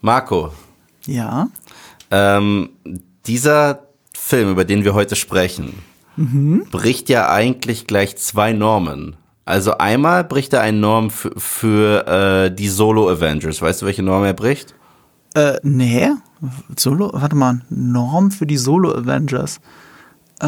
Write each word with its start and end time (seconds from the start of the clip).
Marco, 0.00 0.52
Ja. 1.06 1.48
ähm, 2.10 2.70
dieser 3.26 3.80
Film, 4.16 4.50
über 4.50 4.64
den 4.64 4.84
wir 4.84 4.94
heute 4.94 5.16
sprechen, 5.16 5.74
bricht 6.70 7.08
ja 7.08 7.30
eigentlich 7.30 7.86
gleich 7.86 8.16
zwei 8.18 8.52
Normen. 8.52 9.16
Also 9.46 9.78
einmal 9.78 10.22
bricht 10.24 10.52
er 10.52 10.60
eine 10.60 10.78
Norm 10.78 11.10
für, 11.10 11.32
für 11.36 12.06
äh, 12.06 12.54
die 12.54 12.68
Solo-Avengers. 12.68 13.62
Weißt 13.62 13.80
du, 13.82 13.86
welche 13.86 14.02
Norm 14.02 14.24
er 14.24 14.34
bricht? 14.34 14.74
Äh, 15.34 15.54
nee. 15.62 16.10
Solo, 16.76 17.10
warte 17.14 17.36
mal, 17.36 17.60
Norm 17.70 18.30
für 18.30 18.46
die 18.46 18.58
Solo-Avengers. 18.58 19.60
Äh, 20.42 20.46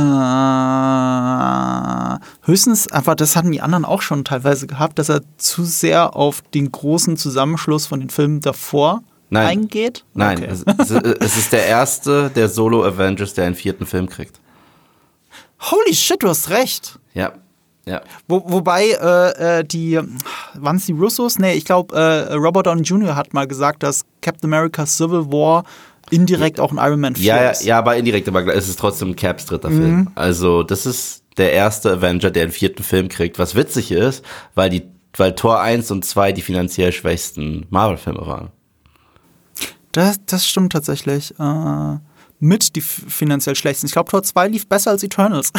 höchstens, 2.46 2.90
aber 2.92 3.14
das 3.14 3.36
hatten 3.36 3.52
die 3.52 3.60
anderen 3.60 3.84
auch 3.84 4.02
schon 4.02 4.24
teilweise 4.24 4.66
gehabt, 4.66 4.98
dass 4.98 5.08
er 5.08 5.22
zu 5.36 5.64
sehr 5.64 6.16
auf 6.16 6.42
den 6.42 6.70
großen 6.72 7.16
Zusammenschluss 7.16 7.86
von 7.86 8.00
den 8.00 8.10
Filmen 8.10 8.40
davor 8.40 9.02
Nein. 9.32 9.46
eingeht. 9.46 10.04
Nein, 10.14 10.38
Okay. 10.38 10.48
es, 10.50 10.62
es, 10.78 10.90
es 10.90 11.36
ist 11.38 11.52
der 11.52 11.66
erste 11.66 12.30
der 12.30 12.48
Solo-Avengers, 12.48 13.34
der 13.34 13.46
einen 13.46 13.54
vierten 13.54 13.86
Film 13.86 14.08
kriegt. 14.08 14.40
Holy 15.70 15.94
shit, 15.94 16.22
du 16.22 16.28
hast 16.28 16.50
recht. 16.50 16.98
Ja, 17.14 17.32
ja. 17.86 18.00
Wo, 18.28 18.42
wobei 18.46 18.90
äh, 18.90 19.58
äh, 19.60 19.64
die, 19.64 19.98
waren 20.54 20.76
es 20.76 20.86
die 20.86 20.92
Russos? 20.92 21.38
Nee, 21.38 21.54
ich 21.54 21.64
glaube, 21.64 21.96
äh, 21.96 22.34
Robert 22.34 22.66
Downey 22.66 22.82
Jr. 22.82 23.16
hat 23.16 23.32
mal 23.34 23.46
gesagt, 23.46 23.82
dass 23.82 24.04
Captain 24.20 24.52
America 24.52 24.86
Civil 24.86 25.26
War 25.32 25.64
indirekt 26.10 26.60
auch 26.60 26.70
ein 26.72 26.78
Iron 26.78 27.00
Man 27.00 27.16
4 27.16 27.24
Ja, 27.24 27.42
ja, 27.42 27.50
ist. 27.50 27.64
ja, 27.64 27.78
aber 27.78 27.96
indirekt, 27.96 28.28
aber 28.28 28.46
es 28.54 28.68
ist 28.68 28.78
trotzdem 28.78 29.16
Caps 29.16 29.46
dritter 29.46 29.70
Film. 29.70 30.10
Also, 30.14 30.62
das 30.62 30.84
ist 30.84 31.22
der 31.38 31.52
erste 31.52 31.92
Avenger, 31.92 32.30
der 32.30 32.42
einen 32.44 32.52
vierten 32.52 32.82
Film 32.82 33.08
kriegt, 33.08 33.38
was 33.38 33.54
witzig 33.54 33.90
ist, 33.92 34.24
weil 34.54 34.68
die, 34.68 34.82
weil 35.16 35.34
Tor 35.34 35.60
1 35.60 35.90
und 35.90 36.04
2 36.04 36.32
die 36.32 36.42
finanziell 36.42 36.92
schwächsten 36.92 37.66
Marvel-Filme 37.70 38.26
waren. 38.26 38.50
Das, 39.92 40.20
das 40.26 40.46
stimmt 40.46 40.72
tatsächlich. 40.72 41.38
Äh, 41.38 41.96
mit 42.42 42.74
die 42.74 42.80
finanziell 42.80 43.54
schlechtesten. 43.54 43.86
Ich 43.86 43.92
glaube, 43.92 44.10
Tor 44.10 44.24
2 44.24 44.48
lief 44.48 44.66
besser 44.66 44.90
als 44.90 45.04
Eternals. 45.04 45.52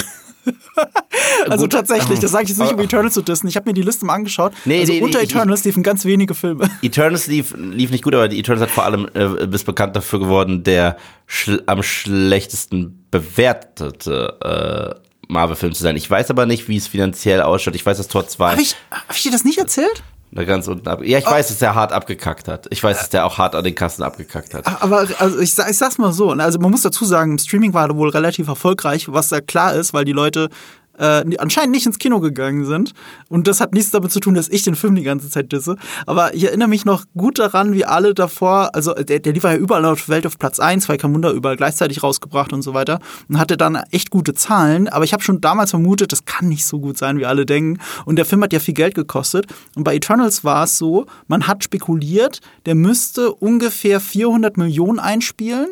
also 1.50 1.64
Gut. 1.64 1.72
tatsächlich, 1.72 2.20
das 2.20 2.32
sage 2.32 2.44
ich 2.44 2.50
jetzt 2.50 2.60
nicht, 2.60 2.74
um 2.74 2.80
Eternals 2.82 3.14
zu 3.14 3.22
dissen. 3.22 3.48
Ich 3.48 3.56
habe 3.56 3.70
mir 3.70 3.74
die 3.74 3.82
Liste 3.82 4.06
mal 4.06 4.16
angeschaut. 4.16 4.52
Nee, 4.66 4.82
also 4.82 4.92
nee, 4.92 5.00
nee, 5.00 5.06
unter 5.06 5.22
ich- 5.22 5.30
Eternals 5.30 5.64
liefen 5.64 5.82
ganz 5.82 6.04
wenige 6.04 6.36
Filme. 6.36 6.70
Eternals 6.82 7.28
lief, 7.28 7.56
lief 7.58 7.90
nicht 7.90 8.04
gut, 8.04 8.14
aber 8.14 8.28
die 8.28 8.38
Eternals 8.38 8.64
hat 8.64 8.72
vor 8.72 8.84
allem, 8.84 9.08
äh, 9.14 9.48
bist 9.48 9.66
bekannt 9.66 9.96
dafür 9.96 10.20
geworden, 10.20 10.64
der 10.64 10.98
schl 11.26 11.64
am 11.68 11.82
schlechtesten 11.84 13.08
bewertete 13.12 15.00
äh, 15.00 15.04
Marvel-Film 15.32 15.74
zu 15.74 15.84
sein. 15.84 15.96
Ich 15.96 16.10
weiß 16.10 16.30
aber 16.32 16.46
nicht, 16.46 16.68
wie 16.68 16.76
es 16.76 16.88
finanziell 16.88 17.42
ausschaut. 17.42 17.76
Ich 17.76 17.86
weiß, 17.86 17.96
dass 17.96 18.10
Tor 18.10 18.28
2 18.28 18.52
Habe 18.52 18.62
ich, 18.62 18.76
hab 18.92 19.16
ich 19.16 19.24
dir 19.24 19.32
das 19.32 19.46
nicht 19.46 19.58
erzählt? 19.58 20.04
Da 20.36 20.44
ganz 20.44 20.68
unten 20.68 20.88
ab. 20.88 21.02
Ja, 21.04 21.20
ich 21.20 21.26
weiß, 21.26 21.50
dass 21.50 21.60
der 21.60 21.76
hart 21.76 21.92
abgekackt 21.92 22.48
hat. 22.48 22.68
Ich 22.72 22.84
weiß, 22.84 22.98
dass 23.00 23.10
der 23.10 23.26
auch 23.26 23.38
hart 23.38 23.56
an 23.56 23.64
den 23.64 23.76
Kassen 23.76 24.04
abgekackt 24.04 24.54
hat. 24.54 24.82
Aber 24.82 25.08
also 25.20 25.40
ich, 25.40 25.58
ich 25.58 25.78
sag's 25.78 25.98
mal 25.98 26.12
so, 26.12 26.34
ne, 26.34 26.44
also 26.44 26.60
man 26.60 26.72
muss 26.72 26.82
dazu 26.82 27.06
sagen, 27.06 27.38
Streaming 27.38 27.74
war 27.74 27.96
wohl 27.96 28.10
relativ 28.10 28.48
erfolgreich, 28.48 29.12
was 29.12 29.30
da 29.30 29.42
klar 29.42 29.76
ist, 29.76 29.94
weil 29.94 30.06
die 30.06 30.12
Leute 30.12 30.50
äh, 30.98 31.24
anscheinend 31.38 31.72
nicht 31.72 31.86
ins 31.86 32.00
Kino 32.00 32.20
gegangen 32.20 32.66
sind. 32.66 32.94
Und 33.30 33.48
das 33.48 33.62
hat 33.62 33.74
nichts 33.74 33.92
damit 33.92 34.12
zu 34.12 34.20
tun, 34.20 34.34
dass 34.34 34.50
ich 34.50 34.64
den 34.64 34.76
Film 34.76 34.96
die 34.96 35.04
ganze 35.04 35.30
Zeit 35.30 35.52
disse. 35.52 35.76
Aber 36.06 36.34
ich 36.34 36.46
erinnere 36.46 36.68
mich 36.68 36.86
noch 36.86 37.06
gut 37.18 37.40
daran, 37.40 37.74
wie 37.74 37.86
alle 37.86 38.14
davor, 38.14 38.76
also 38.76 38.94
der, 38.94 39.20
der 39.20 39.34
lief 39.34 39.44
ja 39.44 39.56
überall 39.56 39.86
auf 39.86 40.06
der 40.06 40.16
Welt 40.16 40.28
auf 40.28 40.38
Platz 40.38 40.60
1, 40.60 40.88
weil 40.90 41.02
Wunder 41.04 41.32
überall 41.32 41.58
gleichzeitig 41.58 42.02
rausgebracht 42.02 42.54
und 42.54 42.62
so 42.62 42.74
weiter. 42.74 43.00
Und 43.28 43.40
hatte 43.40 43.58
dann 43.58 43.76
echt 43.92 44.10
gute 44.10 44.34
Zahlen. 44.34 44.88
Aber 44.88 45.04
ich 45.06 45.14
habe 45.14 45.24
schon 45.24 45.42
damals 45.42 45.72
vermutet, 45.72 46.12
das 46.12 46.26
kann 46.26 46.48
nicht 46.48 46.66
so 46.66 46.80
gut 46.80 46.98
sein, 46.98 47.18
wie 47.18 47.26
alle 47.26 47.46
denken. 47.46 47.80
Und 48.06 48.16
der 48.16 48.26
Film 48.26 48.42
hat 48.44 48.54
ja 48.54 48.60
viel 48.60 48.74
Geld 48.74 48.96
gekostet. 48.96 49.48
Und 49.76 49.84
bei 49.84 49.96
Eternals 49.96 50.44
war 50.44 50.64
es 50.64 50.78
so, 50.78 51.06
man 51.28 51.48
hat 51.48 51.64
spekuliert, 51.64 52.40
der 52.66 52.76
müsste 52.76 53.34
ungefähr 53.34 54.00
400 54.00 54.58
Millionen 54.58 55.00
einspielen, 55.00 55.68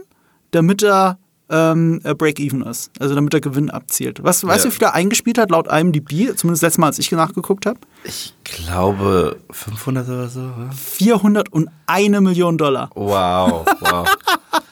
damit 0.52 0.84
er 0.84 1.18
ähm, 1.52 2.00
äh, 2.04 2.16
Break-Even 2.16 2.62
ist. 2.64 2.90
Also 3.00 3.14
damit 3.14 3.34
er 3.34 3.42
Gewinn 3.42 3.70
abzielt. 3.70 4.24
Was, 4.24 4.44
weißt 4.46 4.64
Ja. 4.66 4.70
du, 4.70 4.74
wie 4.74 4.78
viel 4.80 4.88
er 4.88 4.94
eingespielt 4.96 5.38
hat 5.38 5.52
laut 5.52 5.68
IMDb? 5.68 6.36
Zumindest 6.36 6.64
letztes 6.64 6.78
Mal, 6.78 6.88
als 6.88 7.00
ich 7.00 7.12
nachgeguckt 7.12 7.66
habe. 7.66 7.78
Ich 8.04 8.34
glaube 8.44 9.38
500 9.52 10.08
oder 10.08 10.28
so. 10.30 10.40
oder? 10.40 10.70
401 10.74 12.20
Millionen 12.22 12.58
Dollar. 12.58 12.90
Wow, 12.96 13.66
wow. 13.82 14.08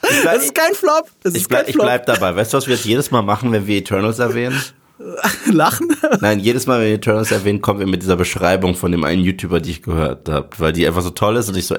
Bleib, 0.00 0.24
Das 0.24 0.44
ist 0.44 0.54
kein 0.54 0.74
Flop. 0.74 1.08
Ich, 1.24 1.34
ist 1.34 1.48
bleib, 1.48 1.60
kein 1.62 1.68
ich 1.70 1.74
Flop. 1.74 1.86
bleib 1.86 2.06
dabei. 2.06 2.34
Weißt 2.34 2.52
du, 2.52 2.56
was 2.56 2.66
wir 2.66 2.74
jetzt 2.74 2.84
jedes 2.84 3.10
Mal 3.10 3.22
machen, 3.22 3.52
wenn 3.52 3.66
wir 3.66 3.76
Eternals 3.78 4.18
erwähnen? 4.18 4.60
Lachen. 5.50 5.88
Nein, 6.20 6.40
jedes 6.40 6.66
Mal, 6.66 6.80
wenn 6.80 6.88
wir 6.88 6.94
Eternals 6.94 7.30
erwähnen, 7.32 7.60
kommen 7.62 7.80
wir 7.80 7.86
mit 7.86 8.02
dieser 8.02 8.16
Beschreibung 8.16 8.74
von 8.74 8.92
dem 8.92 9.04
einen 9.04 9.22
YouTuber, 9.22 9.60
die 9.60 9.70
ich 9.70 9.82
gehört 9.82 10.28
habe, 10.28 10.48
weil 10.58 10.72
die 10.72 10.86
einfach 10.86 11.02
so 11.02 11.10
toll 11.10 11.36
ist 11.36 11.48
und 11.48 11.56
ich 11.56 11.66
so 11.66 11.76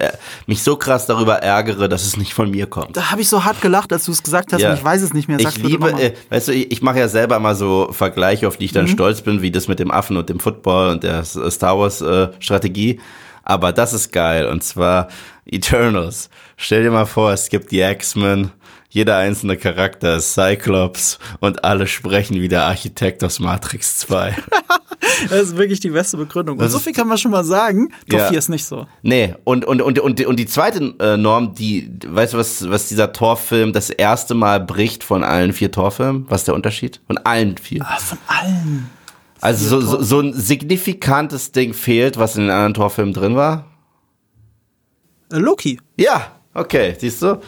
mich 0.48 0.64
so 0.64 0.76
krass 0.76 1.06
darüber 1.06 1.36
ärgere, 1.36 1.88
dass 1.88 2.06
es 2.06 2.18
nicht 2.18 2.34
von 2.34 2.50
mir 2.50 2.66
kommt. 2.66 2.98
Da 2.98 3.12
habe 3.12 3.22
ich 3.22 3.30
so 3.30 3.44
hart 3.44 3.62
gelacht, 3.62 3.94
als 3.94 4.06
du 4.06 4.12
es 4.12 4.24
gesagt 4.24 4.54
hast. 4.54 4.62
Ja. 4.62 4.72
Und 4.72 4.78
ich 4.78 4.84
weiß 4.84 5.02
es 5.04 5.14
nicht 5.14 5.28
mehr. 5.28 5.40
Sag's 5.40 5.58
ich 5.58 5.64
liebe, 5.64 5.92
äh, 5.92 6.14
weißt 6.30 6.48
du, 6.48 6.54
ich, 6.54 6.72
ich 6.72 6.82
mache 6.82 7.00
ja 7.00 7.08
selber 7.08 7.40
mal 7.40 7.56
so 7.56 7.90
Vergleiche, 7.92 8.48
auf 8.48 8.58
die 8.58 8.66
ich 8.66 8.72
dann 8.72 8.86
Mhm. 8.86 8.90
stolz 8.90 9.22
bin, 9.22 9.42
wie 9.42 9.52
das 9.52 9.68
mit 9.68 9.80
dem 9.80 9.92
Affen 9.92 10.18
und 10.18 10.28
dem 10.30 10.40
Football 10.40 10.90
und 10.94 11.04
der 11.04 11.20
S- 11.20 11.40
Star 11.52 11.78
Wars 11.78 12.02
äh, 12.02 12.30
Strategie. 12.40 13.00
Aber 13.44 13.72
das 13.72 13.94
ist 13.94 14.12
geil 14.12 14.46
und 14.48 14.64
zwar 14.64 15.08
Eternals. 15.46 16.30
Stell 16.58 16.84
dir 16.84 16.92
mal 16.92 17.06
vor, 17.06 17.32
es 17.34 17.50
gibt 17.50 17.72
die 17.72 17.82
X-Men, 17.82 18.52
jeder 18.92 19.18
einzelne 19.18 19.56
Charakter 19.56 20.18
ist 20.18 20.34
Cyclops 20.34 21.18
und 21.40 21.64
alle 21.64 21.88
sprechen 21.88 22.42
wie 22.42 22.50
der 22.50 22.66
Architekt 22.66 23.24
aus 23.24 23.40
Matrix 23.40 23.98
2. 23.98 24.36
Das 25.30 25.42
ist 25.42 25.58
wirklich 25.58 25.80
die 25.80 25.90
beste 25.90 26.16
Begründung. 26.18 26.58
Und 26.58 26.70
so 26.70 26.80
viel 26.80 26.94
kann 26.94 27.08
man 27.08 27.18
schon 27.18 27.32
mal 27.32 27.44
sagen. 27.44 27.90
Tor 28.10 28.20
Ja. 28.20 28.30
4 28.30 28.38
ist 28.40 28.50
nicht 28.50 28.66
so. 28.66 28.88
Nee, 29.02 29.36
und, 29.44 29.66
und, 29.66 29.82
und, 29.82 30.00
und, 30.00 30.26
und 30.26 30.36
die 30.38 30.46
zweite 30.46 30.94
äh, 31.00 31.18
Norm, 31.18 31.54
die, 31.54 31.92
weißt 32.06 32.34
du, 32.34 32.38
was, 32.38 32.70
was 32.70 32.88
dieser 32.88 33.12
Torfilm 33.12 33.74
das 33.74 33.90
erste 33.90 34.34
Mal 34.36 34.60
bricht 34.60 35.04
von 35.04 35.24
allen 35.24 35.54
vier 35.54 35.72
Torfilmen? 35.72 36.26
Was 36.30 36.42
ist 36.42 36.48
der 36.48 36.56
Unterschied? 36.56 37.02
Von 37.08 37.18
allen 37.20 37.58
vier. 37.58 37.84
Ah, 37.84 37.98
von 37.98 38.18
allen. 38.28 38.90
Also 39.42 39.82
so, 39.82 39.82
so, 39.82 40.02
so 40.02 40.20
ein 40.22 40.34
signifikantes 40.34 41.52
Ding 41.52 41.74
fehlt, 41.74 42.18
was 42.18 42.36
in 42.36 42.44
den 42.44 42.52
anderen 42.52 42.74
Torfilmen 42.76 43.14
drin 43.14 43.36
war? 43.36 43.66
Äh, 45.32 45.38
Loki. 45.38 45.80
Ja, 45.98 46.32
okay, 46.54 46.96
siehst 47.00 47.22
du? 47.22 47.42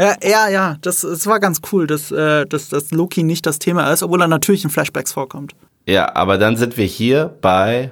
Ja, 0.00 0.16
ja, 0.22 0.48
ja. 0.48 0.76
Das, 0.80 1.02
das 1.02 1.26
war 1.26 1.40
ganz 1.40 1.60
cool, 1.72 1.86
dass, 1.86 2.10
äh, 2.10 2.46
dass, 2.46 2.70
dass 2.70 2.90
Loki 2.90 3.22
nicht 3.22 3.44
das 3.44 3.58
Thema 3.58 3.92
ist, 3.92 4.02
obwohl 4.02 4.22
er 4.22 4.28
natürlich 4.28 4.64
in 4.64 4.70
Flashbacks 4.70 5.12
vorkommt. 5.12 5.52
Ja, 5.86 6.14
aber 6.14 6.38
dann 6.38 6.56
sind 6.56 6.78
wir 6.78 6.86
hier 6.86 7.36
bei 7.42 7.90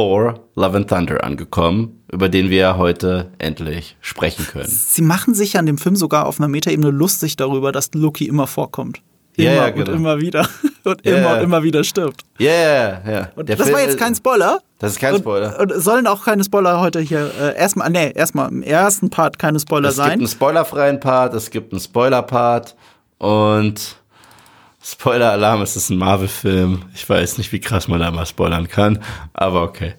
Thor 0.00 0.40
Love 0.54 0.78
and 0.78 0.88
Thunder 0.88 1.22
angekommen, 1.22 2.00
über 2.10 2.30
den 2.30 2.48
wir 2.48 2.78
heute 2.78 3.32
endlich 3.36 3.98
sprechen 4.00 4.46
können. 4.46 4.66
Sie 4.66 5.02
machen 5.02 5.34
sich 5.34 5.52
ja 5.52 5.60
an 5.60 5.66
dem 5.66 5.76
Film 5.76 5.94
sogar 5.94 6.26
auf 6.26 6.40
einer 6.40 6.48
Metaebene 6.48 6.90
lustig 6.90 7.36
darüber, 7.36 7.70
dass 7.70 7.92
Loki 7.92 8.26
immer 8.26 8.46
vorkommt. 8.46 9.02
Immer 9.46 9.54
ja, 9.54 9.66
und 9.66 9.74
genau. 9.76 9.92
immer 9.92 10.20
wieder. 10.20 10.48
Und 10.82 11.04
Ja, 11.04 11.18
immer 11.18 11.28
ja. 11.28 11.34
und 11.36 11.42
immer 11.42 11.62
wieder 11.62 11.84
stirbt. 11.84 12.22
Ja, 12.38 12.50
yeah, 12.50 13.02
ja. 13.12 13.28
Und 13.36 13.50
das 13.50 13.60
Film 13.60 13.74
war 13.74 13.82
jetzt 13.82 13.98
kein 13.98 14.14
Spoiler. 14.14 14.60
Das 14.78 14.92
ist 14.92 14.98
kein 14.98 15.12
Und- 15.12 15.20
Spoiler. 15.20 15.60
Und, 15.60 15.72
es 15.72 15.84
sollen 15.84 16.06
auch 16.06 16.24
keine 16.24 16.42
Spoiler 16.42 16.80
heute 16.80 17.00
hier. 17.00 17.30
Äh, 17.38 17.54
erstmal, 17.58 17.90
nee, 17.90 18.10
erstmal 18.14 18.48
im 18.48 18.62
ersten 18.62 19.10
Part 19.10 19.38
keine 19.38 19.60
Spoiler 19.60 19.90
Es 19.90 19.96
gibt 19.96 20.06
sein. 20.06 20.18
einen 20.20 20.26
spoilerfreien 20.28 20.98
Part, 20.98 21.34
es 21.34 21.50
gibt 21.50 21.72
einen 21.74 21.80
Spoiler-Part 21.82 22.74
und 23.18 23.96
Spoiler-Alarm, 24.82 25.60
es 25.62 25.76
ist 25.76 25.90
ein 25.90 25.98
Marvel-Film. 25.98 26.82
Ich 26.94 27.06
weiß 27.08 27.36
nicht, 27.38 27.52
wie 27.52 27.60
krass 27.60 27.86
man 27.88 28.00
da 28.00 28.10
mal 28.10 28.24
spoilern 28.26 28.66
kann, 28.66 29.00
aber 29.34 29.62
okay. 29.62 29.94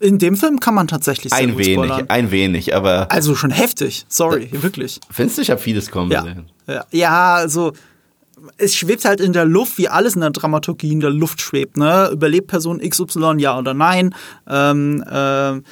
In 0.00 0.18
dem 0.18 0.36
Film 0.36 0.58
kann 0.60 0.74
man 0.74 0.88
tatsächlich 0.88 1.32
Ein 1.32 1.56
wenig, 1.56 1.74
spoilern. 1.74 2.10
ein 2.10 2.30
wenig, 2.30 2.74
aber 2.76 3.10
Also 3.10 3.34
schon 3.34 3.50
heftig. 3.50 4.04
Sorry, 4.08 4.48
wirklich. 4.52 5.00
findest 5.10 5.38
du, 5.38 5.42
ich 5.42 5.50
habe 5.50 5.60
vieles 5.60 5.90
kommen 5.90 6.10
Ja. 6.10 6.22
sehen. 6.22 6.50
Ja, 6.66 6.84
ja, 6.90 7.34
also 7.36 7.72
es 8.56 8.74
schwebt 8.74 9.04
halt 9.04 9.20
in 9.20 9.32
der 9.32 9.44
Luft, 9.44 9.78
wie 9.78 9.88
alles 9.88 10.14
in 10.14 10.20
der 10.20 10.30
Dramaturgie 10.30 10.92
in 10.92 11.00
der 11.00 11.10
Luft 11.10 11.40
schwebt. 11.40 11.76
Ne? 11.76 12.08
Überlebt 12.12 12.48
Person 12.48 12.78
XY, 12.80 13.34
ja 13.38 13.58
oder 13.58 13.74
nein? 13.74 14.14
Ähm, 14.48 15.04
ähm, 15.10 15.64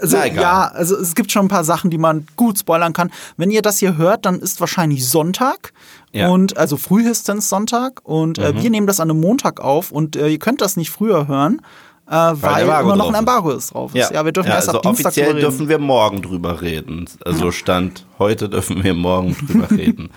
also, 0.00 0.16
ja, 0.16 0.68
also 0.68 0.96
es 0.96 1.14
gibt 1.16 1.32
schon 1.32 1.46
ein 1.46 1.48
paar 1.48 1.64
Sachen, 1.64 1.90
die 1.90 1.98
man 1.98 2.26
gut 2.36 2.58
spoilern 2.58 2.92
kann. 2.92 3.10
Wenn 3.36 3.50
ihr 3.50 3.62
das 3.62 3.78
hier 3.78 3.96
hört, 3.96 4.26
dann 4.26 4.38
ist 4.38 4.60
wahrscheinlich 4.60 5.08
Sonntag 5.08 5.72
Ja. 6.12 6.28
und 6.28 6.56
also 6.56 6.76
frühestens 6.76 7.48
Sonntag 7.48 8.00
und 8.04 8.38
äh, 8.38 8.62
wir 8.62 8.70
nehmen 8.70 8.86
das 8.86 9.00
an 9.00 9.10
einem 9.10 9.20
Montag 9.20 9.60
auf 9.60 9.90
und 9.90 10.14
äh, 10.14 10.28
ihr 10.28 10.38
könnt 10.38 10.60
das 10.60 10.76
nicht 10.76 10.90
früher 10.90 11.26
hören, 11.26 11.60
äh, 12.06 12.12
weil, 12.12 12.62
Embargo 12.62 12.88
immer 12.88 12.96
noch 12.96 13.08
ein. 13.08 13.14
Embargo 13.16 13.50
ist 13.50 13.74
drauf. 13.74 13.92
Ist. 13.94 14.12
Ja, 14.12 14.24
wir 14.24 14.32
dürfen 14.32 14.50
erst 14.50 14.68
also 14.68 14.78
ab 14.78 14.82
Dienstag 14.84 15.06
offiziell 15.06 15.28
reden. 15.30 15.40
dürfen 15.40 15.68
wir 15.68 15.78
morgen 15.78 16.22
drüber 16.22 16.62
reden. 16.62 17.06
Also 17.24 17.50
Stand 17.50 18.06
heute 18.18 18.48
dürfen 18.48 18.82
wir 18.82 18.94
morgen 18.94 19.36
drüber 19.46 19.70
reden. 19.76 20.10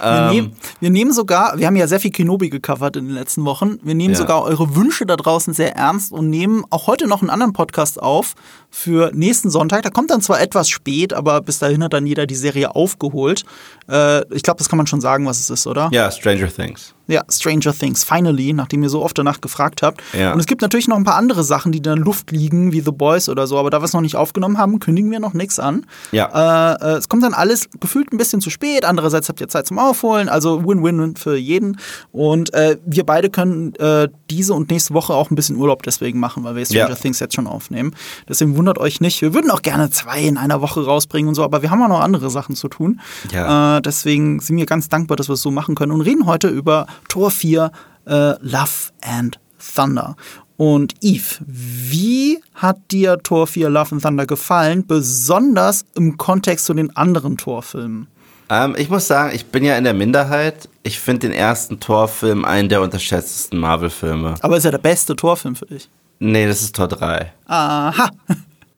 Wir, 0.00 0.08
ähm, 0.10 0.30
nehmen, 0.30 0.52
wir 0.80 0.90
nehmen 0.90 1.12
sogar, 1.12 1.58
wir 1.58 1.66
haben 1.66 1.76
ja 1.76 1.86
sehr 1.86 2.00
viel 2.00 2.10
Kenobi 2.10 2.50
gecovert 2.50 2.96
in 2.96 3.06
den 3.06 3.14
letzten 3.14 3.44
Wochen. 3.44 3.78
Wir 3.82 3.94
nehmen 3.94 4.14
Ja. 4.14 4.20
sogar 4.20 4.42
eure 4.42 4.74
Wünsche 4.76 5.06
da 5.06 5.16
draußen 5.16 5.52
sehr 5.54 5.76
ernst 5.76 6.12
und 6.12 6.30
nehmen 6.30 6.64
auch 6.70 6.86
heute 6.86 7.06
noch 7.06 7.20
einen 7.20 7.30
anderen 7.30 7.52
Podcast 7.52 8.00
auf 8.02 8.34
für 8.70 9.10
nächsten 9.14 9.50
Sonntag. 9.50 9.82
Da 9.82 9.90
kommt 9.90 10.10
dann 10.10 10.22
zwar 10.22 10.40
etwas 10.40 10.68
spät, 10.68 11.12
aber 11.12 11.40
bis 11.42 11.58
dahin 11.58 11.82
hat 11.84 11.92
dann 11.92 12.06
jeder 12.06 12.26
die 12.26 12.34
Serie 12.34 12.74
aufgeholt. 12.74 13.44
Äh, 13.88 14.20
ich 14.34 14.42
glaube, 14.42 14.58
das 14.58 14.68
kann 14.68 14.76
man 14.78 14.86
schon 14.86 15.00
sagen, 15.00 15.26
was 15.26 15.40
es 15.40 15.50
ist, 15.50 15.66
oder? 15.66 15.88
ja, 15.92 16.10
Stranger 16.10 16.48
Things. 16.48 16.94
Ja, 17.08 17.22
Stranger 17.28 17.74
Things, 17.76 18.04
finally, 18.04 18.52
nachdem 18.52 18.82
ihr 18.84 18.88
so 18.88 19.02
oft 19.04 19.18
danach 19.18 19.40
gefragt 19.40 19.82
habt. 19.82 20.00
Ja. 20.18 20.32
Und 20.32 20.38
es 20.40 20.46
gibt 20.46 20.62
natürlich 20.62 20.86
noch 20.88 20.96
ein 20.96 21.04
paar 21.04 21.16
andere 21.16 21.42
Sachen, 21.44 21.72
die 21.72 21.78
in 21.78 21.82
der 21.84 21.96
Luft 21.96 22.30
liegen, 22.30 22.72
wie 22.72 22.80
The 22.80 22.92
Boys 22.92 23.28
oder 23.28 23.46
so, 23.46 23.58
aber 23.58 23.70
da 23.70 23.80
wir 23.80 23.84
es 23.84 23.92
noch 23.92 24.00
nicht 24.00 24.16
aufgenommen 24.16 24.56
haben, 24.56 24.78
kündigen 24.78 25.10
wir 25.10 25.18
noch 25.20 25.34
nichts 25.34 25.58
an. 25.58 25.84
Ja. 26.12 26.76
Äh, 26.78 26.84
äh, 26.84 26.96
es 26.98 27.08
kommt 27.08 27.24
dann 27.24 27.31
alles 27.34 27.68
gefühlt 27.80 28.12
ein 28.12 28.18
bisschen 28.18 28.40
zu 28.40 28.50
spät, 28.50 28.84
andererseits 28.84 29.28
habt 29.28 29.40
ihr 29.40 29.48
Zeit 29.48 29.66
zum 29.66 29.78
Aufholen, 29.78 30.28
also 30.28 30.64
Win-Win 30.64 31.16
für 31.16 31.36
jeden. 31.36 31.78
Und 32.10 32.52
äh, 32.54 32.78
wir 32.84 33.04
beide 33.04 33.30
können 33.30 33.74
äh, 33.76 34.08
diese 34.30 34.54
und 34.54 34.70
nächste 34.70 34.94
Woche 34.94 35.14
auch 35.14 35.30
ein 35.30 35.34
bisschen 35.34 35.56
Urlaub 35.56 35.82
deswegen 35.82 36.20
machen, 36.20 36.44
weil 36.44 36.56
wir 36.56 36.66
Stranger 36.66 36.90
Ja. 36.90 36.94
Things 36.94 37.20
jetzt 37.20 37.34
schon 37.34 37.46
aufnehmen. 37.46 37.94
Deswegen 38.28 38.56
wundert 38.56 38.78
euch 38.78 39.00
nicht. 39.00 39.20
Wir 39.22 39.34
würden 39.34 39.50
auch 39.50 39.62
gerne 39.62 39.90
zwei 39.90 40.22
in 40.22 40.36
einer 40.36 40.60
Woche 40.60 40.84
rausbringen 40.84 41.28
und 41.28 41.34
so, 41.34 41.44
aber 41.44 41.62
wir 41.62 41.70
haben 41.70 41.82
auch 41.82 41.88
noch 41.88 42.00
andere 42.00 42.30
Sachen 42.30 42.56
zu 42.56 42.68
tun. 42.68 43.00
Ja. 43.32 43.78
Äh, 43.78 43.82
deswegen 43.82 44.40
sind 44.40 44.56
wir 44.56 44.66
ganz 44.66 44.88
dankbar, 44.88 45.16
dass 45.16 45.28
wir 45.28 45.34
es 45.34 45.42
so 45.42 45.50
machen 45.50 45.74
können 45.74 45.92
und 45.92 46.00
reden 46.00 46.26
heute 46.26 46.48
über 46.48 46.86
Tor 47.08 47.30
4 47.30 47.70
äh, 48.06 48.12
Love 48.40 48.90
and 49.00 49.38
Thunder. 49.74 50.16
Und 50.56 50.94
Eve, 51.00 51.38
wie 51.46 52.40
hat 52.54 52.78
dir 52.90 53.18
Tor 53.18 53.46
4 53.46 53.70
Love 53.70 53.96
and 53.96 54.02
Thunder 54.02 54.26
gefallen, 54.26 54.86
besonders 54.86 55.84
im 55.94 56.16
Kontext 56.16 56.66
zu 56.66 56.74
den 56.74 56.94
anderen 56.96 57.36
Torfilmen? 57.36 58.06
Ähm, 58.48 58.74
ich 58.76 58.90
muss 58.90 59.06
sagen, 59.06 59.34
ich 59.34 59.46
bin 59.46 59.64
ja 59.64 59.76
in 59.76 59.84
der 59.84 59.94
Minderheit. 59.94 60.68
Ich 60.82 60.98
finde 61.00 61.28
den 61.28 61.32
ersten 61.32 61.80
Torfilm 61.80 62.44
einen 62.44 62.68
der 62.68 62.82
unterschätztesten 62.82 63.58
Marvel-Filme. 63.58 64.34
Aber 64.40 64.56
ist 64.56 64.64
ja 64.64 64.70
der 64.70 64.78
beste 64.78 65.16
Torfilm 65.16 65.56
für 65.56 65.66
dich. 65.66 65.88
Nee, 66.18 66.46
das 66.46 66.62
ist 66.62 66.76
Tor 66.76 66.88
3. 66.88 67.32
Aha. 67.46 68.10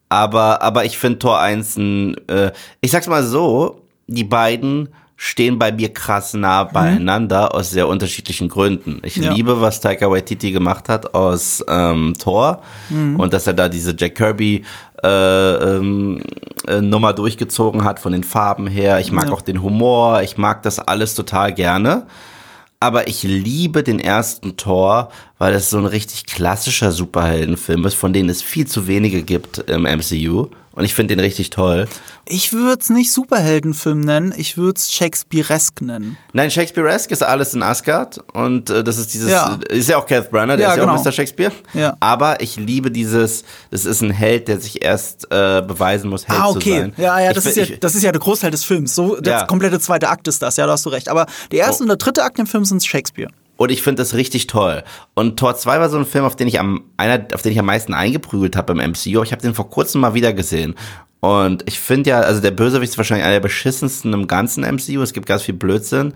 Aber, 0.09 0.61
aber 0.61 0.85
ich 0.85 0.97
finde 0.97 1.19
Tor 1.19 1.39
1 1.39 1.77
ein, 1.77 2.15
äh, 2.27 2.51
ich 2.79 2.91
sag's 2.91 3.07
mal 3.07 3.23
so, 3.23 3.81
die 4.07 4.23
beiden 4.23 4.89
stehen 5.17 5.57
bei 5.57 5.71
mir 5.71 5.93
krass 5.93 6.33
nah 6.33 6.65
beieinander 6.65 7.55
aus 7.55 7.69
sehr 7.71 7.87
unterschiedlichen 7.87 8.49
Gründen. 8.49 8.99
Ich 9.03 9.15
Ja. 9.15 9.31
liebe, 9.33 9.61
was 9.61 9.79
Taika 9.79 10.09
Waititi 10.11 10.51
gemacht 10.51 10.89
hat 10.89 11.13
aus 11.13 11.63
ähm, 11.69 12.13
Thor 12.19 12.61
und 12.89 13.33
dass 13.33 13.47
er 13.47 13.53
da 13.53 13.69
diese 13.69 13.95
Jack 13.97 14.15
Kirby 14.15 14.65
äh, 15.03 15.07
ähm, 15.07 16.21
äh, 16.67 16.81
Nummer 16.81 17.13
durchgezogen 17.13 17.83
hat 17.83 17.99
von 17.99 18.11
den 18.11 18.23
Farben 18.23 18.67
her. 18.67 18.99
Ich 18.99 19.11
mag 19.11 19.27
Ja. 19.27 19.31
auch 19.33 19.41
den 19.41 19.61
Humor, 19.61 20.21
ich 20.21 20.37
mag 20.37 20.63
das 20.63 20.79
alles 20.79 21.15
total 21.15 21.53
gerne. 21.53 22.07
Aber 22.81 23.07
ich 23.07 23.23
liebe 23.23 23.83
den 23.83 23.99
ersten 23.99 24.57
Tor, 24.57 25.09
weil 25.37 25.53
es 25.53 25.69
so 25.69 25.77
ein 25.77 25.85
richtig 25.85 26.25
klassischer 26.25 26.91
Superheldenfilm 26.91 27.85
ist, 27.85 27.95
von 27.95 28.11
denen 28.13 28.29
es 28.29 28.41
viel 28.41 28.67
zu 28.67 28.85
wenige 28.85 29.23
gibt 29.23 29.59
im 29.59 29.83
MCU. 29.83 30.49
Und 30.75 30.83
ich 30.83 30.93
finde 30.93 31.15
den 31.15 31.21
richtig 31.23 31.49
toll. 31.51 31.87
Ich 32.25 32.51
würde 32.51 32.81
es 32.81 32.89
nicht 32.89 33.11
Superheldenfilm 33.13 34.01
nennen, 34.01 34.33
ich 34.35 34.57
würde 34.57 34.77
es 34.77 34.91
Shakespearesk 34.91 35.81
nennen. 35.81 36.17
Nein, 36.33 36.51
Shakespeare-esque 36.51 37.11
ist 37.11 37.23
alles 37.23 37.53
in 37.53 37.63
Asgard. 37.63 38.19
Und 38.33 38.69
äh, 38.69 38.83
das 38.83 38.97
ist 38.97 39.13
dieses, 39.13 39.31
Ja. 39.31 39.57
ist 39.69 39.87
ja 39.87 39.97
auch 39.97 40.05
Kenneth 40.05 40.31
Branagh, 40.31 40.57
der 40.57 40.67
Ja, 40.67 40.71
ist 40.73 40.77
ja 40.77 40.83
genau. 40.85 40.97
auch 40.97 41.03
Mr. 41.05 41.11
Shakespeare. 41.13 41.51
Ja. 41.73 41.95
Aber 42.01 42.41
ich 42.41 42.57
liebe 42.57 42.91
dieses, 42.91 43.43
das 43.71 43.85
ist 43.85 44.01
ein 44.01 44.11
Held, 44.11 44.47
der 44.49 44.59
sich 44.59 44.83
erst 44.83 45.25
äh, 45.31 45.61
beweisen 45.65 46.09
muss, 46.09 46.27
Held 46.27 46.39
Ah, 46.39 46.49
zu 46.51 46.57
okay. 46.57 46.79
sein. 46.81 46.93
Ja, 46.97 47.19
ja, 47.21 47.29
Ich 47.29 47.35
das 47.35 47.43
fi- 47.45 47.49
ist 47.51 47.55
ja, 47.55 47.63
ich- 47.63 47.79
das 47.79 47.95
ist 47.95 48.03
ja 48.03 48.11
der 48.11 48.21
Großteil 48.21 48.51
des 48.51 48.63
Films. 48.65 48.95
So, 48.95 49.15
der 49.21 49.33
Ja. 49.33 49.45
komplette 49.45 49.79
zweite 49.79 50.09
Akt 50.09 50.27
ist 50.27 50.41
das, 50.41 50.57
ja, 50.57 50.65
da 50.65 50.73
hast 50.73 50.85
du 50.85 50.89
recht. 50.89 51.07
Aber 51.07 51.25
der 51.51 51.59
erste 51.59 51.81
Oh. 51.81 51.83
und 51.83 51.87
der 51.87 51.97
dritte 51.97 52.23
Akt 52.23 52.37
im 52.39 52.47
Film 52.47 52.65
sind 52.65 52.83
Shakespeare. 52.85 53.29
Und 53.57 53.71
ich 53.71 53.81
finde 53.81 54.01
das 54.01 54.15
richtig 54.15 54.47
toll. 54.47 54.83
Und 55.13 55.37
Tor 55.39 55.55
2 55.55 55.79
war 55.79 55.89
so 55.89 55.97
ein 55.97 56.05
Film, 56.05 56.25
auf 56.25 56.35
den 56.35 56.47
ich 56.47 56.59
am, 56.59 56.83
einer, 56.97 57.25
auf 57.33 57.41
den 57.41 57.51
ich 57.51 57.59
am 57.59 57.65
meisten 57.65 57.93
eingeprügelt 57.93 58.55
habe 58.55 58.73
im 58.73 58.91
MCU. 58.91 59.23
Ich 59.23 59.31
habe 59.31 59.41
den 59.41 59.53
vor 59.53 59.69
kurzem 59.69 60.01
mal 60.01 60.13
wieder 60.13 60.33
gesehen. 60.33 60.75
Und 61.21 61.63
ich 61.65 61.79
finde 61.79 62.11
ja, 62.11 62.19
also 62.19 62.41
der 62.41 62.51
Bösewicht 62.51 62.91
ist 62.91 62.97
wahrscheinlich 62.97 63.25
einer 63.25 63.35
der 63.35 63.41
beschissensten 63.41 64.13
im 64.13 64.27
ganzen 64.27 64.63
MCU. 64.63 65.01
Es 65.01 65.13
gibt 65.13 65.25
ganz 65.25 65.43
viel 65.43 65.55
Blödsinn. 65.55 66.13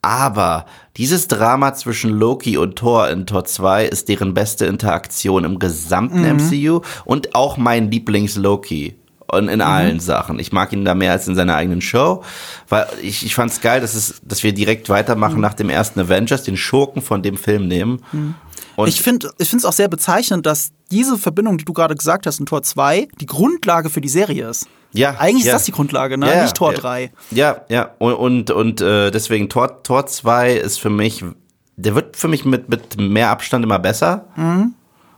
Aber 0.00 0.66
dieses 0.96 1.28
Drama 1.28 1.74
zwischen 1.74 2.10
Loki 2.10 2.56
und 2.56 2.74
Thor 2.74 3.08
in 3.08 3.24
Tor 3.24 3.44
2 3.44 3.86
ist 3.86 4.08
deren 4.08 4.34
beste 4.34 4.66
Interaktion 4.66 5.44
im 5.44 5.60
gesamten 5.60 6.22
MCU 6.22 6.80
und 7.04 7.36
auch 7.36 7.56
mein 7.56 7.88
Lieblings-Loki. 7.88 8.96
Und 9.32 9.48
in 9.48 9.62
allen 9.62 9.98
Sachen. 9.98 10.38
Ich 10.38 10.52
mag 10.52 10.74
ihn 10.74 10.84
da 10.84 10.94
mehr 10.94 11.12
als 11.12 11.26
in 11.26 11.34
seiner 11.34 11.56
eigenen 11.56 11.80
Show, 11.80 12.22
weil 12.68 12.86
ich, 13.00 13.24
ich 13.24 13.34
fand 13.34 13.50
es 13.50 13.62
geil, 13.62 13.80
dass, 13.80 13.94
es, 13.94 14.20
dass 14.22 14.42
wir 14.42 14.52
direkt 14.52 14.90
weitermachen 14.90 15.40
nach 15.40 15.54
dem 15.54 15.70
ersten 15.70 16.00
Avengers, 16.00 16.42
den 16.42 16.58
Schurken 16.58 17.00
von 17.00 17.22
dem 17.22 17.38
Film 17.38 17.66
nehmen. 17.66 18.04
Und 18.76 18.88
ich 18.88 19.00
finde 19.00 19.30
ich 19.38 19.50
es 19.50 19.64
auch 19.64 19.72
sehr 19.72 19.88
bezeichnend, 19.88 20.44
dass 20.44 20.72
diese 20.90 21.16
Verbindung, 21.16 21.56
die 21.56 21.64
du 21.64 21.72
gerade 21.72 21.94
gesagt 21.94 22.26
hast 22.26 22.40
in 22.40 22.46
Tor 22.46 22.62
2, 22.62 23.08
die 23.20 23.26
Grundlage 23.26 23.88
für 23.88 24.02
die 24.02 24.10
Serie 24.10 24.50
ist. 24.50 24.68
Ja, 24.92 25.16
Eigentlich 25.18 25.46
ja. 25.46 25.52
ist 25.52 25.60
das 25.60 25.64
die 25.64 25.72
Grundlage, 25.72 26.18
ne? 26.18 26.28
Ja, 26.28 26.42
Nicht 26.42 26.54
Tor 26.54 26.72
ja. 26.72 26.78
3. 26.78 27.12
Ja, 27.30 27.62
ja. 27.70 27.90
Und, 27.98 28.12
und, 28.12 28.50
und 28.50 28.80
äh, 28.82 29.10
deswegen 29.10 29.48
Tor, 29.48 29.82
Tor 29.82 30.04
2 30.06 30.52
ist 30.56 30.78
für 30.78 30.90
mich, 30.90 31.24
der 31.76 31.94
wird 31.94 32.18
für 32.18 32.28
mich 32.28 32.44
mit, 32.44 32.68
mit 32.68 33.00
mehr 33.00 33.30
Abstand 33.30 33.64
immer 33.64 33.78
besser, 33.78 34.26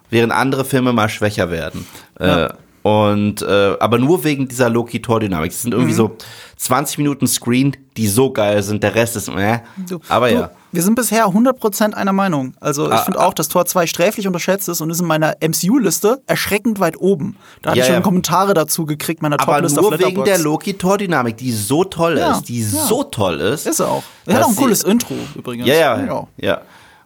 während 0.08 0.32
andere 0.32 0.64
Filme 0.64 0.93
mal 0.93 1.08
schwächer 1.08 1.50
werden. 1.50 1.84
Äh, 2.20 2.50
und 2.84 3.40
äh, 3.40 3.76
aber 3.81 3.96
nur 3.98 4.25
wegen 4.25 4.46
dieser 4.46 4.69
Loki-Tor-Dynamik. 4.69 5.50
Es 5.52 5.62
sind 5.62 5.72
irgendwie 5.72 5.94
so 5.94 6.16
20 6.58 6.98
Minuten 6.98 7.26
Screen, 7.26 7.75
die 7.96 8.06
so 8.06 8.31
geil 8.31 8.62
sind. 8.62 8.82
Der 8.82 8.94
Rest 8.94 9.16
ist, 9.16 9.28
äh, 9.28 9.60
Du- 9.88 10.00
aber 10.10 10.28
du, 10.28 10.34
ja. 10.34 10.50
Wir 10.70 10.82
sind 10.82 10.94
bisher 10.94 11.26
100% 11.28 11.94
einer 11.94 12.12
Meinung. 12.12 12.52
Also 12.60 12.86
ich 12.88 12.92
Ah, 12.92 12.98
finde 12.98 13.20
auch, 13.20 13.32
dass 13.32 13.48
Tor 13.48 13.64
2 13.64 13.86
sträflich 13.86 14.26
unterschätzt 14.26 14.69
ist 14.69 14.82
und 14.82 14.90
ist 14.90 15.00
in 15.00 15.06
meiner 15.06 15.34
MCU-Liste 15.40 16.20
erschreckend 16.26 16.78
weit 16.78 17.00
oben. 17.00 17.36
Da 17.62 17.70
hatte 17.70 17.78
Ja, 17.78 17.84
ich 17.84 17.88
schon 17.88 17.94
ja. 17.96 18.02
Kommentare 18.02 18.52
dazu 18.52 18.84
gekriegt, 18.84 19.22
meiner 19.22 19.40
Aber 19.40 19.52
Top-Liste 19.54 19.81
nur 19.81 19.94
auf 19.94 19.98
wegen 19.98 20.22
der 20.25 20.38
Loki-Tor-Dynamik, 20.38 21.38
die 21.38 21.52
so 21.52 21.84
toll 21.84 22.19
Ja, 22.19 22.32
ist, 22.32 22.48
die 22.50 22.62
so 22.62 23.02
toll 23.04 23.40
ist. 23.40 23.66
Ist 23.66 23.81
er 23.81 23.88
auch. 23.88 24.02
Er 24.26 24.34
hat 24.34 24.42
auch 24.44 24.48
ein 24.50 24.56
cooles 24.56 24.82
Intro 24.82 25.14
übrigens. 25.34 25.66
Ja, 25.69 25.75
ja, 25.75 26.26
ja. 26.36 26.60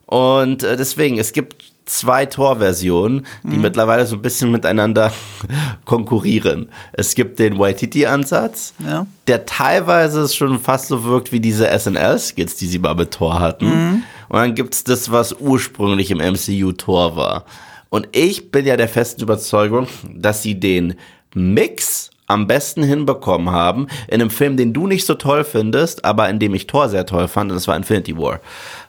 Und 0.06 0.62
äh, 0.64 0.76
deswegen, 0.76 1.18
es 1.18 1.32
gibt 1.32 1.67
zwei 1.88 2.26
Tor-Versionen, 2.26 3.26
die 3.42 3.56
Mhm. 3.56 3.62
mittlerweile 3.62 4.06
so 4.06 4.16
ein 4.16 4.22
bisschen 4.22 4.50
miteinander 4.50 5.12
konkurrieren. 5.84 6.68
Es 6.92 7.14
gibt 7.14 7.38
den 7.38 7.58
Waititi-Ansatz, 7.58 8.74
Ja. 8.84 9.06
der 9.26 9.46
teilweise 9.46 10.28
schon 10.28 10.58
fast 10.58 10.88
so 10.88 11.04
wirkt 11.04 11.32
wie 11.32 11.40
diese 11.40 11.66
SNL-Skits, 11.68 12.56
die 12.56 12.66
sie 12.66 12.78
mal 12.78 12.94
mit 12.94 13.12
Tor 13.12 13.40
hatten. 13.40 13.66
Mhm. 13.66 14.02
Und 14.28 14.38
dann 14.38 14.54
gibt's 14.54 14.84
das, 14.84 15.10
was 15.10 15.32
ursprünglich 15.38 16.10
im 16.10 16.18
MCU 16.20 16.72
Tor 16.72 17.16
war. 17.16 17.44
Und 17.90 18.08
ich 18.12 18.50
bin 18.50 18.66
ja 18.66 18.76
der 18.76 18.88
festen 18.88 19.22
Überzeugung, 19.22 19.86
dass 20.14 20.42
sie 20.42 20.60
den 20.60 20.94
Mix 21.34 22.10
am 22.28 22.46
besten 22.46 22.82
hinbekommen 22.82 23.50
haben 23.50 23.88
in 24.06 24.20
einem 24.20 24.30
Film, 24.30 24.56
den 24.56 24.72
du 24.72 24.86
nicht 24.86 25.04
so 25.06 25.14
toll 25.14 25.44
findest, 25.44 26.04
aber 26.04 26.28
in 26.28 26.38
dem 26.38 26.54
ich 26.54 26.66
Thor 26.66 26.88
sehr 26.88 27.06
toll 27.06 27.26
fand, 27.26 27.50
und 27.50 27.56
das 27.56 27.66
war 27.66 27.76
Infinity 27.76 28.16
War. 28.16 28.40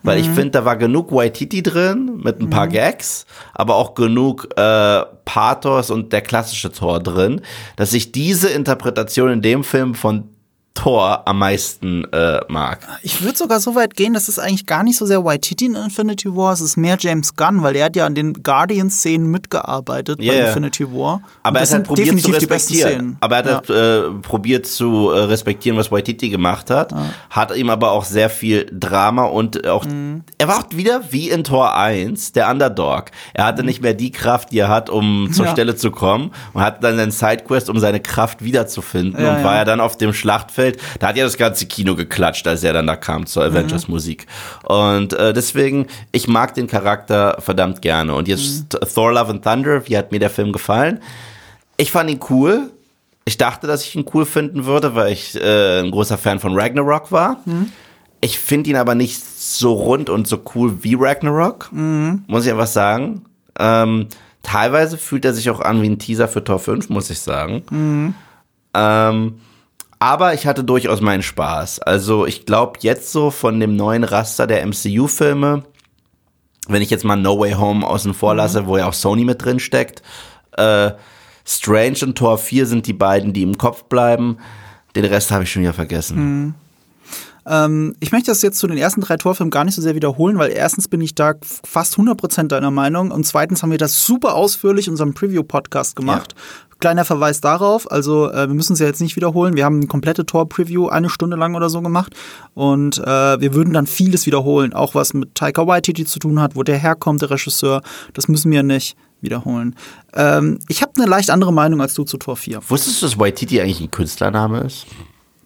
Weil 0.02 0.18
Mhm. 0.18 0.24
ich 0.24 0.30
finde, 0.30 0.50
da 0.50 0.64
war 0.64 0.76
genug 0.76 1.10
Waititi 1.10 1.62
drin 1.62 2.20
mit 2.22 2.40
ein 2.40 2.50
paar 2.50 2.68
Gags, 2.68 3.26
aber 3.54 3.74
auch 3.76 3.94
genug 3.94 4.48
äh, 4.56 5.02
Pathos 5.24 5.90
und 5.90 6.12
der 6.12 6.20
klassische 6.20 6.70
Thor 6.70 7.00
drin, 7.00 7.40
dass 7.76 7.92
ich 7.94 8.12
diese 8.12 8.48
Interpretation 8.50 9.30
in 9.30 9.42
dem 9.42 9.64
Film 9.64 9.94
von 9.94 10.24
Thor 10.74 11.22
am 11.26 11.38
meisten 11.40 12.04
äh, 12.12 12.40
mag. 12.48 12.78
Ich 13.02 13.22
würde 13.22 13.36
sogar 13.36 13.60
so 13.60 13.74
weit 13.74 13.96
gehen, 13.96 14.14
dass 14.14 14.28
es 14.28 14.38
eigentlich 14.38 14.66
gar 14.66 14.82
nicht 14.82 14.96
so 14.96 15.04
sehr 15.04 15.24
Waititi 15.24 15.66
in 15.66 15.74
Infinity 15.74 16.34
War 16.34 16.52
ist, 16.52 16.60
es 16.60 16.70
ist 16.70 16.76
mehr 16.76 16.96
James 16.98 17.34
Gunn, 17.36 17.62
weil 17.62 17.76
er 17.76 17.86
hat 17.86 17.96
ja 17.96 18.06
an 18.06 18.14
den 18.14 18.42
Guardian-Szenen 18.42 19.26
mitgearbeitet 19.30 20.22
Ja, 20.22 20.32
bei 20.32 20.38
ja. 20.38 20.46
Infinity 20.46 20.90
War. 20.92 21.22
Aber 21.42 21.58
er 21.58 21.66
hat 21.66 21.72
halt 21.72 21.86
probiert 21.86 22.06
zu 22.08 22.14
definitiv 22.14 22.38
die 22.38 22.46
besten 22.46 22.72
respektieren. 22.74 23.16
Aber 23.20 23.36
er 23.36 23.54
hat 23.56 23.68
halt, 23.68 23.70
äh, 23.70 24.10
probiert 24.22 24.66
zu 24.66 25.10
äh, 25.10 25.18
respektieren, 25.24 25.76
was 25.76 25.90
Waititi 25.90 26.30
gemacht 26.30 26.70
hat. 26.70 26.94
Hat 27.28 27.54
ihm 27.56 27.68
aber 27.68 27.90
auch 27.90 28.04
sehr 28.04 28.30
viel 28.30 28.66
Drama 28.72 29.24
und 29.24 29.66
auch, 29.66 29.84
Mhm. 29.84 30.22
er 30.38 30.48
war 30.48 30.60
auch 30.60 30.66
wieder 30.70 31.02
wie 31.10 31.30
in 31.30 31.44
Tor 31.44 31.76
1, 31.76 32.32
der 32.32 32.48
Underdog. 32.50 33.06
Er 33.34 33.44
hatte 33.44 33.64
nicht 33.64 33.82
mehr 33.82 33.94
die 33.94 34.12
Kraft, 34.12 34.52
die 34.52 34.60
er 34.60 34.68
hat, 34.68 34.88
um 34.88 35.30
zur 35.32 35.44
Mhm. 35.44 35.48
Ja. 35.48 35.52
Stelle 35.52 35.76
zu 35.76 35.90
kommen 35.90 36.30
und 36.52 36.62
hatte 36.62 36.78
dann 36.80 36.96
seinen 36.96 37.10
Sidequest, 37.10 37.68
um 37.68 37.78
seine 37.80 38.00
Kraft 38.00 38.42
wiederzufinden 38.44 39.20
Ja, 39.22 39.36
und 39.36 39.44
war 39.44 39.54
ja. 39.54 39.58
er 39.60 39.64
dann 39.64 39.80
auf 39.80 39.96
dem 39.98 40.12
Schlachtfeld. 40.12 40.59
Da 40.98 41.08
hat 41.08 41.16
ja 41.16 41.24
das 41.24 41.36
ganze 41.36 41.66
Kino 41.66 41.94
geklatscht, 41.96 42.46
als 42.46 42.62
er 42.62 42.72
dann 42.72 42.86
da 42.86 42.96
kam 42.96 43.26
zur 43.26 43.44
Mhm. 43.48 43.50
Avengers 43.56 43.88
Musik. 43.88 44.26
Und 44.64 45.12
äh, 45.14 45.32
deswegen, 45.32 45.86
ich 46.12 46.28
mag 46.28 46.54
den 46.54 46.66
Charakter 46.66 47.36
verdammt 47.40 47.82
gerne. 47.82 48.14
Und 48.14 48.28
jetzt 48.28 48.74
Mhm. 48.74 48.88
Thor 48.94 49.12
Love 49.12 49.30
and 49.30 49.44
Thunder, 49.44 49.86
wie 49.88 49.96
hat 49.96 50.12
mir 50.12 50.18
der 50.20 50.30
Film 50.30 50.52
gefallen? 50.52 51.00
Ich 51.76 51.90
fand 51.92 52.10
ihn 52.10 52.20
cool. 52.30 52.70
Ich 53.24 53.36
dachte, 53.38 53.66
dass 53.66 53.84
ich 53.84 53.94
ihn 53.94 54.04
cool 54.14 54.26
finden 54.26 54.64
würde, 54.64 54.94
weil 54.94 55.12
ich 55.12 55.34
äh, 55.40 55.80
ein 55.80 55.90
großer 55.90 56.18
Fan 56.18 56.40
von 56.40 56.58
Ragnarok 56.58 57.12
war. 57.12 57.38
Ich 58.20 58.38
finde 58.38 58.70
ihn 58.70 58.76
aber 58.76 58.94
nicht 58.94 59.22
so 59.24 59.72
rund 59.74 60.10
und 60.10 60.26
so 60.26 60.40
cool 60.54 60.82
wie 60.82 60.94
Ragnarok, 60.98 61.70
muss 61.72 62.44
ich 62.44 62.50
einfach 62.52 62.66
sagen. 62.66 63.22
Ähm, 63.58 64.08
teilweise 64.42 64.98
fühlt 64.98 65.24
er 65.24 65.32
sich 65.32 65.48
auch 65.50 65.60
an 65.60 65.80
wie 65.82 65.88
ein 65.88 65.98
Teaser 65.98 66.28
für 66.28 66.42
Tor 66.42 66.58
5, 66.58 66.88
muss 66.88 67.08
ich 67.10 67.20
sagen. 67.20 68.14
Ähm, 68.74 69.34
Aber 70.00 70.32
ich 70.32 70.46
hatte 70.46 70.64
durchaus 70.64 71.02
meinen 71.02 71.22
Spaß. 71.22 71.80
Also 71.80 72.26
ich 72.26 72.46
glaube 72.46 72.78
jetzt 72.80 73.12
so 73.12 73.30
von 73.30 73.60
dem 73.60 73.76
neuen 73.76 74.02
Raster 74.02 74.46
der 74.46 74.66
MCU-Filme, 74.66 75.62
wenn 76.68 76.82
ich 76.82 76.90
jetzt 76.90 77.04
mal 77.04 77.16
No 77.16 77.38
Way 77.38 77.52
Home 77.52 77.86
außen 77.86 78.14
vor 78.14 78.34
lasse, 78.34 78.66
wo 78.66 78.78
ja 78.78 78.86
auch 78.88 78.94
Sony 78.94 79.24
mit 79.24 79.44
drin 79.44 79.60
steckt, 79.60 80.02
äh, 80.56 80.92
Strange 81.44 81.98
und 82.02 82.16
Tor 82.16 82.38
4 82.38 82.64
sind 82.66 82.86
die 82.86 82.92
beiden, 82.94 83.32
die 83.32 83.42
im 83.42 83.58
Kopf 83.58 83.84
bleiben. 83.84 84.38
Den 84.96 85.04
Rest 85.04 85.30
habe 85.30 85.44
ich 85.44 85.52
schon 85.52 85.62
wieder 85.62 85.74
vergessen. 85.74 86.16
Ähm, 87.46 87.94
ich 88.00 88.12
möchte 88.12 88.30
das 88.30 88.42
jetzt 88.42 88.58
zu 88.58 88.66
den 88.66 88.78
ersten 88.78 89.00
drei 89.00 89.16
Torfilmen 89.16 89.50
gar 89.50 89.64
nicht 89.64 89.74
so 89.74 89.82
sehr 89.82 89.94
wiederholen, 89.94 90.38
weil 90.38 90.50
erstens 90.50 90.88
bin 90.88 91.00
ich 91.00 91.14
da 91.14 91.34
fast 91.64 91.96
100% 91.96 92.48
deiner 92.48 92.70
Meinung 92.70 93.10
und 93.10 93.24
zweitens 93.26 93.62
haben 93.62 93.70
wir 93.70 93.78
das 93.78 94.04
super 94.06 94.34
ausführlich 94.34 94.86
in 94.86 94.92
unserem 94.92 95.14
Preview-Podcast 95.14 95.96
gemacht. 95.96 96.34
Kleiner 96.78 97.04
Verweis 97.04 97.42
darauf, 97.42 97.90
also 97.90 98.30
äh, 98.30 98.48
wir 98.48 98.54
müssen 98.54 98.72
es 98.72 98.78
ja 98.78 98.86
jetzt 98.86 99.02
nicht 99.02 99.14
wiederholen. 99.14 99.54
Wir 99.54 99.66
haben 99.66 99.76
eine 99.76 99.86
komplette 99.86 100.24
Tor-Preview 100.24 100.88
eine 100.88 101.10
Stunde 101.10 101.36
lang 101.36 101.54
oder 101.54 101.68
so 101.68 101.82
gemacht 101.82 102.14
und 102.54 102.98
äh, 102.98 103.40
wir 103.40 103.52
würden 103.52 103.74
dann 103.74 103.86
vieles 103.86 104.24
wiederholen, 104.24 104.72
auch 104.72 104.94
was 104.94 105.12
mit 105.12 105.34
Taika 105.34 105.66
Waititi 105.66 106.06
zu 106.06 106.18
tun 106.18 106.40
hat, 106.40 106.56
wo 106.56 106.62
der 106.62 106.78
herkommt, 106.78 107.20
der 107.20 107.30
Regisseur. 107.30 107.82
Das 108.14 108.28
müssen 108.28 108.50
wir 108.50 108.62
nicht 108.62 108.96
wiederholen. 109.20 109.76
Ähm, 110.14 110.58
ich 110.68 110.80
habe 110.80 110.92
eine 110.96 111.06
leicht 111.06 111.30
andere 111.30 111.52
Meinung 111.52 111.82
als 111.82 111.92
du 111.92 112.04
zu 112.04 112.16
Tor 112.16 112.36
4. 112.36 112.60
Wusstest 112.68 113.02
du, 113.02 113.06
dass 113.06 113.18
Waititi 113.18 113.60
eigentlich 113.60 113.80
ein 113.80 113.90
Künstlername 113.90 114.60
ist? 114.60 114.86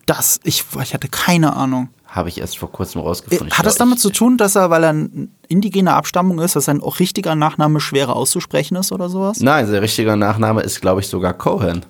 Das, 0.07 0.41
ich, 0.45 0.65
ich 0.83 0.95
hatte 0.95 1.09
keine 1.09 1.55
Ahnung. 1.57 1.89
Habe 2.07 2.29
ich 2.29 2.39
erst 2.39 2.59
vor 2.59 2.71
kurzem 2.71 3.01
rausgefunden. 3.01 3.57
Hat 3.59 3.67
das 3.67 3.77
damit 3.77 3.99
zu 3.99 4.11
tun, 4.11 4.37
dass 4.37 4.55
er, 4.55 4.71
weil 4.71 4.85
er 4.85 4.93
ein 4.93 5.35
indigener 5.49 5.97
Abstammung 5.97 6.39
ist, 6.39 6.55
dass 6.55 6.67
sein 6.67 6.81
auch 6.81 7.01
richtiger 7.01 7.35
Nachname 7.35 7.81
schwerer 7.81 8.15
auszusprechen 8.15 8.77
ist 8.77 8.93
oder 8.93 9.09
sowas? 9.09 9.41
Nein, 9.41 9.67
sein 9.67 9.77
richtiger 9.81 10.15
Nachname 10.15 10.61
ist, 10.63 10.81
glaube 10.81 11.01
ich, 11.01 11.09
sogar 11.09 11.33
Cohen. 11.35 11.85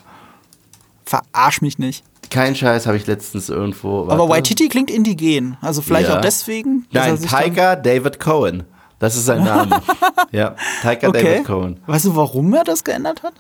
Verarsch 1.05 1.61
mich 1.61 1.79
nicht. 1.79 2.05
Kein 2.31 2.57
Scheiß 2.57 2.87
habe 2.87 2.97
ich 2.97 3.07
letztens 3.07 3.51
irgendwo. 3.51 4.03
Aber 4.05 4.19
warte. 4.19 4.31
Waititi 4.31 4.69
klingt 4.69 4.91
indigen. 4.91 5.59
Also 5.61 5.83
vielleicht 5.83 6.09
Ja. 6.09 6.17
auch 6.17 6.21
deswegen. 6.23 6.87
Nein, 6.91 7.19
Tiger 7.21 7.77
David 7.77 8.19
Cohen. 8.19 8.63
Das 8.99 9.17
ist 9.17 9.27
sein 9.27 9.45
Name. 9.45 9.83
ja, 10.33 10.55
Tiger 10.81 11.09
Okay. 11.11 11.23
David 11.23 11.45
Cohen. 11.45 11.81
Weißt 11.87 12.07
du, 12.07 12.17
warum 12.17 12.55
er 12.55 12.65
das 12.65 12.83
geändert 12.85 13.23
hat? 13.23 13.35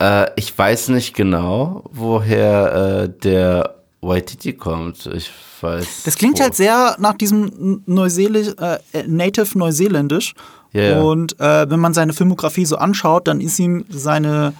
Äh, 0.00 0.30
ich 0.36 0.56
weiß 0.56 0.88
nicht 0.90 1.14
genau, 1.14 1.82
woher 1.90 3.02
äh, 3.04 3.08
der 3.08 3.74
Waititi 4.00 4.52
kommt. 4.52 5.06
Ich 5.06 5.30
weiß. 5.60 6.02
Das 6.04 6.16
klingt 6.16 6.38
wo. 6.38 6.42
halt 6.42 6.54
sehr 6.54 6.96
nach 6.98 7.14
diesem 7.14 7.82
Neuseeland, 7.86 8.56
äh, 8.60 8.78
Native 9.06 9.58
Neuseeländisch. 9.58 10.34
Ja. 10.72 11.00
Und 11.00 11.38
äh, 11.40 11.68
wenn 11.70 11.80
man 11.80 11.94
seine 11.94 12.12
Filmografie 12.12 12.64
so 12.66 12.76
anschaut, 12.76 13.26
dann 13.26 13.40
ist 13.40 13.58
ihm 13.58 13.84
seine 13.88 14.52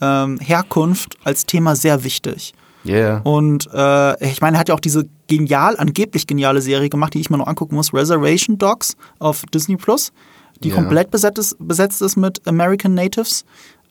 ähm, 0.00 0.38
Herkunft 0.38 1.16
als 1.24 1.46
Thema 1.46 1.74
sehr 1.74 2.04
wichtig. 2.04 2.52
Ja. 2.84 3.18
Und 3.24 3.68
äh, 3.72 4.30
ich 4.30 4.40
meine, 4.40 4.56
er 4.56 4.60
hat 4.60 4.68
ja 4.68 4.74
auch 4.74 4.80
diese 4.80 5.06
genial, 5.26 5.76
angeblich 5.78 6.26
geniale 6.26 6.60
Serie 6.60 6.88
gemacht, 6.88 7.14
die 7.14 7.20
ich 7.20 7.30
mir 7.30 7.38
noch 7.38 7.48
angucken 7.48 7.74
muss, 7.74 7.92
Reservation 7.92 8.58
Dogs 8.58 8.96
auf 9.18 9.42
Disney 9.52 9.76
Plus, 9.76 10.12
die 10.62 10.68
Ja. 10.68 10.76
komplett 10.76 11.10
besetzt 11.10 11.38
ist, 11.38 11.56
besetzt 11.58 12.00
ist 12.02 12.16
mit 12.16 12.46
American 12.46 12.94
Natives. 12.94 13.44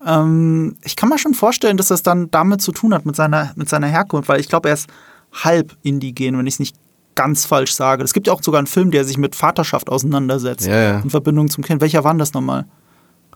Ähm, 0.05 0.75
ich 0.83 0.95
kann 0.95 1.09
mir 1.09 1.17
schon 1.17 1.33
vorstellen, 1.33 1.77
dass 1.77 1.87
das 1.87 2.03
dann 2.03 2.29
damit 2.31 2.61
zu 2.61 2.71
tun 2.71 2.93
hat, 2.93 3.05
mit 3.05 3.15
seiner, 3.15 3.51
mit 3.55 3.69
seiner 3.69 3.87
Herkunft, 3.87 4.29
weil 4.29 4.39
ich 4.39 4.47
glaube, 4.49 4.69
er 4.69 4.75
ist 4.75 4.87
halb 5.33 5.75
indigen, 5.83 6.37
wenn 6.37 6.47
ich 6.47 6.55
es 6.55 6.59
nicht 6.59 6.75
ganz 7.15 7.45
falsch 7.45 7.73
sage. 7.73 8.03
Es 8.03 8.13
gibt 8.13 8.27
ja 8.27 8.33
auch 8.33 8.43
sogar 8.43 8.59
einen 8.59 8.67
Film, 8.67 8.91
der 8.91 9.03
sich 9.05 9.17
mit 9.17 9.35
Vaterschaft 9.35 9.89
auseinandersetzt, 9.89 10.65
Ja, 10.67 10.81
ja. 10.81 10.99
in 10.99 11.09
Verbindung 11.09 11.49
zum 11.49 11.63
Kind. 11.63 11.81
Welcher 11.81 12.03
war 12.03 12.11
denn 12.11 12.19
das 12.19 12.33
nochmal? 12.33 12.65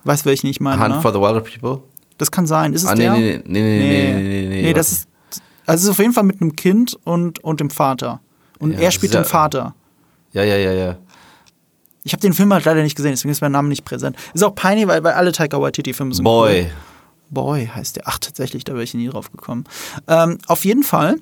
Weißt 0.04 0.26
du, 0.26 0.30
welchen 0.30 0.48
ich 0.48 0.60
meine? 0.60 0.82
Hunt 0.82 0.96
ne? 0.96 1.02
for 1.02 1.12
the 1.12 1.20
Wilder 1.20 1.42
People? 1.42 1.82
Das 2.18 2.30
kann 2.32 2.46
sein. 2.46 2.74
Ist 2.74 2.84
es 2.84 2.90
Ah, 2.90 2.96
nee, 2.96 3.04
der? 3.04 3.14
nee, 3.14 3.42
nee, 3.46 3.62
nee, 3.62 3.62
nee, 3.62 4.14
nee, 4.14 4.22
nee, 4.22 4.48
nee, 4.50 4.62
Nee, 4.64 4.74
das 4.74 4.92
ist. 4.92 5.08
Also 5.66 5.82
es 5.82 5.84
ist 5.86 5.90
auf 5.92 6.00
jeden 6.00 6.14
Fall 6.14 6.24
mit 6.24 6.42
einem 6.42 6.56
Kind 6.56 6.98
und, 7.04 7.44
und 7.44 7.60
dem 7.60 7.70
Vater. 7.70 8.20
Und 8.60 8.74
Ja, 8.74 8.80
er 8.80 8.92
spielt 8.92 9.14
den 9.14 9.24
Vater. 9.24 9.76
Ja, 10.34 10.44
ja, 10.44 10.58
ja, 10.58 10.74
ja. 10.74 10.98
Ich 12.10 12.14
habe 12.14 12.22
den 12.22 12.34
Film 12.34 12.52
halt 12.52 12.66
leider 12.66 12.82
nicht 12.82 12.96
gesehen, 12.96 13.12
deswegen 13.12 13.32
ist 13.32 13.42
mein 13.42 13.52
Name 13.52 13.70
nicht 13.70 13.86
präsent. 13.86 14.18
Ist 14.34 14.44
auch 14.44 14.56
peinlich, 14.56 14.88
weil, 14.88 15.04
weil 15.04 15.14
alle 15.14 15.32
Taika 15.32 15.62
Waititi-Filme 15.62 16.16
sind 16.16 16.24
Boy. 16.24 16.62
Cool. 16.64 16.72
Boy 17.30 17.68
heißt 17.68 17.98
der. 17.98 18.08
Ach, 18.08 18.18
tatsächlich, 18.18 18.64
da 18.64 18.74
wäre 18.74 18.84
ich 18.84 18.96
nie 18.96 19.08
drauf 19.08 19.32
gekommen. 19.32 19.66
Ähm, 20.08 20.40
auf 20.48 20.66
jeden 20.66 20.82
Fall 20.82 21.18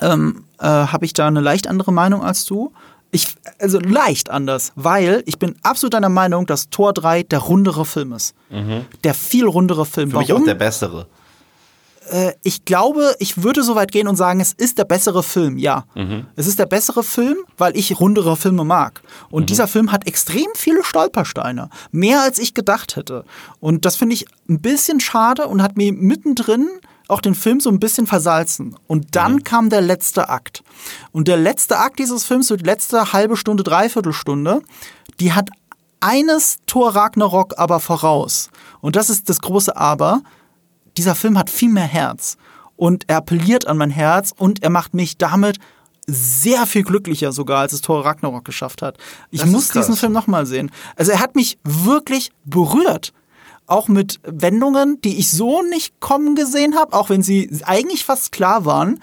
ähm, 0.00 0.44
äh, 0.58 0.64
habe 0.64 1.04
ich 1.04 1.12
da 1.12 1.26
eine 1.26 1.42
leicht 1.42 1.66
andere 1.66 1.92
Meinung 1.92 2.22
als 2.22 2.46
du. 2.46 2.72
Ich, 3.10 3.34
also 3.58 3.80
leicht 3.80 4.30
anders, 4.30 4.72
weil 4.76 5.22
ich 5.26 5.38
bin 5.38 5.56
absolut 5.62 5.92
deiner 5.92 6.08
Meinung, 6.08 6.46
dass 6.46 6.70
Tor 6.70 6.94
3 6.94 7.24
der 7.24 7.40
rundere 7.40 7.84
Film 7.84 8.14
ist. 8.14 8.34
Der 9.04 9.12
viel 9.12 9.46
rundere 9.46 9.84
Film. 9.84 10.08
Mhm. 10.08 10.12
Für 10.12 10.18
mich 10.20 10.32
auch 10.32 10.42
der 10.42 10.54
bessere. 10.54 11.06
Äh, 12.12 12.34
ich 12.42 12.64
glaube, 12.66 13.16
ich 13.20 13.42
würde 13.42 13.62
so 13.62 13.74
weit 13.74 13.90
gehen 13.90 14.06
und 14.06 14.16
sagen, 14.16 14.38
es 14.40 14.52
ist 14.52 14.76
der 14.78 14.84
bessere 14.84 15.22
Film, 15.22 15.56
ja. 15.56 15.84
Mhm. 15.94 16.26
Es 16.36 16.46
ist 16.46 16.58
der 16.58 16.66
bessere 16.66 17.02
Film, 17.02 17.38
weil 17.56 17.74
ich 17.76 17.98
rundere 17.98 18.36
Filme 18.36 18.64
mag. 18.64 19.00
Und 19.30 19.44
Mhm. 19.44 19.46
dieser 19.46 19.66
Film 19.66 19.90
hat 19.92 20.06
extrem 20.06 20.46
viele 20.54 20.84
Stolpersteine. 20.84 21.70
Mehr 21.90 22.20
als 22.22 22.38
ich 22.38 22.52
gedacht 22.54 22.96
hätte. 22.96 23.24
Und 23.60 23.84
das 23.86 23.96
finde 23.96 24.14
ich 24.14 24.26
ein 24.48 24.60
bisschen 24.60 25.00
schade 25.00 25.46
und 25.48 25.62
hat 25.62 25.76
mir 25.76 25.92
mittendrin 25.92 26.68
auch 27.08 27.20
den 27.20 27.34
Film 27.34 27.60
so 27.60 27.70
ein 27.70 27.80
bisschen 27.80 28.06
versalzen. 28.06 28.76
Und 28.86 29.16
dann 29.16 29.34
Mhm. 29.36 29.44
kam 29.44 29.70
der 29.70 29.80
letzte 29.80 30.28
Akt. 30.28 30.62
Und 31.12 31.28
der 31.28 31.36
letzte 31.38 31.78
Akt 31.78 31.98
dieses 31.98 32.24
Films, 32.24 32.48
so 32.48 32.56
die 32.56 32.64
letzte 32.64 33.12
halbe 33.12 33.36
Stunde, 33.36 33.62
Dreiviertelstunde, 33.62 34.60
die 35.18 35.32
hat 35.32 35.48
eines 36.00 36.58
Tor 36.66 36.94
Ragnarok 36.94 37.54
aber 37.58 37.80
voraus. 37.80 38.50
Und 38.80 38.96
das 38.96 39.08
ist 39.08 39.28
das 39.28 39.40
große 39.40 39.76
Aber 39.76 40.20
dieser 40.96 41.14
Film 41.14 41.38
hat 41.38 41.50
viel 41.50 41.70
mehr 41.70 41.84
Herz 41.84 42.36
und 42.76 43.04
er 43.08 43.18
appelliert 43.18 43.66
an 43.66 43.76
mein 43.76 43.90
Herz 43.90 44.32
und 44.36 44.62
er 44.62 44.70
macht 44.70 44.94
mich 44.94 45.16
damit 45.18 45.58
sehr 46.06 46.66
viel 46.66 46.82
glücklicher 46.82 47.32
sogar, 47.32 47.60
als 47.60 47.72
es 47.72 47.80
Thor 47.80 48.04
Ragnarok 48.04 48.44
geschafft 48.44 48.82
hat. 48.82 48.98
Ich 49.30 49.40
Das 49.40 49.50
muss 49.50 49.68
diesen. 49.68 49.96
Film 49.96 50.12
nochmal 50.12 50.46
sehen. 50.46 50.70
Also 50.96 51.12
er 51.12 51.20
hat 51.20 51.34
mich 51.34 51.58
wirklich 51.64 52.32
berührt. 52.44 53.12
Auch 53.66 53.88
mit 53.88 54.18
Wendungen, 54.24 55.00
die 55.02 55.18
ich 55.18 55.30
so 55.30 55.62
nicht 55.62 56.00
kommen 56.00 56.34
gesehen 56.34 56.74
habe, 56.74 56.94
auch 56.94 57.08
wenn 57.08 57.22
sie 57.22 57.48
eigentlich 57.64 58.04
fast 58.04 58.32
klar 58.32 58.64
waren. 58.64 59.00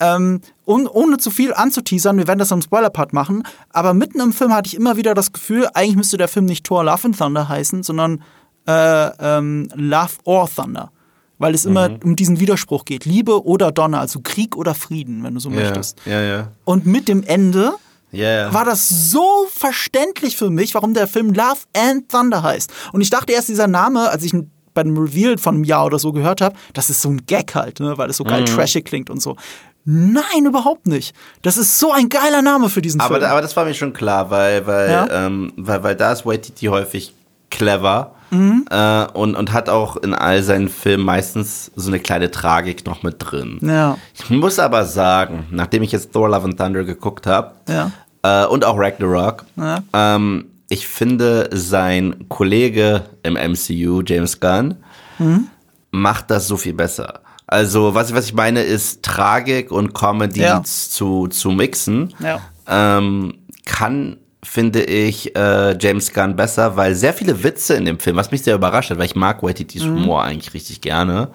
Ähm, 0.00 0.40
und 0.64 0.88
ohne 0.88 1.18
zu 1.18 1.30
viel 1.30 1.52
anzuteasern, 1.52 2.16
wir 2.16 2.26
werden 2.26 2.38
das 2.38 2.50
im 2.50 2.62
Spoiler-Part 2.62 3.12
machen, 3.12 3.42
aber 3.70 3.94
mitten 3.94 4.20
im 4.20 4.32
Film 4.32 4.54
hatte 4.54 4.68
ich 4.68 4.76
immer 4.76 4.96
wieder 4.96 5.12
das 5.12 5.32
Gefühl, 5.32 5.68
eigentlich 5.74 5.96
müsste 5.96 6.16
der 6.16 6.28
Film 6.28 6.46
nicht 6.46 6.64
Thor 6.64 6.84
Love 6.84 7.06
and 7.06 7.18
Thunder 7.18 7.48
heißen, 7.48 7.82
sondern 7.82 8.22
äh, 8.66 9.08
ähm, 9.18 9.68
Love 9.74 10.12
or 10.24 10.48
Thunder. 10.48 10.92
Weil 11.38 11.54
es 11.54 11.64
immer 11.64 11.90
um 12.04 12.16
diesen 12.16 12.40
Widerspruch 12.40 12.84
geht. 12.84 13.04
Liebe 13.04 13.44
oder 13.46 13.70
Donner, 13.70 14.00
also 14.00 14.20
Krieg 14.22 14.56
oder 14.56 14.74
Frieden, 14.74 15.22
wenn 15.22 15.34
du 15.34 15.40
so 15.40 15.50
Ja, 15.50 15.56
möchtest. 15.56 16.00
ja, 16.04 16.20
ja. 16.20 16.48
Und 16.64 16.84
mit 16.84 17.06
dem 17.08 17.22
Ende 17.22 17.74
ja. 18.10 18.52
war 18.52 18.64
das 18.64 18.88
so 18.88 19.46
verständlich 19.50 20.36
für 20.36 20.50
mich, 20.50 20.74
warum 20.74 20.94
der 20.94 21.06
Film 21.06 21.32
Love 21.32 21.58
and 21.76 22.08
Thunder 22.08 22.42
heißt. 22.42 22.70
Und 22.92 23.00
ich 23.02 23.10
dachte 23.10 23.32
erst, 23.32 23.48
dieser 23.48 23.68
Name, 23.68 24.10
als 24.10 24.24
ich 24.24 24.32
ihn 24.34 24.50
bei 24.74 24.82
dem 24.82 24.96
Reveal 24.96 25.38
von 25.38 25.56
einem 25.56 25.64
Jahr 25.64 25.86
oder 25.86 25.98
so 25.98 26.12
gehört 26.12 26.40
habe, 26.40 26.56
das 26.72 26.90
ist 26.90 27.02
so 27.02 27.08
ein 27.10 27.24
Gag 27.26 27.54
halt, 27.54 27.80
ne? 27.80 27.96
weil 27.98 28.10
es 28.10 28.16
so 28.16 28.24
Mhm. 28.24 28.28
geil 28.28 28.44
trashig 28.44 28.84
klingt 28.84 29.08
und 29.10 29.20
so. 29.22 29.36
Nein, 29.84 30.44
überhaupt 30.44 30.86
nicht. 30.86 31.14
Das 31.42 31.56
ist 31.56 31.78
so 31.78 31.92
ein 31.92 32.08
geiler 32.08 32.42
Name 32.42 32.68
für 32.68 32.82
diesen 32.82 33.00
Aber, 33.00 33.16
Film. 33.18 33.30
aber 33.30 33.40
das 33.42 33.56
war 33.56 33.64
mir 33.64 33.74
schon 33.74 33.92
klar, 33.92 34.28
weil, 34.30 34.66
weil, 34.66 34.90
Ja? 34.90 35.26
ähm, 35.26 35.52
weil, 35.56 35.82
weil 35.82 35.96
da 35.96 36.12
ist 36.12 36.26
Waititi 36.26 36.66
häufig 36.66 37.14
clever 37.50 38.12
Mhm. 38.30 38.66
äh, 38.70 39.06
und, 39.14 39.34
und 39.36 39.54
hat 39.54 39.70
auch 39.70 39.96
in 39.96 40.12
all 40.12 40.42
seinen 40.42 40.68
Filmen 40.68 41.02
meistens 41.06 41.70
so 41.76 41.88
eine 41.88 41.98
kleine 41.98 42.30
Tragik 42.30 42.84
noch 42.84 43.02
mit 43.02 43.16
drin. 43.20 43.58
ja, 43.62 43.96
Ich 44.14 44.28
muss 44.28 44.58
aber 44.58 44.84
sagen, 44.84 45.46
nachdem 45.50 45.82
ich 45.82 45.92
jetzt 45.92 46.12
Thor 46.12 46.28
Love 46.28 46.44
and 46.44 46.58
Thunder 46.58 46.84
geguckt 46.84 47.26
habe 47.26 47.52
ja. 47.70 47.90
äh, 48.22 48.44
und 48.46 48.66
auch 48.66 48.76
Ragnarok, 48.78 49.46
Ja. 49.56 49.78
ähm, 49.94 50.44
ich 50.68 50.86
finde, 50.86 51.48
sein 51.54 52.26
Kollege 52.28 53.04
im 53.22 53.34
MCU, 53.38 54.02
James 54.04 54.38
Gunn, 54.40 54.74
Mhm. 55.18 55.46
macht 55.90 56.30
das 56.30 56.46
so 56.48 56.58
viel 56.58 56.74
besser. 56.74 57.20
Also, 57.46 57.94
was, 57.94 58.12
was 58.14 58.26
ich 58.26 58.34
meine, 58.34 58.60
ist 58.60 59.02
Tragik 59.02 59.72
und 59.72 59.94
Comedy 59.94 60.40
Ja. 60.42 60.62
zu, 60.64 61.28
zu 61.28 61.50
mixen. 61.50 62.12
Ja. 62.20 62.40
Ähm, 62.68 63.38
kann, 63.64 64.18
finde 64.42 64.84
ich, 64.84 65.34
äh, 65.36 65.76
James 65.80 66.12
Gunn 66.12 66.36
besser, 66.36 66.76
weil 66.76 66.94
sehr 66.94 67.12
viele 67.12 67.42
Witze 67.42 67.74
in 67.74 67.84
dem 67.84 67.98
Film, 67.98 68.16
was 68.16 68.30
mich 68.30 68.42
sehr 68.42 68.54
überrascht 68.54 68.90
hat, 68.90 68.98
weil 68.98 69.06
ich 69.06 69.16
mag 69.16 69.42
Waititis 69.42 69.82
Mhm. 69.84 69.96
Humor 69.96 70.22
eigentlich 70.22 70.54
richtig 70.54 70.80
gerne. 70.80 71.28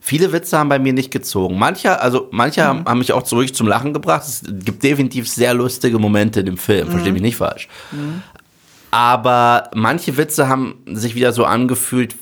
Viele 0.00 0.32
Witze 0.32 0.58
haben 0.58 0.68
bei 0.68 0.80
mir 0.80 0.92
nicht 0.92 1.12
gezogen. 1.12 1.56
Manche, 1.56 2.00
also 2.00 2.26
manche 2.32 2.60
Mhm. 2.62 2.84
haben, 2.84 2.98
mich 2.98 3.12
auch 3.12 3.22
zurück 3.22 3.54
zum 3.54 3.68
Lachen 3.68 3.92
gebracht. 3.92 4.22
Es 4.26 4.42
gibt 4.44 4.82
definitiv 4.82 5.28
sehr 5.28 5.54
lustige 5.54 6.00
Momente 6.00 6.40
in 6.40 6.46
dem 6.46 6.56
Film, 6.58 6.88
Mhm. 6.88 6.90
verstehe 6.90 7.12
mich 7.12 7.22
nicht 7.22 7.36
falsch. 7.36 7.68
Aber 8.90 9.70
manche 9.74 10.16
Witze 10.16 10.48
haben 10.48 10.74
sich 10.86 11.14
wieder 11.14 11.32
so 11.32 11.44
angefühlt, 11.44 12.16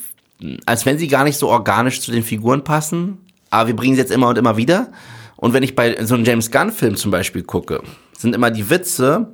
als 0.65 0.85
wenn 0.85 0.97
sie 0.97 1.07
gar 1.07 1.23
nicht 1.23 1.37
so 1.37 1.49
organisch 1.49 2.01
zu 2.01 2.11
den 2.11 2.23
Figuren 2.23 2.63
passen. 2.63 3.17
Aber 3.49 3.67
wir 3.67 3.75
bringen 3.75 3.95
sie 3.95 4.01
jetzt 4.01 4.11
immer 4.11 4.29
und 4.29 4.37
immer 4.37 4.57
wieder. 4.57 4.91
Und 5.35 5.53
wenn 5.53 5.63
ich 5.63 5.75
bei 5.75 6.03
so 6.05 6.13
einem 6.15 6.23
James 6.23 6.51
Gunn-Film 6.51 6.95
zum 6.95 7.11
Beispiel 7.11 7.43
gucke, 7.43 7.81
sind 8.17 8.35
immer 8.35 8.51
die 8.51 8.69
Witze 8.69 9.31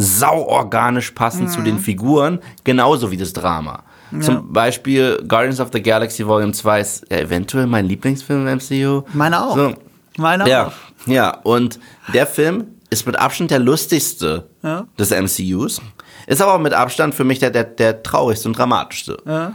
sau 0.00 0.42
organisch 0.46 1.10
passend 1.10 1.50
zu 1.50 1.60
den 1.60 1.78
Figuren, 1.78 2.38
genauso 2.64 3.10
wie 3.10 3.16
das 3.16 3.32
Drama. 3.32 3.82
Zum 4.20 4.50
Beispiel 4.54 5.22
Guardians 5.28 5.60
of 5.60 5.68
the 5.72 5.82
Galaxy 5.82 6.26
Volume 6.26 6.52
2 6.52 6.80
ist 6.80 7.04
ja 7.10 7.18
eventuell 7.18 7.66
mein 7.66 7.84
Lieblingsfilm 7.84 8.46
im 8.46 8.56
MCU. 8.56 9.02
Meine 9.12 9.44
auch. 9.44 9.54
So. 9.54 9.74
Meiner 10.16 10.46
Ja, 10.48 10.68
auch. 10.68 10.72
ja. 11.06 11.36
Und 11.42 11.78
der 12.14 12.26
Film 12.26 12.68
ist 12.88 13.06
mit 13.06 13.18
Abstand 13.18 13.50
der 13.50 13.58
lustigste 13.58 14.48
Ja. 14.62 14.86
des 14.98 15.10
MCUs. 15.10 15.82
Ist 16.26 16.40
aber 16.40 16.54
auch 16.54 16.58
mit 16.58 16.72
Abstand 16.72 17.14
für 17.14 17.24
mich 17.24 17.38
der, 17.38 17.50
der, 17.50 17.64
der 17.64 18.02
traurigste 18.02 18.48
und 18.48 18.56
dramatischste. 18.56 19.18
Ja. 19.26 19.52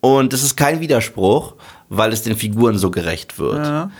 Und 0.00 0.32
es 0.32 0.42
ist 0.42 0.56
kein 0.56 0.80
Widerspruch, 0.80 1.54
weil 1.90 2.12
es 2.12 2.22
den 2.22 2.36
Figuren 2.36 2.78
so 2.78 2.90
gerecht 2.90 3.38
wird. 3.38 3.66
Ja. 3.66 3.90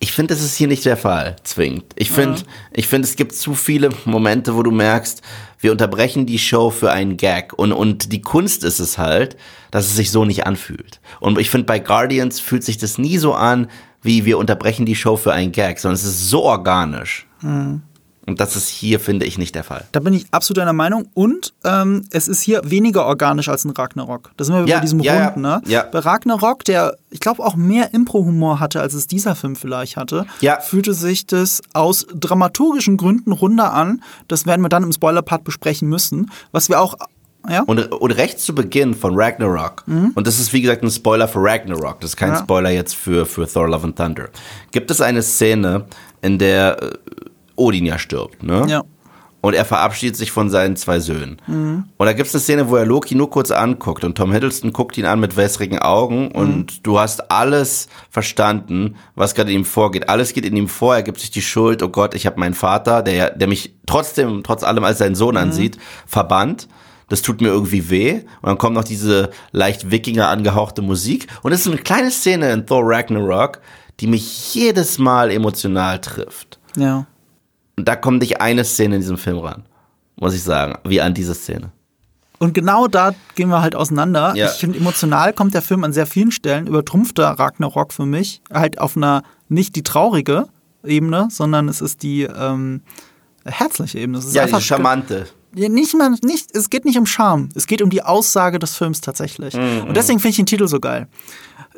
Ich 0.00 0.12
finde, 0.12 0.34
das 0.34 0.44
ist 0.44 0.56
hier 0.56 0.68
nicht 0.68 0.84
der 0.84 0.96
Fall, 0.96 1.36
zwingend. 1.42 1.84
Ich 1.96 2.10
finde, 2.10 2.42
ich 2.72 2.86
finde, 2.86 3.08
es 3.08 3.16
gibt 3.16 3.34
zu 3.34 3.54
viele 3.54 3.90
Momente, 4.04 4.54
wo 4.54 4.62
du 4.62 4.70
merkst, 4.70 5.22
wir 5.58 5.72
unterbrechen 5.72 6.24
die 6.24 6.38
Show 6.38 6.70
für 6.70 6.92
einen 6.92 7.16
Gag. 7.16 7.52
Und, 7.52 7.72
und 7.72 8.12
die 8.12 8.20
Kunst 8.20 8.62
ist 8.62 8.78
es 8.78 8.96
halt, 8.96 9.36
dass 9.72 9.86
es 9.86 9.96
sich 9.96 10.12
so 10.12 10.24
nicht 10.24 10.46
anfühlt. 10.46 11.00
Und 11.18 11.38
ich 11.38 11.50
finde, 11.50 11.66
bei 11.66 11.80
Guardians 11.80 12.38
fühlt 12.38 12.62
sich 12.62 12.78
das 12.78 12.98
nie 12.98 13.18
so 13.18 13.34
an, 13.34 13.68
wie 14.00 14.24
wir 14.24 14.38
unterbrechen 14.38 14.86
die 14.86 14.94
Show 14.94 15.16
für 15.16 15.32
einen 15.32 15.50
Gag, 15.50 15.80
sondern 15.80 15.96
es 15.96 16.04
ist 16.04 16.30
so 16.30 16.44
organisch. 16.44 17.26
Und 18.28 18.40
das 18.40 18.54
ist 18.56 18.68
hier, 18.68 19.00
finde 19.00 19.24
ich, 19.26 19.38
nicht 19.38 19.54
der 19.54 19.64
Fall. 19.64 19.86
Da 19.92 20.00
bin 20.00 20.12
ich 20.12 20.26
absolut 20.32 20.58
deiner 20.58 20.72
Meinung. 20.74 21.08
Und 21.14 21.54
ähm, 21.64 22.04
es 22.10 22.28
ist 22.28 22.42
hier 22.42 22.60
weniger 22.64 23.06
organisch 23.06 23.48
als 23.48 23.64
in 23.64 23.70
Ragnarok. 23.70 24.30
Da 24.36 24.44
sind 24.44 24.54
wir 24.54 24.66
Ja, 24.66 24.76
bei 24.76 24.82
diesem 24.82 25.00
ja, 25.00 25.24
Runden, 25.28 25.40
ne? 25.40 25.62
ja. 25.66 25.84
Bei 25.90 26.00
Ragnarok, 26.00 26.62
der, 26.64 26.96
ich 27.10 27.20
glaube, 27.20 27.42
auch 27.44 27.56
mehr 27.56 27.94
Impro-Humor 27.94 28.60
hatte, 28.60 28.80
als 28.80 28.92
es 28.94 29.06
dieser 29.06 29.34
Film 29.34 29.56
vielleicht 29.56 29.96
hatte, 29.96 30.26
Ja. 30.40 30.60
fühlte 30.60 30.92
sich 30.94 31.26
das 31.26 31.62
aus 31.72 32.06
dramaturgischen 32.14 32.96
Gründen 32.98 33.32
runder 33.32 33.72
an. 33.72 34.02
Das 34.28 34.44
werden 34.46 34.60
wir 34.62 34.68
dann 34.68 34.82
im 34.82 34.92
Spoiler-Part 34.92 35.42
besprechen 35.44 35.88
müssen. 35.88 36.30
Was 36.52 36.68
wir 36.68 36.80
auch, 36.80 36.96
ja? 37.48 37.62
Und, 37.62 37.90
und 37.92 38.10
recht 38.12 38.40
zu 38.40 38.54
Beginn 38.54 38.92
von 38.94 39.14
Ragnarok, 39.18 39.84
und 39.86 40.26
das 40.26 40.38
ist 40.38 40.52
wie 40.52 40.60
gesagt 40.60 40.82
ein 40.82 40.90
Spoiler 40.90 41.28
für 41.28 41.38
Ragnarok, 41.42 42.00
das 42.00 42.10
ist 42.10 42.16
kein 42.16 42.32
Ja. 42.32 42.38
Spoiler 42.40 42.70
jetzt 42.70 42.94
für, 42.94 43.24
für 43.24 43.46
Thor 43.50 43.68
Love 43.68 43.84
and 43.86 43.96
Thunder, 43.96 44.28
gibt 44.70 44.90
es 44.90 45.00
eine 45.00 45.22
Szene, 45.22 45.86
in 46.20 46.38
der 46.38 46.82
äh, 46.82 46.90
Odin 47.58 47.86
ja 47.86 47.98
stirbt, 47.98 48.42
ne? 48.42 48.64
Ja. 48.68 48.84
Und 49.40 49.54
er 49.54 49.64
verabschiedet 49.64 50.16
sich 50.16 50.32
von 50.32 50.50
seinen 50.50 50.74
zwei 50.74 50.98
Söhnen. 50.98 51.40
Und 51.96 52.06
da 52.06 52.12
gibt 52.12 52.28
es 52.28 52.34
eine 52.34 52.40
Szene, 52.40 52.70
wo 52.70 52.76
er 52.76 52.84
Loki 52.84 53.14
nur 53.14 53.30
kurz 53.30 53.52
anguckt 53.52 54.02
und 54.02 54.16
Tom 54.16 54.32
Hiddleston 54.32 54.72
guckt 54.72 54.98
ihn 54.98 55.06
an 55.06 55.20
mit 55.20 55.36
wässrigen 55.36 55.78
Augen 55.78 56.32
und 56.32 56.84
du 56.84 56.98
hast 56.98 57.30
alles 57.30 57.88
verstanden, 58.10 58.96
was 59.14 59.36
gerade 59.36 59.52
in 59.52 59.58
ihm 59.60 59.64
vorgeht. 59.64 60.08
Alles 60.08 60.32
geht 60.32 60.44
in 60.44 60.56
ihm 60.56 60.66
vor, 60.66 60.96
er 60.96 61.04
gibt 61.04 61.20
sich 61.20 61.30
die 61.30 61.40
Schuld, 61.40 61.84
oh 61.84 61.88
Gott, 61.88 62.16
ich 62.16 62.26
habe 62.26 62.40
meinen 62.40 62.54
Vater, 62.54 63.00
der, 63.02 63.30
der 63.30 63.46
mich 63.46 63.76
trotzdem, 63.86 64.42
trotz 64.42 64.64
allem 64.64 64.82
als 64.82 64.98
seinen 64.98 65.14
Sohn 65.14 65.36
ansieht, 65.36 65.78
verbannt. 66.04 66.66
Das 67.08 67.22
tut 67.22 67.40
mir 67.40 67.48
irgendwie 67.48 67.88
weh. 67.90 68.14
Und 68.42 68.48
dann 68.48 68.58
kommt 68.58 68.74
noch 68.74 68.84
diese 68.84 69.30
leicht 69.52 69.90
Wikinger 69.90 70.28
angehauchte 70.28 70.82
Musik. 70.82 71.28
Und 71.42 71.52
es 71.52 71.60
ist 71.60 71.68
eine 71.68 71.78
kleine 71.78 72.10
Szene 72.10 72.52
in 72.52 72.66
Thor 72.66 72.82
Ragnarok, 72.84 73.60
die 74.00 74.08
mich 74.08 74.54
jedes 74.54 74.98
Mal 74.98 75.30
emotional 75.30 76.00
trifft. 76.00 76.58
Ja. 76.76 77.06
Und 77.78 77.86
da 77.86 77.94
kommt 77.94 78.22
nicht 78.22 78.40
eine 78.40 78.64
Szene 78.64 78.96
in 78.96 79.02
diesem 79.02 79.18
Film 79.18 79.38
ran, 79.38 79.62
muss 80.16 80.34
ich 80.34 80.42
sagen, 80.42 80.74
wie 80.84 81.00
an 81.00 81.14
diese 81.14 81.32
Szene. 81.32 81.70
Und 82.40 82.52
genau 82.52 82.88
da 82.88 83.14
gehen 83.36 83.50
wir 83.50 83.62
halt 83.62 83.76
auseinander. 83.76 84.32
Ja. 84.34 84.46
Ich 84.46 84.58
finde, 84.58 84.78
emotional 84.78 85.32
kommt 85.32 85.54
der 85.54 85.62
Film 85.62 85.84
an 85.84 85.92
sehr 85.92 86.06
vielen 86.06 86.32
Stellen, 86.32 86.66
übertrumpft 86.66 87.18
der 87.18 87.30
Ragnarok 87.38 87.92
für 87.92 88.04
mich. 88.04 88.42
Halt 88.52 88.80
auf 88.80 88.96
einer 88.96 89.22
nicht 89.48 89.76
die 89.76 89.84
traurige 89.84 90.46
Ebene, 90.84 91.28
sondern 91.30 91.68
es 91.68 91.80
ist 91.80 92.02
die 92.02 92.22
ähm, 92.22 92.80
herzliche 93.44 94.00
Ebene. 94.00 94.18
Es 94.18 94.24
ist 94.24 94.34
Ja, 94.34 94.42
einfach 94.42 94.58
diese 94.58 94.66
charmante. 94.68 95.26
Nicht 95.52 95.94
mal, 95.94 96.10
nicht, 96.24 96.54
es 96.56 96.70
geht 96.70 96.84
nicht 96.84 96.98
um 96.98 97.06
Charme. 97.06 97.48
Es 97.54 97.68
geht 97.68 97.80
um 97.80 97.90
die 97.90 98.02
Aussage 98.02 98.58
des 98.58 98.76
Films 98.76 99.00
tatsächlich. 99.00 99.54
Und 99.54 99.96
deswegen 99.96 100.18
finde 100.18 100.30
ich 100.30 100.36
den 100.36 100.46
Titel 100.46 100.66
so 100.66 100.80
geil. 100.80 101.06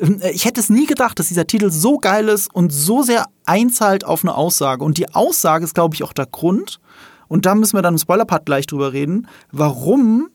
Ähm, 0.01 0.19
Ich 0.33 0.45
hätte 0.45 0.59
es 0.59 0.69
nie 0.69 0.85
gedacht, 0.87 1.19
dass 1.19 1.27
dieser 1.27 1.47
Titel 1.47 1.71
so 1.71 1.97
geil 1.97 2.27
ist 2.27 2.53
und 2.53 2.73
so 2.73 3.03
sehr 3.03 3.25
einzahlt 3.45 4.03
auf 4.03 4.23
eine 4.23 4.35
Aussage. 4.35 4.83
Und 4.83 4.97
die 4.97 5.13
Aussage 5.13 5.63
ist, 5.63 5.75
glaube 5.75 5.95
ich, 5.95 6.03
auch 6.03 6.13
der 6.13 6.25
Grund. 6.25 6.79
Und 7.27 7.45
da 7.45 7.55
müssen 7.55 7.77
wir 7.77 7.81
dann 7.81 7.93
im 7.93 7.97
Spoiler-Part 7.99 8.45
gleich 8.45 8.67
drüber 8.67 8.91
reden, 8.91 9.27
warum 9.51 10.29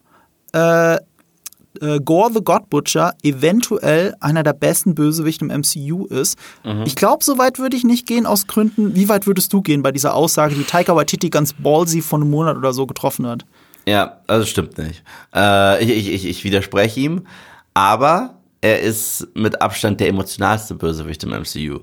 äh, 0.55 0.95
äh, 0.95 2.01
Gore 2.03 2.33
the 2.33 2.41
God 2.43 2.71
Butcher 2.71 3.13
eventuell 3.23 4.15
einer 4.21 4.43
der 4.43 4.55
besten 4.55 4.95
Bösewichte 4.95 5.45
im 5.45 5.61
MCU 5.61 6.07
ist. 6.07 6.39
Ich 6.87 6.97
glaube, 6.97 7.23
so 7.23 7.37
weit 7.37 7.59
würde 7.59 7.77
ich 7.77 7.85
nicht 7.85 8.07
gehen 8.07 8.25
aus 8.25 8.47
Gründen. 8.47 8.95
Wie 8.95 9.11
weit 9.11 9.27
würdest 9.27 9.53
du 9.53 9.61
gehen 9.61 9.83
bei 9.83 9.93
dieser 9.93 10.15
Aussage, 10.15 10.55
die 10.55 10.65
Taika 10.65 10.97
Waititi 10.97 11.29
ganz 11.29 11.53
ballsy 11.53 12.01
vor 12.01 12.19
einem 12.19 12.31
Monat 12.31 12.57
oder 12.57 12.73
so 12.73 12.87
getroffen 12.87 13.27
hat? 13.27 13.45
Ja, 13.87 14.21
also 14.27 14.47
stimmt 14.47 14.79
nicht. 14.79 15.03
Äh, 15.35 15.85
ich, 15.85 15.91
ich, 15.91 16.15
ich, 16.15 16.27
ich 16.27 16.45
widerspreche 16.45 16.99
ihm, 16.99 17.27
aber 17.75 18.36
er 18.67 18.81
ist 18.81 19.27
mit 19.35 19.61
Abstand 19.63 20.01
der 20.01 20.09
emotionalste 20.09 20.75
Bösewicht 20.75 21.23
im 21.25 21.31
MCU. 21.31 21.81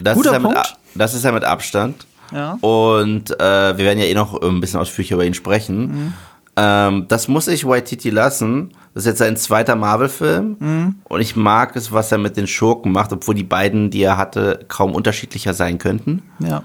Das, 0.00 0.14
Guter 0.16 0.30
ist 0.30 0.34
er 0.34 0.40
mit, 0.40 0.42
Punkt. 0.42 0.58
A- 0.58 0.76
das 0.94 1.14
ist 1.14 1.24
er 1.24 1.32
mit 1.32 1.44
Abstand. 1.44 2.06
Ja. 2.32 2.52
Und 2.60 3.30
äh, 3.40 3.76
wir 3.76 3.84
werden 3.84 3.98
ja 3.98 4.04
eh 4.06 4.14
noch 4.14 4.40
ein 4.40 4.60
bisschen 4.60 4.80
ausführlicher 4.80 5.14
über 5.16 5.24
ihn 5.24 5.34
sprechen. 5.34 5.78
Mhm. 5.86 6.12
Ähm, 6.56 7.06
das 7.08 7.28
muss 7.28 7.48
ich 7.48 7.66
Waititi 7.66 8.10
lassen. 8.10 8.72
Das 8.94 9.04
ist 9.04 9.06
jetzt 9.06 9.18
sein 9.18 9.36
zweiter 9.38 9.74
Marvel-Film. 9.76 10.56
Mhm. 10.58 10.94
Und 11.04 11.20
ich 11.20 11.34
mag 11.36 11.76
es, 11.76 11.92
was 11.92 12.12
er 12.12 12.18
mit 12.18 12.36
den 12.36 12.46
Schurken 12.46 12.92
macht, 12.92 13.12
obwohl 13.12 13.34
die 13.34 13.42
beiden, 13.44 13.90
die 13.90 14.02
er 14.02 14.18
hatte, 14.18 14.64
kaum 14.68 14.94
unterschiedlicher 14.94 15.54
sein 15.54 15.78
könnten. 15.78 16.22
Ja. 16.40 16.62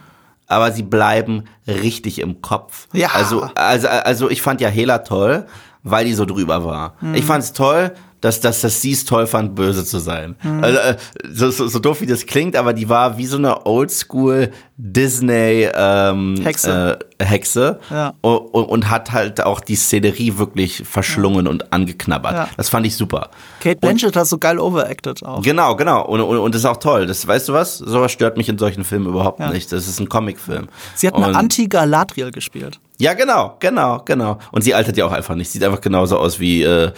aber 0.47 0.71
sie 0.71 0.83
bleiben 0.83 1.43
richtig 1.67 2.19
im 2.19 2.41
Kopf. 2.41 2.87
Ja. 2.93 3.09
Also, 3.13 3.49
also, 3.55 3.87
also 3.87 4.29
ich 4.29 4.41
fand 4.41 4.61
ja 4.61 4.69
Hela 4.69 4.99
toll, 4.99 5.45
weil 5.83 6.05
die 6.05 6.13
so 6.13 6.25
drüber 6.25 6.63
war. 6.65 6.95
Mhm. 7.01 7.15
Ich 7.15 7.25
fand 7.25 7.43
es 7.43 7.51
toll, 7.53 7.93
dass, 8.21 8.39
dass, 8.41 8.61
dass 8.61 8.81
sie 8.81 8.91
es 8.93 9.05
toll 9.05 9.27
fand, 9.27 9.53
böse 9.55 9.85
zu 9.85 9.99
sein. 9.99 10.35
Mhm. 10.43 10.63
Also, 10.63 10.79
äh, 10.79 10.97
so, 11.31 11.51
so, 11.51 11.67
so 11.67 11.79
doof 11.79 12.01
wie 12.01 12.05
das 12.07 12.25
klingt, 12.25 12.55
aber 12.55 12.73
die 12.73 12.89
war 12.89 13.17
wie 13.17 13.25
so 13.27 13.37
eine 13.37 13.65
Oldschool 13.65 14.51
Disney 14.77 15.67
ähm, 15.73 16.35
Hexe. 16.43 16.99
Äh, 17.19 17.25
Hexe 17.25 17.79
Ja. 17.89 18.13
und, 18.21 18.37
und, 18.37 18.65
und 18.65 18.89
hat 18.89 19.11
halt 19.11 19.43
auch 19.43 19.59
die 19.59 19.75
Szenerie 19.75 20.37
wirklich 20.37 20.83
verschlungen 20.85 21.47
und 21.47 21.73
angeknabbert. 21.73 22.33
Ja. 22.33 22.49
Das 22.57 22.69
fand 22.69 22.85
ich 22.85 22.95
super. 22.95 23.29
Kate 23.59 23.77
Blanchett 23.79 24.15
hat 24.15 24.27
so 24.27 24.37
geil 24.37 24.59
overacted 24.59 25.23
auch. 25.23 25.41
Genau, 25.41 25.75
genau. 25.75 26.05
Und, 26.05 26.21
und, 26.21 26.37
und 26.37 26.53
das 26.55 26.61
ist 26.61 26.65
auch 26.65 26.77
toll. 26.77 27.05
Das, 27.07 27.27
weißt 27.27 27.49
du 27.49 27.53
was? 27.53 27.77
Sowas 27.77 28.11
stört 28.11 28.37
mich 28.37 28.49
in 28.49 28.57
solchen 28.57 28.83
Filmen 28.83 29.07
überhaupt 29.07 29.39
Ja. 29.39 29.49
nicht. 29.51 29.71
Das 29.71 29.87
ist 29.87 29.99
ein 29.99 30.09
Comicfilm. 30.09 30.67
Sie 30.95 31.07
hat 31.07 31.15
eine 31.15 31.27
Und- 31.27 31.35
Anti-Galadriel 31.35 32.31
gespielt. 32.31 32.79
Ja, 32.99 33.13
genau, 33.13 33.57
genau, 33.59 34.01
genau. 34.03 34.39
Und 34.51 34.63
sie 34.63 34.73
altert 34.73 34.97
ja 34.97 35.05
auch 35.05 35.11
einfach 35.11 35.35
nicht. 35.35 35.49
Sieht 35.51 35.63
einfach 35.63 35.81
genauso 35.81 36.17
aus 36.17 36.39
wie 36.39 36.63
äh, 36.63 36.91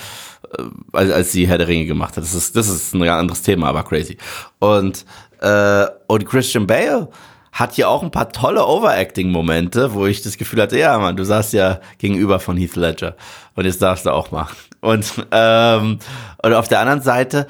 äh, 0.57 0.63
als, 0.93 1.11
als 1.11 1.31
sie 1.31 1.47
Herr 1.47 1.57
der 1.57 1.67
Ringe 1.67 1.85
gemacht 1.85 2.15
hat. 2.17 2.23
Das 2.23 2.33
ist, 2.33 2.55
das 2.55 2.69
ist 2.69 2.93
ein 2.93 3.01
ganz 3.01 3.19
anderes 3.19 3.41
Thema, 3.41 3.67
aber 3.67 3.83
crazy. 3.83 4.17
Und, 4.59 5.05
äh, 5.41 5.85
und 6.07 6.25
Christian 6.25 6.67
Bale 6.67 7.09
hat 7.51 7.73
hier 7.73 7.89
auch 7.89 8.03
ein 8.03 8.11
paar 8.11 8.29
tolle 8.31 8.65
Overacting-Momente, 8.65 9.93
wo 9.93 10.05
ich 10.05 10.21
das 10.21 10.37
Gefühl 10.37 10.61
hatte, 10.61 10.77
ja, 10.77 10.97
Mann, 10.97 11.17
du 11.17 11.25
saßt 11.25 11.53
ja 11.53 11.79
gegenüber 11.97 12.39
von 12.39 12.57
Heath 12.57 12.75
Ledger. 12.75 13.15
Und 13.55 13.65
jetzt 13.65 13.81
darfst 13.81 14.05
du 14.05 14.11
auch 14.11 14.31
mal. 14.31 14.47
Und, 14.81 15.11
ähm, 15.31 15.99
und 16.41 16.53
auf 16.53 16.67
der 16.67 16.79
anderen 16.79 17.01
Seite 17.01 17.47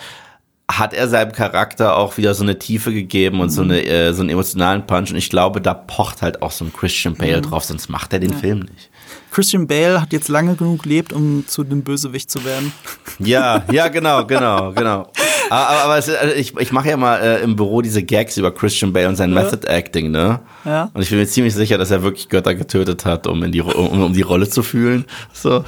hat 0.70 0.94
er 0.94 1.08
seinem 1.08 1.32
Charakter 1.32 1.98
auch 1.98 2.18
wieder 2.18 2.36
so 2.36 2.44
eine 2.44 2.60
Tiefe 2.60 2.94
gegeben 2.94 3.42
und 3.42 3.50
so, 3.50 3.64
eine, 3.64 3.84
äh, 3.84 4.14
so 4.14 4.22
einen 4.22 4.30
emotionalen 4.30 4.86
Punch. 4.86 5.10
Und 5.10 5.18
ich 5.18 5.30
glaube, 5.30 5.62
da 5.62 5.74
pocht 5.74 6.22
halt 6.22 6.44
auch 6.44 6.52
so 6.52 6.64
ein 6.64 6.72
Christian 6.72 7.16
Bale 7.16 7.42
drauf, 7.42 7.64
sonst 7.64 7.90
macht 7.90 8.14
er 8.14 8.20
den 8.20 8.34
Film 8.34 8.60
nicht. 8.60 8.90
Christian 9.32 9.68
Bale 9.68 10.02
hat 10.02 10.14
jetzt 10.14 10.28
lange 10.28 10.56
genug 10.56 10.84
gelebt, 10.84 11.12
um 11.12 11.46
zu 11.48 11.64
dem 11.64 11.84
Bösewicht 11.84 12.30
zu 12.30 12.46
werden. 12.46 12.72
Ja, 13.20 13.64
ja, 13.72 13.88
genau, 13.88 14.26
genau, 14.26 14.72
genau. 14.72 15.12
Aber, 15.50 15.70
aber, 15.70 15.84
aber 15.84 15.98
es, 15.98 16.10
also 16.10 16.36
ich, 16.36 16.56
ich 16.58 16.72
mache 16.72 16.90
ja 16.90 16.98
mal 16.98 17.20
äh, 17.20 17.42
im 17.42 17.56
Büro 17.56 17.82
diese 17.82 18.04
Gags 18.04 18.38
über 18.38 18.54
Christian 18.54 18.94
Bale 18.94 19.08
und 19.08 19.16
sein 19.16 19.34
Method 19.34 19.68
Acting, 19.68 20.12
ne? 20.12 20.40
Ja. 20.66 20.92
Und 20.94 21.02
ich 21.02 21.10
bin 21.10 21.18
mir 21.18 21.28
ziemlich 21.28 21.56
sicher, 21.56 21.80
dass 21.80 21.90
er 21.90 22.04
wirklich 22.04 22.30
Götter 22.30 22.54
getötet 22.54 23.06
hat, 23.06 23.26
um 23.26 23.44
in 23.44 23.52
die 23.52 23.62
um, 23.62 24.04
um 24.04 24.14
die 24.14 24.22
Rolle 24.22 24.48
zu 24.48 24.62
fühlen. 24.62 25.06
So. 25.34 25.64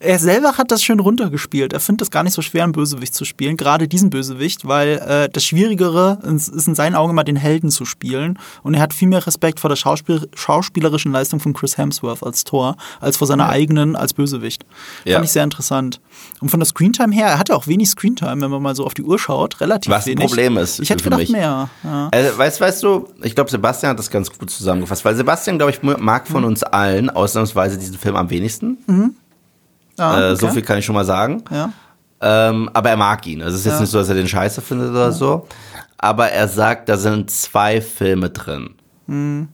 Er 0.00 0.18
selber 0.18 0.58
hat 0.58 0.70
das 0.70 0.82
schön 0.82 1.00
runtergespielt. 1.00 1.72
Er 1.72 1.80
findet 1.80 2.02
es 2.02 2.10
gar 2.10 2.22
nicht 2.24 2.32
so 2.32 2.42
schwer, 2.42 2.64
einen 2.64 2.72
Bösewicht 2.72 3.14
zu 3.14 3.24
spielen, 3.24 3.56
gerade 3.56 3.88
diesen 3.88 4.10
Bösewicht, 4.10 4.66
weil 4.66 4.98
äh, 5.06 5.28
das 5.32 5.44
Schwierigere 5.44 6.18
ist 6.24 6.66
in 6.66 6.74
seinen 6.74 6.94
Augen 6.94 7.10
immer 7.10 7.24
den 7.24 7.36
Helden 7.36 7.70
zu 7.70 7.84
spielen. 7.84 8.38
Und 8.62 8.74
er 8.74 8.80
hat 8.80 8.92
viel 8.92 9.08
mehr 9.08 9.26
Respekt 9.26 9.60
vor 9.60 9.68
der 9.68 9.76
Schauspiel 9.76 10.28
schauspielerischen 10.34 11.12
Leistung 11.12 11.40
von 11.40 11.52
Chris 11.52 11.78
Hemsworth 11.78 12.22
als 12.22 12.44
Thor, 12.44 12.76
als 13.00 13.16
vor 13.16 13.26
seiner 13.26 13.48
eigenen 13.48 13.96
als 13.96 14.12
Bösewicht. 14.14 14.64
Ja. 15.04 15.14
Fand 15.14 15.26
ich 15.26 15.32
sehr 15.32 15.44
interessant. 15.44 16.00
Und 16.40 16.50
von 16.50 16.60
der 16.60 16.66
Screentime 16.66 17.14
her, 17.14 17.26
er 17.28 17.38
hatte 17.38 17.54
auch 17.54 17.66
wenig 17.66 17.88
Screentime, 17.90 18.40
wenn 18.40 18.50
man 18.50 18.62
mal 18.62 18.74
so 18.74 18.84
auf 18.84 18.94
die 18.94 19.02
Uhr 19.02 19.18
schaut, 19.18 19.60
relativ 19.60 19.92
Was 19.92 20.06
ein 20.06 20.12
wenig. 20.12 20.26
Problem 20.26 20.56
ist 20.56 20.80
Ich 20.80 20.90
hätte 20.90 21.04
gedacht 21.04 21.20
mich. 21.20 21.30
mehr. 21.30 21.68
Ja. 21.84 22.08
Also, 22.10 22.38
weißt, 22.38 22.60
weißt 22.60 22.82
du, 22.82 23.08
ich 23.22 23.34
glaube, 23.34 23.50
Sebastian 23.50 23.90
hat 23.90 23.98
das 23.98 24.10
ganz 24.10 24.30
gut 24.36 24.50
zusammengefasst, 24.50 25.04
weil 25.04 25.14
Sebastian, 25.14 25.58
glaube 25.58 25.72
ich, 25.72 25.82
mag 25.82 26.26
von 26.26 26.44
uns 26.44 26.62
allen 26.62 27.10
ausnahmsweise 27.10 27.78
diesen 27.78 27.98
Film 27.98 28.16
am 28.16 28.30
wenigsten. 28.30 28.78
Ah, 30.02 30.30
Äh, 30.32 30.36
so 30.36 30.46
okay. 30.46 30.54
viel 30.56 30.62
kann 30.62 30.78
ich 30.78 30.84
schon 30.84 30.94
mal 30.94 31.04
sagen. 31.04 31.42
Ja. 31.50 31.72
Ähm, 32.20 32.70
aber 32.72 32.90
er 32.90 32.96
mag 32.96 33.26
ihn. 33.26 33.42
Also 33.42 33.54
es 33.54 33.60
ist 33.60 33.66
jetzt 33.66 33.74
Ja. 33.74 33.80
nicht 33.80 33.90
so, 33.90 33.98
dass 33.98 34.08
er 34.08 34.14
den 34.14 34.28
scheiße 34.28 34.60
findet 34.60 34.90
oder 34.90 35.12
so. 35.12 35.46
Aber 35.98 36.28
er 36.30 36.48
sagt, 36.48 36.88
da 36.88 36.96
sind 36.96 37.30
zwei 37.30 37.80
Filme 37.80 38.30
drin. 38.30 38.74
Mhm. 39.06 39.48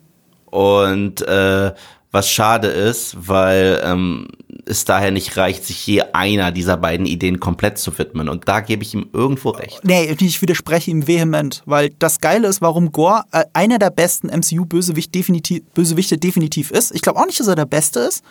Und 0.46 1.22
äh, 1.22 1.72
Was 2.11 2.30
schade 2.30 2.68
ist, 2.68 3.16
weil 3.28 3.82
ähm, 3.84 4.28
es 4.64 4.87
daher 4.87 5.11
nicht 5.11 5.37
reicht, 5.37 5.66
sich 5.66 5.87
je 5.87 6.02
einer 6.14 6.52
dieser 6.52 6.78
beiden 6.78 7.04
Ideen 7.04 7.38
komplett 7.38 7.76
zu 7.76 7.96
widmen. 7.98 8.30
Und 8.30 8.48
da 8.48 8.61
gebe 8.61 8.82
ich 8.82 8.94
ihm 8.94 9.11
irgendwo 9.12 9.50
recht. 9.50 9.80
Nee, 9.84 10.16
ich 10.18 10.40
widerspreche 10.40 10.90
ihm 10.90 11.06
vehement, 11.06 11.62
weil 11.66 11.90
das 11.98 12.20
Geile 12.20 12.48
ist, 12.48 12.62
warum 12.62 12.92
Gore 12.92 13.24
äh, 13.32 13.44
einer 13.52 13.78
der 13.78 13.90
besten 13.90 14.28
MCU-Bösewichte 14.28 15.11
definitiv, 15.12 15.62
Bösewichte 15.74 16.16
definitiv 16.16 16.70
ist. 16.70 16.94
Ich 16.94 17.02
glaube 17.02 17.20
auch 17.20 17.26
nicht, 17.26 17.38
dass 17.40 17.46
er 17.46 17.56
der 17.56 17.66
Beste 17.66 18.00
ist, 18.00 18.24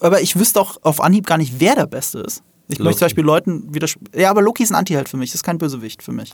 aber 0.00 0.20
ich 0.20 0.38
wüsste 0.38 0.60
auch 0.60 0.76
auf 0.82 1.00
Anhieb 1.00 1.26
gar 1.26 1.38
nicht, 1.38 1.54
wer 1.58 1.74
der 1.74 1.86
Beste 1.86 2.20
ist. 2.20 2.42
Ich 2.68 2.78
möchte 2.78 2.98
zum 2.98 3.06
Beispiel 3.06 3.24
Leuten 3.24 3.74
widersprechen. 3.74 4.10
Ja, 4.14 4.30
aber 4.30 4.42
Loki 4.42 4.62
ist 4.62 4.70
ein 4.70 4.76
Antiheld 4.76 5.08
für 5.08 5.16
mich, 5.16 5.30
das 5.30 5.36
ist 5.36 5.42
kein 5.42 5.58
Bösewicht 5.58 6.02
für 6.02 6.12
mich. 6.12 6.32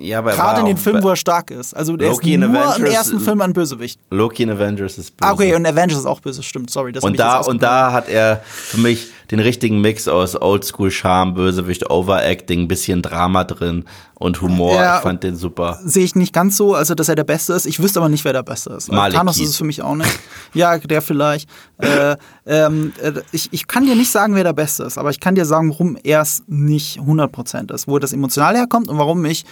Ja, 0.00 0.18
aber 0.18 0.30
er 0.30 0.36
Gerade 0.36 0.60
in 0.60 0.66
den 0.66 0.76
Filmen, 0.76 1.02
wo 1.02 1.08
er 1.10 1.16
stark 1.16 1.50
ist. 1.50 1.74
Also 1.74 1.96
der 1.96 2.10
Loki 2.10 2.34
ist 2.34 2.40
nur 2.40 2.48
im 2.48 2.56
Avengers- 2.56 2.94
ersten 2.94 3.20
Film 3.20 3.40
ein 3.40 3.52
Bösewicht. 3.52 4.00
Loki 4.10 4.42
in 4.44 4.50
Avengers 4.50 4.98
ist 4.98 5.16
böse. 5.16 5.28
Ah, 5.30 5.34
okay, 5.34 5.54
und 5.54 5.66
Avengers 5.66 5.98
ist 5.98 6.06
auch 6.06 6.20
böse, 6.20 6.42
stimmt, 6.42 6.70
sorry. 6.70 6.92
Das 6.92 7.02
Und 7.02 7.18
da, 7.18 7.38
und 7.40 7.62
da 7.62 7.92
hat 7.92 8.08
er 8.08 8.42
für 8.44 8.78
mich 8.78 9.08
den 9.30 9.40
richtigen 9.40 9.80
Mix 9.80 10.08
aus 10.08 10.40
Oldschool 10.40 10.90
Charme, 10.90 11.34
Bösewicht, 11.34 11.90
Overacting, 11.90 12.66
bisschen 12.66 13.02
Drama 13.02 13.44
drin 13.44 13.84
und 14.14 14.40
Humor. 14.40 14.74
Ja. 14.74 14.96
ich 14.96 15.02
fand 15.02 15.22
den 15.22 15.36
super. 15.36 15.78
sehe 15.84 16.04
ich 16.04 16.14
nicht 16.14 16.32
ganz 16.32 16.56
so, 16.56 16.74
also 16.74 16.94
dass 16.94 17.08
er 17.08 17.14
der 17.14 17.24
Beste 17.24 17.52
ist. 17.52 17.66
Ich 17.66 17.80
wüsste 17.80 18.00
aber 18.00 18.08
nicht, 18.08 18.24
wer 18.24 18.32
der 18.32 18.42
Beste 18.42 18.70
ist. 18.70 18.90
Malekith. 18.90 19.18
Thanos 19.18 19.38
ist 19.38 19.48
es 19.50 19.56
für 19.56 19.64
mich 19.64 19.82
auch 19.82 19.94
nicht. 19.94 20.10
Ja, 20.54 20.78
der 20.78 21.02
vielleicht. 21.02 21.48
äh, 21.78 22.16
ähm, 22.46 22.92
äh, 23.02 23.12
ich, 23.32 23.52
ich 23.52 23.66
kann 23.66 23.84
dir 23.86 23.94
nicht 23.94 24.10
sagen, 24.10 24.34
wer 24.34 24.44
der 24.44 24.54
Beste 24.54 24.84
ist, 24.84 24.96
aber 24.96 25.10
ich 25.10 25.20
kann 25.20 25.34
dir 25.34 25.44
sagen, 25.44 25.70
warum 25.70 25.96
er 26.02 26.22
es 26.22 26.42
nicht 26.46 26.98
100% 26.98 27.72
ist, 27.72 27.86
wo 27.86 27.98
das 27.98 28.12
Emotionale 28.12 28.58
herkommt 28.58 28.88
und 28.88 28.98
warum 28.98 29.24
ich 29.26 29.44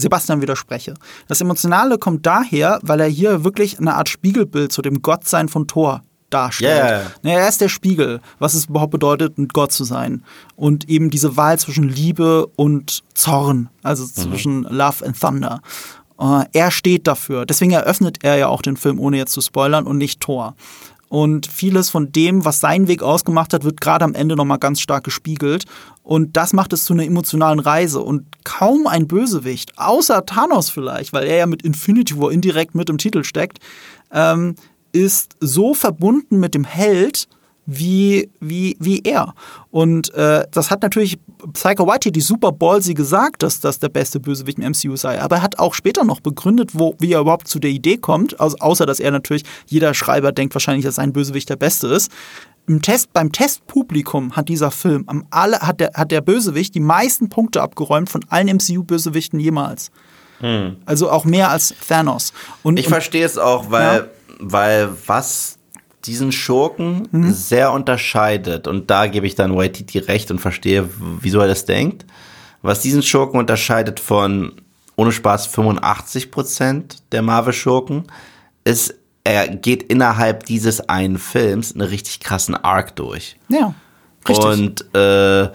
Sebastian 0.00 0.42
widerspreche. 0.42 0.94
Das 1.28 1.40
Emotionale 1.40 1.98
kommt 1.98 2.26
daher, 2.26 2.78
weil 2.82 3.00
er 3.00 3.08
hier 3.08 3.44
wirklich 3.44 3.78
eine 3.78 3.94
Art 3.94 4.08
Spiegelbild 4.08 4.72
zu 4.72 4.82
dem 4.82 5.02
Gottsein 5.02 5.48
von 5.48 5.66
Thor 5.66 6.02
darstellt. 6.30 7.10
Naja, 7.22 7.40
er 7.40 7.48
ist 7.48 7.60
der 7.60 7.68
Spiegel, 7.68 8.20
was 8.38 8.54
es 8.54 8.66
überhaupt 8.66 8.92
bedeutet, 8.92 9.36
ein 9.38 9.48
Gott 9.48 9.72
zu 9.72 9.84
sein. 9.84 10.22
Und 10.56 10.88
eben 10.88 11.10
diese 11.10 11.36
Wahl 11.36 11.58
zwischen 11.58 11.88
Liebe 11.88 12.46
und 12.56 13.02
Zorn, 13.14 13.68
also 13.82 14.06
zwischen 14.06 14.62
Love 14.62 15.04
and 15.04 15.20
Thunder. 15.20 15.60
Äh, 16.20 16.44
er 16.52 16.70
steht 16.70 17.06
dafür. 17.06 17.46
Deswegen 17.46 17.72
eröffnet 17.72 18.18
er 18.22 18.36
ja 18.36 18.48
auch 18.48 18.62
den 18.62 18.76
Film, 18.76 19.00
ohne 19.00 19.16
jetzt 19.16 19.32
zu 19.32 19.40
spoilern, 19.40 19.86
und 19.86 19.98
nicht 19.98 20.20
Thor. 20.20 20.54
Und 21.10 21.48
vieles 21.48 21.90
von 21.90 22.12
dem, 22.12 22.44
was 22.44 22.60
seinen 22.60 22.86
Weg 22.86 23.02
ausgemacht 23.02 23.52
hat, 23.52 23.64
wird 23.64 23.80
gerade 23.80 24.04
am 24.04 24.14
Ende 24.14 24.36
nochmal 24.36 24.60
ganz 24.60 24.80
stark 24.80 25.02
gespiegelt. 25.02 25.64
Und 26.04 26.36
das 26.36 26.52
macht 26.52 26.72
es 26.72 26.84
zu 26.84 26.92
einer 26.92 27.02
emotionalen 27.02 27.58
Reise. 27.58 28.00
Und 28.00 28.26
kaum 28.44 28.86
ein 28.86 29.08
Bösewicht, 29.08 29.76
außer 29.76 30.24
Thanos 30.24 30.70
vielleicht, 30.70 31.12
weil 31.12 31.26
er 31.26 31.38
ja 31.38 31.46
mit 31.46 31.62
Infinity 31.62 32.16
War 32.16 32.30
indirekt 32.30 32.76
mit 32.76 32.88
im 32.88 32.96
Titel 32.96 33.24
steckt, 33.24 33.58
ähm, 34.12 34.54
ist 34.92 35.34
so 35.40 35.74
verbunden 35.74 36.38
mit 36.38 36.54
dem 36.54 36.62
Held 36.62 37.26
wie, 37.72 38.28
wie, 38.40 38.76
wie 38.80 39.00
er. 39.04 39.34
Und 39.70 40.12
äh, 40.14 40.44
das 40.50 40.70
hat 40.70 40.82
natürlich 40.82 41.18
Psycho 41.52 41.86
Whitey 41.86 42.20
super 42.20 42.50
ballsy 42.50 42.94
gesagt, 42.94 43.44
dass 43.44 43.60
das 43.60 43.78
der 43.78 43.88
beste 43.88 44.18
Bösewicht 44.18 44.58
im 44.58 44.72
MCU 44.72 44.96
sei. 44.96 45.20
Aber 45.22 45.36
er 45.36 45.42
hat 45.42 45.58
auch 45.60 45.74
später 45.74 46.02
noch 46.02 46.18
begründet, 46.20 46.70
wo, 46.72 46.96
wie 46.98 47.12
er 47.12 47.20
überhaupt 47.20 47.46
zu 47.46 47.60
der 47.60 47.70
Idee 47.70 47.96
kommt. 47.96 48.40
Also, 48.40 48.56
außer, 48.58 48.86
dass 48.86 48.98
er 48.98 49.12
natürlich, 49.12 49.44
jeder 49.66 49.94
Schreiber 49.94 50.32
denkt 50.32 50.54
wahrscheinlich, 50.54 50.84
dass 50.84 50.96
sein 50.96 51.12
Bösewicht 51.12 51.48
der 51.48 51.56
beste 51.56 51.86
ist. 51.86 52.10
Im 52.66 52.82
Test, 52.82 53.12
beim 53.12 53.30
Testpublikum 53.30 54.36
hat 54.36 54.48
dieser 54.48 54.70
Film 54.70 55.04
am 55.06 55.24
alle, 55.30 55.60
hat, 55.60 55.80
der, 55.80 55.92
hat 55.94 56.10
der 56.10 56.20
Bösewicht 56.20 56.74
die 56.74 56.80
meisten 56.80 57.28
Punkte 57.28 57.62
abgeräumt 57.62 58.10
von 58.10 58.24
allen 58.28 58.48
MCU-Bösewichten 58.48 59.38
jemals. 59.38 59.90
Also 60.86 61.10
auch 61.10 61.24
mehr 61.26 61.50
als 61.50 61.74
Thanos. 61.86 62.32
Und, 62.62 62.78
Ich 62.78 62.88
verstehe 62.88 63.26
es 63.26 63.36
auch, 63.38 63.70
weil, 63.70 63.98
Ja. 63.98 64.06
weil 64.40 64.88
was 65.06 65.58
diesen 66.06 66.32
Schurken 66.32 67.08
Mhm. 67.10 67.32
sehr 67.32 67.72
unterscheidet, 67.72 68.66
und 68.66 68.90
da 68.90 69.06
gebe 69.06 69.26
ich 69.26 69.34
dann 69.34 69.56
Waititi 69.56 69.98
recht 69.98 70.30
und 70.30 70.38
verstehe, 70.40 70.88
wieso 71.20 71.40
er 71.40 71.48
das 71.48 71.64
denkt, 71.64 72.06
was 72.62 72.80
diesen 72.80 73.02
Schurken 73.02 73.38
unterscheidet 73.38 74.00
von, 74.00 74.52
ohne 74.96 75.12
Spaß, 75.12 75.46
85 75.46 76.30
Prozent 76.30 77.02
der 77.12 77.22
Marvel-Schurken, 77.22 78.04
ist, 78.64 78.94
er 79.24 79.48
geht 79.48 79.82
innerhalb 79.84 80.44
dieses 80.44 80.80
einen 80.88 81.18
Films 81.18 81.72
einen 81.72 81.88
richtig 81.88 82.20
krassen 82.20 82.54
Arc 82.54 82.96
durch. 82.96 83.36
ja, 83.48 83.74
richtig. 84.28 84.44
Und, 84.46 84.94
äh, 84.94 85.48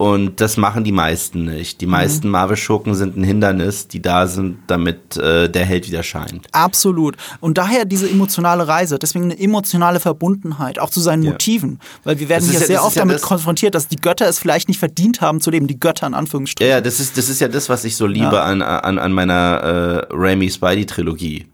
und 0.00 0.40
das 0.40 0.56
machen 0.56 0.82
die 0.82 0.92
meisten 0.92 1.44
nicht. 1.44 1.82
Die 1.82 1.86
meisten 1.86 2.28
Mhm. 2.28 2.32
Marvel-Schurken 2.32 2.94
sind 2.94 3.18
ein 3.18 3.22
Hindernis, 3.22 3.86
die 3.86 4.00
da 4.00 4.26
sind, 4.26 4.56
damit 4.66 5.18
äh, 5.18 5.50
der 5.50 5.66
Held 5.66 5.86
wieder 5.88 6.02
scheint. 6.02 6.46
Absolut. 6.52 7.18
Und 7.40 7.58
daher 7.58 7.84
diese 7.84 8.08
emotionale 8.08 8.66
Reise, 8.66 8.98
deswegen 8.98 9.26
eine 9.26 9.38
emotionale 9.38 10.00
Verbundenheit, 10.00 10.78
auch 10.78 10.88
zu 10.88 11.00
seinen 11.00 11.22
Ja. 11.24 11.32
Motiven. 11.32 11.80
Weil 12.04 12.18
wir 12.18 12.30
werden 12.30 12.48
hier 12.48 12.60
ja- 12.60 12.66
sehr 12.66 12.82
oft 12.82 12.96
ja 12.96 13.02
damit 13.02 13.16
das- 13.16 13.22
konfrontiert, 13.22 13.74
dass 13.74 13.88
die 13.88 13.96
Götter 13.96 14.26
es 14.26 14.38
vielleicht 14.38 14.68
nicht 14.68 14.78
verdient 14.78 15.20
haben 15.20 15.42
zu 15.42 15.50
leben, 15.50 15.66
die 15.66 15.78
Götter 15.78 16.06
in 16.06 16.14
Anführungsstrichen. 16.14 16.70
ja, 16.70 16.80
das 16.80 16.98
ist, 16.98 17.18
das 17.18 17.28
ist 17.28 17.40
ja 17.42 17.48
das, 17.48 17.68
was 17.68 17.84
ich 17.84 17.94
so 17.94 18.06
liebe 18.06 18.40
an, 18.40 18.62
an, 18.62 18.98
an 18.98 19.12
meiner 19.12 20.06
äh, 20.10 20.14
Raimi 20.14 20.48
Spidey-Trilogie. 20.50 21.46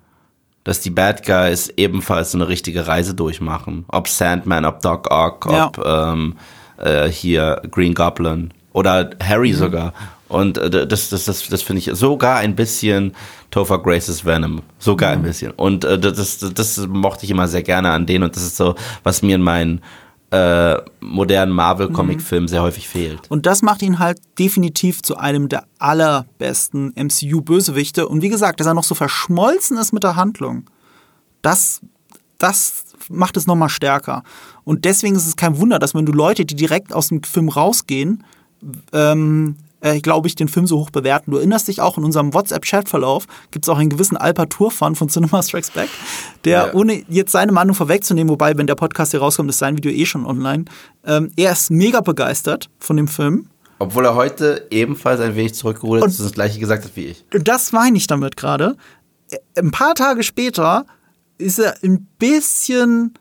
Dass 0.63 0.81
die 0.81 0.91
Bad 0.91 1.27
Guys 1.27 1.69
ebenfalls 1.77 2.31
so 2.31 2.39
eine 2.39 2.47
richtige 2.47 2.87
Reise 2.87 3.15
durchmachen. 3.15 3.85
Ob 3.89 4.07
Sandman, 4.07 4.65
ob 4.65 4.83
Doc 4.83 5.11
Ock, 5.11 5.49
Ja. 5.51 5.67
ob 5.67 5.85
ähm, 5.85 6.35
äh, 6.79 7.09
hier 7.09 7.63
Green 7.71 7.95
Goblin 7.95 8.53
oder 8.73 9.11
Harry 9.23 9.53
Mhm. 9.53 9.57
sogar. 9.57 9.93
Und 10.29 10.59
äh, 10.59 10.87
das, 10.87 11.09
das, 11.11 11.25
das, 11.25 11.49
das 11.49 11.63
finde 11.63 11.79
ich 11.81 11.91
sogar 11.97 12.39
ein 12.39 12.57
bisschen 12.57 13.15
Topher 13.51 13.79
Grace's 13.83 14.25
Venom. 14.25 14.63
Sogar 14.79 15.13
Mhm. 15.13 15.21
ein 15.21 15.23
bisschen. 15.23 15.53
Und 15.53 15.85
äh, 15.85 15.99
das, 15.99 16.39
das, 16.39 16.53
das 16.53 16.87
mochte 16.89 17.25
ich 17.25 17.31
immer 17.31 17.47
sehr 17.49 17.63
gerne 17.63 17.91
an 17.91 18.07
denen. 18.07 18.25
Und 18.25 18.35
das 18.37 18.43
ist 18.43 18.57
so, 18.57 18.75
was 19.05 19.23
mir 19.23 19.37
in 19.37 19.43
meinen 19.43 19.81
äh, 20.33 20.77
modernen 21.01 21.53
Marvel-Comic-Filmen 21.53 22.49
sehr 22.49 22.61
häufig 22.63 22.89
fehlt. 22.89 23.21
Und 23.31 23.47
das 23.47 23.63
macht 23.63 23.81
ihn 23.83 24.01
halt 24.01 24.19
definitiv 24.41 25.01
zu 25.03 25.17
einem 25.17 25.49
der 25.49 25.65
allerbesten 25.79 26.93
MCU-Bösewichte. 26.97 28.09
Und 28.09 28.23
wie 28.23 28.29
gesagt, 28.29 28.59
dass 28.59 28.67
er 28.67 28.75
noch 28.75 28.83
so 28.85 28.97
verschmolzen 28.97 29.79
ist 29.79 29.93
mit 29.93 30.03
der 30.03 30.17
Handlung, 30.17 30.65
das, 31.43 31.81
das 32.39 32.85
macht 33.09 33.37
es 33.37 33.47
nochmal 33.47 33.69
stärker. 33.69 34.25
Und 34.67 34.85
deswegen 34.85 35.15
ist 35.15 35.27
es 35.29 35.37
kein 35.37 35.59
Wunder, 35.59 35.79
dass 35.79 35.95
wenn 35.95 36.05
du 36.07 36.13
Leute, 36.13 36.45
die 36.45 36.57
direkt 36.57 36.93
aus 36.93 37.09
dem 37.09 37.23
Film 37.23 37.49
rausgehen, 37.49 38.25
ähm, 38.93 39.57
äh, 39.81 40.01
glaube 40.01 40.27
ich, 40.27 40.35
den 40.35 40.49
Film 40.49 40.67
so 40.67 40.79
hoch 40.81 40.91
bewerten. 40.91 41.31
Du 41.31 41.37
erinnerst 41.37 41.69
dich 41.69 41.81
auch 41.81 41.97
in 41.99 42.05
unserem 42.05 42.35
WhatsApp-Chat-Verlauf, 42.35 43.27
gibt 43.53 43.65
es 43.65 43.69
auch 43.69 43.79
einen 43.79 43.91
gewissen 43.91 44.17
Alpatur-Fan 44.17 44.97
von 44.97 45.09
Cinema 45.09 45.41
Strikes 45.43 45.71
Back, 45.71 45.89
der, 46.45 46.67
Ja. 46.69 46.75
ohne 46.75 47.05
jetzt 47.09 47.31
seine 47.31 47.53
Meinung 47.53 47.77
vorwegzunehmen, 47.77 48.29
wobei, 48.29 48.57
wenn 48.59 48.67
der 48.67 48.75
Podcast 48.75 49.13
hier 49.13 49.21
rauskommt, 49.21 49.51
ist 49.51 49.59
sein 49.59 49.77
Video 49.77 49.93
eh 49.93 50.05
schon 50.05 50.27
online, 50.27 50.65
ähm, 51.05 51.31
er 51.37 51.53
ist 51.53 51.71
mega 51.71 52.01
begeistert 52.01 52.69
von 52.81 52.97
dem 52.97 53.07
Film. 53.07 53.47
Obwohl 53.79 54.05
er 54.07 54.17
heute 54.17 54.67
ebenfalls 54.71 55.21
ein 55.21 55.37
wenig 55.37 55.55
zurückgerudert 55.55 56.09
ist 56.09 56.19
und 56.19 56.25
das 56.25 56.33
gleiche 56.33 56.59
gesagt 56.59 56.85
hat 56.85 56.93
wie 56.97 57.05
ich. 57.07 57.25
Das 57.31 57.71
meine 57.71 57.97
ich 57.99 58.07
damit 58.09 58.37
gerade. 58.37 58.77
Äh, 59.31 59.37
Ein 59.61 59.71
paar 59.71 59.95
Tage 59.95 60.25
später 60.25 60.87
ist 61.39 61.59
er 61.61 61.75
ein 61.85 62.09
bisschen, 62.19 63.15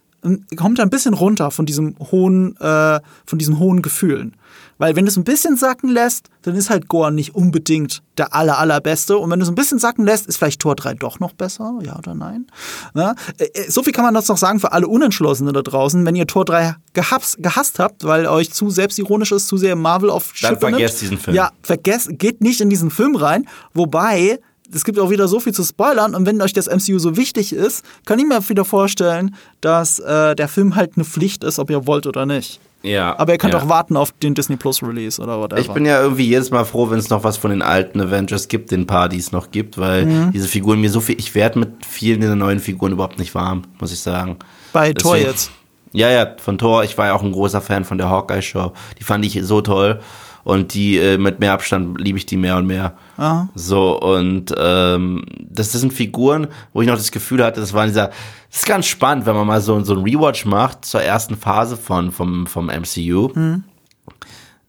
kommt 0.56 0.80
er 0.80 0.86
ein 0.86 0.90
bisschen 0.90 1.14
runter 1.14 1.52
von 1.52 1.66
diesem 1.66 1.96
hohen, 2.12 2.56
äh, 2.58 3.00
von 3.26 3.40
diesen 3.40 3.60
hohen 3.60 3.82
Gefühlen. 3.82 4.36
Weil 4.78 4.96
wenn 4.96 5.06
du 5.06 5.10
es 5.12 5.18
ein 5.18 5.24
bisschen 5.24 5.56
sacken 5.56 5.90
lässt, 5.90 6.30
dann 6.42 6.56
ist 6.56 6.70
halt 6.70 6.90
Gore 6.90 7.12
nicht 7.12 7.34
unbedingt 7.34 8.04
der 8.18 8.34
aller, 8.34 8.58
allerbeste. 8.58 9.18
Und 9.18 9.32
wenn 9.32 9.40
du 9.40 9.44
es 9.44 9.50
ein 9.50 9.56
bisschen 9.56 9.80
sacken 9.80 10.06
lässt, 10.06 10.28
ist 10.28 10.38
vielleicht 10.38 10.62
Tor 10.62 10.76
3 10.76 10.96
doch 10.96 11.20
noch 11.20 11.34
besser, 11.34 11.80
ja 11.82 11.98
oder 11.98 12.14
nein? 12.14 12.48
Na, 12.94 13.16
äh, 13.38 13.46
äh, 13.46 13.72
so 13.72 13.84
viel 13.84 13.94
kann 13.94 14.04
man 14.04 14.16
jetzt 14.16 14.28
noch 14.28 14.38
sagen 14.38 14.60
für 14.60 14.74
alle 14.74 14.88
Unentschlossenen 14.88 15.54
da 15.54 15.62
draußen. 15.62 16.06
Wenn 16.06 16.16
ihr 16.16 16.28
Tor 16.28 16.44
3 16.46 16.76
gehasst, 16.94 17.38
gehasst 17.42 17.80
habt, 17.80 18.04
weil 18.04 18.28
euch 18.28 18.52
zu 18.52 18.70
selbstironisch 18.70 19.32
ist, 19.32 19.48
zu 19.48 19.58
sehr 19.58 19.76
Marvel 19.76 20.10
auf 20.10 20.34
Dann 20.42 20.52
Schippe 20.54 20.66
nimmt, 20.66 20.78
vergesst 20.78 21.02
diesen 21.02 21.18
Film. 21.18 21.36
Ja, 21.36 21.52
vergesst, 21.62 22.10
geht 22.20 22.42
nicht 22.42 22.60
in 22.60 22.70
diesen 22.70 22.92
Film 22.92 23.16
rein. 23.16 23.48
Wobei, 23.74 24.40
es 24.74 24.84
gibt 24.84 25.00
auch 25.00 25.10
wieder 25.10 25.28
so 25.28 25.40
viel 25.40 25.54
zu 25.54 25.64
spoilern. 25.64 26.16
Und 26.16 26.26
wenn 26.26 26.42
euch 26.42 26.54
das 26.54 26.68
MCU 26.68 27.00
so 27.00 27.18
wichtig 27.18 27.54
ist, 27.54 27.84
kann 28.06 28.20
ich 28.20 28.26
mir 28.26 28.40
wieder 28.50 28.66
vorstellen, 28.66 29.36
dass 29.62 30.00
äh, 30.00 30.36
der 30.36 30.48
Film 30.48 30.76
halt 30.76 30.92
eine 30.96 31.06
Pflicht 31.06 31.44
ist, 31.44 31.60
ob 31.60 31.70
ihr 31.70 31.86
wollt 31.88 32.08
oder 32.08 32.26
nicht. 32.26 32.60
Ja. 32.84 33.18
Aber 33.18 33.32
ihr 33.34 33.40
könnt 33.40 33.54
ja. 33.54 33.62
auch 33.62 33.68
warten 33.70 33.98
auf 33.98 34.12
den 34.12 34.36
Disney 34.36 34.58
Plus 34.58 34.84
Release 34.84 35.20
oder 35.22 35.40
whatever. 35.40 35.60
Ich 35.60 35.70
bin 35.70 35.86
ja 35.86 36.00
irgendwie 36.02 36.28
jedes 36.28 36.52
Mal 36.52 36.66
froh, 36.66 36.90
wenn 36.92 37.00
es 37.00 37.10
noch 37.10 37.24
was 37.24 37.36
von 37.38 37.50
den 37.50 37.64
alten 37.64 38.00
Avengers 38.00 38.48
gibt, 38.48 38.70
den 38.70 38.86
paar, 38.86 39.10
die 39.10 39.18
es 39.18 39.32
noch 39.32 39.50
gibt, 39.50 39.78
weil 39.80 40.06
Mhm. 40.06 40.32
diese 40.34 40.48
Figuren 40.48 40.80
mir 40.82 40.92
so 40.92 41.00
viel, 41.02 41.20
ich 41.20 41.34
werde 41.34 41.58
mit 41.60 41.70
vielen 41.86 42.22
dieser 42.22 42.36
neuen 42.36 42.60
Figuren 42.60 42.92
überhaupt 42.92 43.18
nicht 43.18 43.34
warm, 43.34 43.64
muss 43.80 43.92
ich 43.92 44.00
sagen. 44.02 44.38
Bei 44.72 44.94
Thor 44.94 45.14
Deswegen- 45.16 45.32
jetzt. 45.32 45.52
Ja, 45.94 46.10
ja, 46.10 46.28
von 46.44 46.58
Thor. 46.58 46.84
Ich 46.84 46.98
war 46.98 47.08
ja 47.08 47.14
auch 47.14 47.24
ein 47.24 47.32
großer 47.32 47.62
Fan 47.62 47.86
von 47.86 47.98
der 47.98 48.10
Hawkeye-Show. 48.10 48.74
Die 49.00 49.04
fand 49.04 49.24
ich 49.26 49.40
so 49.44 49.62
toll. 49.62 50.02
Und 50.46 50.74
die 50.74 50.98
äh, 50.98 51.18
mit 51.18 51.40
mehr 51.40 51.54
Abstand 51.54 52.00
liebe 52.00 52.18
ich 52.18 52.26
die 52.26 52.38
mehr 52.38 52.56
und 52.56 52.68
mehr. 52.68 52.94
Aha. 53.18 53.50
So, 53.56 54.00
und 54.00 54.54
ähm, 54.58 55.26
das, 55.40 55.72
das 55.72 55.82
sind 55.82 55.92
Figuren, 55.92 56.48
wo 56.72 56.82
ich 56.82 56.88
noch 56.88 56.96
das 56.96 57.12
Gefühl 57.12 57.44
hatte, 57.44 57.60
das 57.60 57.74
war 57.74 57.86
dieser. 57.88 58.08
Das 58.08 58.60
ist 58.60 58.66
ganz 58.68 58.86
spannend, 58.86 59.26
wenn 59.26 59.36
man 59.36 59.48
mal 59.48 59.60
so, 59.60 59.84
so 59.84 59.96
ein 59.96 60.04
Rewatch 60.04 60.46
macht 60.46 60.86
zur 60.86 61.02
ersten 61.02 61.36
Phase 61.36 61.76
von, 61.76 62.12
vom, 62.14 62.48
vom 62.48 62.68
MCU. 62.68 63.34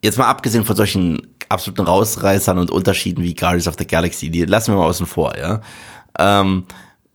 Jetzt 0.02 0.18
mal 0.18 0.26
abgesehen 0.26 0.64
von 0.64 0.74
solchen 0.74 1.20
absoluten 1.48 1.82
Rausreißern 1.82 2.58
und 2.58 2.72
Unterschieden 2.72 3.22
wie 3.22 3.34
Guardians 3.34 3.68
of 3.68 3.76
the 3.78 3.86
Galaxy, 3.86 4.30
die 4.30 4.44
lassen 4.44 4.72
wir 4.72 4.78
mal 4.78 4.86
außen 4.86 5.06
vor, 5.06 5.36
ja. 5.38 5.60
Ähm, 6.18 6.64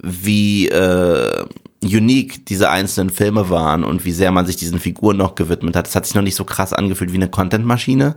wie, 0.02 0.70
äh, 0.70 1.46
unique 1.84 2.46
diese 2.46 2.70
einzelnen 2.70 3.10
Filme 3.10 3.50
waren 3.50 3.84
und 3.84 4.06
wie 4.06 4.12
sehr 4.12 4.32
man 4.32 4.46
sich 4.46 4.56
diesen 4.56 4.80
Figuren 4.80 5.18
noch 5.18 5.36
gewidmet 5.36 5.76
hat. 5.76 5.88
Das 5.88 5.96
hat 5.96 6.06
sich 6.06 6.16
noch 6.16 6.22
nicht 6.22 6.36
so 6.36 6.46
krass 6.46 6.74
angefühlt 6.74 7.12
wie 7.12 7.18
eine 7.18 7.30
Content-Maschine. 7.30 8.16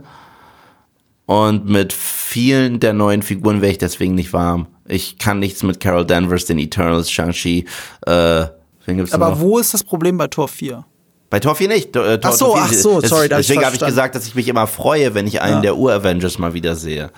Und 1.25 1.67
mit 1.67 1.91
vielen 1.93 2.79
der 2.79 2.93
neuen 2.93 3.21
Figuren 3.23 3.61
wäre 3.61 3.71
ich 3.71 3.77
deswegen 3.79 4.13
nicht 4.15 4.31
warm. 4.33 4.67
Ich 4.87 5.17
kann 5.17 5.39
nichts 5.39 5.63
mit 5.63 5.79
Carol 5.79 6.05
Danvers, 6.05 6.45
den 6.45 6.59
Eternals, 6.59 7.09
Shang-Chi. 7.09 7.65
Äh, 8.05 8.11
Aber 8.11 9.29
noch? 9.31 9.39
wo 9.39 9.57
ist 9.57 9.73
das 9.73 9.83
Problem 9.83 10.17
bei 10.17 10.27
Tor 10.27 10.47
4? 10.47 10.85
Bei 11.31 11.39
Tor 11.39 11.55
4 11.55 11.67
nicht. 11.67 11.93
Tor, 11.93 12.03
Tor, 12.21 12.31
Ach 12.31 12.33
so, 12.33 12.45
Tor 12.45 12.55
4, 12.57 12.63
ach 12.65 12.73
so, 12.73 13.01
das- 13.01 13.09
sorry, 13.09 13.27
da 13.27 13.35
hab 13.35 13.41
ich 13.41 13.47
Deswegen 13.47 13.65
habe 13.65 13.75
ich 13.75 13.81
gesagt, 13.83 14.13
dass 14.13 14.27
ich 14.27 14.35
mich 14.35 14.47
immer 14.47 14.67
freue, 14.67 15.15
wenn 15.15 15.25
ich 15.25 15.41
einen 15.41 15.55
Ja. 15.55 15.61
der 15.61 15.77
Ur-Avengers 15.77 16.37
mal 16.37 16.53
wieder 16.53 16.75
sehe. 16.75 17.09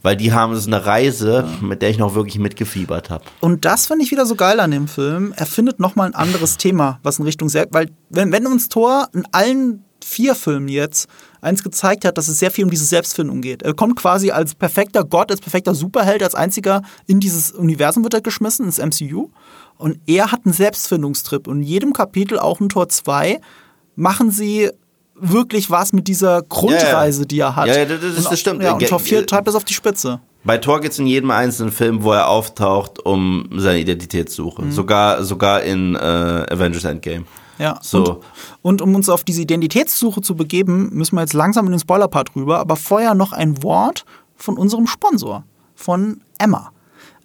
Weil 0.00 0.16
die 0.16 0.32
haben 0.32 0.54
so 0.56 0.66
eine 0.68 0.86
Reise, 0.86 1.46
mit 1.60 1.82
der 1.82 1.90
ich 1.90 1.98
noch 1.98 2.14
wirklich 2.14 2.38
mitgefiebert 2.38 3.10
habe. 3.10 3.24
Und 3.40 3.64
das 3.66 3.86
finde 3.88 4.04
ich 4.04 4.10
wieder 4.12 4.24
so 4.24 4.36
geil 4.36 4.60
an 4.60 4.70
dem 4.70 4.88
Film. 4.88 5.34
Er 5.36 5.44
findet 5.44 5.80
nochmal 5.80 6.06
ein 6.06 6.14
anderes 6.14 6.56
Thema, 6.56 7.00
was 7.02 7.18
in 7.18 7.24
Richtung 7.26 7.48
selbst, 7.50 7.74
weil 7.74 7.90
wenn, 8.08 8.32
wenn 8.32 8.46
uns 8.46 8.68
Thor 8.70 9.08
in 9.12 9.24
allen 9.32 9.82
vier 10.02 10.34
Filmen 10.36 10.68
jetzt 10.68 11.08
eins 11.40 11.62
gezeigt 11.62 12.04
hat, 12.04 12.18
dass 12.18 12.28
es 12.28 12.38
sehr 12.38 12.50
viel 12.50 12.64
um 12.64 12.70
diese 12.70 12.84
Selbstfindung 12.84 13.40
geht. 13.40 13.62
Er 13.62 13.74
kommt 13.74 13.96
quasi 13.96 14.30
als 14.30 14.54
perfekter 14.54 15.04
Gott, 15.04 15.30
als 15.30 15.40
perfekter 15.40 15.74
Superheld, 15.74 16.22
als 16.22 16.34
einziger 16.34 16.82
in 17.06 17.20
dieses 17.20 17.52
Universum 17.52 18.02
wird 18.04 18.14
er 18.14 18.20
geschmissen, 18.20 18.66
ins 18.66 18.78
MCU. 18.78 19.30
Und 19.76 19.98
er 20.06 20.32
hat 20.32 20.40
einen 20.44 20.52
Selbstfindungstrip. 20.54 21.46
Und 21.46 21.58
in 21.58 21.62
jedem 21.62 21.92
Kapitel, 21.92 22.38
auch 22.38 22.60
in 22.60 22.68
Tor 22.68 22.88
2, 22.88 23.40
machen 23.96 24.30
sie 24.30 24.70
wirklich 25.20 25.70
was 25.70 25.92
mit 25.92 26.06
dieser 26.08 26.42
Grundreise, 26.42 27.26
die 27.26 27.40
er 27.40 27.56
hat. 27.56 27.66
Ja, 27.66 27.78
ja, 27.78 27.84
das- 27.84 28.00
das- 28.16 28.24
das 28.30 28.40
stimmt. 28.40 28.62
Ja, 28.62 28.72
und 28.74 28.86
Tor 28.86 29.00
4 29.00 29.18
ge- 29.18 29.26
treibt 29.26 29.48
das 29.48 29.54
auf 29.54 29.64
die 29.64 29.74
Spitze. 29.74 30.20
Bei 30.44 30.58
Thor 30.58 30.80
geht's 30.80 30.98
in 31.00 31.06
jedem 31.08 31.30
einzelnen 31.32 31.72
Film, 31.72 32.04
wo 32.04 32.12
er 32.12 32.28
auftaucht, 32.28 33.04
um 33.04 33.48
seine 33.56 33.80
Identitätssuche. 33.80 34.62
Mhm. 34.62 34.70
Sogar, 34.72 35.24
sogar 35.24 35.62
in 35.62 35.96
äh, 35.96 35.98
Avengers 35.98 36.84
Endgame. 36.84 37.24
Ja, 37.58 37.78
So. 37.82 38.20
und, 38.62 38.72
und 38.80 38.82
um 38.82 38.94
uns 38.94 39.08
auf 39.08 39.24
diese 39.24 39.42
Identitätssuche 39.42 40.20
zu 40.20 40.36
begeben, 40.36 40.90
müssen 40.92 41.16
wir 41.16 41.22
jetzt 41.22 41.32
langsam 41.34 41.66
in 41.66 41.72
den 41.72 41.80
Spoiler-Part 41.80 42.36
rüber, 42.36 42.60
aber 42.60 42.76
vorher 42.76 43.14
noch 43.14 43.32
ein 43.32 43.62
Wort 43.62 44.04
von 44.36 44.56
unserem 44.56 44.86
Sponsor, 44.86 45.44
von 45.74 46.20
Emma. 46.38 46.70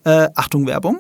Äh, 0.03 0.29
Achtung, 0.35 0.67
Werbung. 0.67 0.99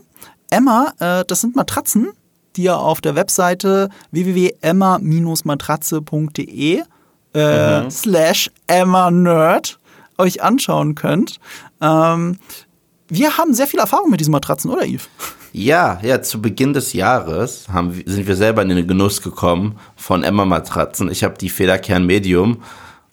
Emma, 0.49 0.93
äh, 0.99 1.25
das 1.25 1.41
sind 1.41 1.55
Matratzen, 1.55 2.09
die 2.55 2.63
ihr 2.63 2.77
auf 2.77 3.01
der 3.01 3.15
Webseite 3.15 3.89
www.emma-matratze.de 4.11 6.81
äh, 7.33 7.89
slash 7.89 8.51
Emma 8.67 9.09
Nerd 9.11 9.79
euch 10.17 10.41
anschauen 10.43 10.95
könnt. 10.95 11.39
Ähm, 11.81 12.37
wir 13.13 13.37
haben 13.37 13.53
sehr 13.53 13.67
viel 13.67 13.79
Erfahrung 13.79 14.09
mit 14.09 14.19
diesen 14.19 14.31
Matratzen, 14.31 14.71
oder 14.71 14.85
Yves? 14.85 15.09
Ja, 15.51 15.99
ja, 16.01 16.21
zu 16.21 16.41
Beginn 16.41 16.73
des 16.73 16.93
Jahres 16.93 17.67
haben, 17.71 18.01
sind 18.05 18.27
wir 18.27 18.35
selber 18.35 18.63
in 18.63 18.69
den 18.69 18.87
Genuss 18.87 19.21
gekommen 19.21 19.77
von 19.95 20.23
Emma-Matratzen. 20.23 21.11
Ich 21.11 21.23
habe 21.23 21.37
die 21.37 21.49
Federkern 21.49 22.07
Medium. 22.07 22.63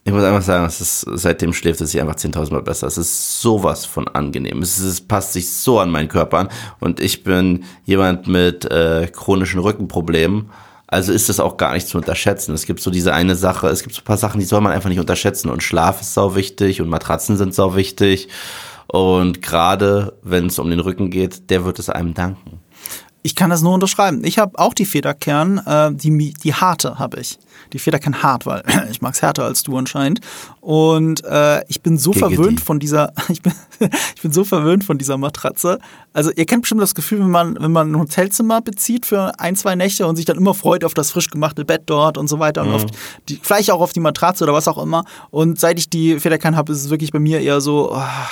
Ich 0.04 0.12
muss 0.12 0.24
einfach 0.24 0.42
sagen, 0.42 0.64
es 0.64 0.80
ist, 0.80 1.06
seitdem 1.12 1.52
schläft 1.52 1.82
es 1.82 1.90
sich 1.90 2.00
einfach 2.00 2.14
10.000 2.14 2.52
Mal 2.52 2.62
besser. 2.62 2.86
Es 2.86 2.96
ist 2.96 3.42
sowas 3.42 3.84
von 3.84 4.08
angenehm. 4.08 4.62
Es, 4.62 4.78
ist, 4.78 4.84
es 4.86 5.00
passt 5.02 5.34
sich 5.34 5.50
so 5.50 5.78
an 5.78 5.90
meinen 5.90 6.08
Körper 6.08 6.38
an. 6.38 6.48
Und 6.80 6.98
ich 6.98 7.22
bin 7.22 7.64
jemand 7.84 8.26
mit 8.26 8.64
äh, 8.64 9.06
chronischen 9.12 9.60
Rückenproblemen. 9.60 10.48
Also 10.86 11.12
ist 11.12 11.28
das 11.28 11.38
auch 11.38 11.58
gar 11.58 11.74
nicht 11.74 11.88
zu 11.88 11.98
unterschätzen. 11.98 12.54
Es 12.54 12.64
gibt 12.64 12.80
so 12.80 12.90
diese 12.90 13.12
eine 13.12 13.36
Sache, 13.36 13.68
es 13.68 13.82
gibt 13.82 13.94
so 13.94 14.00
ein 14.00 14.04
paar 14.04 14.16
Sachen, 14.16 14.40
die 14.40 14.46
soll 14.46 14.62
man 14.62 14.72
einfach 14.72 14.88
nicht 14.88 14.98
unterschätzen. 14.98 15.50
Und 15.50 15.62
Schlaf 15.62 16.00
ist 16.00 16.14
sau 16.14 16.34
wichtig 16.34 16.80
und 16.80 16.88
Matratzen 16.88 17.36
sind 17.36 17.54
sau 17.54 17.76
wichtig. 17.76 18.28
Und 18.92 19.40
gerade 19.40 20.18
wenn 20.22 20.46
es 20.46 20.58
um 20.58 20.68
den 20.68 20.80
Rücken 20.80 21.10
geht, 21.10 21.48
der 21.50 21.64
wird 21.64 21.78
es 21.78 21.88
einem 21.88 22.12
danken. 22.12 22.59
Ich 23.22 23.34
kann 23.34 23.50
das 23.50 23.60
nur 23.60 23.74
unterschreiben. 23.74 24.24
Ich 24.24 24.38
habe 24.38 24.58
auch 24.58 24.72
die 24.72 24.86
Federkern, 24.86 25.58
äh, 25.66 25.92
die, 25.92 26.32
die 26.32 26.54
harte 26.54 26.98
habe 26.98 27.20
ich. 27.20 27.38
Die 27.74 27.78
Federkern 27.78 28.22
hart, 28.22 28.46
weil 28.46 28.62
ich 28.90 29.02
mag's 29.02 29.20
härter 29.20 29.44
als 29.44 29.62
du 29.62 29.76
anscheinend. 29.76 30.20
Und 30.60 31.22
äh, 31.24 31.62
ich 31.68 31.82
bin 31.82 31.98
so 31.98 32.12
Giggity. 32.12 32.34
verwöhnt 32.34 32.60
von 32.60 32.78
dieser, 32.78 33.12
ich 33.28 33.42
bin, 33.42 33.52
ich 34.16 34.22
bin 34.22 34.32
so 34.32 34.44
verwöhnt 34.44 34.84
von 34.84 34.96
dieser 34.96 35.18
Matratze. 35.18 35.78
Also 36.14 36.30
ihr 36.34 36.46
kennt 36.46 36.62
bestimmt 36.62 36.80
das 36.80 36.94
Gefühl, 36.94 37.20
wenn 37.20 37.30
man, 37.30 37.56
wenn 37.60 37.72
man 37.72 37.92
ein 37.92 37.98
Hotelzimmer 37.98 38.62
bezieht 38.62 39.04
für 39.04 39.38
ein, 39.38 39.54
zwei 39.54 39.74
Nächte 39.74 40.06
und 40.06 40.16
sich 40.16 40.24
dann 40.24 40.38
immer 40.38 40.54
freut 40.54 40.84
auf 40.84 40.94
das 40.94 41.10
frisch 41.10 41.28
gemachte 41.28 41.66
Bett 41.66 41.82
dort 41.86 42.16
und 42.16 42.28
so 42.28 42.38
weiter 42.38 42.62
und 42.62 42.72
auf 42.72 42.86
die, 43.28 43.38
vielleicht 43.42 43.70
auch 43.70 43.80
auf 43.80 43.92
die 43.92 44.00
Matratze 44.00 44.44
oder 44.44 44.54
was 44.54 44.66
auch 44.66 44.82
immer. 44.82 45.04
Und 45.30 45.60
seit 45.60 45.78
ich 45.78 45.90
die 45.90 46.18
Federkern 46.18 46.56
habe, 46.56 46.72
ist 46.72 46.84
es 46.84 46.90
wirklich 46.90 47.12
bei 47.12 47.18
mir 47.18 47.40
eher 47.40 47.60
so, 47.60 47.92
ah, 47.92 48.28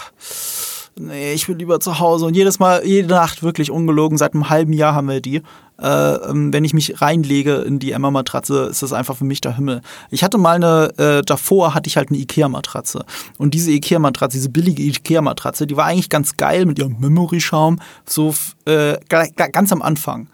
nee, 0.98 1.32
ich 1.32 1.46
bin 1.46 1.58
lieber 1.58 1.80
zu 1.80 1.98
Hause. 1.98 2.26
Und 2.26 2.34
jedes 2.34 2.58
Mal, 2.58 2.84
jede 2.84 3.08
Nacht 3.08 3.42
wirklich 3.42 3.70
ungelogen, 3.70 4.18
seit 4.18 4.34
einem 4.34 4.50
halben 4.50 4.72
Jahr 4.72 4.94
haben 4.94 5.08
wir 5.08 5.20
die. 5.20 5.42
Äh, 5.80 5.86
ähm, 5.86 6.52
wenn 6.52 6.64
ich 6.64 6.74
mich 6.74 7.00
reinlege 7.00 7.56
in 7.56 7.78
die 7.78 7.92
Emma-Matratze, 7.92 8.64
ist 8.64 8.82
das 8.82 8.92
einfach 8.92 9.16
für 9.16 9.24
mich 9.24 9.40
der 9.40 9.56
Himmel. 9.56 9.80
Ich 10.10 10.24
hatte 10.24 10.36
mal 10.36 10.56
eine, 10.56 10.98
äh, 10.98 11.22
davor 11.22 11.74
hatte 11.74 11.88
ich 11.88 11.96
halt 11.96 12.10
eine 12.10 12.18
Ikea-Matratze. 12.18 13.04
Und 13.38 13.54
diese 13.54 13.70
Ikea-Matratze, 13.70 14.38
diese 14.38 14.50
billige 14.50 14.82
Ikea-Matratze, 14.82 15.66
die 15.66 15.76
war 15.76 15.86
eigentlich 15.86 16.10
ganz 16.10 16.36
geil 16.36 16.66
mit 16.66 16.78
ihrem 16.78 16.98
Memory-Schaum, 16.98 17.80
so 18.04 18.34
äh, 18.64 18.98
ganz 19.08 19.72
am 19.72 19.82
Anfang. 19.82 20.28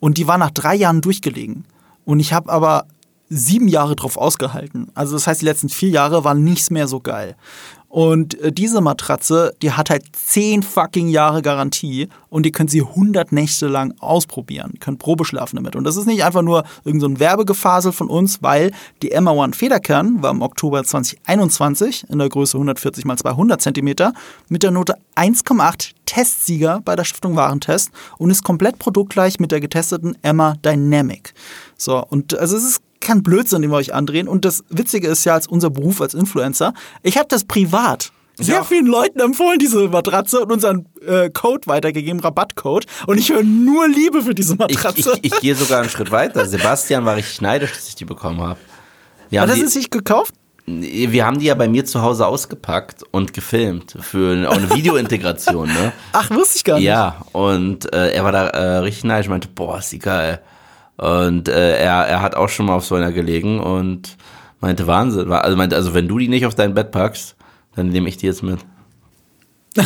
Und 0.00 0.18
die 0.18 0.26
war 0.26 0.38
nach 0.38 0.50
drei 0.50 0.74
Jahren 0.74 1.02
durchgelegen. 1.02 1.64
Und 2.04 2.20
ich 2.20 2.32
habe 2.32 2.50
aber 2.50 2.86
sieben 3.28 3.68
Jahre 3.68 3.96
drauf 3.96 4.16
ausgehalten. 4.16 4.88
Also 4.94 5.14
das 5.14 5.26
heißt, 5.26 5.40
die 5.40 5.46
letzten 5.46 5.68
vier 5.68 5.90
Jahre 5.90 6.24
waren 6.24 6.44
nichts 6.44 6.70
mehr 6.70 6.86
so 6.86 7.00
geil. 7.00 7.36
Und 7.96 8.38
äh, 8.42 8.52
diese 8.52 8.82
Matratze, 8.82 9.54
die 9.62 9.72
hat 9.72 9.88
halt 9.88 10.04
zehn 10.14 10.62
fucking 10.62 11.08
Jahre 11.08 11.40
Garantie 11.40 12.10
und 12.28 12.44
ihr 12.44 12.52
könnt 12.52 12.70
sie 12.70 12.82
100 12.82 13.32
Nächte 13.32 13.68
lang 13.68 13.94
ausprobieren. 14.00 14.74
Könnt 14.80 14.98
Probe 14.98 15.24
schlafen 15.24 15.56
damit. 15.56 15.76
Und 15.76 15.84
das 15.84 15.96
ist 15.96 16.04
nicht 16.04 16.22
einfach 16.22 16.42
nur 16.42 16.64
irgendein 16.84 17.14
so 17.14 17.20
Werbegefasel 17.20 17.92
von 17.92 18.10
uns, 18.10 18.42
weil 18.42 18.72
die 19.00 19.12
Emma 19.12 19.30
One 19.30 19.54
Federkern 19.54 20.22
war 20.22 20.32
im 20.32 20.42
Oktober 20.42 20.84
2021 20.84 22.04
in 22.10 22.18
der 22.18 22.28
Größe 22.28 22.58
140 22.58 23.06
x 23.06 23.22
200 23.22 23.62
Zentimeter 23.62 24.12
mit 24.50 24.62
der 24.62 24.72
Note 24.72 24.96
1,8 25.14 25.92
Testsieger 26.04 26.82
bei 26.84 26.96
der 26.96 27.04
Stiftung 27.04 27.34
Warentest 27.34 27.92
und 28.18 28.28
ist 28.28 28.44
komplett 28.44 28.78
produktgleich 28.78 29.40
mit 29.40 29.52
der 29.52 29.60
getesteten 29.60 30.18
Emma 30.20 30.56
Dynamic. 30.62 31.32
So, 31.78 32.04
und 32.06 32.38
also 32.38 32.58
es 32.58 32.64
ist 32.64 32.80
kein 33.06 33.22
Blödsinn, 33.22 33.62
den 33.62 33.70
wir 33.70 33.76
euch 33.76 33.94
andrehen. 33.94 34.28
Und 34.28 34.44
das 34.44 34.64
Witzige 34.68 35.08
ist 35.08 35.24
ja, 35.24 35.34
als 35.34 35.46
unser 35.46 35.70
Beruf 35.70 36.00
als 36.00 36.14
Influencer, 36.14 36.74
ich 37.02 37.16
habe 37.16 37.28
das 37.28 37.44
privat 37.44 38.12
sehr 38.38 38.56
Ja. 38.56 38.64
vielen 38.64 38.84
Leuten 38.86 39.18
empfohlen, 39.20 39.58
diese 39.58 39.88
Matratze, 39.88 40.40
und 40.40 40.52
unseren 40.52 40.84
äh, 41.06 41.30
Code 41.30 41.66
weitergegeben, 41.68 42.20
Rabattcode. 42.20 42.84
Und 43.06 43.16
ich 43.18 43.30
höre 43.32 43.42
nur 43.42 43.88
Liebe 43.88 44.20
für 44.20 44.34
diese 44.34 44.52
Ich, 44.54 44.58
Matratze. 44.58 45.18
ich, 45.22 45.32
ich 45.32 45.40
gehe 45.40 45.54
sogar 45.54 45.80
einen 45.80 45.88
Schritt 45.94 46.10
weiter. 46.10 46.44
Sebastian 46.44 47.06
war 47.06 47.16
richtig 47.16 47.40
neidisch, 47.40 47.72
dass 47.72 47.88
ich 47.88 47.94
die 47.94 48.04
bekommen 48.04 48.40
habe. 48.42 48.58
Hat 49.34 49.48
er 49.48 49.48
es 49.48 49.54
die- 49.54 49.66
sich 49.68 49.90
gekauft? 49.90 50.34
wir 50.68 51.24
haben 51.24 51.38
die 51.38 51.46
ja 51.46 51.54
bei 51.54 51.68
mir 51.68 51.84
zu 51.84 52.02
Hause 52.02 52.26
ausgepackt 52.26 53.04
und 53.12 53.32
gefilmt 53.32 53.96
für 54.00 54.32
eine, 54.32 54.50
auch 54.50 54.56
eine 54.56 54.68
Videointegration. 54.74 55.68
Ne? 55.68 55.92
Ach, 56.12 56.28
wusste 56.30 56.56
ich 56.56 56.64
gar 56.64 56.74
nicht. 56.76 56.86
Ja, 56.86 57.22
und 57.30 57.92
äh, 57.94 58.10
er 58.12 58.24
war 58.24 58.32
da 58.32 58.48
äh, 58.48 58.76
richtig 58.78 59.04
neidisch, 59.04 59.28
meinte, 59.28 59.46
boah, 59.46 59.78
ist 59.78 59.92
die 59.92 60.00
geil. 60.00 60.40
Und 60.96 61.48
äh, 61.48 61.78
er, 61.78 62.06
er 62.06 62.22
hat 62.22 62.34
auch 62.34 62.48
schon 62.48 62.66
mal 62.66 62.74
auf 62.74 62.84
so 62.84 62.94
einer 62.94 63.12
gelegen 63.12 63.60
und 63.60 64.16
meinte, 64.60 64.86
Wahnsinn. 64.86 65.30
Also, 65.30 65.56
meinte, 65.56 65.76
also 65.76 65.94
wenn 65.94 66.08
du 66.08 66.18
die 66.18 66.28
nicht 66.28 66.46
auf 66.46 66.54
dein 66.54 66.74
Bett 66.74 66.90
packst, 66.90 67.36
dann 67.74 67.88
nehme 67.88 68.08
ich 68.08 68.16
die 68.16 68.26
jetzt 68.26 68.42
mit. 68.42 68.60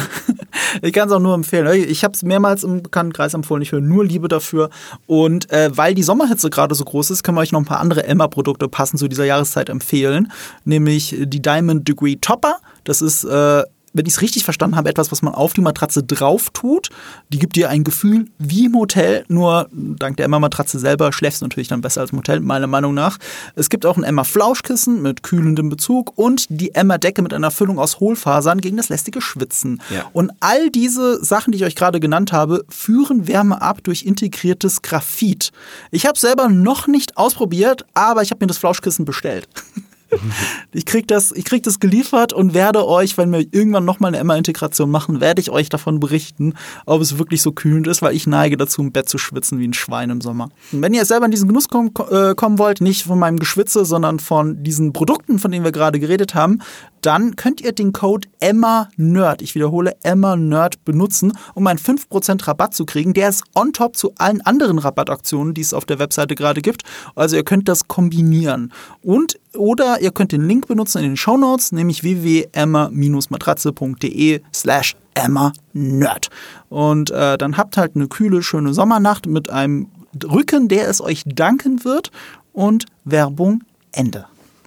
Ich 0.83 0.93
kann 0.93 1.09
es 1.09 1.15
auch 1.15 1.21
nur 1.21 1.35
empfehlen. 1.35 1.67
Ich 1.89 2.05
habe 2.05 2.15
es 2.15 2.23
mehrmals 2.23 2.63
im 2.63 2.83
Bekanntenkreis 2.83 3.35
empfohlen. 3.35 3.63
Ich 3.63 3.73
höre 3.73 3.81
nur 3.81 4.05
Liebe 4.05 4.29
dafür. 4.29 4.71
Und 5.07 5.51
äh, 5.51 5.77
weil 5.77 5.95
die 5.95 6.05
Sommerhitze 6.05 6.49
gerade 6.49 6.75
so 6.77 6.85
groß 6.85 7.11
ist, 7.11 7.25
können 7.25 7.37
wir 7.37 7.43
euch 7.43 7.51
noch 7.51 7.61
ein 7.61 7.67
paar 7.67 7.81
andere 7.81 8.05
Emma-Produkte 8.05 8.69
passend 8.69 9.01
zu 9.01 9.09
dieser 9.09 9.25
Jahreszeit 9.25 9.69
empfehlen. 9.69 10.31
Nämlich 10.65 11.17
die 11.19 11.43
Diamond 11.43 11.89
Degree 11.89 12.17
Topper. 12.17 12.59
Das 12.85 13.03
ist, 13.03 13.25
äh, 13.25 13.65
wenn 13.93 14.07
ich 14.07 14.15
es 14.15 14.23
richtig 14.23 14.45
verstanden 14.45 14.77
habe, 14.77 14.89
etwas, 14.89 15.11
was 15.11 15.23
man 15.23 15.35
auf 15.35 15.53
die 15.53 15.61
Matratze 15.61 16.03
drauf 16.03 16.51
tut. 16.51 16.91
Die 17.31 17.39
gibt 17.39 17.57
dir 17.57 17.69
ein 17.71 17.85
Gefühl 17.85 18.27
wie 18.39 18.67
im 18.67 18.75
Hotel. 18.77 19.25
Nur 19.29 19.69
dank 19.73 20.17
der 20.17 20.27
Emma-Matratze 20.27 20.79
selber 20.79 21.13
schläfst 21.13 21.41
du 21.41 21.47
natürlich 21.47 21.69
dann 21.69 21.81
besser 21.81 22.03
als 22.03 22.13
im 22.13 22.19
Hotel, 22.19 22.41
meiner 22.41 22.67
Meinung 22.67 22.95
nach. 22.95 23.19
Es 23.57 23.69
gibt 23.69 23.87
auch 23.87 23.97
ein 23.97 24.05
Emma-Flauschkissen 24.05 25.03
mit 25.03 25.23
kühlendem 25.23 25.69
Bezug 25.69 26.17
und 26.17 26.47
die 26.49 26.75
Emma-Decke 26.75 27.23
mit 27.23 27.35
einer 27.35 27.51
Füllung 27.51 27.79
aus 27.79 28.01
Hohlfasern 28.01 28.61
gegen 28.61 28.77
das 28.77 28.89
lästige 28.89 29.21
Schwitzen. 29.21 29.83
Ja. 29.91 30.07
Und 30.13 30.31
all 30.41 30.71
diese 30.71 31.25
Sachen, 31.25 31.53
die 31.53 31.59
ich 31.59 31.65
euch 31.65 31.77
gerade 31.77 32.01
genannt 32.01 32.33
habe, 32.33 32.65
führen 32.69 33.27
Wärme 33.27 33.61
ab 33.61 33.79
durch 33.83 34.05
integriertes 34.05 34.83
Graphit. 34.83 35.51
Ich 35.91 36.07
habe 36.07 36.19
selber 36.19 36.49
noch 36.49 36.87
nicht 36.87 37.17
ausprobiert, 37.17 37.85
aber 37.95 38.23
ich 38.23 38.31
habe 38.31 38.45
mir 38.45 38.49
das 38.49 38.59
Flauschkissen 38.59 39.05
bestellt. 39.05 39.49
ich 40.73 40.87
krieg 40.87 41.09
das, 41.09 41.33
ich 41.33 41.45
krieg 41.45 41.63
das 41.63 41.81
geliefert 41.81 42.33
und 42.33 42.55
werde 42.55 42.87
euch, 42.87 43.19
wenn 43.19 43.33
wir 43.33 43.41
irgendwann 43.51 43.85
nochmal 43.85 44.09
eine 44.09 44.19
Emma-Integration 44.19 44.91
machen, 44.91 45.21
werde 45.21 45.41
ich 45.41 45.51
euch 45.51 45.69
davon 45.69 46.01
berichten, 46.01 46.55
ob 46.87 47.01
es 47.01 47.19
wirklich 47.19 47.43
so 47.43 47.53
kühlend 47.53 47.87
ist, 47.87 48.03
weil 48.03 48.15
ich 48.15 48.27
neige 48.27 48.57
dazu, 48.57 48.83
im 48.83 48.93
Bett 48.93 49.09
zu 49.09 49.19
schwitzen 49.19 49.59
wie 49.59 49.69
ein 49.69 49.75
Schwein 49.75 50.11
im 50.11 50.21
Sommer. 50.21 50.49
Und 50.73 50.83
wenn 50.83 50.95
ihr 50.95 51.05
selber 51.05 51.27
in 51.27 51.31
diesen 51.31 51.49
Genuss 51.49 51.69
kommen, 51.69 51.91
äh, 52.11 52.35
kommen 52.35 52.59
wollt, 52.59 52.81
nicht 52.81 53.05
von 53.05 53.19
meinem 53.19 53.39
Geschwitze, 53.39 53.85
sondern 53.85 54.19
von 54.19 54.63
diesen 54.63 54.93
Produkten, 54.93 55.39
von 55.39 55.51
denen 55.51 55.65
wir 55.65 55.73
gerade 55.73 56.01
geredet 56.01 56.35
haben, 56.35 56.61
dann 57.01 57.37
könnt 57.37 57.61
ihr 57.61 57.73
den 57.73 57.93
Code 57.93 58.29
EMMA-NERD, 58.41 59.43
ich 59.43 59.55
wiederhole, 59.55 59.97
EMMA-NERD 60.03 60.85
benutzen, 60.85 61.33
um 61.55 61.67
einen 61.67 61.79
5% 61.79 62.47
Rabatt 62.47 62.75
zu 62.75 62.85
kriegen. 62.85 63.15
Der 63.15 63.29
ist 63.29 63.45
on 63.55 63.73
top 63.73 63.97
zu 63.97 64.13
allen 64.17 64.41
anderen 64.43 64.79
Rabattaktionen, 64.79 65.55
die 65.55 65.63
es 65.63 65.75
auf 65.75 65.85
der 65.85 65.99
Webseite 65.99 66.35
gerade 66.35 66.61
gibt. 66.61 66.83
Also 67.15 67.37
ihr 67.37 67.45
könnt 67.45 67.69
das 67.69 67.89
kombinieren. 67.89 68.73
Und 69.03 69.39
oder 69.57 70.01
ihr 70.01 70.13
könnt 70.13 70.33
den 70.33 70.47
Link 70.47 70.67
benutzen 70.67 70.99
in 70.99 71.05
den 71.05 71.17
Show 71.17 71.37
Notes, 71.37 71.73
nämlich 71.73 72.03
www.emma-matratze.de 72.03 74.41
slash 74.55 74.97
emma-nerd. 75.15 76.29
Und 76.69 77.11
äh, 77.11 77.37
dann 77.37 77.57
habt 77.57 77.77
halt 77.77 77.97
eine 77.97 78.07
kühle, 78.09 78.43
schöne 78.43 78.75
Sommernacht 78.75 79.27
mit 79.27 79.51
einem 79.51 79.89
Rücken, 80.25 80.69
der 80.69 80.89
es 80.89 81.01
euch 81.01 81.23
danken 81.27 81.85
wird. 81.85 82.11
Und 82.53 82.87
Werbung 83.05 83.63
Ende. 83.93 84.27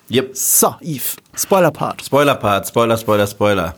Yep. 0.09 0.35
So, 0.35 0.75
Yves, 0.81 1.17
Spoiler-Part. 1.35 2.05
Spoiler-Part, 2.05 2.67
Spoiler, 2.67 2.97
Spoiler, 2.97 3.27
Spoiler. 3.27 3.75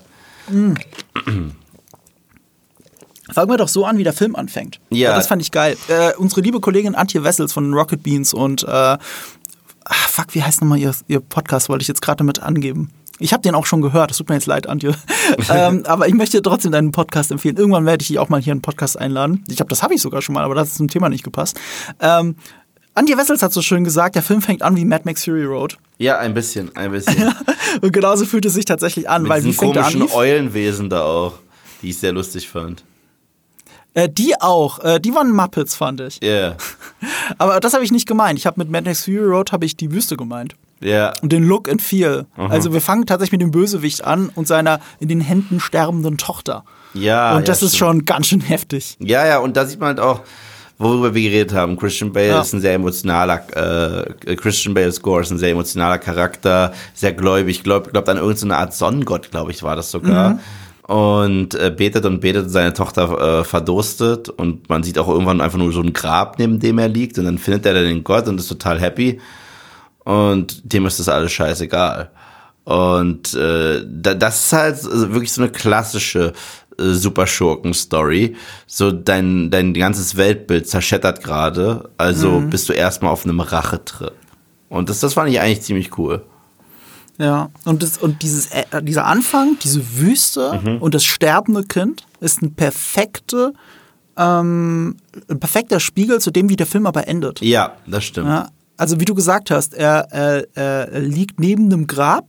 Fangen 3.34 3.50
wir 3.50 3.58
doch 3.58 3.68
so 3.68 3.86
an, 3.86 3.98
wie 3.98 4.04
der 4.04 4.14
Film 4.14 4.36
anfängt. 4.36 4.80
Ja. 4.90 5.16
Das 5.16 5.28
fand 5.28 5.42
ich 5.42 5.52
geil. 5.52 5.78
Äh, 5.88 6.14
unsere 6.18 6.42
liebe 6.42 6.60
Kollegin 6.60 6.94
Antje 6.94 7.24
Wessels 7.24 7.54
von 7.54 7.74
Rocket 7.74 8.04
Beans 8.04 8.34
und 8.34 8.64
äh, 8.64 8.98
ah, 9.86 9.94
fuck, 9.94 10.34
wie 10.34 10.44
heißt 10.44 10.62
nochmal 10.62 10.80
ihr, 10.80 10.94
ihr 11.08 11.20
Podcast, 11.20 11.70
wollte 11.70 11.84
ich 11.84 11.88
jetzt 11.88 12.02
gerade 12.02 12.18
damit 12.18 12.42
angeben. 12.42 12.92
Ich 13.18 13.32
habe 13.32 13.42
den 13.42 13.56
auch 13.56 13.66
schon 13.66 13.82
gehört, 13.82 14.12
es 14.12 14.18
tut 14.18 14.28
mir 14.28 14.36
jetzt 14.36 14.46
leid, 14.46 14.68
Antje. 14.68 14.94
ähm, 15.50 15.84
aber 15.86 16.08
ich 16.08 16.14
möchte 16.14 16.42
trotzdem 16.42 16.74
deinen 16.74 16.92
Podcast 16.92 17.32
empfehlen. 17.32 17.56
Irgendwann 17.56 17.86
werde 17.86 18.02
ich 18.02 18.10
dich 18.10 18.20
auch 18.20 18.28
mal 18.28 18.42
hier 18.42 18.52
in 18.52 18.58
einen 18.58 18.62
Podcast 18.62 19.00
einladen. 19.00 19.44
Ich 19.48 19.56
glaube, 19.56 19.70
das 19.70 19.84
habe 19.84 19.94
ich 19.94 20.02
sogar 20.02 20.22
schon 20.22 20.36
mal, 20.36 20.44
aber 20.44 20.56
das 20.56 20.70
ist 20.70 20.78
zum 20.78 20.90
Thema 20.90 21.08
nicht 21.08 21.24
gepasst. 21.24 21.58
Ähm, 22.02 22.36
Antje 22.94 23.18
Wessels 23.18 23.42
hat 23.42 23.54
so 23.54 23.62
schön 23.62 23.84
gesagt, 23.84 24.16
der 24.16 24.24
Film 24.24 24.42
fängt 24.42 24.62
an 24.64 24.76
wie 24.76 24.86
Mad 24.86 25.04
Max 25.06 25.24
Fury 25.24 25.46
Road. 25.46 25.78
Ja, 25.98 26.18
ein 26.18 26.34
bisschen, 26.34 26.76
ein 26.76 26.92
bisschen. 26.92 27.34
Und 27.82 27.94
genauso 27.94 28.26
fühlt 28.26 28.46
es 28.46 28.54
sich 28.54 28.66
tatsächlich 28.66 29.10
an, 29.10 29.24
Mit 29.24 29.32
weil 29.32 29.44
wie 29.44 29.54
fängt 29.54 29.76
er 29.76 29.86
an? 29.86 29.94
komischen? 29.94 30.18
Eulenwesen 30.18 30.90
da 30.90 31.04
auch, 31.04 31.34
die 31.82 31.90
ich 31.90 31.98
sehr 31.98 32.12
lustig 32.12 32.50
fand. 32.50 32.84
Äh, 33.96 34.08
die 34.10 34.36
auch. 34.40 34.80
Äh, 34.84 35.00
die 35.00 35.16
waren 35.16 35.32
Muppets, 35.32 35.74
fand 35.76 36.02
ich. 36.02 36.20
Ja, 36.22 36.30
yeah. 36.30 36.58
Aber 37.40 37.60
das 37.60 37.74
habe 37.74 37.84
ich 37.84 37.92
nicht 37.92 38.08
gemeint. 38.08 38.38
Ich 38.38 38.46
habe 38.46 38.60
mit 38.60 38.70
Mad 38.70 38.88
Max 38.88 39.06
Fury 39.06 39.26
Road 39.26 39.52
habe 39.52 39.66
ich 39.66 39.76
die 39.78 39.92
Wüste 39.92 40.16
gemeint. 40.18 40.56
ja. 40.82 41.14
Und 41.22 41.32
den 41.32 41.48
Look 41.48 41.68
and 41.70 41.82
Feel. 41.82 42.26
Also 42.38 42.72
wir 42.74 42.82
fangen 42.82 43.06
tatsächlich 43.06 43.32
mit 43.40 43.42
dem 43.42 43.52
Bösewicht 43.52 44.04
an 44.04 44.30
und 44.36 44.48
seiner 44.48 44.80
in 45.00 45.08
den 45.08 45.22
Händen 45.22 45.60
sterbenden 45.60 46.18
Tochter. 46.18 46.64
Ja, 46.94 47.36
und 47.36 47.48
das 47.48 47.62
ja, 47.62 47.68
ist 47.68 47.76
stimmt. 47.76 47.90
schon 47.90 48.06
ganz 48.06 48.28
schön 48.28 48.42
heftig. 48.42 48.96
Ja, 49.00 49.26
ja, 49.26 49.40
und 49.40 49.58
da 49.58 49.66
sieht 49.66 49.80
man 49.80 49.88
halt 49.90 50.00
auch, 50.00 50.22
worüber 50.78 51.14
wir 51.16 51.22
geredet 51.30 51.54
haben. 51.54 51.78
Christian 51.78 52.12
Bale 52.14 52.28
Ja. 52.28 52.42
ist 52.42 52.54
ein 52.54 52.62
sehr 52.62 52.74
emotionaler, 52.74 53.44
äh, 54.28 54.36
Christian 54.36 54.74
Bale 54.74 54.92
Score 54.92 55.22
ist 55.22 55.32
ein 55.32 55.38
sehr 55.38 55.52
emotionaler 55.52 55.98
Charakter, 56.00 56.74
sehr 56.94 57.14
gläubig, 57.14 57.64
glaubt 57.64 57.92
glaubt 57.92 58.08
an 58.10 58.18
irgendeine 58.18 58.58
Art 58.58 58.74
Sonnengott, 58.74 59.32
glaube 59.32 59.52
ich, 59.52 59.64
war 59.64 59.76
das 59.78 59.90
sogar. 59.92 60.32
Mhm. 60.32 60.40
Und 60.88 61.56
äh, 61.56 61.74
betet 61.76 62.06
und 62.06 62.20
betet, 62.22 62.52
seine 62.52 62.72
Tochter 62.74 63.40
äh, 63.40 63.44
verdurstet 63.44 64.30
und 64.30 64.70
man 64.70 64.84
sieht 64.84 65.00
auch 65.00 65.08
irgendwann 65.08 65.42
einfach 65.42 65.58
nur 65.58 65.72
so 65.72 65.82
ein 65.82 65.94
Grab, 65.94 66.38
neben 66.38 66.60
dem 66.60 66.78
er 66.78 66.88
liegt 66.88 67.18
und 67.18 67.26
dann 67.26 67.40
findet 67.40 67.66
er 67.66 67.74
dann 67.74 67.86
den 67.86 68.04
Gott 68.04 68.28
und 68.28 68.40
ist 68.40 68.50
total 68.50 68.80
happy 68.80 69.20
und 70.04 70.62
dem 70.72 70.86
ist 70.86 71.00
das 71.00 71.10
alles 71.10 71.32
scheißegal. 71.32 72.12
Und 72.66 73.34
äh, 73.34 73.84
da, 73.88 74.14
das 74.14 74.46
ist 74.46 74.54
halt 74.54 74.78
so- 74.80 75.12
wirklich 75.12 75.32
so 75.34 75.42
eine 75.42 75.52
klassische 75.52 76.34
äh, 76.78 76.84
Superschurken-Story. 76.94 78.36
So 78.68 78.92
dein, 78.92 79.50
dein 79.52 79.74
ganzes 79.74 80.18
Weltbild 80.18 80.68
zerschättert 80.68 81.24
gerade, 81.24 81.90
also 81.98 82.42
bist 82.50 82.70
du 82.70 82.74
erstmal 82.74 83.12
auf 83.12 83.24
einem 83.26 83.40
Rachetrip. 83.40 84.14
Und 84.70 84.90
das, 84.90 85.00
das 85.00 85.14
fand 85.16 85.30
ich 85.32 85.40
eigentlich 85.40 85.62
ziemlich 85.62 85.98
cool. 85.98 86.24
Ja. 87.18 87.50
Und, 87.64 87.82
das, 87.84 87.98
und 87.98 88.22
dieses, 88.22 88.48
äh, 88.48 88.82
dieser 88.84 89.06
Anfang, 89.06 89.58
diese 89.64 89.98
Wüste 90.00 90.60
Mhm. 90.64 90.78
und 90.82 90.94
das 90.94 91.04
sterbende 91.06 91.64
Kind 91.64 92.06
ist 92.20 92.42
ein 92.42 92.54
perfekte, 92.56 93.54
ähm, 94.18 94.98
ein 95.30 95.40
perfekter 95.40 95.80
Spiegel 95.80 96.20
zu 96.20 96.32
dem, 96.32 96.50
wie 96.50 96.56
der 96.56 96.66
Film 96.68 96.86
aber 96.86 97.08
endet. 97.08 97.42
Ja, 97.42 97.74
das 97.88 98.04
stimmt. 98.06 98.28
Ja, 98.28 98.50
also 98.78 99.00
wie 99.00 99.06
du 99.06 99.16
gesagt 99.16 99.52
hast, 99.52 99.74
er, 99.74 100.08
er, 100.12 100.48
er 100.56 101.00
liegt 101.00 101.40
neben 101.40 101.66
einem 101.72 101.88
Grab, 101.88 102.26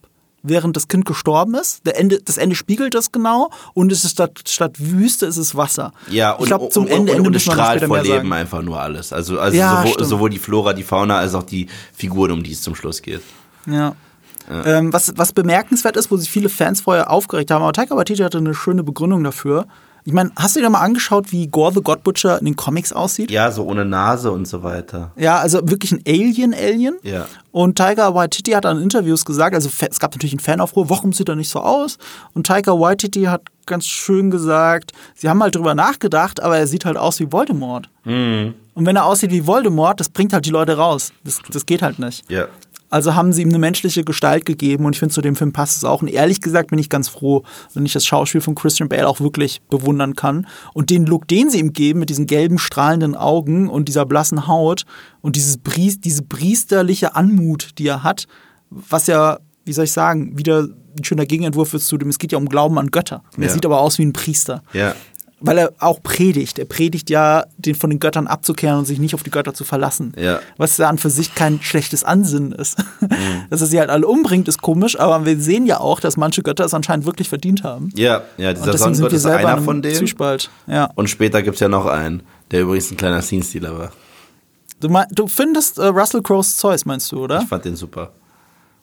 während 0.48 0.76
das 0.76 0.86
Kind 0.86 1.04
gestorben 1.04 1.54
ist. 1.56 1.84
Der 1.86 1.98
Ende, 1.98 2.20
das 2.24 2.38
Ende 2.38 2.54
spiegelt 2.54 2.94
das 2.94 3.10
genau 3.10 3.50
und 3.74 3.90
es 3.90 4.04
ist 4.04 4.12
statt, 4.12 4.42
statt 4.46 4.76
Wüste 4.78 5.26
ist 5.26 5.38
es 5.38 5.56
Wasser. 5.56 5.92
Ja, 6.08 6.32
und, 6.32 6.42
ich 6.42 6.46
glaube 6.46 6.68
zum 6.68 6.84
und, 6.84 6.90
Ende, 6.90 7.12
und, 7.12 7.18
Ende 7.18 7.28
und 7.30 7.34
noch 7.34 7.40
strahlt 7.40 7.82
vor 7.84 8.00
Leben 8.00 8.14
sagen. 8.16 8.32
einfach 8.32 8.62
nur 8.62 8.80
alles. 8.80 9.12
Also, 9.12 9.40
also 9.40 9.56
Ja, 9.58 9.84
sowohl, 9.84 10.04
sowohl 10.04 10.30
die 10.30 10.38
Flora, 10.38 10.72
die 10.72 10.84
Fauna, 10.84 11.18
als 11.18 11.34
auch 11.34 11.42
die 11.42 11.66
Figuren, 11.92 12.30
um 12.30 12.44
die 12.44 12.52
es 12.52 12.62
zum 12.62 12.76
Schluss 12.76 13.02
geht. 13.02 13.22
Ja. 13.66 13.96
Ähm, 14.50 14.92
was, 14.92 15.12
was 15.16 15.32
bemerkenswert 15.32 15.96
ist, 15.96 16.10
wo 16.10 16.16
sich 16.16 16.30
viele 16.30 16.48
Fans 16.48 16.80
vorher 16.80 17.10
aufgeregt 17.10 17.50
haben, 17.50 17.62
aber 17.62 17.72
Taika 17.72 17.96
Waititi 17.96 18.22
hatte 18.22 18.38
eine 18.38 18.54
schöne 18.54 18.82
Begründung 18.82 19.24
dafür. 19.24 19.66
Ich 20.06 20.12
meine, 20.12 20.30
hast 20.36 20.54
du 20.54 20.60
dir 20.60 20.70
mal 20.70 20.82
angeschaut, 20.82 21.32
wie 21.32 21.48
Gore 21.48 21.74
the 21.74 21.82
God 21.82 22.04
Butcher 22.04 22.38
in 22.38 22.44
den 22.44 22.54
Comics 22.54 22.92
aussieht? 22.92 23.28
Ja, 23.28 23.50
so 23.50 23.64
ohne 23.64 23.84
Nase 23.84 24.30
und 24.30 24.46
so 24.46 24.62
weiter. 24.62 25.10
Ja, 25.16 25.38
also 25.38 25.68
wirklich 25.68 25.90
ein 25.90 26.02
Alien-Alien. 26.06 26.98
Ja. 27.02 27.26
Und 27.50 27.76
Taika 27.76 28.14
Waititi 28.14 28.52
hat 28.52 28.66
an 28.66 28.80
Interviews 28.80 29.24
gesagt, 29.24 29.56
also 29.56 29.68
es 29.68 29.98
gab 29.98 30.12
natürlich 30.12 30.34
einen 30.34 30.38
Fanaufruhr, 30.38 30.88
warum 30.90 31.12
sieht 31.12 31.28
er 31.28 31.34
nicht 31.34 31.50
so 31.50 31.58
aus? 31.58 31.98
Und 32.34 32.46
Taika 32.46 32.78
Waititi 32.78 33.24
hat 33.24 33.42
ganz 33.66 33.86
schön 33.86 34.30
gesagt, 34.30 34.92
sie 35.16 35.28
haben 35.28 35.42
halt 35.42 35.56
drüber 35.56 35.74
nachgedacht, 35.74 36.40
aber 36.40 36.56
er 36.56 36.68
sieht 36.68 36.84
halt 36.84 36.96
aus 36.96 37.18
wie 37.18 37.32
Voldemort. 37.32 37.90
Mhm. 38.04 38.54
Und 38.74 38.86
wenn 38.86 38.94
er 38.94 39.06
aussieht 39.06 39.32
wie 39.32 39.44
Voldemort, 39.44 39.98
das 39.98 40.08
bringt 40.08 40.32
halt 40.32 40.46
die 40.46 40.50
Leute 40.50 40.76
raus. 40.76 41.12
Das, 41.24 41.40
das 41.50 41.66
geht 41.66 41.82
halt 41.82 41.98
nicht. 41.98 42.30
Ja. 42.30 42.46
Also 42.88 43.14
haben 43.14 43.32
sie 43.32 43.42
ihm 43.42 43.48
eine 43.48 43.58
menschliche 43.58 44.04
Gestalt 44.04 44.46
gegeben 44.46 44.84
und 44.84 44.94
ich 44.94 44.98
finde, 45.00 45.14
zu 45.14 45.20
dem 45.20 45.34
Film 45.36 45.52
passt 45.52 45.78
es 45.78 45.84
auch. 45.84 46.02
Und 46.02 46.08
ehrlich 46.08 46.40
gesagt 46.40 46.70
bin 46.70 46.78
ich 46.78 46.88
ganz 46.88 47.08
froh, 47.08 47.42
wenn 47.74 47.84
ich 47.84 47.92
das 47.92 48.06
Schauspiel 48.06 48.40
von 48.40 48.54
Christian 48.54 48.88
Bale 48.88 49.08
auch 49.08 49.20
wirklich 49.20 49.60
bewundern 49.70 50.14
kann. 50.14 50.46
Und 50.72 50.90
den 50.90 51.04
Look, 51.06 51.26
den 51.26 51.50
sie 51.50 51.58
ihm 51.58 51.72
geben, 51.72 51.98
mit 52.00 52.10
diesen 52.10 52.26
gelben, 52.26 52.58
strahlenden 52.58 53.16
Augen 53.16 53.68
und 53.68 53.88
dieser 53.88 54.06
blassen 54.06 54.46
Haut 54.46 54.84
und 55.20 55.34
dieses 55.36 55.58
Bries, 55.58 56.00
diese 56.00 56.22
priesterliche 56.22 57.16
Anmut, 57.16 57.70
die 57.78 57.88
er 57.88 58.02
hat, 58.04 58.26
was 58.70 59.06
ja, 59.08 59.38
wie 59.64 59.72
soll 59.72 59.84
ich 59.86 59.92
sagen, 59.92 60.38
wieder 60.38 60.68
ein 60.98 61.04
schöner 61.04 61.26
Gegenentwurf 61.26 61.74
ist 61.74 61.88
zu 61.88 61.98
dem, 61.98 62.08
es 62.08 62.18
geht 62.18 62.32
ja 62.32 62.38
um 62.38 62.48
Glauben 62.48 62.78
an 62.78 62.90
Götter. 62.90 63.22
Und 63.36 63.42
Er 63.42 63.48
Ja. 63.48 63.52
sieht 63.54 63.66
aber 63.66 63.80
aus 63.80 63.98
wie 63.98 64.04
ein 64.06 64.12
Priester. 64.12 64.62
Ja. 64.72 64.94
Weil 65.40 65.58
er 65.58 65.72
auch 65.80 66.02
predigt. 66.02 66.58
Er 66.58 66.64
predigt 66.64 67.10
ja, 67.10 67.44
den 67.58 67.74
von 67.74 67.90
den 67.90 67.98
Göttern 67.98 68.26
abzukehren 68.26 68.78
und 68.78 68.86
sich 68.86 68.98
nicht 68.98 69.14
auf 69.14 69.22
die 69.22 69.30
Götter 69.30 69.52
zu 69.52 69.64
verlassen. 69.64 70.14
Ja. 70.16 70.40
Was 70.56 70.78
ja 70.78 70.88
an 70.88 70.96
für 70.96 71.10
sich 71.10 71.34
kein 71.34 71.60
schlechtes 71.62 72.04
Ansinnen 72.04 72.52
ist. 72.52 72.78
Mhm. 73.00 73.08
Dass 73.50 73.60
er 73.60 73.66
sie 73.66 73.78
halt 73.78 73.90
alle 73.90 74.06
umbringt, 74.06 74.48
ist 74.48 74.62
komisch, 74.62 74.98
aber 74.98 75.26
wir 75.26 75.38
sehen 75.38 75.66
ja 75.66 75.78
auch, 75.78 76.00
dass 76.00 76.16
manche 76.16 76.42
Götter 76.42 76.64
es 76.64 76.72
anscheinend 76.72 77.04
wirklich 77.04 77.28
verdient 77.28 77.64
haben. 77.64 77.90
Ja, 77.94 78.22
ja, 78.38 78.52
dieser 78.52 78.66
Und 78.66 78.74
deswegen 78.74 78.94
sind 78.94 79.10
Sonnengott 79.10 79.10
wir 79.10 79.16
ist 79.16 79.26
einer 79.26 79.62
von 79.62 79.82
denen. 79.82 79.94
Zwiespalt. 79.94 80.50
Ja. 80.66 80.90
Und 80.94 81.10
später 81.10 81.42
gibt's 81.42 81.60
ja 81.60 81.68
noch 81.68 81.86
einen, 81.86 82.22
der 82.50 82.62
übrigens 82.62 82.90
ein 82.90 82.96
kleiner 82.96 83.20
Scene-Stealer 83.20 83.78
war. 83.78 83.92
Du, 84.80 84.88
mein, 84.88 85.06
du 85.10 85.26
findest 85.26 85.78
äh, 85.78 85.86
Russell 85.86 86.22
Crowe's 86.22 86.56
Zeus, 86.56 86.84
meinst 86.84 87.10
du, 87.12 87.22
oder? 87.22 87.40
Ich 87.42 87.48
fand 87.48 87.64
den 87.64 87.76
super. 87.76 88.12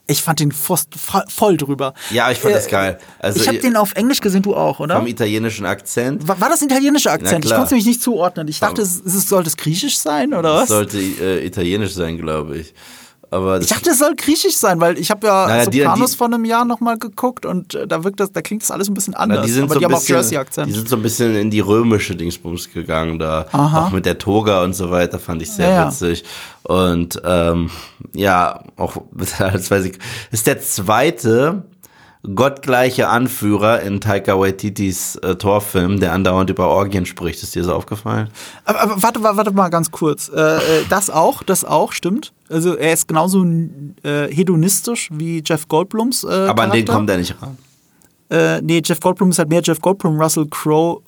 Ich 0.06 0.22
fand 0.22 0.42
den 0.42 0.52
Pfost 0.52 0.90
voll, 1.30 1.56
drüber. 1.56 1.94
Ja, 2.12 2.30
ich 2.30 2.38
fand 2.38 2.54
Äh, 2.54 2.58
das 2.58 2.68
geil. 2.68 2.98
Also 3.20 3.40
ich 3.40 3.48
habe 3.48 3.60
den 3.60 3.78
auf 3.78 3.94
Englisch 3.96 4.20
gesehen, 4.20 4.42
du 4.42 4.54
auch, 4.54 4.82
oder? 4.82 4.98
vom 4.98 5.08
italienischen 5.08 5.66
Akzent. 5.66 6.28
War, 6.28 6.42
war 6.42 6.50
das 6.50 6.62
ein 6.62 6.66
italienischer 6.68 7.12
Akzent? 7.14 7.46
Ich 7.46 7.52
konnte 7.52 7.66
es 7.66 7.72
nämlich 7.72 7.86
nicht 7.88 8.02
zuordnen. 8.02 8.48
Ich 8.50 8.60
dachte, 8.60 8.82
es, 8.82 9.02
es, 9.06 9.30
sollte 9.30 9.48
es 9.48 9.56
griechisch 9.56 9.98
sein, 9.98 10.34
oder 10.34 10.56
was? 10.56 10.68
sollte 10.70 11.00
äh, 11.00 11.46
italienisch 11.46 11.94
sein, 11.94 12.18
glaube 12.18 12.58
ich. 12.58 12.74
Aber 13.34 13.56
das, 13.60 13.66
Ich 13.70 13.74
dachte, 13.76 13.90
es 13.90 14.00
soll 14.00 14.16
griechisch 14.16 14.56
sein, 14.56 14.80
weil 14.80 14.98
ich 15.00 15.10
habe 15.12 15.26
ja 15.28 15.48
Naja, 15.48 15.66
die- 15.66 15.80
Sopranos 15.80 16.12
die- 16.12 16.18
vor 16.18 16.28
einem 16.28 16.46
Jahr 16.46 16.66
nochmal 16.66 16.98
geguckt 16.98 17.46
und 17.46 17.74
äh, 17.74 17.88
da 17.88 18.04
wirkt 18.04 18.20
das, 18.20 18.32
da 18.32 18.42
klingt 18.42 18.62
das 18.62 18.72
alles 18.72 18.88
ein 18.90 18.94
bisschen 18.94 19.14
na, 19.18 19.22
anders. 19.24 19.46
die 19.46 19.52
sind 19.52 19.64
aber 19.64 19.74
so 19.74 19.80
die 19.80 19.86
ein 19.86 19.90
haben 19.92 19.96
auch 19.96 20.00
bisschen, 20.02 20.16
Jersey-Akzent. 20.16 20.68
die 20.70 20.74
sind 20.74 20.88
so 20.90 20.96
ein 20.96 21.02
bisschen 21.02 21.36
in 21.36 21.50
die 21.50 21.60
römische 21.60 22.16
Dingsbums 22.16 22.72
gegangen 22.72 23.20
da. 23.20 23.46
Aha. 23.52 23.88
Auch 23.88 23.92
mit 23.92 24.06
der 24.06 24.18
Toga 24.18 24.64
und 24.64 24.74
so 24.74 24.92
weiter 24.92 25.20
fand 25.20 25.42
ich 25.42 25.52
sehr 25.52 25.68
Ja, 25.70 25.74
ja. 25.84 25.88
witzig. 25.88 26.24
Und 26.64 27.22
ähm, 27.26 27.70
ja, 28.14 28.64
auch 28.78 28.98
als 29.40 29.72
weiß 29.72 29.86
ich, 29.86 29.98
ist 30.32 30.46
der 30.48 30.62
zweite 30.62 31.64
gottgleiche 32.24 33.10
Anführer 33.10 33.82
in 33.82 34.00
Taika 34.00 34.40
Waititis 34.40 35.18
äh, 35.18 35.36
Torfilm, 35.36 36.00
der 36.00 36.14
andauernd 36.14 36.50
über 36.50 36.70
Orgien 36.70 37.06
spricht. 37.06 37.44
Ist 37.44 37.54
dir 37.54 37.64
so 37.64 37.74
aufgefallen? 37.74 38.30
Aber, 38.64 38.82
aber 38.82 39.04
warte, 39.04 39.22
warte, 39.24 39.38
warte 39.38 39.52
mal 39.52 39.70
ganz 39.70 39.92
kurz. 39.92 40.30
Äh, 40.30 40.40
äh, 40.40 40.60
das 40.90 41.10
auch, 41.10 41.44
das 41.44 41.66
auch, 41.66 41.92
stimmt. 41.92 42.32
Also 42.50 42.76
er 42.76 42.94
ist 42.94 43.08
genauso 43.08 43.46
äh, 44.04 44.34
hedonistisch 44.34 45.10
wie 45.12 45.44
Jeff 45.46 45.68
Goldblums. 45.68 46.24
Äh, 46.24 46.28
Aber 46.28 46.64
an 46.64 46.72
den 46.72 46.86
Charakter. 46.86 46.94
kommt 46.94 47.10
er 47.10 47.18
nicht 47.18 47.36
ran. 47.42 47.58
Äh, 48.30 48.62
nee, 48.62 48.82
Jeff 48.84 49.00
Goldblum 49.02 49.32
ist 49.32 49.40
halt 49.40 49.50
mehr 49.50 49.62
Jeff 49.64 49.82
Goldblum, 49.82 50.20
Russell 50.20 50.48
Crowe 50.50 51.02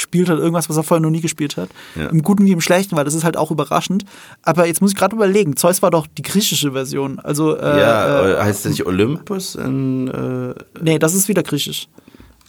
spielt 0.00 0.28
halt 0.28 0.38
irgendwas, 0.38 0.68
was 0.68 0.76
er 0.76 0.82
vorher 0.82 1.00
noch 1.00 1.10
nie 1.10 1.20
gespielt 1.20 1.56
hat. 1.56 1.70
Ja. 1.96 2.06
Im 2.06 2.22
Guten 2.22 2.44
wie 2.44 2.52
im 2.52 2.60
Schlechten, 2.60 2.96
weil 2.96 3.04
das 3.04 3.14
ist 3.14 3.24
halt 3.24 3.36
auch 3.36 3.50
überraschend. 3.50 4.04
Aber 4.42 4.66
jetzt 4.66 4.80
muss 4.80 4.92
ich 4.92 4.96
gerade 4.96 5.14
überlegen, 5.14 5.56
Zeus 5.56 5.82
war 5.82 5.90
doch 5.90 6.06
die 6.06 6.22
griechische 6.22 6.72
Version. 6.72 7.18
Also, 7.18 7.56
äh, 7.56 7.80
ja, 7.80 8.28
äh, 8.28 8.42
heißt 8.42 8.64
das 8.64 8.72
nicht 8.72 8.86
Olympus 8.86 9.54
in, 9.54 10.08
äh, 10.08 10.54
nee, 10.82 10.98
das 10.98 11.14
ist 11.14 11.28
wieder 11.28 11.42
griechisch. 11.42 11.88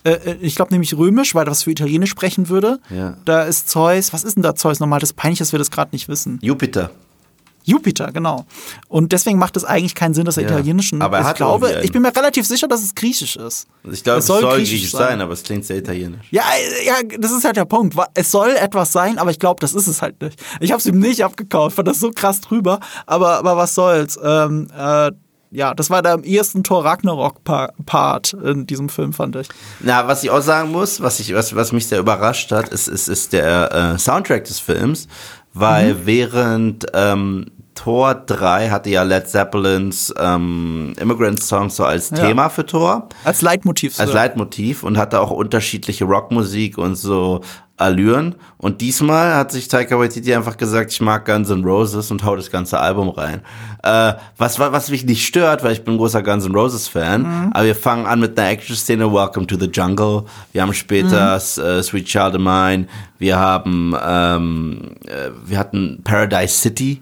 Äh, 0.03 0.11
äh, 0.13 0.37
ich 0.41 0.55
glaube 0.55 0.73
nämlich 0.73 0.95
römisch, 0.97 1.35
weil 1.35 1.45
das 1.45 1.63
für 1.63 1.71
Italienisch 1.71 2.09
sprechen 2.09 2.49
würde. 2.49 2.79
Ja. 2.89 3.15
Da 3.25 3.43
ist 3.43 3.69
Zeus, 3.69 4.13
was 4.13 4.23
ist 4.23 4.35
denn 4.35 4.43
da 4.43 4.55
Zeus 4.55 4.79
nochmal? 4.79 4.99
Das 4.99 5.11
ist 5.11 5.15
peinlich, 5.15 5.39
dass 5.39 5.51
wir 5.51 5.59
das 5.59 5.71
gerade 5.71 5.91
nicht 5.93 6.09
wissen. 6.09 6.39
Jupiter? 6.41 6.91
Jupiter, 7.63 8.11
genau. 8.11 8.45
Und 8.87 9.11
deswegen 9.11 9.37
macht 9.37 9.55
es 9.57 9.63
eigentlich 9.65 9.95
keinen 9.95 10.13
Sinn, 10.13 10.25
dass 10.25 10.37
er 10.37 10.43
Ja. 10.43 10.49
italienischen. 10.49 11.01
Aber 11.01 11.17
er 11.17 11.21
ich 11.21 11.27
hat 11.29 11.35
glaube, 11.37 11.65
irgendwie 11.67 11.75
einen. 11.77 11.85
ich 11.85 11.91
bin 11.91 12.01
mir 12.01 12.15
relativ 12.15 12.45
sicher, 12.47 12.67
dass 12.67 12.81
es 12.83 12.95
griechisch 12.95 13.35
ist. 13.35 13.67
Ich 13.91 14.03
glaube, 14.03 14.19
Es 14.19 14.25
soll 14.27 14.41
soll, 14.41 14.55
griechisch 14.57 14.69
griechisch 14.71 14.91
sein. 14.91 15.07
sein, 15.09 15.21
aber 15.21 15.33
es 15.33 15.43
klingt 15.43 15.65
sehr 15.65 15.77
italienisch. 15.77 16.27
Ja, 16.31 16.43
ja, 16.85 16.95
das 17.19 17.31
ist 17.31 17.45
halt 17.45 17.57
der 17.57 17.65
Punkt. 17.65 17.95
Es 18.13 18.31
soll 18.31 18.51
etwas 18.51 18.91
sein, 18.91 19.17
aber 19.19 19.31
ich 19.31 19.39
glaube, 19.39 19.59
das 19.59 19.73
ist 19.73 19.87
es 19.87 20.01
halt 20.01 20.21
nicht. 20.21 20.41
Ich 20.59 20.71
habe 20.71 20.79
es 20.79 20.85
ihm 20.85 20.99
nicht 20.99 21.23
abgekauft, 21.23 21.75
fand 21.75 21.87
das 21.87 21.99
so 21.99 22.11
krass 22.11 22.41
drüber. 22.41 22.79
Aber, 23.05 23.37
aber 23.37 23.57
was 23.57 23.75
soll's? 23.75 24.17
Ähm, 24.23 24.67
äh, 24.77 25.11
ja, 25.53 25.73
das 25.73 25.89
war 25.89 26.01
der 26.01 26.13
am 26.13 26.23
ehesten 26.23 26.63
Thor 26.63 26.85
Ragnarok-Part 26.85 28.33
in 28.33 28.65
diesem 28.67 28.89
Film, 28.89 29.13
fand 29.13 29.35
ich. 29.35 29.47
Na, 29.81 30.07
was 30.07 30.23
ich 30.23 30.29
auch 30.29 30.41
sagen 30.41 30.71
muss, 30.71 31.01
was, 31.01 31.19
ich, 31.19 31.33
was, 31.33 31.55
was 31.55 31.71
mich 31.71 31.87
sehr 31.87 31.99
überrascht 31.99 32.51
hat, 32.51 32.69
ist, 32.69 32.87
ist, 32.87 33.07
ist 33.09 33.33
der 33.33 33.93
äh, 33.95 33.97
Soundtrack 33.99 34.45
des 34.45 34.59
Films, 34.59 35.07
weil 35.53 35.93
Mhm. 35.93 36.05
während 36.05 36.85
ähm, 36.93 37.45
Tor 37.73 38.13
3 38.13 38.69
hatte 38.69 38.89
ja 38.89 39.01
Led 39.03 39.27
Zeppelins 39.27 40.13
ähm, 40.19 40.93
Immigrant 40.99 41.41
Song 41.41 41.69
so 41.69 41.83
als 41.85 42.09
Ja. 42.11 42.17
Thema 42.17 42.49
für 42.49 42.65
Tor, 42.65 43.07
Als 43.23 43.41
Leitmotiv. 43.41 43.99
als 43.99 44.09
so. 44.11 44.15
Leitmotiv 44.15 44.83
und 44.83 44.97
hatte 44.97 45.19
auch 45.19 45.31
unterschiedliche 45.31 46.05
Rockmusik 46.05 46.77
und 46.77 46.95
so 46.95 47.41
Allüren. 47.81 48.35
Und 48.57 48.79
diesmal 48.81 49.35
hat 49.35 49.51
sich 49.51 49.67
Taika 49.67 49.97
Waititi 49.99 50.33
einfach 50.33 50.55
gesagt, 50.55 50.91
ich 50.91 51.01
mag 51.01 51.25
Guns 51.25 51.49
N' 51.49 51.63
Roses 51.65 52.11
und 52.11 52.23
hau 52.23 52.35
das 52.35 52.49
ganze 52.51 52.79
Album 52.79 53.09
rein. 53.09 53.41
Äh, 53.83 54.13
was, 54.37 54.59
was 54.59 54.89
mich 54.91 55.03
nicht 55.05 55.25
stört, 55.25 55.63
weil 55.63 55.73
ich 55.73 55.83
bin 55.83 55.95
ein 55.95 55.97
großer 55.97 56.21
Guns 56.23 56.45
N' 56.45 56.53
Roses 56.55 56.87
Fan, 56.87 57.23
Mhm. 57.23 57.51
aber 57.53 57.65
wir 57.65 57.75
fangen 57.75 58.05
an 58.05 58.19
mit 58.19 58.37
einer 58.39 58.49
Action-Szene, 58.49 59.11
Welcome 59.11 59.47
to 59.47 59.57
the 59.59 59.69
Jungle. 59.73 60.23
Wir 60.53 60.61
haben 60.61 60.73
später 60.73 61.35
Mhm. 61.39 61.63
äh, 61.63 61.83
Sweet 61.83 62.05
Child 62.05 62.35
of 62.35 62.41
Mine. 62.41 62.87
Wir 63.17 63.37
haben, 63.39 63.95
ähm, 64.05 64.91
äh, 65.07 65.31
wir 65.45 65.57
hatten 65.57 66.01
Paradise 66.03 66.53
City. 66.59 67.01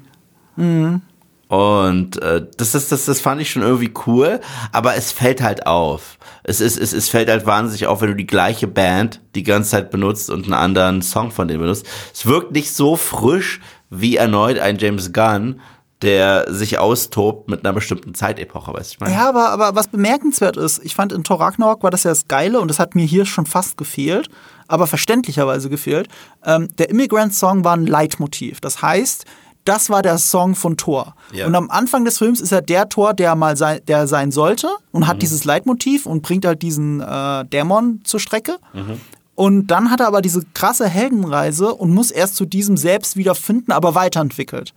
Mhm. 0.55 1.01
Und 1.49 2.21
äh, 2.21 2.45
das, 2.57 2.75
ist, 2.75 2.91
das, 2.91 3.05
das 3.05 3.21
fand 3.21 3.41
ich 3.41 3.49
schon 3.49 3.63
irgendwie 3.63 3.91
cool, 4.05 4.39
aber 4.71 4.95
es 4.95 5.11
fällt 5.11 5.41
halt 5.41 5.65
auf. 5.65 6.19
Es, 6.43 6.61
ist, 6.61 6.77
es, 6.77 6.93
es 6.93 7.09
fällt 7.09 7.27
halt 7.27 7.47
wahnsinnig 7.47 7.87
auf, 7.87 8.01
wenn 8.01 8.09
du 8.09 8.15
die 8.15 8.27
gleiche 8.27 8.67
Band 8.67 9.19
die 9.33 9.41
ganze 9.41 9.71
Zeit 9.71 9.89
benutzt 9.89 10.29
und 10.29 10.43
einen 10.43 10.53
anderen 10.53 11.01
Song 11.01 11.31
von 11.31 11.47
denen 11.47 11.61
benutzt. 11.61 11.87
Es 12.13 12.27
wirkt 12.27 12.51
nicht 12.51 12.71
so 12.71 12.95
frisch 12.95 13.61
wie 13.89 14.15
erneut 14.15 14.59
ein 14.59 14.77
James 14.77 15.11
Gunn, 15.11 15.59
der 16.03 16.53
sich 16.53 16.77
austobt 16.77 17.49
mit 17.49 17.65
einer 17.65 17.73
bestimmten 17.73 18.13
Zeitepoche, 18.13 18.71
weißt 18.71 18.91
du, 18.91 18.93
ich 18.93 18.99
meine? 18.99 19.15
Ja, 19.15 19.27
aber, 19.27 19.49
aber 19.49 19.75
was 19.75 19.87
bemerkenswert 19.87 20.55
ist, 20.55 20.79
ich 20.85 20.93
fand 20.93 21.11
in 21.11 21.23
Thor 21.23 21.39
war 21.39 21.89
das 21.89 22.03
ja 22.03 22.11
das 22.11 22.27
Geile 22.27 22.61
und 22.61 22.67
das 22.67 22.77
hat 22.77 22.93
mir 22.93 23.05
hier 23.05 23.25
schon 23.25 23.47
fast 23.47 23.75
gefehlt, 23.75 24.29
aber 24.67 24.85
verständlicherweise 24.85 25.67
gefehlt. 25.69 26.09
Ähm, 26.45 26.67
der 26.77 26.91
Immigrant-Song 26.91 27.63
war 27.63 27.75
ein 27.75 27.87
Leitmotiv. 27.87 28.61
Das 28.61 28.83
heißt, 28.83 29.25
das 29.69 29.89
war 29.91 30.01
der 30.01 30.17
Song 30.17 30.55
von 30.55 30.77
Thor. 30.77 31.15
Ja. 31.31 31.45
Und 31.45 31.55
am 31.55 31.69
Anfang 31.69 32.03
des 32.03 32.17
Films 32.17 32.41
ist 32.41 32.51
er 32.51 32.61
der 32.61 32.89
Thor, 32.89 33.13
der 33.13 33.35
mal 33.35 33.55
sein, 33.55 33.79
der 33.87 34.07
sein 34.07 34.31
sollte 34.31 34.67
und 34.91 35.07
hat 35.07 35.21
dieses 35.21 35.45
Leitmotiv 35.45 36.07
und 36.07 36.23
bringt 36.23 36.43
halt 36.43 36.63
diesen 36.63 37.01
äh, 37.01 37.45
Dämon 37.45 38.01
zur 38.03 38.19
Strecke. 38.19 38.57
Und 39.35 39.67
dann 39.67 39.91
hat 39.91 39.99
er 39.99 40.07
aber 40.07 40.21
diese 40.21 40.41
krasse 40.53 40.87
Heldenreise 40.87 41.73
und 41.73 41.93
muss 41.93 42.11
erst 42.11 42.35
zu 42.35 42.45
diesem 42.45 42.77
selbst 42.77 43.15
wiederfinden, 43.15 43.71
aber 43.71 43.95
weiterentwickelt. 43.95 44.73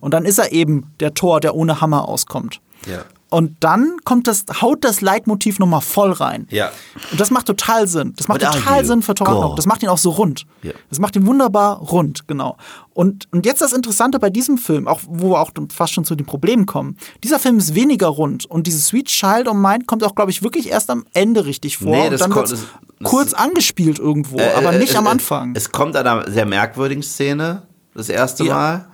Und 0.00 0.12
dann 0.12 0.24
ist 0.24 0.38
er 0.38 0.52
eben 0.52 0.92
der 1.00 1.14
Thor, 1.14 1.40
der 1.40 1.54
ohne 1.54 1.80
Hammer 1.80 2.08
auskommt. 2.08 2.60
Ja. 2.86 3.04
Und 3.32 3.56
dann 3.60 3.96
kommt 4.04 4.26
das, 4.28 4.44
haut 4.60 4.84
das 4.84 5.00
Leitmotiv 5.00 5.58
nochmal 5.58 5.80
voll 5.80 6.12
rein. 6.12 6.46
Ja. 6.50 6.70
Und 7.10 7.18
das 7.20 7.30
macht 7.30 7.46
total 7.46 7.88
Sinn. 7.88 8.12
Das 8.16 8.28
macht 8.28 8.42
What 8.42 8.52
total? 8.52 8.84
Sinn 8.84 9.02
für. 9.02 9.12
Ragnarok. 9.18 9.56
Das 9.56 9.66
macht 9.66 9.82
ihn 9.82 9.88
auch 9.88 9.98
so 9.98 10.10
rund. 10.10 10.44
Ja. 10.62 10.72
Das 10.90 10.98
macht 11.00 11.16
ihn 11.16 11.26
wunderbar 11.26 11.78
rund, 11.78 12.28
genau. 12.28 12.56
Und, 12.92 13.26
und 13.32 13.46
jetzt 13.46 13.62
das 13.62 13.72
Interessante 13.72 14.18
bei 14.18 14.28
diesem 14.30 14.58
Film, 14.58 14.86
auch 14.86 15.00
wo 15.08 15.30
wir 15.30 15.40
auch 15.40 15.50
fast 15.74 15.94
schon 15.94 16.04
zu 16.04 16.14
den 16.14 16.26
Problemen 16.26 16.66
kommen. 16.66 16.96
Dieser 17.24 17.38
Film 17.38 17.56
ist 17.58 17.74
weniger 17.74 18.08
rund 18.08 18.44
und 18.44 18.66
dieses 18.66 18.88
Sweet 18.88 19.06
Child 19.06 19.48
of 19.48 19.54
Mine 19.54 19.84
kommt 19.86 20.04
auch, 20.04 20.14
glaube 20.14 20.30
ich, 20.30 20.42
wirklich 20.42 20.68
erst 20.68 20.90
am 20.90 21.04
Ende 21.14 21.46
richtig 21.46 21.78
vor. 21.78 21.90
Nee, 21.90 22.04
und 22.04 22.12
das 22.12 22.20
dann 22.20 22.30
kommt- 22.30 22.50
das- 22.52 22.64
das- 23.00 23.10
kurz 23.10 23.32
angespielt 23.32 23.98
irgendwo, 23.98 24.36
Äh, 24.38 24.52
aber 24.54 24.74
äh, 24.74 24.78
nicht 24.78 24.94
äh, 24.94 24.98
am 24.98 25.06
Anfang. 25.06 25.54
Es 25.56 25.72
kommt 25.72 25.96
an 25.96 26.06
einer 26.06 26.30
sehr 26.30 26.44
merkwürdigen 26.46 27.02
Szene, 27.02 27.62
das 27.94 28.08
erste 28.10 28.44
Ja. 28.44 28.54
Mal. 28.54 28.88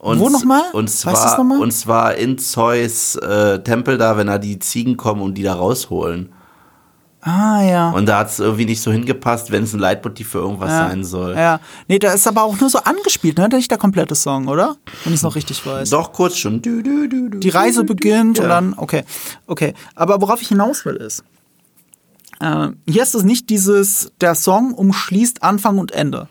Und, 0.00 0.18
Wo 0.18 0.30
noch 0.30 0.44
mal? 0.44 0.62
Und 0.72 0.88
zwar, 0.88 1.36
noch 1.36 1.44
mal? 1.44 1.60
und 1.60 1.72
zwar 1.72 2.14
in 2.14 2.38
Zeus 2.38 3.16
äh, 3.16 3.62
Tempel 3.62 3.98
da, 3.98 4.16
wenn 4.16 4.28
da 4.28 4.38
die 4.38 4.58
Ziegen 4.58 4.96
kommen 4.96 5.20
und 5.20 5.34
die 5.34 5.42
da 5.42 5.52
rausholen. 5.52 6.32
ah, 7.20 7.62
ja. 7.62 7.90
Und 7.90 8.06
da 8.06 8.20
hat 8.20 8.28
es 8.28 8.38
irgendwie 8.38 8.64
nicht 8.64 8.80
so 8.80 8.90
hingepasst, 8.90 9.50
wenn 9.52 9.64
es 9.64 9.74
ein 9.74 9.78
Leitmotiv 9.78 10.30
für 10.30 10.38
irgendwas 10.38 10.70
ja. 10.70 10.88
sein 10.88 11.04
soll. 11.04 11.34
Ja. 11.34 11.60
Nee, 11.86 11.98
da 11.98 12.14
ist 12.14 12.26
aber 12.26 12.44
auch 12.44 12.58
nur 12.58 12.70
so 12.70 12.78
angespielt, 12.78 13.36
ne? 13.36 13.46
Nicht 13.52 13.70
der 13.70 13.76
komplette 13.76 14.14
Song, 14.14 14.48
oder? 14.48 14.76
Wenn 15.04 15.12
ich 15.12 15.18
es 15.18 15.22
noch 15.22 15.36
richtig 15.36 15.66
weiß. 15.66 15.90
Doch 15.90 16.14
kurz 16.14 16.38
schon. 16.38 16.62
Du, 16.62 16.82
du, 16.82 17.06
du, 17.06 17.28
du, 17.28 17.38
die 17.38 17.50
Reise 17.50 17.84
beginnt 17.84 18.38
ja. 18.38 18.44
und 18.44 18.48
dann, 18.48 18.74
okay, 18.78 19.04
okay. 19.46 19.74
Aber 19.94 20.22
worauf 20.22 20.40
ich 20.40 20.48
hinaus 20.48 20.86
will 20.86 20.96
ist, 20.96 21.24
äh, 22.40 22.68
hier 22.88 23.02
ist 23.02 23.14
es 23.14 23.22
nicht 23.22 23.50
dieses, 23.50 24.12
der 24.22 24.34
Song 24.34 24.72
umschließt 24.72 25.42
Anfang 25.42 25.76
und 25.76 25.92
Ende. 25.92 26.26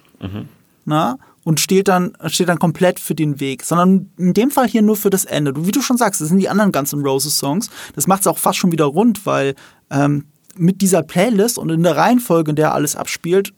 Na? 0.85 1.19
Und 1.49 1.59
steht 1.59 1.87
dann, 1.87 2.13
steht 2.27 2.47
dann 2.47 2.59
komplett 2.59 2.99
für 2.99 3.15
den 3.15 3.39
Weg, 3.39 3.63
sondern 3.63 4.11
in 4.19 4.35
dem 4.35 4.51
Fall 4.51 4.67
hier 4.67 4.83
nur 4.83 4.95
für 4.95 5.09
das 5.09 5.25
Ende. 5.25 5.51
Du, 5.51 5.65
wie 5.65 5.71
du 5.71 5.81
schon 5.81 5.97
sagst, 5.97 6.21
das 6.21 6.27
sind 6.27 6.37
die 6.37 6.47
anderen 6.47 6.71
ganzen 6.71 7.01
Roses 7.03 7.39
Songs. 7.39 7.71
Das 7.95 8.05
macht 8.05 8.21
es 8.21 8.27
auch 8.27 8.37
fast 8.37 8.59
schon 8.59 8.71
wieder 8.71 8.85
rund, 8.85 9.25
weil 9.25 9.55
ähm, 9.89 10.25
mit 10.55 10.81
dieser 10.81 11.01
Playlist 11.01 11.57
und 11.57 11.71
in 11.71 11.81
der 11.81 11.97
Reihenfolge, 11.97 12.51
in 12.51 12.55
der 12.55 12.75
alles 12.75 12.95
abspielt, 12.95 13.51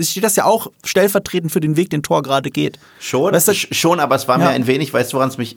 steht 0.00 0.24
das 0.24 0.34
ja 0.34 0.44
auch 0.44 0.72
stellvertretend 0.84 1.52
für 1.52 1.60
den 1.60 1.76
Weg, 1.76 1.90
den 1.90 2.02
Thor 2.02 2.22
gerade 2.22 2.50
geht. 2.50 2.80
Schon, 2.98 3.32
Weißt 3.32 3.46
du- 3.46 3.52
sch- 3.52 3.72
schon, 3.74 4.00
aber 4.00 4.16
es 4.16 4.26
war 4.26 4.36
mir 4.38 4.44
Ja. 4.44 4.50
ein 4.50 4.66
wenig, 4.66 4.92
weißt 4.92 5.12
du, 5.12 5.18
woran 5.18 5.28
es 5.28 5.38
mich 5.38 5.56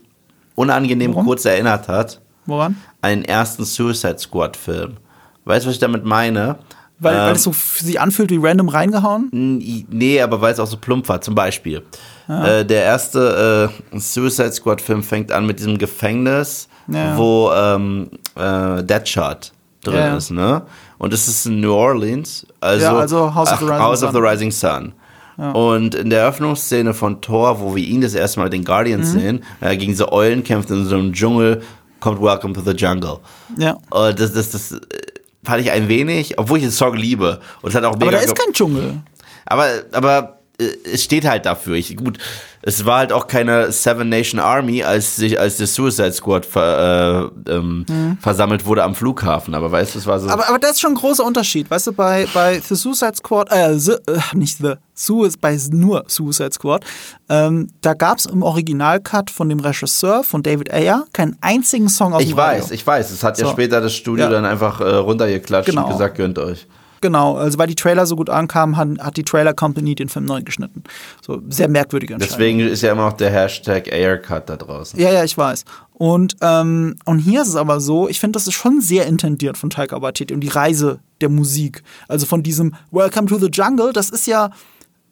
unangenehm 0.53 1.13
Warum? 1.13 1.25
kurz 1.25 1.43
erinnert 1.45 1.87
hat? 1.87 2.21
Woran? 2.45 2.75
Einen 3.01 3.25
ersten 3.25 3.65
Suicide 3.65 4.19
Squad 4.19 4.57
Film. 4.57 4.97
Weißt 5.45 5.65
du, 5.65 5.69
was 5.69 5.75
ich 5.75 5.79
damit 5.79 6.05
meine? 6.05 6.59
Weil, 6.99 7.15
weil 7.17 7.29
Ähm, 7.29 7.35
es 7.35 7.43
so 7.43 7.53
sich 7.53 7.99
anfühlt 7.99 8.29
wie 8.31 8.37
random 8.41 8.69
reingehauen? 8.69 9.29
Nee, 9.89 10.21
aber 10.21 10.39
weil 10.41 10.53
es 10.53 10.59
auch 10.59 10.67
so 10.67 10.77
plump 10.77 11.09
war. 11.09 11.19
Zum 11.21 11.35
Beispiel. 11.35 11.81
Äh, 12.29 12.63
der 12.63 12.83
erste 12.83 13.69
äh, 13.93 13.99
Suicide 13.99 14.51
Squad 14.53 14.81
Film 14.81 15.03
fängt 15.03 15.31
an 15.31 15.45
mit 15.45 15.59
diesem 15.59 15.77
Gefängnis, 15.77 16.69
Ja. 16.87 17.17
wo 17.17 17.51
ähm, 17.53 18.09
äh, 18.35 18.81
Deadshot 18.83 19.51
drin 19.83 19.95
Ja. 19.95 20.15
ist, 20.15 20.31
ne? 20.31 20.61
Und 20.97 21.11
es 21.13 21.27
ist 21.27 21.45
in 21.45 21.59
New 21.59 21.73
Orleans. 21.73 22.47
Also, 22.61 22.85
Ja, 22.85 22.97
also 22.97 23.35
House 23.35 23.51
of 23.51 23.59
the 23.59 23.65
ach, 23.65 23.69
Rising 23.71 23.79
House 23.81 24.03
of 24.03 24.11
Sun. 24.11 24.21
the 24.21 24.27
Rising 24.29 24.51
Sun. 24.51 24.93
Und 25.35 25.95
in 25.95 26.09
der 26.11 26.21
Eröffnungsszene 26.21 26.93
von 26.93 27.19
Thor, 27.19 27.59
wo 27.59 27.75
wir 27.75 27.83
ihn 27.83 28.01
das 28.01 28.13
erste 28.13 28.39
Mal 28.39 28.43
mit 28.45 28.53
den 28.53 28.63
Guardians 28.63 29.13
Mhm. 29.13 29.19
sehen, 29.19 29.43
äh, 29.61 29.75
gegen 29.75 29.95
so 29.95 30.11
Eulen 30.11 30.43
kämpft 30.43 30.69
in 30.69 30.85
so 30.85 30.95
einem 30.95 31.11
Dschungel, 31.11 31.61
kommt 31.99 32.21
Welcome 32.21 32.53
to 32.53 32.61
the 32.61 32.71
Jungle. 32.71 33.17
Ja. 33.57 33.75
Und 33.89 34.19
das, 34.19 34.31
das, 34.31 34.51
das 34.51 34.71
äh, 34.73 34.77
fand 35.43 35.61
ich 35.61 35.71
ein 35.71 35.87
wenig, 35.87 36.37
obwohl 36.39 36.57
ich 36.57 36.63
den 36.63 36.71
Song 36.71 36.95
liebe. 36.95 37.39
Und 37.61 37.69
es 37.69 37.75
hat 37.75 37.83
auch 37.83 37.93
mega 37.95 38.07
Aber 38.07 38.11
da 38.17 38.19
ist 38.19 38.35
kein 38.35 38.53
Dschungel. 38.53 38.99
aber, 39.45 39.67
aber 39.91 40.39
es 40.59 41.03
steht 41.03 41.25
halt 41.27 41.45
dafür. 41.45 41.75
Ich, 41.75 41.97
gut, 41.97 42.19
es 42.61 42.85
war 42.85 42.99
halt 42.99 43.11
auch 43.11 43.27
keine 43.27 43.71
Seven 43.71 44.07
Nation 44.07 44.39
Army, 44.39 44.83
als 44.83 45.15
sich 45.15 45.39
als 45.39 45.57
der 45.57 45.67
Suicide 45.67 46.13
Squad 46.13 46.45
ver, 46.45 47.31
äh, 47.47 47.51
ähm, 47.51 47.85
versammelt 48.21 48.65
wurde 48.65 48.83
am 48.83 48.93
Flughafen. 48.95 49.55
Aber 49.55 49.71
weißt 49.71 49.95
du, 49.95 49.99
es 49.99 50.05
war 50.05 50.19
so. 50.19 50.27
Mhm. 50.27 50.31
Aber, 50.33 50.47
aber 50.49 50.59
das 50.59 50.71
ist 50.73 50.81
schon 50.81 50.91
ein 50.91 50.95
großer 50.97 51.25
Unterschied. 51.25 51.69
Weißt 51.71 51.87
du, 51.87 51.93
bei, 51.93 52.27
bei 52.33 52.59
The 52.59 52.75
Suicide 52.75 53.15
Squad, 53.15 53.51
äh, 53.51 53.77
the, 53.79 53.93
äh 54.07 54.19
nicht 54.33 54.59
The, 54.59 54.73
Suicide, 54.93 55.39
bei 55.41 55.57
nur 55.71 56.03
Suicide 56.07 56.51
Squad, 56.53 56.85
ähm, 57.29 57.69
da 57.81 57.95
gab 57.95 58.19
es 58.19 58.27
im 58.27 58.43
Originalcut 58.43 59.31
von 59.31 59.49
dem 59.49 59.59
Regisseur, 59.59 60.23
von 60.23 60.43
David 60.43 60.71
Ayer, 60.71 61.05
keinen 61.13 61.35
einzigen 61.41 61.89
Song 61.89 62.13
aus 62.13 62.21
ich 62.21 62.29
dem 62.29 62.37
weiß, 62.37 62.63
Radio. 62.65 62.75
ich 62.75 62.85
weiß. 62.85 63.11
Es 63.11 63.23
hat 63.23 63.39
ja 63.39 63.45
So. 63.45 63.51
später 63.51 63.81
das 63.81 63.95
Studio 63.95 64.25
Ja. 64.25 64.31
dann 64.31 64.45
einfach 64.45 64.79
äh, 64.81 64.83
runtergeklatscht 64.83 65.71
Genau. 65.71 65.85
und 65.87 65.91
gesagt, 65.93 66.15
gönnt 66.15 66.37
euch. 66.37 66.67
Genau, 67.03 67.35
also 67.35 67.57
weil 67.57 67.67
die 67.67 67.75
Trailer 67.75 68.05
so 68.05 68.15
gut 68.15 68.29
ankamen, 68.29 68.77
hat, 68.77 68.87
hat 68.97 69.17
die 69.17 69.23
Trailer 69.23 69.53
Company 69.53 69.93
den 69.93 70.07
Film 70.07 70.23
neu 70.23 70.41
geschnitten. 70.41 70.83
So 71.21 71.41
sehr 71.49 71.67
merkwürdige 71.67 72.13
Entscheidung. 72.13 72.37
Deswegen 72.37 72.59
ist 72.61 72.81
ja 72.81 72.93
immer 72.93 73.07
noch 73.07 73.17
der 73.17 73.29
Hashtag 73.29 73.91
Aircut 73.91 74.47
da 74.47 74.55
draußen. 74.55 74.97
Ja, 74.97 75.11
ja, 75.11 75.21
ich 75.25 75.37
weiß. 75.37 75.65
Und, 75.91 76.37
ähm, 76.39 76.95
und 77.03 77.19
hier 77.19 77.41
ist 77.41 77.49
es 77.49 77.57
aber 77.57 77.81
so, 77.81 78.07
ich 78.07 78.21
finde, 78.21 78.37
das 78.37 78.47
ist 78.47 78.53
schon 78.53 78.79
sehr 78.79 79.05
intendiert 79.05 79.57
von 79.57 79.69
Taika 79.69 80.01
Waititi 80.01 80.33
und 80.33 80.39
die 80.39 80.47
Reise 80.47 80.99
der 81.19 81.27
Musik. 81.27 81.83
Also 82.07 82.25
von 82.25 82.41
diesem 82.41 82.73
Welcome 82.91 83.27
to 83.27 83.37
the 83.37 83.49
Jungle, 83.51 83.91
das 83.91 84.09
ist 84.09 84.25
ja 84.25 84.51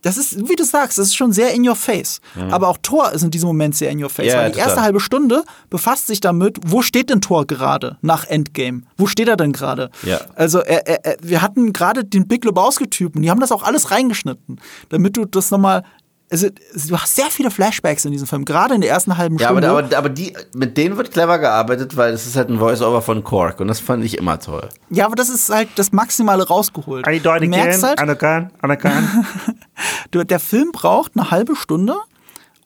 das 0.02 0.18
ist, 0.18 0.50
wie 0.50 0.56
du 0.56 0.64
sagst, 0.64 0.98
das 0.98 1.08
ist 1.08 1.16
schon 1.16 1.32
sehr 1.32 1.54
in 1.54 1.68
your 1.68 1.76
face. 1.76 2.22
Aber 2.50 2.70
auch 2.70 2.78
Thor 2.82 3.12
ist 3.12 3.24
in 3.24 3.32
diesem 3.32 3.48
Moment 3.48 3.76
sehr 3.76 3.92
in 3.92 4.04
your 4.04 4.10
face. 4.10 4.28
Ja, 4.28 4.38
weil 4.38 4.46
die 4.48 4.54
total. 4.54 4.68
erste 4.68 4.82
halbe 4.82 5.00
Stunde 5.00 5.44
befasst 5.70 6.08
sich 6.08 6.20
damit, 6.20 6.58
wo 6.66 6.82
steht 6.82 7.10
denn 7.10 7.22
Thor 7.22 7.46
gerade 7.46 7.98
nach 8.02 8.26
Endgame? 8.26 8.84
Wo 8.98 9.06
steht 9.08 9.28
er 9.28 9.38
denn 9.38 9.52
gerade? 9.52 9.92
Ja. 10.04 10.22
Also 10.36 10.60
er, 10.60 10.88
er, 10.88 11.18
wir 11.22 11.42
hatten 11.42 11.74
gerade 11.74 12.04
den 12.04 12.28
Big 12.28 12.46
Lebowski-Typen, 12.46 13.22
die 13.22 13.30
haben 13.30 13.40
das 13.40 13.52
auch 13.52 13.64
alles 13.64 13.92
reingeschnitten, 13.92 14.60
damit 14.90 15.18
du 15.18 15.26
das 15.26 15.52
nochmal. 15.52 15.84
Also, 16.32 16.48
du 16.50 16.98
hast 16.98 17.16
sehr 17.16 17.26
viele 17.26 17.52
Flashbacks 17.52 18.06
in 18.06 18.12
diesem 18.14 18.26
Film, 18.26 18.46
gerade 18.46 18.74
in 18.74 18.80
der 18.82 18.90
ersten 18.90 19.18
halben 19.18 19.38
Ja, 19.38 19.50
Stunde. 19.50 19.70
aber, 19.70 19.80
aber, 19.80 19.98
aber 19.98 20.10
die, 20.10 20.34
mit 20.56 20.78
denen 20.78 20.96
wird 20.96 21.12
clever 21.12 21.38
gearbeitet, 21.40 21.98
weil 21.98 22.14
es 22.14 22.26
ist 22.26 22.38
halt 22.38 22.50
ein 22.50 22.58
Voice-Over 22.58 23.02
von 23.02 23.24
Kork 23.24 23.60
und 23.60 23.68
das 23.68 23.82
fand 23.82 24.06
ich 24.06 24.18
immer 24.18 24.40
toll. 24.40 24.70
ja, 24.90 25.06
aber 25.06 25.16
das 25.16 25.28
ist 25.30 25.50
halt 25.50 25.68
das 25.76 25.92
Maximale 25.92 26.48
rausgeholt. 26.48 27.06
I 27.06 27.20
do 27.20 27.36
it 27.36 27.44
du 27.44 27.48
merkst 27.48 27.84
again 27.84 28.50
halt, 28.62 28.72
again. 28.72 29.26
du, 30.12 30.24
der 30.24 30.40
Film 30.40 30.72
braucht 30.72 31.12
eine 31.18 31.32
halbe 31.32 31.56
Stunde, 31.56 31.98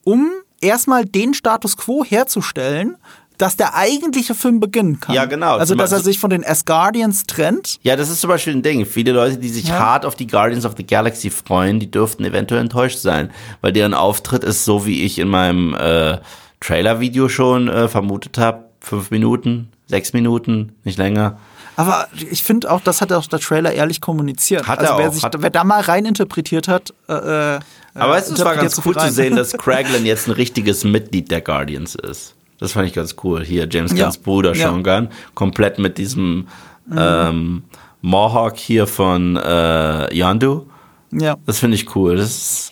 um 0.03 0.29
erstmal 0.61 1.03
den 1.05 1.33
Status 1.33 1.75
quo 1.75 2.03
herzustellen, 2.03 2.97
dass 3.37 3.57
der 3.57 3.75
eigentliche 3.75 4.35
Film 4.35 4.59
beginnen 4.59 4.99
kann. 4.99 5.15
Ja, 5.15 5.25
genau. 5.25 5.57
Also, 5.57 5.75
dass 5.75 5.91
er 5.91 5.99
sich 5.99 6.19
von 6.19 6.29
den 6.29 6.45
Asgardians 6.45 7.23
trennt. 7.25 7.77
Ja, 7.83 7.95
das 7.95 8.09
ist 8.09 8.21
zum 8.21 8.29
Beispiel 8.29 8.53
ein 8.55 8.61
Ding. 8.63 8.85
Viele 8.85 9.11
Leute, 9.11 9.37
die 9.37 9.49
sich 9.49 9.67
Ja. 9.67 9.79
hart 9.79 10.05
auf 10.05 10.15
die 10.15 10.27
Guardians 10.27 10.65
of 10.65 10.73
the 10.77 10.85
Galaxy 10.85 11.29
freuen, 11.29 11.79
die 11.79 11.89
dürften 11.91 12.23
eventuell 12.25 12.61
enttäuscht 12.61 12.99
sein, 12.99 13.31
weil 13.61 13.71
deren 13.73 13.93
Auftritt 13.93 14.43
ist 14.43 14.65
so, 14.65 14.85
wie 14.85 15.03
ich 15.03 15.19
in 15.19 15.27
meinem 15.27 15.73
äh, 15.73 16.17
Trailer-Video 16.59 17.29
schon 17.29 17.67
äh, 17.67 17.87
vermutet 17.87 18.37
habe. 18.37 18.65
Fünf 18.79 19.09
Minuten, 19.11 19.69
sechs 19.87 20.13
Minuten, 20.13 20.73
nicht 20.83 20.97
länger. 20.99 21.37
Aber 21.75 22.07
ich 22.31 22.43
finde 22.43 22.71
auch, 22.71 22.79
das 22.81 23.01
hat 23.01 23.11
auch 23.11 23.25
der 23.27 23.39
Trailer 23.39 23.73
ehrlich 23.73 23.99
kommuniziert. 23.99 24.67
Hat 24.67 24.79
also 24.79 24.93
er 24.93 24.99
wer, 24.99 25.09
auch, 25.09 25.13
sich, 25.13 25.23
hat- 25.23 25.35
wer 25.41 25.49
da 25.49 25.63
mal 25.63 25.81
rein 25.81 26.05
interpretiert 26.05 26.67
hat, 26.67 26.93
äh, 27.09 27.13
äh, 27.55 27.59
Aber 27.95 28.21
du, 28.21 28.33
es 28.33 28.45
war 28.45 28.55
ganz 28.55 28.75
so 28.75 28.83
cool 28.85 28.95
zu 28.95 29.09
sehen, 29.11 29.35
dass 29.35 29.51
Kraglin 29.57 30.05
jetzt 30.05 30.27
ein 30.27 30.31
richtiges 30.31 30.83
Mitglied 30.83 31.31
der 31.31 31.41
Guardians 31.41 31.95
ist. 31.95 32.34
Das 32.59 32.71
fand 32.71 32.87
ich 32.87 32.93
ganz 32.93 33.15
cool. 33.23 33.43
Hier, 33.43 33.67
James 33.69 33.91
Ja. 33.93 34.03
Gunns 34.05 34.17
Bruder, 34.17 34.53
Ja. 34.55 34.69
Sean 34.69 34.83
Gunn, 34.83 35.09
komplett 35.33 35.77
mit 35.79 35.97
diesem 35.97 36.47
ähm, 36.95 37.63
Mohawk 38.01 38.57
hier 38.57 38.87
von 38.87 39.35
äh, 39.37 40.13
Yondu. 40.15 40.67
ja. 41.11 41.35
Das 41.45 41.59
finde 41.59 41.75
ich 41.75 41.95
cool. 41.95 42.15
Das 42.15 42.29
ist, 42.29 42.71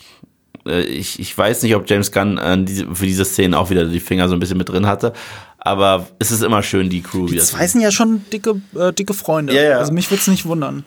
äh, 0.68 0.82
ich, 0.84 1.20
ich 1.20 1.38
weiß 1.38 1.64
nicht, 1.64 1.76
ob 1.76 1.90
James 1.90 2.12
Gunn 2.12 2.38
äh, 2.38 2.64
diese, 2.64 2.94
für 2.96 3.06
diese 3.06 3.26
Szenen 3.26 3.54
auch 3.54 3.70
wieder 3.70 3.86
die 3.86 4.00
Finger 4.00 4.28
so 4.30 4.36
ein 4.36 4.40
bisschen 4.40 4.58
mit 4.58 4.70
drin 4.70 4.86
hatte. 4.88 5.14
Aber 5.58 6.08
es 6.20 6.32
ist 6.32 6.44
immer 6.44 6.62
schön, 6.62 6.90
die 6.90 7.02
Crew 7.02 7.26
Die 7.26 7.34
wieder 7.34 7.44
zwei 7.44 7.68
sind 7.68 7.82
ja 7.82 7.92
schon 7.92 8.22
dicke, 8.32 8.62
äh, 8.76 8.92
dicke 8.94 9.14
Freunde. 9.14 9.56
Ja, 9.56 9.64
ja. 9.64 9.78
Also 9.80 9.94
mich 9.94 10.10
würde 10.12 10.20
es 10.22 10.28
nicht 10.28 10.46
wundern. 10.46 10.84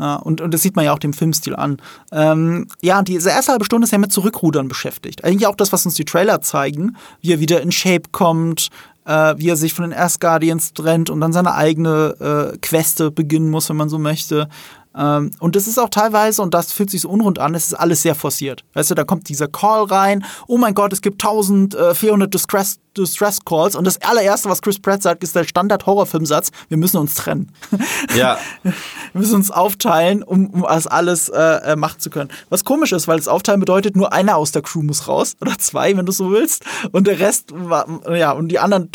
Und, 0.00 0.40
und 0.40 0.52
das 0.52 0.62
sieht 0.62 0.76
man 0.76 0.84
ja 0.84 0.92
auch 0.92 0.98
dem 0.98 1.12
Filmstil 1.12 1.54
an. 1.54 1.78
Ähm, 2.12 2.68
ja, 2.80 3.02
diese 3.02 3.30
erste 3.30 3.52
halbe 3.52 3.64
Stunde 3.64 3.84
ist 3.84 3.90
ja 3.90 3.98
mit 3.98 4.12
Zurückrudern 4.12 4.68
beschäftigt. 4.68 5.24
Eigentlich 5.24 5.46
auch 5.46 5.56
das, 5.56 5.72
was 5.72 5.84
uns 5.84 5.94
die 5.94 6.04
Trailer 6.04 6.40
zeigen, 6.40 6.96
wie 7.20 7.32
er 7.32 7.40
wieder 7.40 7.60
in 7.60 7.72
Shape 7.72 8.10
kommt, 8.10 8.70
äh, 9.04 9.34
wie 9.36 9.48
er 9.48 9.56
sich 9.56 9.74
von 9.74 9.90
den 9.90 9.98
Asgardians 9.98 10.72
trennt 10.72 11.10
und 11.10 11.20
dann 11.20 11.32
seine 11.32 11.54
eigene 11.54 12.52
äh, 12.54 12.58
Queste 12.58 13.10
beginnen 13.10 13.50
muss, 13.50 13.68
wenn 13.68 13.76
man 13.76 13.88
so 13.88 13.98
möchte. 13.98 14.48
Ähm, 14.96 15.30
und 15.38 15.56
das 15.56 15.66
ist 15.66 15.78
auch 15.78 15.88
teilweise, 15.88 16.42
und 16.42 16.52
das 16.52 16.72
fühlt 16.72 16.90
sich 16.90 17.02
so 17.02 17.08
unrund 17.08 17.38
an, 17.38 17.54
es 17.54 17.66
ist 17.66 17.74
alles 17.74 18.02
sehr 18.02 18.14
forciert. 18.14 18.64
Weißt 18.74 18.90
du, 18.90 18.94
da 18.94 19.04
kommt 19.04 19.28
dieser 19.28 19.48
Call 19.48 19.84
rein, 19.84 20.24
oh 20.48 20.58
mein 20.58 20.74
Gott, 20.74 20.92
es 20.92 21.00
gibt 21.00 21.24
1400 21.24 22.32
Distress, 22.32 22.80
Distress 22.96 23.38
Calls 23.44 23.76
und 23.76 23.86
das 23.86 24.02
allererste, 24.02 24.48
was 24.48 24.62
Chris 24.62 24.80
Pratt 24.80 25.02
sagt, 25.02 25.22
ist 25.22 25.36
der 25.36 25.44
Standard-Horrorfilmsatz, 25.44 26.50
wir 26.68 26.76
müssen 26.76 26.96
uns 26.96 27.14
trennen. 27.14 27.52
Ja, 28.16 28.38
Wir 28.62 29.20
müssen 29.20 29.36
uns 29.36 29.50
aufteilen, 29.50 30.22
um, 30.22 30.48
um 30.50 30.62
das 30.62 30.86
alles 30.86 31.28
äh, 31.28 31.38
äh, 31.38 31.76
machen 31.76 32.00
zu 32.00 32.10
können. 32.10 32.30
Was 32.48 32.64
komisch 32.64 32.92
ist, 32.92 33.06
weil 33.08 33.18
das 33.18 33.28
Aufteilen 33.28 33.60
bedeutet, 33.60 33.96
nur 33.96 34.12
einer 34.12 34.36
aus 34.36 34.52
der 34.52 34.62
Crew 34.62 34.82
muss 34.82 35.06
raus. 35.06 35.36
Oder 35.40 35.58
zwei, 35.58 35.96
wenn 35.96 36.06
du 36.06 36.12
so 36.12 36.30
willst. 36.30 36.64
Und 36.92 37.06
der 37.06 37.20
Rest, 37.20 37.52
war, 37.52 37.86
ja, 38.14 38.32
und 38.32 38.48
die 38.48 38.58
anderen 38.58 38.90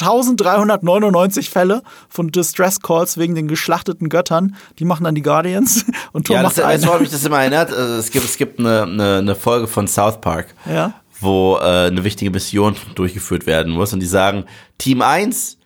1399 0.00 1.50
Fälle 1.50 1.82
von 2.08 2.30
Distress 2.30 2.80
Calls 2.80 3.18
wegen 3.18 3.34
den 3.34 3.48
geschlachteten 3.48 4.08
Göttern, 4.08 4.56
die 4.78 4.84
machen 4.84 5.04
dann 5.04 5.14
die 5.14 5.22
Guardians. 5.22 5.84
Und 6.12 6.26
Thor 6.26 6.36
ja 6.36 6.42
das, 6.42 6.52
macht 6.56 6.58
du, 6.64 6.66
einen. 6.66 6.84
woran 6.86 7.00
mich 7.00 7.10
das 7.10 7.24
immer 7.24 7.40
erinnert? 7.40 7.72
Also 7.72 7.94
Es 7.94 8.10
gibt, 8.10 8.24
es 8.24 8.36
gibt 8.36 8.58
eine, 8.58 8.82
eine, 8.82 9.16
eine 9.18 9.34
Folge 9.34 9.66
von 9.66 9.86
South 9.88 10.20
Park, 10.20 10.54
Ja. 10.70 10.94
wo 11.20 11.56
äh, 11.60 11.86
eine 11.88 12.04
wichtige 12.04 12.30
Mission 12.30 12.74
durchgeführt 12.94 13.46
werden 13.46 13.72
muss. 13.72 13.92
Und 13.92 14.00
die 14.00 14.06
sagen, 14.06 14.44
Team 14.78 15.02
1 15.02 15.58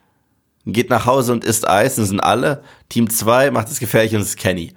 geht 0.66 0.90
nach 0.90 1.06
Hause 1.06 1.32
und 1.32 1.44
isst 1.44 1.68
Eis, 1.68 1.98
und 1.98 2.04
sind 2.06 2.20
alle. 2.20 2.62
Team 2.88 3.10
2 3.10 3.50
macht 3.50 3.68
es 3.68 3.80
gefährlich 3.80 4.14
und 4.14 4.20
es 4.22 4.28
ist 4.28 4.36
Kenny. 4.38 4.72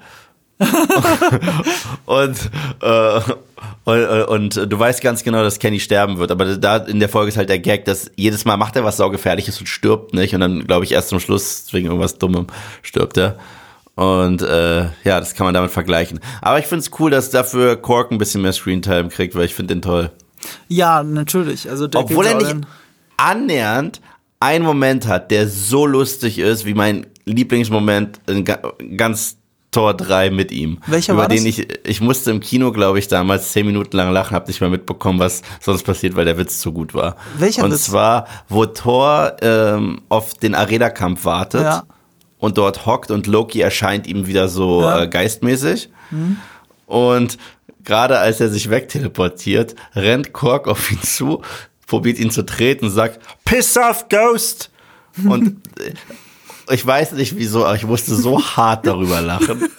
und, 2.06 2.38
äh, 2.82 3.20
und, 3.84 4.55
und 4.55 4.72
du 4.72 4.80
weißt 4.80 5.01
ganz 5.01 5.24
genau, 5.24 5.43
dass 5.43 5.59
Kenny 5.59 5.80
sterben 5.80 6.18
wird, 6.18 6.32
aber 6.32 6.57
da 6.57 6.78
in 6.78 6.99
der 6.99 7.09
Folge 7.09 7.30
ist 7.30 7.38
halt 7.38 7.49
der 7.49 7.59
Gag, 7.59 7.86
dass 7.86 8.11
jedes 8.16 8.45
Mal 8.45 8.57
macht 8.57 8.76
er 8.76 8.84
was 8.84 8.97
saugefährliches 8.97 9.59
und 9.59 9.68
stirbt 9.68 10.13
nicht 10.13 10.34
und 10.34 10.41
dann 10.41 10.66
glaube 10.66 10.86
ich 10.86 10.91
erst 10.91 11.09
zum 11.09 11.20
Schluss 11.20 11.68
wegen 11.72 11.88
irgendwas 11.88 12.18
Dummem 12.18 12.47
stirbt 12.82 13.18
er. 13.18 13.38
Und 13.95 14.41
äh, 14.41 14.86
ja, 15.05 15.20
das 15.20 15.36
kann 15.36 15.45
man 15.45 15.53
damit 15.53 15.72
vergleichen. 15.72 16.20
Aber 16.41 16.59
ich 16.59 16.66
finde 16.66 16.82
es 16.82 16.91
cool, 16.99 17.11
dass 17.11 17.30
dafür 17.30 17.78
Cork 17.78 18.11
ein 18.11 18.18
bisschen 18.18 18.41
mehr 18.41 18.51
Screentime 18.51 19.07
kriegt, 19.07 19.36
weil 19.36 19.45
ich 19.45 19.55
finde 19.55 19.74
den 19.74 19.82
toll. 19.82 20.11
Ja, 20.68 21.01
natürlich. 21.01 21.70
Also 21.70 21.88
der 21.88 22.01
Obwohl 22.01 22.26
er 22.26 22.36
nicht 22.36 22.55
annähernd 23.18 24.01
einen 24.39 24.66
Moment 24.66 25.07
hat, 25.07 25.32
der 25.32 25.47
so 25.47 25.86
lustig 25.86 26.39
ist, 26.39 26.66
wie 26.66 26.74
mein 26.74 27.07
Lieblingsmoment 27.26 28.20
in 28.28 28.43
ga 28.45 28.59
ganz 28.97 29.38
Tor 29.76 29.93
3 29.93 30.30
mit 30.30 30.51
ihm. 30.51 30.80
Welcher 30.88 31.13
über 31.13 31.23
war 31.23 31.28
den 31.28 31.43
das? 31.45 31.57
ich 31.59 31.67
ich 31.84 32.01
musste 32.01 32.32
im 32.32 32.39
Kino, 32.39 32.71
glaube 32.71 32.97
ich, 32.99 33.07
damals 33.07 33.51
zehn 33.51 33.65
Minuten 33.65 33.95
lang 33.97 34.11
lachen, 34.11 34.34
habe 34.36 34.47
nicht 34.47 34.61
mehr 34.61 34.69
mitbekommen, 34.69 35.19
was 35.19 35.41
sonst 35.61 35.84
passiert, 35.84 36.15
weil 36.15 36.26
der 36.26 36.38
Witz 36.38 36.59
zu 36.59 36.71
gut 36.71 36.93
war. 36.93 37.15
Welcher 37.38 37.63
Und 37.63 37.71
Witz? 37.71 37.84
zwar, 37.86 38.28
wo 38.49 38.65
Thor 38.65 39.36
ähm, 39.41 40.01
auf 40.09 40.34
den 40.36 40.55
Arena-Kampf 40.55 41.26
wartet 41.26 41.61
Ja. 41.63 41.84
und 42.38 42.57
dort 42.57 42.86
hockt 42.86 43.11
und 43.11 43.28
Loki 43.28 43.61
erscheint 43.61 44.07
ihm 44.07 44.28
wieder 44.28 44.47
so 44.47 44.82
Ja. 44.82 44.97
Mhm. 44.97 45.03
äh, 45.03 45.07
geistmäßig. 45.07 45.89
Und 46.86 47.38
gerade 47.84 48.17
als 48.19 48.39
er 48.39 48.49
sich 48.49 48.69
wegteleportiert, 48.69 49.76
rennt 49.95 50.34
Kork 50.34 50.67
auf 50.67 50.91
ihn 50.91 51.01
zu, 51.01 51.41
probiert 51.88 52.19
ihn 52.19 52.32
zu 52.32 52.43
treten 52.45 52.86
und 52.86 52.91
sagt, 52.91 53.19
Piss 53.43 53.78
off, 53.78 54.07
Ghost! 54.09 54.71
Und 55.23 55.57
äh, 55.80 55.93
ich 56.70 56.86
weiß 56.86 57.13
nicht 57.13 57.36
wieso, 57.38 57.66
aber 57.66 57.76
ich 57.76 57.86
musste 57.86 58.16
so 58.16 58.41
hart 58.57 58.86
darüber 58.88 59.22
lachen. 59.22 59.70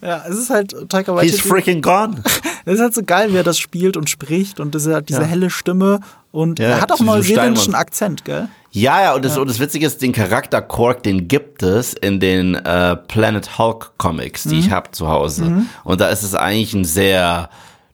Ja, 0.00 0.24
es 0.28 0.36
ist 0.38 0.50
halt 0.50 0.74
Taika 0.88 1.12
He's 1.20 1.32
Waititi. 1.32 1.48
freaking 1.48 1.82
gone. 1.82 2.22
Es 2.64 2.74
ist 2.74 2.80
halt 2.80 2.94
so 2.94 3.02
geil, 3.02 3.32
wie 3.32 3.36
er 3.38 3.42
das 3.42 3.58
spielt 3.58 3.96
und 3.96 4.08
spricht 4.08 4.60
und 4.60 4.72
diese, 4.72 5.02
diese 5.02 5.22
Ja. 5.22 5.26
helle 5.26 5.50
Stimme 5.50 5.98
und 6.30 6.60
Ja, 6.60 6.68
er 6.68 6.80
hat 6.80 6.92
auch 6.92 6.98
einen 7.00 7.06
neuseeländischen. 7.06 7.74
Akzent, 7.74 8.24
gell? 8.24 8.48
Ja, 8.70 9.02
ja, 9.02 9.14
und 9.14 9.24
das, 9.24 9.36
und 9.36 9.50
das 9.50 9.58
Witzige 9.58 9.84
ist, 9.84 10.00
den 10.00 10.12
Charakter 10.12 10.62
Kork, 10.62 11.02
den 11.02 11.26
gibt 11.26 11.64
es 11.64 11.92
in 11.92 12.20
den 12.20 12.54
äh, 12.54 12.94
Planet 12.96 13.58
Hulk 13.58 13.92
Comics, 13.98 14.44
die 14.44 14.60
ich 14.60 14.66
Mhm. 14.68 14.70
habe 14.70 14.90
zu 14.92 15.08
Hause. 15.08 15.64
Und 15.82 16.00
da 16.00 16.08
ist 16.10 16.22
es 16.22 16.36
eigentlich 16.36 16.72
ein 16.72 16.84
sehr 16.84 17.50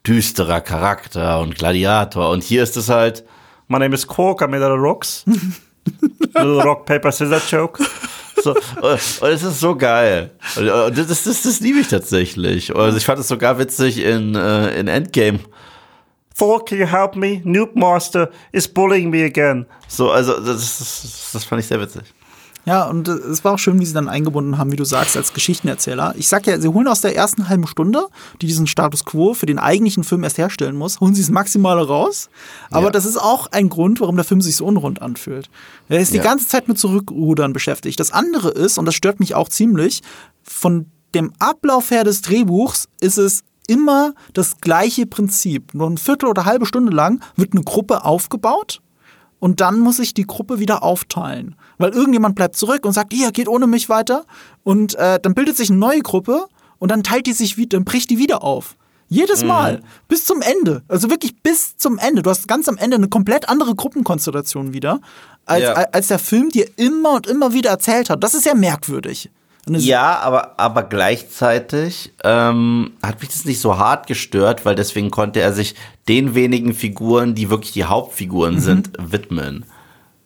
düsterer 0.06 0.60
Charakter 0.60 1.40
und 1.40 1.54
Gladiator. 1.54 2.28
Und 2.28 2.44
hier 2.44 2.62
ist 2.62 2.76
es 2.76 2.90
halt, 2.90 3.24
My 3.68 3.78
name 3.78 3.94
is 3.94 4.06
Cork, 4.06 4.42
I 4.42 4.46
made 4.48 4.64
out 4.64 4.72
of 4.72 4.82
rocks. 4.82 5.24
Little 6.34 6.62
rock, 6.62 6.86
paper, 6.86 7.12
scissors 7.12 7.50
joke. 7.50 7.82
so, 8.42 8.52
und 8.52 9.22
und 9.22 9.30
es 9.30 9.42
ist 9.42 9.60
so 9.60 9.76
geil. 9.76 10.30
Und, 10.56 10.68
und 10.68 10.98
das, 10.98 11.06
das, 11.08 11.24
das, 11.24 11.42
das 11.42 11.60
liebe 11.60 11.80
ich 11.80 11.88
tatsächlich. 11.88 12.74
Also 12.74 12.96
ich 12.96 13.04
fand 13.04 13.20
es 13.20 13.28
sogar 13.28 13.58
witzig 13.58 13.98
in, 13.98 14.34
äh, 14.34 14.78
in 14.78 14.88
Endgame. 14.88 15.40
Thor, 16.36 16.64
can 16.64 16.78
you 16.78 16.86
help 16.86 17.16
me? 17.16 17.40
Noob 17.44 17.74
Master 17.74 18.30
is 18.52 18.68
bullying 18.68 19.10
me 19.10 19.24
again. 19.24 19.66
So, 19.88 20.10
also 20.10 20.38
das, 20.38 20.78
das, 20.78 21.30
das 21.32 21.44
fand 21.44 21.60
ich 21.60 21.66
sehr 21.66 21.80
witzig. 21.80 22.04
Ja, 22.68 22.84
und 22.84 23.08
äh, 23.08 23.12
es 23.12 23.42
war 23.44 23.54
auch 23.54 23.58
schön, 23.58 23.80
wie 23.80 23.86
sie 23.86 23.94
dann 23.94 24.08
eingebunden 24.08 24.58
haben, 24.58 24.70
wie 24.70 24.76
du 24.76 24.84
sagst, 24.84 25.16
als 25.16 25.32
Geschichtenerzähler. 25.32 26.14
Ich 26.18 26.28
sag 26.28 26.46
ja, 26.46 26.60
sie 26.60 26.68
holen 26.68 26.86
aus 26.86 27.00
der 27.00 27.16
ersten 27.16 27.48
halben 27.48 27.66
Stunde, 27.66 28.06
die 28.42 28.46
diesen 28.46 28.66
Status 28.66 29.04
quo 29.06 29.32
für 29.32 29.46
den 29.46 29.58
eigentlichen 29.58 30.04
Film 30.04 30.22
erst 30.22 30.36
herstellen 30.38 30.76
muss, 30.76 31.00
holen 31.00 31.14
sie 31.14 31.22
das 31.22 31.30
Maximale 31.30 31.86
raus. 31.86 32.28
Aber 32.70 32.86
Ja. 32.86 32.90
das 32.90 33.06
ist 33.06 33.16
auch 33.16 33.46
ein 33.52 33.70
Grund, 33.70 34.00
warum 34.00 34.16
der 34.16 34.24
Film 34.26 34.42
sich 34.42 34.56
so 34.56 34.66
unrund 34.66 35.00
anfühlt. 35.00 35.48
Er 35.88 35.98
ist 36.00 36.12
die 36.12 36.18
Ja. 36.18 36.22
ganze 36.22 36.46
Zeit 36.46 36.68
mit 36.68 36.78
Zurückrudern 36.78 37.52
beschäftigt. 37.54 37.98
Das 37.98 38.12
andere 38.12 38.50
ist, 38.50 38.76
und 38.78 38.84
das 38.84 38.94
stört 38.94 39.18
mich 39.18 39.34
auch 39.34 39.48
ziemlich, 39.48 40.02
von 40.42 40.86
dem 41.14 41.32
Ablauf 41.38 41.90
her 41.90 42.04
des 42.04 42.20
Drehbuchs 42.20 42.88
ist 43.00 43.16
es 43.16 43.42
immer 43.66 44.12
das 44.34 44.60
gleiche 44.60 45.06
Prinzip. 45.06 45.72
Nur 45.74 45.88
ein 45.88 45.96
Viertel 45.98 46.26
oder 46.28 46.44
halbe 46.44 46.66
Stunde 46.66 46.92
lang 46.94 47.22
wird 47.36 47.52
eine 47.54 47.62
Gruppe 47.64 48.04
aufgebaut 48.04 48.80
und 49.40 49.60
dann 49.60 49.78
muss 49.80 49.98
ich 49.98 50.14
die 50.14 50.26
Gruppe 50.26 50.58
wieder 50.58 50.82
aufteilen. 50.82 51.54
Weil 51.78 51.90
irgendjemand 51.90 52.34
bleibt 52.34 52.56
zurück 52.56 52.84
und 52.84 52.92
sagt, 52.92 53.12
hier, 53.12 53.30
geht 53.32 53.48
ohne 53.48 53.66
mich 53.66 53.88
weiter. 53.88 54.24
Und 54.64 54.94
äh, 54.96 55.18
dann 55.20 55.34
bildet 55.34 55.56
sich 55.56 55.70
eine 55.70 55.78
neue 55.78 56.00
Gruppe 56.00 56.46
und 56.78 56.90
dann 56.90 57.02
teilt 57.02 57.26
die 57.26 57.32
sich 57.32 57.56
wieder, 57.56 57.76
dann 57.78 57.84
bricht 57.84 58.10
die 58.10 58.18
wieder 58.18 58.42
auf. 58.42 58.76
Jedes 59.10 59.42
Mal. 59.42 59.80
Bis 60.06 60.26
zum 60.26 60.42
Ende. 60.42 60.82
Also 60.86 61.08
wirklich 61.08 61.40
bis 61.42 61.76
zum 61.78 61.98
Ende. 61.98 62.22
Du 62.22 62.28
hast 62.28 62.46
ganz 62.46 62.68
am 62.68 62.76
Ende 62.76 62.96
eine 62.96 63.08
komplett 63.08 63.48
andere 63.48 63.74
Gruppenkonstellation 63.74 64.74
wieder, 64.74 65.00
als, 65.46 65.62
Ja. 65.62 65.72
als 65.72 66.08
der 66.08 66.18
Film 66.18 66.50
dir 66.50 66.68
immer 66.76 67.12
und 67.14 67.26
immer 67.26 67.54
wieder 67.54 67.70
erzählt 67.70 68.10
hat. 68.10 68.22
Das 68.22 68.34
ist 68.34 68.44
ja 68.44 68.54
merkwürdig. 68.54 69.30
Ja, 69.76 70.18
aber, 70.20 70.54
aber 70.58 70.82
gleichzeitig 70.84 72.12
ähm, 72.24 72.92
hat 73.02 73.20
mich 73.20 73.30
das 73.30 73.44
nicht 73.44 73.60
so 73.60 73.78
hart 73.78 74.06
gestört, 74.06 74.64
weil 74.64 74.74
deswegen 74.74 75.10
konnte 75.10 75.40
er 75.40 75.52
sich 75.52 75.74
den 76.08 76.34
wenigen 76.34 76.74
Figuren, 76.74 77.34
die 77.34 77.50
wirklich 77.50 77.72
die 77.72 77.84
Hauptfiguren 77.84 78.60
sind, 78.60 78.90
widmen. 78.98 79.64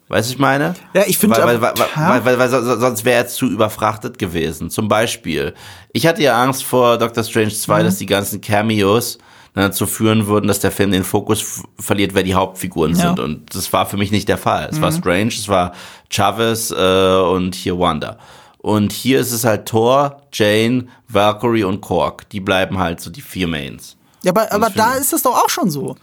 Weißt 0.08 0.28
du, 0.30 0.34
ich 0.34 0.38
meine? 0.38 0.70
Mhm. 0.70 0.74
Ja, 0.94 1.02
ich 1.06 1.16
finde 1.18 1.36
weil, 1.38 1.60
weil, 1.60 1.72
weil, 1.78 1.86
weil, 1.96 2.24
weil, 2.24 2.38
weil 2.38 2.48
so- 2.50 2.78
sonst 2.78 3.04
wäre 3.04 3.16
er 3.22 3.26
zu 3.28 3.46
überfrachtet 3.46 4.18
gewesen. 4.18 4.68
Zum 4.70 4.86
Beispiel, 4.88 5.54
ich 5.92 6.06
hatte 6.06 6.22
ja 6.22 6.40
Angst 6.42 6.64
vor 6.64 6.98
Doctor 6.98 7.24
Strange 7.24 7.48
2, 7.54 7.80
Mhm. 7.80 7.84
dass 7.84 7.96
die 7.96 8.06
ganzen 8.06 8.40
Cameos 8.40 9.18
dann 9.54 9.64
dazu 9.64 9.86
führen 9.86 10.26
würden, 10.26 10.48
dass 10.48 10.60
der 10.60 10.70
Film 10.70 10.92
den 10.92 11.04
Fokus 11.04 11.62
verliert, 11.78 12.14
wer 12.14 12.22
die 12.22 12.34
Hauptfiguren 12.34 12.94
Ja. 12.94 13.12
Mhm. 13.12 13.16
sind. 13.16 13.20
Und 13.20 13.54
das 13.54 13.72
war 13.72 13.86
für 13.86 13.96
mich 13.96 14.10
nicht 14.10 14.28
der 14.28 14.38
Fall. 14.38 14.68
Es 14.70 14.80
war 14.80 14.92
Strange, 14.92 15.28
es 15.28 15.48
war 15.48 15.72
Chavez 16.10 16.70
äh, 16.70 17.16
und 17.20 17.54
hier 17.54 17.78
Wanda. 17.78 18.18
Und 18.62 18.92
hier 18.92 19.18
ist 19.20 19.32
es 19.32 19.44
halt 19.44 19.66
Thor, 19.66 20.22
Jane, 20.32 20.86
Valkyrie 21.08 21.64
und 21.64 21.80
Korg. 21.80 22.28
Die 22.30 22.40
bleiben 22.40 22.78
halt 22.78 23.00
so 23.00 23.10
die 23.10 23.20
vier 23.20 23.48
Mains. 23.48 23.96
Ja, 24.22 24.30
aber, 24.30 24.50
aber 24.52 24.70
da 24.70 24.94
ist 24.94 25.12
es 25.12 25.22
doch 25.22 25.36
auch 25.36 25.50
schon 25.50 25.68
so. 25.68 25.96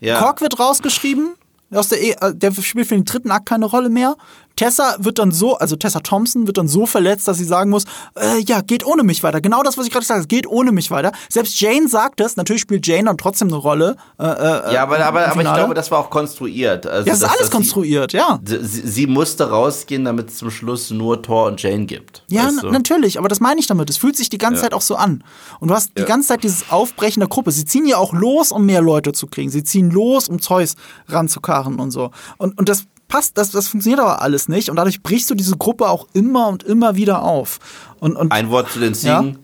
Ja. 0.00 0.20
Kork 0.20 0.42
wird 0.42 0.58
rausgeschrieben, 0.58 1.36
aus 1.72 1.88
der, 1.88 2.02
e 2.02 2.10
äh, 2.20 2.34
der 2.34 2.52
spielt 2.52 2.86
für 2.86 2.94
den 2.94 3.04
dritten 3.04 3.30
Akt 3.30 3.46
keine 3.46 3.64
Rolle 3.64 3.88
mehr. 3.88 4.16
Tessa 4.56 4.96
wird 4.98 5.18
dann 5.18 5.32
so, 5.32 5.56
also 5.58 5.76
Tessa 5.76 6.00
Thompson 6.00 6.46
wird 6.46 6.56
dann 6.58 6.66
so 6.68 6.86
verletzt, 6.86 7.28
dass 7.28 7.36
sie 7.38 7.44
sagen 7.44 7.70
muss, 7.70 7.84
äh, 8.18 8.38
ja, 8.40 8.62
geht 8.62 8.84
ohne 8.86 9.02
mich 9.02 9.22
weiter. 9.22 9.40
Genau 9.40 9.62
das, 9.62 9.76
was 9.78 9.86
ich 9.86 9.92
gerade 9.92 10.02
gesagt 10.04 10.18
habe, 10.18 10.26
geht 10.26 10.46
ohne 10.46 10.72
mich 10.72 10.90
weiter. 10.90 11.12
Selbst 11.28 11.60
Jane 11.60 11.88
sagt 11.88 12.20
das, 12.20 12.36
natürlich 12.36 12.62
spielt 12.62 12.86
Jane 12.86 13.04
dann 13.04 13.18
trotzdem 13.18 13.48
eine 13.48 13.56
Rolle. 13.56 13.96
Äh, 14.18 14.24
äh, 14.24 14.74
Ja, 14.74 14.82
aber, 14.82 14.98
aber, 15.04 15.28
aber 15.28 15.42
ich 15.42 15.52
glaube, 15.54 15.74
das 15.74 15.90
war 15.90 15.98
auch 16.00 16.10
konstruiert. 16.10 16.86
Also, 16.86 17.06
ja, 17.06 17.12
das 17.12 17.18
ist 17.18 17.24
alles 17.24 17.38
dass 17.38 17.46
sie- 17.48 17.52
konstruiert, 17.52 18.12
ja. 18.12 18.38
Sie, 18.44 18.58
sie 18.62 19.06
musste 19.06 19.50
rausgehen, 19.50 20.04
damit 20.04 20.30
es 20.30 20.36
zum 20.38 20.50
Schluss 20.50 20.90
nur 20.90 21.22
Thor 21.22 21.46
und 21.46 21.62
Jane 21.62 21.84
gibt. 21.86 22.24
Ja, 22.28 22.46
weißt 22.46 22.62
du? 22.62 22.70
natürlich, 22.70 23.18
aber 23.18 23.28
das 23.28 23.40
meine 23.40 23.60
ich 23.60 23.66
damit. 23.66 23.90
Es 23.90 23.98
fühlt 23.98 24.16
sich 24.16 24.30
die 24.30 24.38
ganze 24.38 24.56
Ja. 24.60 24.62
Zeit 24.62 24.74
auch 24.74 24.80
so 24.82 24.96
an. 24.96 25.22
Und 25.60 25.68
du 25.68 25.74
hast 25.74 25.92
die 25.96 26.00
Ja. 26.00 26.06
ganze 26.06 26.28
Zeit 26.28 26.42
dieses 26.42 26.70
Aufbrechen 26.70 27.20
der 27.20 27.28
Gruppe. 27.28 27.52
Sie 27.52 27.64
ziehen 27.66 27.86
ja 27.86 27.98
auch 27.98 28.12
los, 28.14 28.52
um 28.52 28.64
mehr 28.64 28.80
Leute 28.82 29.12
zu 29.12 29.26
kriegen. 29.26 29.50
Sie 29.50 29.62
ziehen 29.64 29.90
los, 29.90 30.28
um 30.28 30.40
Zeus 30.40 30.76
ranzukarren 31.08 31.78
und 31.78 31.90
so. 31.90 32.10
Und, 32.38 32.58
und 32.58 32.68
das 32.68 32.84
passt, 33.08 33.38
das, 33.38 33.50
das 33.50 33.68
funktioniert 33.68 34.00
aber 34.00 34.22
alles 34.22 34.48
nicht. 34.48 34.68
Und 34.70 34.76
dadurch 34.76 35.02
brichst 35.02 35.30
du 35.30 35.34
diese 35.34 35.56
Gruppe 35.56 35.88
auch 35.88 36.06
immer 36.12 36.48
und 36.48 36.62
immer 36.62 36.96
wieder 36.96 37.22
auf. 37.22 37.58
Und, 38.00 38.16
und 38.16 38.32
Ein 38.32 38.50
Wort 38.50 38.70
zu 38.70 38.78
den 38.80 38.94
Ja. 38.94 39.20
Ziegen. 39.22 39.38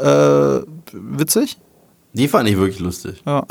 äh, 0.00 0.60
witzig? 0.92 1.58
Die 2.14 2.26
fand 2.26 2.48
ich 2.48 2.56
wirklich 2.56 2.80
lustig. 2.80 3.22
Ja. 3.26 3.44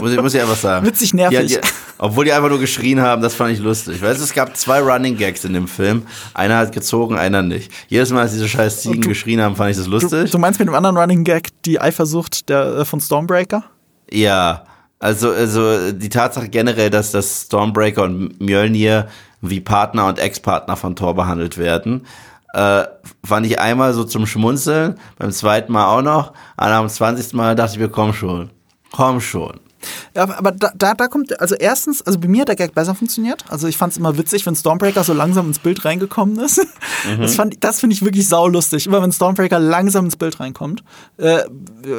Muss 0.00 0.12
ich, 0.12 0.20
muss 0.20 0.34
ich 0.34 0.40
einfach 0.40 0.56
sagen. 0.56 0.86
Witzig 0.92 1.14
nervig. 1.14 1.40
Die, 1.40 1.54
die, 1.54 1.60
obwohl 1.98 2.26
die 2.26 2.32
einfach 2.32 2.50
nur 2.50 2.60
geschrien 2.60 3.00
haben, 3.00 3.22
das 3.22 3.34
fand 3.34 3.52
ich 3.52 3.58
lustig. 3.58 4.00
Weißt 4.02 4.20
du, 4.20 4.24
es 4.24 4.34
gab 4.34 4.54
zwei 4.56 4.80
Running 4.80 5.16
Gags 5.16 5.44
in 5.44 5.54
dem 5.54 5.66
Film. 5.66 6.02
Einer 6.34 6.58
hat 6.58 6.72
gezogen, 6.72 7.16
einer 7.16 7.42
nicht. 7.42 7.72
Jedes 7.88 8.10
Mal, 8.10 8.20
als 8.20 8.32
diese 8.32 8.48
scheiß 8.48 8.82
Ziegen 8.82 9.00
du- 9.00 9.08
geschrien 9.08 9.40
haben, 9.40 9.56
fand 9.56 9.70
ich 9.70 9.76
das 9.78 9.86
Du, 9.86 9.92
lustig. 9.92 10.30
du 10.30 10.38
meinst 10.38 10.60
mit 10.60 10.68
dem 10.68 10.74
anderen 10.74 10.96
Running 10.98 11.24
Gag 11.24 11.48
die 11.64 11.80
Eifersucht 11.80 12.48
der, 12.50 12.76
äh, 12.76 12.84
von 12.84 13.00
Stormbreaker? 13.00 13.64
Ja, 14.10 14.66
also, 15.02 15.30
also 15.30 15.90
die 15.92 16.08
Tatsache 16.08 16.48
generell, 16.48 16.88
dass 16.88 17.10
das 17.10 17.46
Stormbreaker 17.46 18.04
und 18.04 18.40
Mjölnir 18.40 19.08
wie 19.40 19.60
Partner 19.60 20.06
und 20.06 20.20
Ex-Partner 20.20 20.76
von 20.76 20.94
Thor 20.94 21.14
behandelt 21.14 21.58
werden, 21.58 22.06
äh, 22.54 22.84
fand 23.24 23.46
ich 23.46 23.58
einmal 23.58 23.94
so 23.94 24.04
zum 24.04 24.26
Schmunzeln, 24.26 24.98
beim 25.18 25.32
zweiten 25.32 25.72
Mal 25.72 25.86
auch 25.86 26.02
noch, 26.02 26.28
und 26.56 26.66
am 26.66 26.88
20. 26.88 27.34
Mal 27.34 27.56
dachte 27.56 27.72
ich 27.72 27.78
mir, 27.80 27.88
komm 27.88 28.12
schon, 28.12 28.50
komm 28.92 29.20
schon. 29.20 29.58
Ja, 30.14 30.24
aber- 30.38 30.52
da, 30.52 30.72
da, 30.74 30.94
da 30.94 31.08
kommt, 31.08 31.38
also 31.40 31.54
erstens, 31.54 32.02
also 32.02 32.18
bei 32.18 32.28
mir 32.28 32.42
hat 32.42 32.48
der 32.48 32.56
Gag 32.56 32.74
besser 32.74 32.94
funktioniert. 32.94 33.44
Also 33.48 33.66
ich 33.68 33.76
fand 33.76 33.92
es 33.92 33.98
immer 33.98 34.16
witzig, 34.18 34.44
wenn 34.46 34.54
Stormbreaker 34.54 35.04
so 35.04 35.12
langsam 35.12 35.46
ins 35.48 35.58
Bild 35.58 35.84
reingekommen 35.84 36.38
ist. 36.38 36.60
Das, 37.20 37.34
fand- 37.34 37.56
das 37.64 37.80
finde 37.80 37.94
ich 37.94 38.02
wirklich 38.04 38.28
saulustig. 38.28 38.86
Immer 38.86 39.02
wenn 39.02 39.12
Stormbreaker 39.12 39.58
langsam 39.58 40.04
ins 40.06 40.16
Bild 40.16 40.38
reinkommt. 40.40 40.82
Äh, 41.16 41.40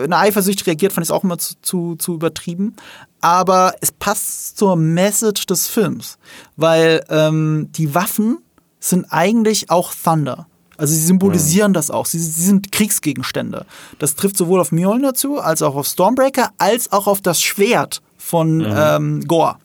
eine 0.04 0.18
Eifersucht 0.18 0.66
reagiert, 0.68 0.94
fand 0.94 1.04
ich 1.06 1.10
es 1.10 1.12
auch 1.12 1.24
immer 1.24 1.38
zu, 1.38 1.56
zu, 1.62 1.96
zu 1.96 2.14
übertrieben. 2.16 2.76
Aber 3.22 3.74
es 3.82 3.92
passt 3.92 4.58
zur 4.58 4.76
Message 4.76 5.46
des 5.46 5.68
Films. 5.68 6.18
Weil 6.56 7.04
ähm, 7.10 7.70
die 7.74 7.94
Waffen 7.96 8.38
sind 8.80 9.06
eigentlich 9.12 9.70
auch 9.70 9.94
Thunder. 9.94 10.48
Also 10.78 10.94
sie 10.94 11.02
symbolisieren 11.02 11.74
das 11.74 11.92
auch. 11.92 12.06
Sie, 12.06 12.20
sie 12.20 12.44
sind 12.44 12.72
Kriegsgegenstände. 12.72 13.66
Das 14.00 14.16
trifft 14.16 14.38
sowohl 14.38 14.60
auf 14.60 14.72
Mjolnir 14.72 15.14
zu, 15.14 15.40
als 15.40 15.62
auch 15.62 15.76
auf 15.76 15.88
Stormbreaker, 15.88 16.50
als 16.58 16.92
auch 16.92 17.08
auf 17.08 17.22
das 17.22 17.42
Schwert 17.42 18.02
von 18.18 18.66
ähm, 18.68 19.22
Gore. 19.28 19.58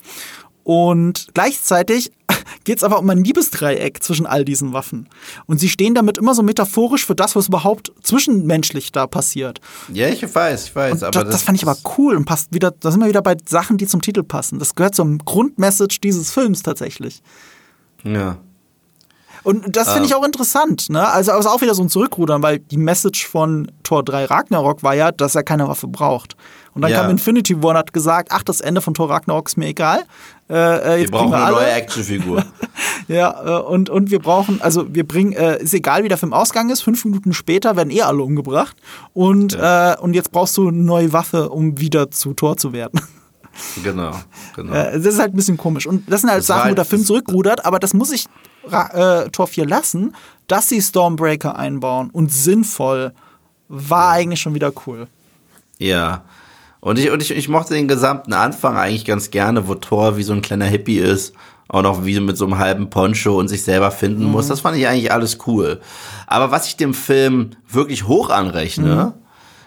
Und 0.69 1.29
gleichzeitig 1.33 2.13
geht 2.65 2.77
es 2.77 2.85
aber 2.85 2.99
um 2.99 3.09
ein 3.09 3.25
Liebesdreieck 3.25 4.03
zwischen 4.03 4.27
all 4.27 4.45
diesen 4.45 4.75
Waffen. 4.75 5.09
Und 5.47 5.59
sie 5.61 5.71
stehen 5.71 5.95
damit 5.95 6.19
immer 6.19 6.35
so 6.35 6.43
metaphorisch 6.43 7.07
für 7.07 7.15
das, 7.15 7.35
was 7.35 7.49
überhaupt 7.49 7.91
zwischenmenschlich 8.03 8.93
da 8.93 9.07
passiert. 9.07 9.63
Ja, 9.91 10.09
ich 10.09 10.23
weiß, 10.23 10.65
ich 10.67 10.77
weiß. 10.77 10.93
Und 10.93 11.05
aber 11.05 11.25
das, 11.25 11.33
das 11.33 11.43
fand 11.45 11.57
ich 11.57 11.67
aber 11.67 11.79
cool 11.97 12.17
und 12.17 12.27
passt 12.27 12.53
wieder, 12.53 12.71
da 12.71 12.91
sind 12.91 13.01
wir 13.01 13.09
wieder 13.09 13.23
bei 13.23 13.39
Sachen, 13.47 13.79
die 13.79 13.87
zum 13.87 14.03
Titel 14.03 14.23
passen. 14.23 14.59
Das 14.59 14.75
gehört 14.75 14.95
zum 14.95 15.17
Grundmessage 15.19 16.01
dieses 16.03 16.31
Films 16.31 16.63
tatsächlich. 16.63 17.23
Ja. 18.05 18.37
Und 19.43 19.77
das 19.77 19.91
finde 19.93 20.07
ich 20.07 20.15
auch 20.15 20.25
interessant, 20.25 20.91
ne? 20.91 21.07
Also 21.09 21.33
also 21.33 21.49
auch 21.49 21.61
wieder 21.61 21.75
so 21.75 21.83
ein 21.83 21.89
Zurückrudern, 21.89 22.43
weil 22.43 22.59
die 22.59 22.77
Message 22.77 23.27
von 23.27 23.71
Tor 23.83 24.03
3 24.05 24.27
Ragnarok 24.27 24.83
war 24.83 24.95
ja, 24.95 25.13
dass 25.13 25.35
er 25.35 25.43
keine 25.43 25.69
Waffe 25.69 25.87
braucht. 25.89 26.37
Und 26.75 26.83
dann 26.83 26.91
Ja. 26.93 27.01
kam 27.03 27.11
Infinity 27.11 27.63
War 27.63 27.71
und 27.71 27.77
hat 27.77 27.93
gesagt, 27.93 28.29
ach, 28.33 28.43
das 28.43 28.61
Ende 28.61 28.81
von 28.81 28.95
Tor 28.95 29.11
Ragnarok 29.11 29.49
ist 29.49 29.57
mir 29.57 29.67
egal. 29.67 30.05
Äh, 30.49 30.55
äh, 30.55 30.85
Wir 30.97 30.99
jetzt 31.01 31.11
brauchen 31.11 31.31
kriegen 31.31 31.33
wir 31.41 31.45
eine 31.47 31.57
neue 31.57 31.71
Actionfigur. 31.73 32.45
Ja, 33.09 33.59
äh, 33.59 33.63
und, 33.63 33.89
und 33.89 34.11
wir 34.11 34.19
brauchen, 34.19 34.61
also 34.61 34.95
wir 34.95 35.07
bringen, 35.09 35.33
äh, 35.33 35.63
ist 35.63 35.73
egal 35.73 36.05
wie 36.05 36.09
der 36.09 36.19
Film 36.19 36.35
Ausgang 36.35 36.69
ist, 36.69 36.83
fünf 36.83 37.05
Minuten 37.07 37.33
später 37.33 37.75
werden 37.75 37.91
eh 37.91 38.03
alle 38.03 38.23
umgebracht. 38.23 38.77
Und, 39.15 39.55
äh, 39.55 39.97
und 39.99 40.13
jetzt 40.15 40.31
brauchst 40.31 40.57
du 40.59 40.69
eine 40.69 40.77
neue 40.77 41.13
Waffe, 41.15 41.49
um 41.49 41.79
wieder 41.81 42.11
zu 42.11 42.35
Tor 42.35 42.59
zu 42.59 42.73
werden. 42.75 43.01
genau, 43.83 44.13
genau. 44.55 44.73
Äh, 44.73 44.93
das 45.01 45.15
ist 45.15 45.19
halt 45.19 45.33
ein 45.33 45.37
bisschen 45.37 45.57
komisch. 45.57 45.87
Und 45.87 46.11
das 46.11 46.21
sind 46.21 46.31
halt 46.31 46.41
Das 46.41 46.47
Sachen, 46.47 46.61
wo 46.61 46.65
halt- 46.67 46.79
der 46.79 46.85
Film 46.85 47.03
zurückrudert, 47.05 47.65
aber 47.65 47.79
das 47.79 47.95
muss 47.95 48.13
ich 48.13 48.27
äh, 48.73 49.31
Tor 49.31 49.47
4 49.47 49.67
lassen, 49.67 50.15
dass 50.47 50.69
sie 50.69 50.81
Stormbreaker 50.81 51.57
einbauen 51.57 52.11
und 52.11 52.33
sinnvoll 52.33 53.13
war 53.69 54.11
eigentlich 54.13 54.41
schon 54.41 54.55
wieder 54.55 54.73
cool. 54.87 55.07
Ja. 55.79 56.25
Und 56.81 56.99
ich, 56.99 57.11
und 57.11 57.23
ich, 57.23 57.31
ich 57.31 57.49
mochte 57.49 57.75
den 57.75 57.89
gesamten 57.89 58.33
Anfang 58.33 58.77
eigentlich 58.77 59.05
ganz 59.05 59.31
gerne, 59.31 59.69
wo 59.69 59.75
Thor 59.75 60.17
wie 60.17 60.23
so 60.23 60.33
ein 60.33 60.43
kleiner 60.43 60.67
Hippie 60.67 60.99
ist. 60.99 61.35
Auch 61.69 61.83
noch 61.83 62.05
wie 62.07 62.15
so 62.15 62.23
mit 62.23 62.39
so 62.39 62.47
einem 62.47 62.59
halben 62.59 62.89
Poncho 62.89 63.39
und 63.39 63.49
sich 63.49 63.63
selber 63.63 63.91
finden 63.91 64.25
muss. 64.25 64.47
Das 64.47 64.61
fand 64.61 64.79
ich 64.79 64.89
eigentlich 64.89 65.13
alles 65.13 65.39
cool. 65.47 65.81
Aber 66.27 66.51
was 66.51 66.67
ich 66.67 66.77
dem 66.77 66.95
Film 66.95 67.51
wirklich 67.69 68.07
hoch 68.07 68.31
anrechne, 68.31 69.13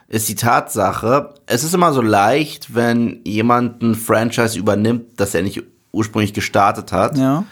ist 0.08 0.28
die 0.28 0.36
Tatsache, 0.36 1.36
es 1.46 1.64
ist 1.64 1.74
immer 1.76 1.94
so 1.94 2.02
leicht, 2.02 2.74
wenn 2.74 3.22
jemand 3.24 3.82
ein 3.84 3.96
Franchise 3.96 4.58
übernimmt, 4.58 5.06
das 5.18 5.36
er 5.36 5.44
nicht 5.44 5.64
ursprünglich 5.92 6.34
gestartet 6.34 6.92
hat 6.92 7.18
Ja. 7.18 7.44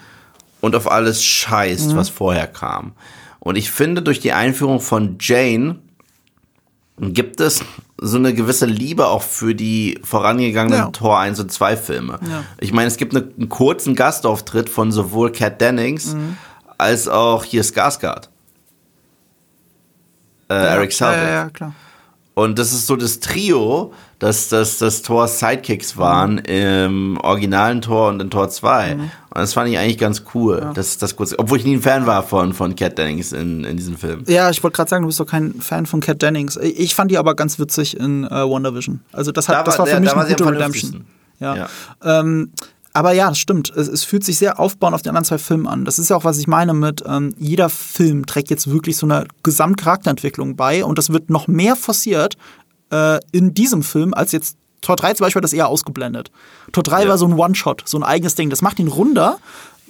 Und 0.60 0.74
auf 0.76 0.90
alles 0.90 1.22
scheißt, 1.24 1.96
was 1.96 2.08
vorher 2.08 2.46
kam. 2.46 2.92
Und 3.38 3.56
ich 3.56 3.70
finde, 3.70 4.02
durch 4.02 4.20
die 4.20 4.32
Einführung 4.32 4.80
von 4.80 5.16
Jane 5.20 5.76
gibt 6.98 7.40
es 7.40 7.64
so 7.96 8.18
eine 8.18 8.34
gewisse 8.34 8.66
Liebe 8.66 9.06
auch 9.06 9.22
für 9.22 9.54
die 9.54 9.98
vorangegangenen 10.04 10.78
Ja. 10.78 10.90
Tor 10.90 11.18
1 11.18 11.40
und 11.40 11.50
2 11.50 11.76
Filme. 11.76 12.18
Ja. 12.28 12.44
Ich 12.60 12.72
meine, 12.72 12.88
es 12.88 12.96
gibt 12.98 13.14
eine, 13.16 13.26
einen 13.38 13.48
kurzen 13.48 13.94
Gastauftritt 13.94 14.68
von 14.68 14.92
sowohl 14.92 15.32
Kat 15.32 15.60
Dennings 15.60 16.14
Mhm. 16.14 16.36
als 16.78 17.08
auch 17.08 17.44
hier 17.44 17.64
Skarsgård. 17.64 18.28
Äh, 20.48 20.54
Eric 20.54 20.90
ja, 20.98 21.10
Selvig. 21.10 21.22
ja, 21.28 21.30
ja, 21.30 21.50
klar. 21.50 21.74
Und 22.34 22.58
das 22.58 22.72
ist 22.72 22.86
so 22.86 22.96
das 22.96 23.20
Trio, 23.20 23.92
dass 24.20 24.48
das, 24.48 24.78
das 24.78 25.02
Tor 25.02 25.26
Sidekicks 25.26 25.96
waren 25.96 26.38
im 26.38 27.16
originalen 27.18 27.80
Tor 27.80 28.10
und 28.10 28.20
in 28.22 28.30
Tor 28.30 28.48
2. 28.50 28.92
Und 28.92 29.10
das 29.34 29.54
fand 29.54 29.68
ich 29.70 29.78
eigentlich 29.78 29.98
ganz 29.98 30.22
cool. 30.34 30.70
Das, 30.74 30.98
das 30.98 31.16
kurz, 31.16 31.34
obwohl 31.36 31.58
ich 31.58 31.64
nie 31.64 31.74
ein 31.76 31.82
Fan 31.82 32.06
war 32.06 32.22
von, 32.22 32.52
von 32.52 32.76
Cat 32.76 32.98
Dennings 32.98 33.32
in, 33.32 33.64
in 33.64 33.76
diesem 33.76 33.96
Film. 33.96 34.22
Ja, 34.28 34.50
ich 34.50 34.62
wollte 34.62 34.76
gerade 34.76 34.90
sagen, 34.90 35.02
du 35.02 35.08
bist 35.08 35.18
doch 35.18 35.26
kein 35.26 35.54
Fan 35.60 35.86
von 35.86 36.00
Cat 36.00 36.20
Dennings. 36.22 36.56
Ich 36.58 36.94
fand 36.94 37.10
die 37.10 37.18
aber 37.18 37.34
ganz 37.34 37.58
witzig 37.58 37.96
in 37.98 38.24
äh, 38.24 38.30
WandaVision. 38.30 39.00
Also 39.12 39.32
das, 39.32 39.48
hat, 39.48 39.56
Da 39.56 39.62
das 39.64 39.78
war- 39.78 39.86
war 39.86 39.94
für 39.94 40.00
mich 40.00 40.12
eine 40.14 40.28
gute 40.28 40.46
Redemption. 40.46 41.06
Ja. 41.40 41.56
Ja. 41.56 41.68
Ähm, 42.20 42.52
aber 42.92 43.12
ja, 43.12 43.28
das 43.28 43.38
stimmt. 43.38 43.70
Es, 43.70 43.86
es 43.86 44.02
fühlt 44.02 44.24
sich 44.24 44.36
sehr 44.36 44.58
aufbauend 44.58 44.96
auf 44.96 45.02
die 45.02 45.08
anderen 45.10 45.24
zwei 45.24 45.38
Filme 45.38 45.70
an. 45.70 45.84
Das 45.84 46.00
ist 46.00 46.10
ja 46.10 46.16
auch, 46.16 46.24
was 46.24 46.38
ich 46.38 46.48
meine 46.48 46.74
mit, 46.74 47.04
ähm, 47.06 47.32
jeder 47.38 47.68
Film 47.68 48.26
trägt 48.26 48.50
jetzt 48.50 48.68
wirklich 48.68 48.96
so 48.96 49.06
eine 49.06 49.26
Gesamtcharakterentwicklung 49.44 50.56
bei 50.56 50.84
und 50.84 50.98
das 50.98 51.10
wird 51.12 51.30
noch 51.30 51.46
mehr 51.48 51.76
forciert 51.76 52.36
äh, 52.90 53.18
in 53.32 53.54
diesem 53.54 53.82
Film 53.82 54.14
als 54.14 54.32
jetzt 54.32 54.56
Tor 54.80 54.96
3 54.96 55.14
zum 55.14 55.24
Beispiel 55.26 55.42
das 55.42 55.52
eher 55.52 55.68
ausgeblendet. 55.68 56.30
Tor 56.72 56.82
3 56.82 57.02
Ja. 57.02 57.08
war 57.10 57.18
so 57.18 57.26
ein 57.26 57.34
One-Shot, 57.34 57.82
so 57.86 57.98
ein 57.98 58.02
eigenes 58.02 58.34
Ding. 58.34 58.48
Das 58.50 58.62
macht 58.62 58.78
ihn 58.78 58.88
runder. 58.88 59.38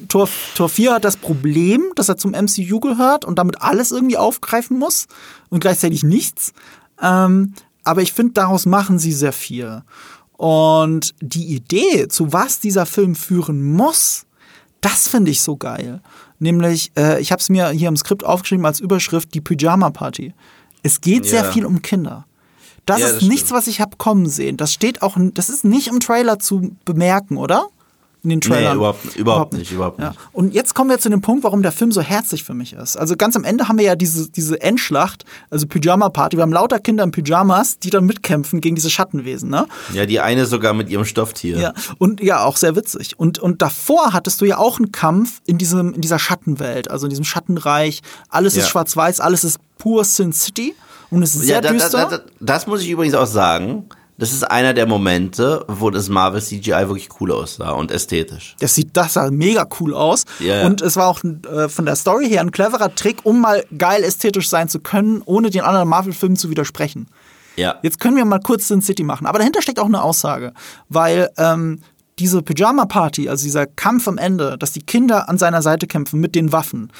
Tor, 0.08 0.28
Tor 0.56 0.68
4 0.68 0.94
hat 0.94 1.04
das 1.04 1.16
Problem, 1.16 1.82
dass 1.94 2.08
er 2.08 2.16
zum 2.16 2.32
MCU 2.32 2.80
gehört 2.80 3.24
und 3.24 3.38
damit 3.38 3.60
alles 3.62 3.92
irgendwie 3.92 4.16
aufgreifen 4.16 4.78
muss 4.78 5.06
und 5.50 5.60
gleichzeitig 5.60 6.02
nichts. 6.02 6.52
Ähm, 7.00 7.54
aber 7.84 8.02
ich 8.02 8.12
finde, 8.12 8.32
daraus 8.32 8.66
machen 8.66 8.98
sie 8.98 9.12
sehr 9.12 9.32
viel. 9.32 9.82
Und 10.36 11.14
die 11.20 11.54
Idee, 11.54 12.08
zu 12.08 12.32
was 12.32 12.60
dieser 12.60 12.86
Film 12.86 13.14
führen 13.14 13.62
muss, 13.62 14.24
das 14.80 15.06
finde 15.08 15.30
ich 15.30 15.40
so 15.42 15.56
geil. 15.56 16.00
nämlich, 16.42 16.90
äh, 16.96 17.20
ich 17.20 17.32
habe 17.32 17.40
es 17.40 17.50
mir 17.50 17.68
hier 17.68 17.88
im 17.88 17.98
Skript 17.98 18.24
aufgeschrieben 18.24 18.64
als 18.64 18.80
Überschrift, 18.80 19.34
die 19.34 19.42
Pyjama-Party. 19.42 20.32
Es 20.82 21.02
geht 21.02 21.26
sehr 21.26 21.42
Ja. 21.44 21.52
viel 21.52 21.66
um 21.66 21.82
Kinder. 21.82 22.24
Das 22.90 23.00
Ja, 23.00 23.06
ist 23.06 23.16
das 23.16 23.22
nichts, 23.22 23.40
stimmt. 23.48 23.58
was 23.58 23.66
ich 23.66 23.80
habe 23.80 23.96
kommen 23.96 24.26
sehen. 24.28 24.56
Das 24.56 24.72
steht 24.72 25.02
auch, 25.02 25.16
das 25.34 25.48
ist 25.48 25.64
nicht 25.64 25.88
im 25.88 26.00
Trailer 26.00 26.38
zu 26.38 26.76
bemerken, 26.84 27.36
oder? 27.36 27.66
In 28.22 28.28
den 28.28 28.42
Trailern. 28.42 28.76
überhaupt- 28.76 29.16
überhaupt 29.16 29.54
nicht, 29.54 29.72
überhaupt 29.72 29.98
Ja. 29.98 30.08
nicht. 30.10 30.20
Und 30.32 30.52
jetzt 30.52 30.74
kommen 30.74 30.90
wir 30.90 30.98
zu 30.98 31.08
dem 31.08 31.22
Punkt, 31.22 31.42
warum 31.42 31.62
der 31.62 31.72
Film 31.72 31.90
so 31.90 32.02
herzlich 32.02 32.44
für 32.44 32.52
mich 32.52 32.74
ist. 32.74 32.98
Also 32.98 33.16
ganz 33.16 33.34
am 33.34 33.44
Ende 33.44 33.66
haben 33.66 33.78
wir 33.78 33.86
ja 33.86 33.96
diese, 33.96 34.28
diese 34.28 34.60
Endschlacht, 34.60 35.24
also 35.48 35.66
Pyjama-Party. 35.66 36.36
Wir 36.36 36.42
haben 36.42 36.52
lauter 36.52 36.80
Kinder 36.80 37.02
in 37.02 37.12
Pyjamas, 37.12 37.78
die 37.78 37.88
dann 37.88 38.04
mitkämpfen 38.04 38.60
gegen 38.60 38.74
diese 38.76 38.90
Schattenwesen, 38.90 39.48
ne? 39.48 39.66
Ja, 39.94 40.04
die 40.04 40.20
eine 40.20 40.44
sogar 40.44 40.74
mit 40.74 40.90
ihrem 40.90 41.06
Stofftier. 41.06 41.58
Ja, 41.58 41.72
und 41.96 42.20
ja, 42.22 42.44
auch 42.44 42.58
sehr 42.58 42.76
witzig. 42.76 43.18
Und, 43.18 43.38
und 43.38 43.62
davor 43.62 44.12
hattest 44.12 44.42
du 44.42 44.44
ja 44.44 44.58
auch 44.58 44.76
einen 44.78 44.92
Kampf 44.92 45.40
in, 45.46 45.56
diesem, 45.56 45.94
in 45.94 46.02
dieser 46.02 46.18
Schattenwelt, 46.18 46.90
also 46.90 47.06
in 47.06 47.10
diesem 47.10 47.24
Schattenreich. 47.24 48.02
Alles 48.28 48.52
ist 48.54 48.64
Ja. 48.64 48.68
schwarz-weiß, 48.68 49.20
alles 49.20 49.44
ist 49.44 49.60
pur 49.78 50.04
Sin 50.04 50.34
City 50.34 50.74
und 51.10 51.22
es 51.22 51.34
ist 51.34 51.42
sehr 51.42 51.56
Ja, 51.56 51.60
da, 51.60 51.68
da, 51.68 51.74
düster. 51.74 52.06
da, 52.10 52.18
da, 52.18 52.24
das 52.40 52.66
muss 52.66 52.82
ich 52.82 52.90
übrigens 52.90 53.14
auch 53.14 53.26
sagen. 53.26 53.86
Das 54.18 54.32
ist 54.32 54.42
einer 54.42 54.74
der 54.74 54.86
Momente, 54.86 55.64
wo 55.66 55.88
das 55.88 56.10
Marvel 56.10 56.42
CGI 56.42 56.72
wirklich 56.88 57.08
cool 57.20 57.32
aussah 57.32 57.70
und 57.70 57.90
ästhetisch. 57.90 58.54
Das 58.60 58.74
sieht, 58.74 58.90
das 58.92 59.14
sah 59.14 59.30
mega 59.30 59.66
cool 59.80 59.94
aus. 59.94 60.26
Ja. 60.40 60.66
Und 60.66 60.82
es 60.82 60.96
war 60.96 61.06
auch 61.06 61.20
äh, 61.24 61.70
von 61.70 61.86
der 61.86 61.96
Story 61.96 62.28
her 62.28 62.42
ein 62.42 62.50
cleverer 62.50 62.94
Trick, 62.94 63.20
um 63.24 63.40
mal 63.40 63.64
geil 63.78 64.04
ästhetisch 64.04 64.50
sein 64.50 64.68
zu 64.68 64.78
können, 64.80 65.22
ohne 65.24 65.48
den 65.48 65.62
anderen 65.62 65.88
Marvel-Filmen 65.88 66.36
zu 66.36 66.50
widersprechen. 66.50 67.06
Ja. 67.56 67.76
Jetzt 67.82 67.98
können 67.98 68.14
wir 68.16 68.26
mal 68.26 68.40
kurz 68.40 68.68
Sin 68.68 68.82
City 68.82 69.04
machen. 69.04 69.26
Aber 69.26 69.38
dahinter 69.38 69.62
steckt 69.62 69.78
auch 69.78 69.86
eine 69.86 70.02
Aussage. 70.02 70.52
Weil 70.90 71.30
ähm, 71.38 71.80
diese 72.18 72.42
Pyjama-Party, 72.42 73.30
also 73.30 73.44
dieser 73.44 73.66
Kampf 73.66 74.06
am 74.06 74.18
Ende, 74.18 74.58
dass 74.58 74.72
die 74.72 74.82
Kinder 74.82 75.30
an 75.30 75.38
seiner 75.38 75.62
Seite 75.62 75.86
kämpfen 75.86 76.20
mit 76.20 76.34
den 76.34 76.52
Waffen. 76.52 76.92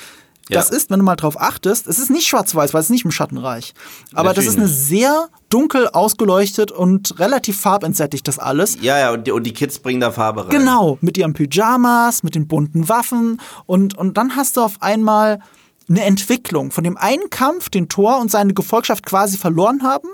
Das 0.51 0.70
Ja. 0.70 0.76
ist, 0.76 0.90
wenn 0.90 0.98
du 0.98 1.05
mal 1.05 1.16
drauf 1.16 1.40
achtest, 1.40 1.86
es 1.86 1.98
ist 1.98 2.11
nicht 2.11 2.26
schwarz-weiß, 2.26 2.74
weil 2.74 2.80
es 2.80 2.86
ist 2.86 2.90
nicht 2.90 3.05
im 3.05 3.11
Schattenreich. 3.11 3.72
Aber 4.12 4.34
das 4.34 4.44
Natürlich 4.46 4.48
ist 4.48 4.59
eine 4.59 4.68
sehr 4.68 5.28
dunkel 5.48 5.88
ausgeleuchtet 5.88 6.70
und 6.72 7.18
relativ 7.18 7.61
farbentsättigt, 7.61 8.26
das 8.28 8.38
alles. 8.38 8.76
Ja, 8.80 8.98
ja, 8.98 9.12
und 9.12 9.26
die, 9.26 9.32
und 9.32 9.44
die 9.44 9.53
Kids 9.53 9.78
bringen 9.78 10.01
da 10.01 10.11
Farbe 10.11 10.42
rein. 10.44 10.51
Genau, 10.51 10.98
mit 11.01 11.16
ihren 11.16 11.32
Pyjamas, 11.32 12.22
mit 12.22 12.34
den 12.34 12.46
bunten 12.48 12.88
Waffen 12.88 13.40
und, 13.66 13.96
und 13.96 14.16
dann 14.16 14.36
hast 14.36 14.57
du 14.57 14.61
auf 14.62 14.82
einmal 14.82 15.40
eine 15.88 16.03
Entwicklung 16.05 16.70
von 16.70 16.84
dem 16.84 16.96
einen 16.96 17.30
Kampf, 17.30 17.68
den 17.68 17.88
Thor 17.88 18.18
und 18.20 18.30
seine 18.30 18.55
Gefolgschaft 18.55 19.05
quasi 19.07 19.36
verloren 19.36 19.82
haben, 19.82 20.09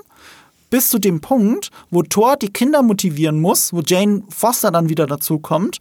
bis 0.69 0.89
zu 0.89 0.99
dem 0.99 1.21
Punkt, 1.21 1.69
wo 1.91 2.01
Thor 2.03 2.35
die 2.35 2.49
Kinder 2.51 2.81
motivieren 2.81 3.39
muss, 3.39 3.71
wo 3.73 3.81
Jane 3.85 4.23
Foster 4.29 4.71
dann 4.71 4.89
wieder 4.89 5.05
dazu 5.07 5.39
kommt 5.39 5.77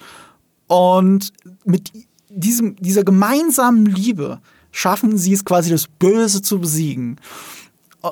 und 0.67 1.33
mit 1.65 1.93
diesem, 2.37 2.77
dieser 2.77 3.05
gemeinsamen 3.05 3.87
Liebe 3.87 4.41
schaffen 4.71 5.17
sie 5.17 5.33
es 5.33 5.45
quasi, 5.45 5.71
das 5.71 5.89
Böse 5.89 6.43
zu 6.43 6.61
besiegen. 6.61 7.19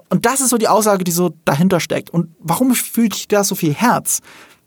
Und 0.08 0.26
das 0.26 0.40
ist 0.40 0.48
so 0.48 0.58
die 0.58 0.68
Aussage, 0.68 1.04
die 1.04 1.12
so 1.12 1.34
dahinter 1.44 1.78
steckt. 1.78 2.10
Und 2.10 2.34
warum 2.40 2.74
fühlt 2.74 3.14
ich 3.14 3.28
da 3.28 3.44
so 3.44 3.54
viel 3.54 3.74
Herz? 3.74 4.20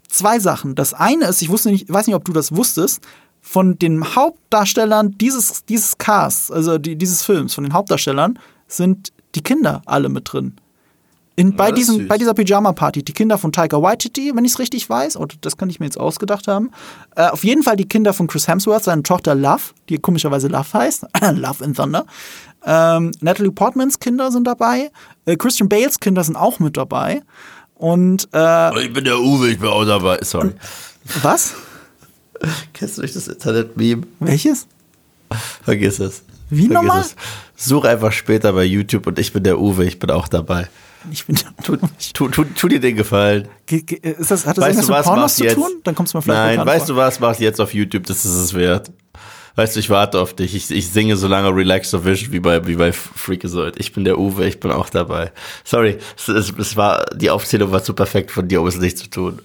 Zwei 0.08 0.40
Sachen. 0.40 0.76
Das 0.76 0.94
eine 0.94 1.26
ist, 1.26 1.42
ich 1.42 1.50
wusste 1.50 1.70
nicht, 1.70 1.90
ich 1.90 1.94
weiß 1.94 2.08
nicht, 2.08 2.16
ob 2.16 2.24
du 2.24 2.32
das 2.32 2.56
wusstest, 2.56 3.02
von 3.42 3.78
den 3.78 4.16
Hauptdarstellern 4.16 5.18
dieses, 5.18 5.66
dieses 5.66 5.98
Casts, 5.98 6.52
also 6.52 6.78
die, 6.78 6.96
dieses 6.96 7.24
Films, 7.24 7.54
von 7.54 7.64
den 7.64 7.74
Hauptdarstellern, 7.74 8.40
sind 8.68 9.12
die 9.36 9.42
Kinder 9.42 9.82
alle 9.86 10.10
mit 10.10 10.32
drin. 10.32 10.56
In, 11.40 11.56
bei, 11.56 11.72
diesem, 11.72 11.98
süß. 11.98 12.08
bei 12.08 12.18
dieser 12.18 12.34
Pyjama-Party, 12.34 13.04
die 13.04 13.14
Kinder 13.14 13.38
von 13.38 13.52
Taika 13.52 13.80
Waititi, 13.80 14.32
wenn 14.34 14.44
ich 14.44 14.54
es 14.54 14.60
richtig 14.60 14.90
weiß, 14.90 15.18
oder 15.18 15.36
das 15.40 15.56
kann 15.56 15.70
ich 15.70 15.80
mir 15.80 15.86
jetzt 15.86 16.00
ausgedacht 16.00 16.48
haben. 16.48 16.72
Äh, 17.16 17.28
auf 17.28 17.44
jeden 17.44 17.62
Fall 17.62 17.76
die 17.76 17.88
Kinder 17.88 18.12
von 18.14 18.26
Chris 18.26 18.48
Hemsworth, 18.48 18.86
seine 18.86 19.04
Tochter 19.04 19.36
Love, 19.36 19.62
die 19.88 20.00
komischerweise 20.00 20.48
Love 20.48 20.74
heißt. 20.74 21.06
Love 21.34 21.64
in 21.64 21.76
Thunder. 21.76 22.08
Ähm, 22.66 23.12
Natalie 23.22 23.52
Portmans 23.52 24.00
Kinder 24.00 24.32
sind 24.32 24.46
dabei. 24.48 24.90
Äh, 25.26 25.36
Christian 25.36 25.70
Bales 25.70 26.00
Kinder 26.00 26.24
sind 26.24 26.36
auch 26.36 26.58
mit 26.58 26.76
dabei. 26.76 27.22
Und 27.76 28.28
äh, 28.34 28.86
Ich 28.86 28.92
bin 28.94 29.04
der 29.04 29.20
Uwe, 29.20 29.50
ich 29.52 29.60
bin 29.60 29.70
auch 29.70 29.86
dabei. 29.86 30.18
Sorry. 30.24 30.54
was? 31.22 31.54
Kennst 32.74 32.98
du 32.98 33.04
nicht 33.04 33.16
das 33.16 33.28
Internet-Meme? 33.28 34.08
Welches? 34.20 34.66
Vergiss 35.64 36.00
es. 36.00 36.24
Wie 36.50 36.62
Vergiss 36.68 36.74
nochmal? 36.74 37.02
es. 37.02 37.16
Such 37.56 37.86
einfach 37.86 38.12
später 38.12 38.54
bei 38.54 38.64
YouTube 38.64 39.06
und 39.06 39.20
ich 39.20 39.34
bin 39.34 39.44
der 39.44 39.60
Uwe, 39.60 39.86
ich 39.86 40.00
bin 40.00 40.10
auch 40.10 40.28
dabei. 40.28 40.68
Ich 41.12 41.26
bin. 41.26 41.38
Tu, 41.64 41.78
tu, 42.14 42.28
tu, 42.30 42.44
tu 42.44 42.68
dir 42.68 42.80
den 42.80 42.96
Gefallen. 42.96 43.48
Ge- 43.66 43.82
ge- 43.82 44.00
Ist 44.18 44.32
das, 44.32 44.46
hat 44.46 44.58
das 44.58 44.66
Weißt 44.66 44.80
irgendwas 44.80 44.86
du 44.88 44.92
mit 44.92 45.00
was 45.00 45.06
Pornos 45.06 45.36
zu 45.36 45.44
jetzt? 45.44 45.56
tun? 45.56 45.72
Dann 45.84 45.96
kommst 45.96 46.14
du 46.14 46.18
mir 46.18 46.22
vielleicht 46.22 46.58
Nein, 46.58 46.66
weißt 46.68 46.86
vor. 46.88 46.96
du 46.96 47.02
was 47.02 47.20
macht 47.20 47.40
jetzt 47.40 47.62
auf 47.62 47.74
YouTube? 47.74 48.06
Das 48.06 48.26
ist 48.26 48.34
es 48.36 48.54
wert. 48.54 48.92
Weißt 49.56 49.76
du, 49.76 49.80
ich 49.80 49.90
warte 49.90 50.20
auf 50.20 50.36
dich. 50.36 50.54
Ich, 50.54 50.70
ich 50.70 50.88
singe 50.90 51.18
so 51.18 51.28
lange 51.28 51.50
Relax 51.56 51.94
of 51.94 52.06
Vision 52.06 52.32
wie 52.32 52.40
bei, 52.40 52.66
wie 52.68 52.76
bei 52.76 52.92
Freakazoid. 52.94 53.76
Ich 53.80 53.92
bin 53.92 54.04
der 54.04 54.20
Uwe, 54.20 54.48
ich 54.48 54.60
bin 54.60 54.72
auch 54.72 54.90
dabei. 54.90 55.32
Sorry, 55.64 55.98
es, 56.16 56.28
es, 56.28 56.54
es 56.58 56.78
war, 56.78 57.06
die 57.16 57.30
Aufzählung 57.32 57.72
war 57.72 57.84
zu 57.84 57.94
perfekt 57.94 58.30
von 58.32 58.48
dir, 58.48 58.62
um 58.62 58.68
es 58.68 58.78
nicht 58.78 58.98
zu 59.00 59.10
tun. 59.10 59.40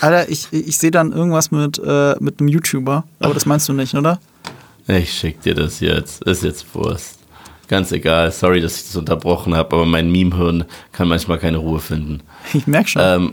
Alter, 0.00 0.28
ich, 0.28 0.48
ich 0.52 0.78
sehe 0.78 0.90
dann 0.90 1.12
irgendwas 1.12 1.50
mit, 1.50 1.78
äh, 1.84 2.14
mit 2.20 2.40
einem 2.40 2.48
YouTuber, 2.48 3.04
aber 3.20 3.34
das 3.34 3.46
meinst 3.46 3.68
du 3.68 3.72
nicht, 3.72 3.94
oder? 3.94 4.18
Ich 4.88 5.12
schick 5.12 5.42
dir 5.42 5.54
das 5.54 5.80
jetzt. 5.80 6.22
Ist 6.24 6.42
jetzt 6.42 6.66
Wurst. 6.74 7.17
Ganz 7.68 7.92
egal. 7.92 8.32
Sorry, 8.32 8.60
dass 8.60 8.76
ich 8.76 8.84
das 8.86 8.96
unterbrochen 8.96 9.54
habe, 9.54 9.76
aber 9.76 9.84
mein 9.86 10.10
Meme-Hirn 10.10 10.64
kann 10.92 11.06
manchmal 11.08 11.38
keine 11.38 11.58
Ruhe 11.58 11.80
finden. 11.80 12.20
Ich 12.54 12.66
merk 12.66 12.88
schon. 12.88 13.02
Ähm, 13.04 13.32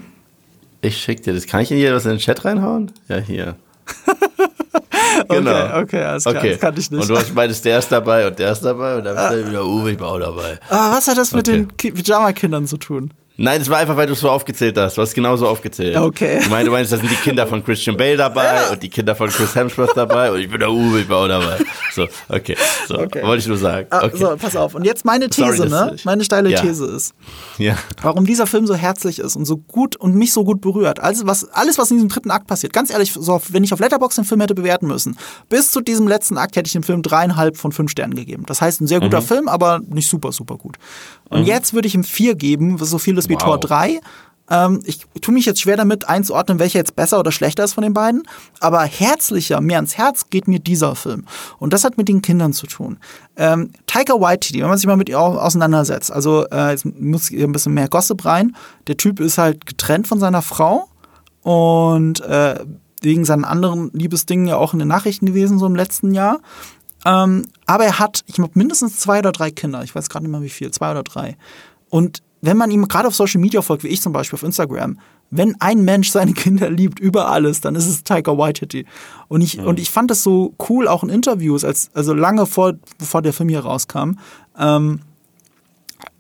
ich 0.82 0.98
schick 0.98 1.24
dir 1.24 1.34
das. 1.34 1.48
Kann 1.48 1.62
ich 1.62 1.72
in 1.72 1.78
hier 1.78 1.96
was 1.96 2.06
in 2.06 2.12
den 2.12 2.20
Chat 2.20 2.44
reinhauen? 2.46 2.92
Ja, 3.08 3.18
hier. 3.18 3.56
genau. 5.30 5.52
Okay, 5.52 5.82
okay, 5.82 6.04
alles 6.04 6.24
klar, 6.24 6.44
das 6.44 6.60
kannte 6.60 6.82
ich 6.82 6.92
nicht. 6.92 7.02
Und 7.02 7.10
du 7.10 7.16
hast 7.18 7.34
meintest, 7.34 7.64
der 7.66 7.80
ist 7.80 7.92
dabei 7.92 8.28
und 8.28 8.38
der 8.40 8.52
ist 8.52 8.62
dabei 8.62 8.98
und 8.98 9.06
dann 9.06 9.16
ist 9.16 9.22
er 9.38 9.48
wieder 9.50 9.66
Uwe, 9.66 9.92
ich 9.92 9.98
bin 9.98 10.06
auch 10.06 10.20
dabei. 10.20 10.60
Ah, 10.70 10.92
was 10.96 11.08
hat 11.08 11.18
das 11.18 11.32
mit 11.34 11.48
Okay. 11.48 11.58
den 11.60 11.78
Ki- 11.78 11.92
Pyjama-Kindern 11.92 12.68
zu 12.68 12.78
tun? 12.78 13.12
Nein, 13.38 13.60
das 13.60 13.70
war 13.70 13.80
einfach, 13.80 13.98
weil 13.98 14.08
du 14.08 14.14
es 14.14 14.22
so 14.22 14.30
aufgezählt 14.30 14.78
hast. 14.78 14.98
Du 14.98 15.02
hast 15.02 15.14
genauso 15.14 15.46
aufgezählt. 15.48 15.98
Okay. 15.98 16.40
Du 16.44 16.50
meinst, 16.50 16.68
du 16.68 16.72
meinst, 16.72 16.92
da 16.94 16.98
sind 16.98 17.12
die 17.12 17.16
Kinder 17.16 17.46
von 17.46 17.64
Christian 17.64 17.98
Bale 17.98 18.16
dabei 18.16 18.70
und 18.72 18.82
die 18.82 18.90
Kinder 18.90 19.14
von 19.16 19.30
Chris 19.30 19.54
Hemsworth 19.56 19.92
dabei 19.96 20.32
und 20.32 20.40
ich 20.40 20.50
bin 20.50 20.60
der 20.60 20.72
Uwe, 20.72 21.02
ich 21.02 21.08
bin 21.08 21.16
auch 21.18 21.28
dabei. 21.28 21.58
So, 21.94 22.08
okay. 22.30 22.56
So, 22.88 22.98
Okay. 23.00 23.24
wollte 23.24 23.42
ich 23.42 23.48
nur 23.48 23.58
sagen. 23.58 23.88
Ah, 23.90 24.06
Okay. 24.06 24.18
So, 24.18 24.36
pass 24.38 24.56
auf. 24.56 24.74
Und 24.76 24.86
jetzt 24.86 25.04
meine 25.06 25.30
These, 25.30 25.56
Sorry, 25.58 25.70
ne? 25.70 25.96
Meine 26.06 26.24
steile 26.24 26.50
Ja. 26.50 26.62
These 26.62 26.86
ist, 26.86 27.14
Ja. 27.58 27.78
warum 28.02 28.26
dieser 28.26 28.48
Film 28.48 28.68
so 28.68 28.76
herzlich 28.76 29.20
ist 29.20 29.36
und 29.36 29.46
so 29.46 29.58
gut 29.58 29.96
und 29.98 30.16
mich 30.16 30.32
so 30.32 30.44
gut 30.46 30.62
berührt. 30.62 31.00
Also 31.02 31.28
was, 31.28 31.44
alles, 31.52 31.78
was 31.78 31.92
in 31.92 31.98
diesem 31.98 32.10
dritten 32.10 32.32
Akt 32.32 32.48
passiert. 32.48 32.72
Ganz 32.74 32.90
ehrlich, 32.90 33.12
so, 33.14 33.42
wenn 33.50 33.64
ich 33.64 33.74
auf 33.74 33.80
Letterboxd 33.80 34.20
den 34.20 34.26
Film 34.26 34.42
hätte 34.42 34.56
bewerten 34.56 34.88
müssen, 34.88 35.18
bis 35.50 35.72
zu 35.72 35.82
diesem 35.82 36.08
letzten 36.08 36.38
Akt 36.38 36.56
hätte 36.56 36.68
ich 36.68 36.74
dem 36.74 36.84
Film 36.84 37.02
dreieinhalb 37.02 37.58
von 37.58 37.72
fünf 37.74 37.92
Sternen 37.92 38.16
gegeben. 38.16 38.44
Das 38.48 38.62
heißt, 38.62 38.80
ein 38.82 38.88
sehr 38.88 39.00
Mhm. 39.00 39.06
guter 39.06 39.22
Film, 39.22 39.48
aber 39.50 39.82
nicht 39.90 40.10
super, 40.10 40.32
super 40.32 40.56
gut. 40.58 40.78
Und 41.30 41.46
jetzt 41.46 41.74
würde 41.74 41.88
ich 41.88 41.96
ihm 41.96 42.04
vier 42.04 42.36
geben, 42.36 42.80
was 42.80 42.90
so 42.90 42.98
viel 42.98 43.16
ist 43.26 43.30
wie 43.30 43.36
Wow. 43.36 43.44
Tor 43.44 43.60
3. 43.60 44.00
Ähm, 44.48 44.82
ich 44.86 45.00
tue 45.22 45.34
mich 45.34 45.48
jetzt 45.48 45.62
schwer 45.62 45.76
damit 45.76 46.08
einzuordnen, 46.08 46.60
welcher 46.60 46.78
jetzt 46.78 46.96
besser 46.96 47.20
oder 47.20 47.32
schlechter 47.32 47.64
ist 47.64 47.74
von 47.74 47.84
den 47.84 47.94
beiden. 47.96 48.22
Aber 48.60 48.84
herzlicher, 48.84 49.60
mehr 49.60 49.78
ans 49.78 49.98
Herz 49.98 50.30
geht 50.30 50.48
mir 50.48 50.60
dieser 50.60 50.96
Film. 50.96 51.26
Und 51.58 51.74
das 51.74 51.84
hat 51.84 51.98
mit 51.98 52.08
den 52.08 52.22
Kindern 52.22 52.54
zu 52.54 52.68
tun. 52.68 52.98
Ähm, 53.38 53.72
Taika 53.88 54.14
Waititi, 54.22 54.62
wenn 54.62 54.70
man 54.70 54.78
sich 54.78 54.86
mal 54.86 54.98
mit 54.98 55.10
ihr 55.10 55.20
au- 55.20 55.40
auseinandersetzt, 55.40 56.12
also 56.12 56.46
äh, 56.52 56.70
jetzt 56.72 56.86
muss 56.86 57.30
hier 57.30 57.44
ein 57.48 57.54
bisschen 57.54 57.74
mehr 57.74 57.88
Gossip 57.88 58.24
rein. 58.24 58.56
Der 58.86 58.98
Typ 58.98 59.20
ist 59.20 59.40
halt 59.40 59.66
getrennt 59.66 60.08
von 60.08 60.20
seiner 60.20 60.44
Frau 60.44 60.88
und 61.42 62.22
äh, 62.22 62.64
wegen 63.02 63.26
seinen 63.26 63.46
anderen 63.46 63.90
Liebesdingen 63.94 64.48
ja 64.48 64.58
auch 64.58 64.74
in 64.74 64.80
den 64.80 64.88
Nachrichten 64.88 65.26
gewesen, 65.26 65.58
so 65.60 65.66
im 65.66 65.76
letzten 65.76 66.14
Jahr. 66.14 66.40
Ähm, 67.04 67.48
aber 67.66 67.86
er 67.86 67.98
hat, 68.00 68.24
ich 68.28 68.36
glaube, 68.36 68.52
mindestens 68.56 68.98
zwei 68.98 69.20
oder 69.20 69.32
drei 69.32 69.50
Kinder. 69.52 69.84
Ich 69.84 69.94
weiß 69.96 70.10
gerade 70.10 70.26
nicht 70.26 70.32
mehr 70.32 70.42
wie 70.42 70.50
viel, 70.50 70.72
zwei 70.72 70.92
oder 70.92 71.04
drei. 71.04 71.36
Und 71.90 72.22
wenn 72.42 72.58
man 72.58 72.72
ihm 72.72 72.88
gerade 72.88 73.08
auf 73.08 73.16
Social 73.16 73.42
Media 73.42 73.62
folgt, 73.62 73.84
wie 73.84 73.88
ich 73.88 74.02
zum 74.02 74.14
Beispiel 74.14 74.38
auf 74.38 74.44
Instagram, 74.44 75.00
wenn 75.32 75.56
ein 75.60 75.84
Mensch 75.84 76.10
seine 76.10 76.34
Kinder 76.34 76.70
liebt 76.70 77.00
über 77.00 77.30
alles, 77.30 77.62
dann 77.62 77.76
ist 77.76 77.88
es 77.88 78.04
Taika 78.04 78.38
Waititi. 78.38 78.86
Und 79.28 79.42
ich, 79.42 79.60
und 79.60 79.80
ich 79.80 79.90
fand 79.90 80.12
das 80.12 80.24
so 80.24 80.54
cool, 80.70 80.88
auch 80.88 81.04
in 81.04 81.10
Interviews, 81.10 81.64
als, 81.64 81.90
also 81.94 82.14
lange 82.14 82.46
vor, 82.46 82.74
bevor 82.98 83.22
der 83.22 83.34
Film 83.34 83.50
hier 83.50 83.62
rauskam, 83.62 84.14
ähm, 84.58 85.00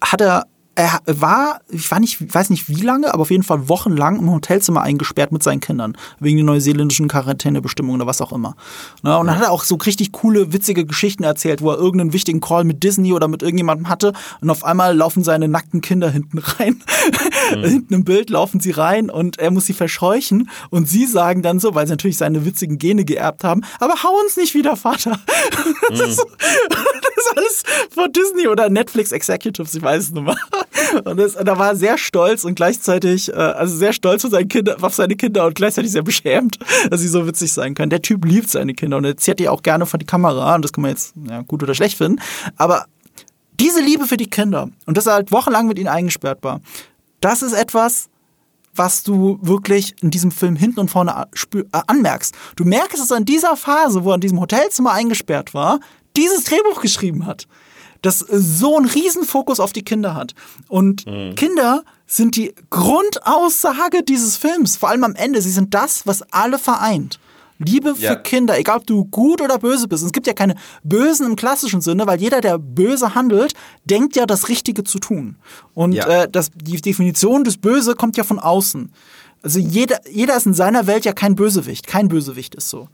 hat 0.01 0.21
er, 0.21 0.47
er 0.75 1.01
war, 1.05 1.61
ich 1.69 1.89
war 1.89 1.99
nicht, 1.99 2.33
weiß 2.33 2.49
nicht 2.49 2.69
wie 2.69 2.81
lange, 2.81 3.13
aber 3.13 3.21
auf 3.21 3.31
jeden 3.31 3.43
Fall 3.43 3.69
wochenlang 3.69 4.19
im 4.19 4.29
Hotelzimmer 4.29 4.81
eingesperrt 4.81 5.31
mit 5.31 5.41
seinen 5.41 5.61
Kindern, 5.61 5.97
wegen 6.19 6.37
den 6.37 6.45
neuseeländischen 6.45 7.07
Quarantänebestimmungen 7.07 8.01
oder 8.01 8.07
was 8.07 8.21
auch 8.21 8.33
immer. 8.33 8.55
Ne, 9.01 9.17
und 9.17 9.27
dann 9.27 9.37
hat 9.37 9.45
er 9.45 9.51
auch 9.51 9.63
so 9.63 9.75
richtig 9.75 10.11
coole, 10.11 10.51
witzige 10.51 10.85
Geschichten 10.85 11.23
erzählt, 11.23 11.61
wo 11.61 11.71
er 11.71 11.77
irgendeinen 11.77 12.13
wichtigen 12.13 12.41
Call 12.41 12.65
mit 12.65 12.83
Disney 12.83 13.13
oder 13.13 13.27
mit 13.27 13.41
irgendjemandem 13.41 13.87
hatte 13.87 14.13
und 14.41 14.49
auf 14.49 14.63
einmal 14.65 14.95
laufen 14.95 15.23
seine 15.23 15.47
nackten 15.47 15.81
Kinder 15.81 16.09
hinten 16.09 16.39
rein. 16.39 16.83
hinten 17.49 17.93
im 17.93 18.03
Bild 18.03 18.29
laufen 18.29 18.59
sie 18.59 18.71
rein 18.71 19.09
und 19.09 19.39
er 19.39 19.51
muss 19.51 19.65
sie 19.65 19.73
verscheuchen 19.73 20.49
und 20.69 20.89
sie 20.89 21.05
sagen 21.05 21.41
dann 21.41 21.59
so, 21.59 21.73
weil 21.73 21.87
sie 21.87 21.93
natürlich 21.93 22.17
seine 22.17 22.45
witzigen 22.45 22.77
Gene 22.77 23.05
geerbt 23.05 23.43
haben, 23.43 23.61
aber 23.79 24.03
hau 24.03 24.19
uns 24.23 24.35
nicht 24.35 24.53
wieder, 24.53 24.75
Vater. 24.75 25.19
das, 25.89 26.17
ist, 27.25 27.37
alles 27.37 27.63
von 27.93 28.11
Disney 28.11 28.47
oder 28.47 28.69
Netflix 28.69 29.11
Executives, 29.11 29.75
ich 29.75 29.81
weiß 29.81 30.03
es 30.03 30.11
nicht 30.11 30.23
mehr. 30.23 30.35
Und, 31.03 31.17
das, 31.17 31.35
und 31.35 31.47
er 31.47 31.57
war 31.57 31.75
sehr 31.75 31.97
stolz 31.97 32.43
und 32.43 32.55
gleichzeitig, 32.55 33.29
äh, 33.29 33.35
also 33.35 33.75
sehr 33.75 33.93
stolz 33.93 34.23
auf 34.25 34.31
seine, 34.31 34.47
Kinder, 34.47 34.77
auf 34.81 34.93
seine 34.93 35.15
Kinder 35.15 35.45
und 35.45 35.55
gleichzeitig 35.55 35.91
sehr 35.91 36.03
beschämt, 36.03 36.59
dass 36.89 37.01
sie 37.01 37.07
so 37.07 37.27
witzig 37.27 37.53
sein 37.53 37.73
können. 37.73 37.89
Der 37.89 38.01
Typ 38.01 38.25
liebt 38.25 38.49
seine 38.49 38.73
Kinder 38.73 38.97
und 38.97 39.05
er 39.05 39.17
zieht 39.17 39.39
die 39.39 39.49
auch 39.49 39.63
gerne 39.63 39.85
vor 39.85 39.97
die 39.97 40.05
Kamera 40.05 40.55
und 40.55 40.63
das 40.63 40.73
kann 40.73 40.83
man 40.83 40.91
jetzt 40.91 41.13
ja, 41.27 41.41
gut 41.41 41.63
oder 41.63 41.73
schlecht 41.73 41.97
finden. 41.97 42.21
Aber 42.57 42.85
diese 43.59 43.81
Liebe 43.81 44.05
für 44.05 44.17
die 44.17 44.29
Kinder 44.29 44.69
und 44.85 44.97
dass 44.97 45.07
er 45.07 45.13
halt 45.13 45.31
wochenlang 45.31 45.67
mit 45.67 45.79
ihnen 45.79 45.87
eingesperrt 45.87 46.39
war, 46.43 46.61
das 47.21 47.41
ist 47.41 47.53
etwas, 47.53 48.09
was 48.75 49.03
du 49.03 49.39
wirklich 49.41 49.95
in 50.01 50.11
diesem 50.11 50.31
Film 50.31 50.55
hinten 50.55 50.79
und 50.79 50.89
vorne 50.89 51.27
anmerkst. 51.71 52.35
Du 52.55 52.65
merkst 52.65 53.01
es 53.01 53.11
an 53.11 53.25
dieser 53.25 53.55
Phase, 53.55 54.03
wo 54.03 54.11
er 54.11 54.15
in 54.15 54.21
diesem 54.21 54.39
Hotelzimmer 54.39 54.91
eingesperrt 54.91 55.53
war, 55.53 55.79
dieses 56.15 56.43
Drehbuch 56.45 56.81
geschrieben 56.81 57.25
hat. 57.25 57.47
Das 58.01 58.19
so 58.19 58.77
einen 58.77 58.85
Riesenfokus 58.85 59.59
auf 59.59 59.73
die 59.73 59.83
Kinder 59.83 60.13
hat. 60.13 60.33
Und 60.67 61.05
Mhm. 61.07 61.35
Kinder 61.35 61.83
sind 62.05 62.35
die 62.35 62.53
Grundaussage 62.69 64.03
dieses 64.03 64.37
Films. 64.37 64.77
Vor 64.77 64.89
allem 64.89 65.03
am 65.03 65.15
Ende. 65.15 65.41
Sie 65.41 65.51
sind 65.51 65.73
das, 65.73 66.05
was 66.05 66.21
alle 66.31 66.59
vereint. 66.59 67.19
Liebe 67.57 67.95
für 67.95 68.01
Ja. 68.03 68.15
Kinder, 68.15 68.57
egal 68.59 68.77
ob 68.79 68.87
du 68.87 69.05
gut 69.05 69.41
oder 69.41 69.57
böse 69.59 69.87
bist. 69.87 70.03
Und 70.03 70.07
es 70.07 70.13
gibt 70.13 70.27
ja 70.27 70.33
keine 70.33 70.55
Bösen 70.83 71.25
im 71.25 71.35
klassischen 71.35 71.81
Sinne, 71.81 72.05
weil 72.07 72.19
jeder, 72.19 72.41
der 72.41 72.57
böse 72.57 73.15
handelt, 73.15 73.53
denkt 73.85 74.15
ja, 74.15 74.25
das 74.25 74.49
Richtige 74.49 74.83
zu 74.83 74.99
tun. 74.99 75.37
Und 75.73 75.93
Ja. 75.93 76.23
äh, 76.23 76.29
das, 76.29 76.51
die 76.53 76.81
Definition 76.81 77.43
des 77.43 77.57
Böse 77.57 77.95
kommt 77.95 78.17
ja 78.17 78.23
von 78.23 78.39
außen. 78.39 78.91
Also 79.41 79.59
jeder, 79.59 79.99
jeder 80.09 80.35
ist 80.35 80.45
in 80.47 80.53
seiner 80.53 80.87
Welt 80.87 81.05
ja 81.05 81.13
kein 81.13 81.35
Bösewicht. 81.35 81.87
Kein 81.87 82.07
Bösewicht 82.07 82.55
ist 82.55 82.69
so. 82.69 82.89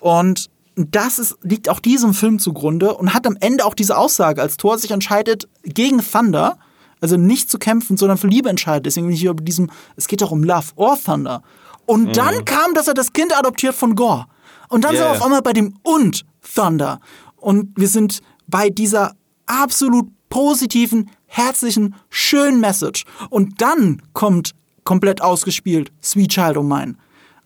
Und 0.00 0.48
das 0.76 1.18
ist, 1.18 1.36
liegt 1.42 1.68
auch 1.68 1.80
diesem 1.80 2.14
Film 2.14 2.38
zugrunde 2.38 2.94
und 2.94 3.12
hat 3.12 3.26
am 3.26 3.36
Ende 3.40 3.64
auch 3.64 3.74
diese 3.74 3.96
Aussage, 3.98 4.40
als 4.40 4.56
Thor 4.56 4.78
sich 4.78 4.92
entscheidet 4.92 5.48
gegen 5.64 6.00
Thunder, 6.00 6.58
also 7.00 7.16
nicht 7.16 7.50
zu 7.50 7.58
kämpfen, 7.58 7.96
sondern 7.96 8.18
für 8.18 8.28
Liebe 8.28 8.48
entscheidet. 8.48 8.86
Deswegen 8.86 9.06
bin 9.08 9.14
ich 9.14 9.20
hier 9.20 9.30
über 9.32 9.42
diesem, 9.42 9.70
es 9.96 10.06
geht 10.06 10.22
doch 10.22 10.30
um 10.30 10.44
Love 10.44 10.68
or 10.76 10.96
Thunder. 11.02 11.42
Und 11.88 12.16
dann 12.18 12.44
kam, 12.44 12.74
dass 12.74 12.86
er 12.86 12.94
das 12.94 13.12
Kind 13.14 13.36
adoptiert 13.36 13.74
von 13.74 13.94
Gore. 13.94 14.26
Und 14.68 14.84
dann 14.84 14.92
sind 14.92 15.00
Yeah. 15.00 15.12
wir 15.14 15.16
auf 15.18 15.24
einmal 15.24 15.42
bei 15.42 15.54
dem 15.54 15.74
und 15.82 16.24
Thunder. 16.54 17.00
Und 17.36 17.72
wir 17.76 17.88
sind 17.88 18.20
bei 18.46 18.68
dieser 18.68 19.14
absolut 19.46 20.06
positiven, 20.28 21.10
herzlichen, 21.26 21.94
schönen 22.10 22.60
Message. 22.60 23.04
Und 23.30 23.62
dann 23.62 24.02
kommt 24.12 24.52
komplett 24.84 25.22
ausgespielt 25.22 25.90
Sweet 26.02 26.30
Child 26.32 26.56
O' 26.58 26.62
Mine. 26.62 26.96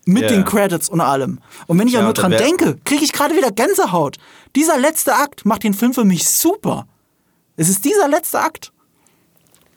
Mit 0.05 0.23
Ja. 0.25 0.29
den 0.31 0.45
Credits 0.45 0.89
und 0.89 1.01
allem. 1.01 1.39
Und 1.69 1.79
wenn 1.79 1.87
ich 1.87 1.95
ja, 1.95 2.03
nur 2.03 2.13
dran 2.13 2.33
denke, 2.33 2.77
kriege 2.85 3.05
ich 3.05 3.13
gerade 3.13 3.37
wieder 3.37 3.53
Gänsehaut. 3.53 4.17
Dieser 4.57 4.77
letzte 4.77 5.15
Akt 5.15 5.45
macht 5.47 5.63
den 5.63 5.75
Film 5.75 5.95
für 5.95 6.05
mich 6.05 6.29
super. 6.29 6.89
Es 7.57 7.69
ist 7.69 7.85
dieser 7.85 8.09
letzte 8.09 8.41
Akt. 8.41 8.73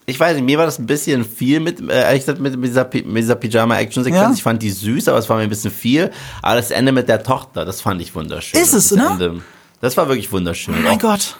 Ich 0.07 0.19
weiß 0.19 0.35
nicht, 0.35 0.45
mir 0.45 0.57
war 0.57 0.65
das 0.65 0.77
ein 0.77 0.85
bisschen 0.85 1.25
viel 1.25 1.59
mit, 1.59 1.79
äh, 1.81 2.03
ehrlich 2.03 2.21
gesagt, 2.21 2.39
mit, 2.39 2.55
mit 2.57 2.69
dieser, 2.69 2.83
mit 2.85 3.17
dieser 3.17 3.35
Pyjama-Action-Sequenz. 3.35 4.23
Ja. 4.23 4.33
Ich 4.33 4.43
fand 4.43 4.61
die 4.61 4.69
süß, 4.69 5.07
aber 5.07 5.17
es 5.17 5.27
war 5.29 5.37
mir 5.37 5.43
ein 5.43 5.49
bisschen 5.49 5.71
viel. 5.71 6.11
Aber 6.41 6.55
das 6.55 6.71
Ende 6.71 6.91
mit 6.91 7.09
der 7.09 7.23
Tochter, 7.23 7.65
das 7.65 7.81
fand 7.81 8.01
ich 8.01 8.13
wunderschön. 8.13 8.59
Ist 8.61 8.73
es, 8.73 8.89
das 8.89 8.97
ne? 8.97 9.07
Ende, 9.11 9.41
das 9.81 9.97
war 9.97 10.07
wirklich 10.07 10.31
wunderschön. 10.31 10.75
Oh 10.77 10.81
mein 10.83 10.99
Gott. 10.99 11.37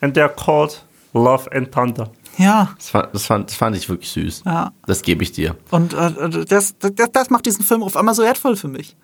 And 0.00 0.16
they're 0.16 0.28
called 0.28 0.82
Love 1.12 1.50
and 1.52 1.70
Thunder. 1.72 2.10
Ja. 2.38 2.74
Das 2.76 2.90
fand, 2.90 3.14
das, 3.14 3.26
fand, 3.26 3.50
das 3.50 3.56
fand 3.56 3.76
ich 3.76 3.88
wirklich 3.88 4.10
süß. 4.10 4.42
Ja. 4.44 4.72
Das 4.86 5.02
gebe 5.02 5.22
ich 5.22 5.32
dir. 5.32 5.56
Und 5.70 5.94
äh, 5.94 6.44
das, 6.46 6.74
das, 6.78 7.10
das 7.12 7.30
macht 7.30 7.46
diesen 7.46 7.64
Film 7.64 7.82
auf 7.82 7.96
einmal 7.96 8.14
so 8.14 8.22
wertvoll 8.22 8.56
für 8.56 8.68
mich. 8.68 8.96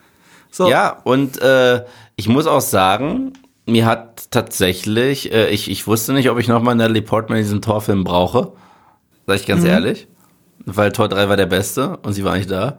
So. 0.50 0.68
Ja, 0.68 1.00
und 1.04 1.40
äh, 1.40 1.84
ich 2.16 2.28
muss 2.28 2.46
auch 2.46 2.60
sagen, 2.60 3.32
mir 3.66 3.86
hat 3.86 4.30
tatsächlich, 4.30 5.32
äh, 5.32 5.48
ich, 5.48 5.70
ich 5.70 5.86
wusste 5.86 6.12
nicht, 6.12 6.28
ob 6.28 6.38
ich 6.38 6.48
nochmal 6.48 6.74
Natalie 6.74 7.02
Portman 7.02 7.38
in 7.38 7.44
diesem 7.44 7.62
Torfilm 7.62 8.04
brauche. 8.04 8.52
Sag 9.26 9.36
ich 9.36 9.42
Mhm. 9.42 9.52
ganz 9.52 9.64
ehrlich. 9.64 10.08
Weil 10.64 10.92
Tor 10.92 11.08
3 11.08 11.28
war 11.28 11.36
der 11.36 11.46
beste 11.46 11.96
und 11.98 12.12
sie 12.12 12.24
war 12.24 12.36
nicht 12.36 12.50
da. 12.50 12.78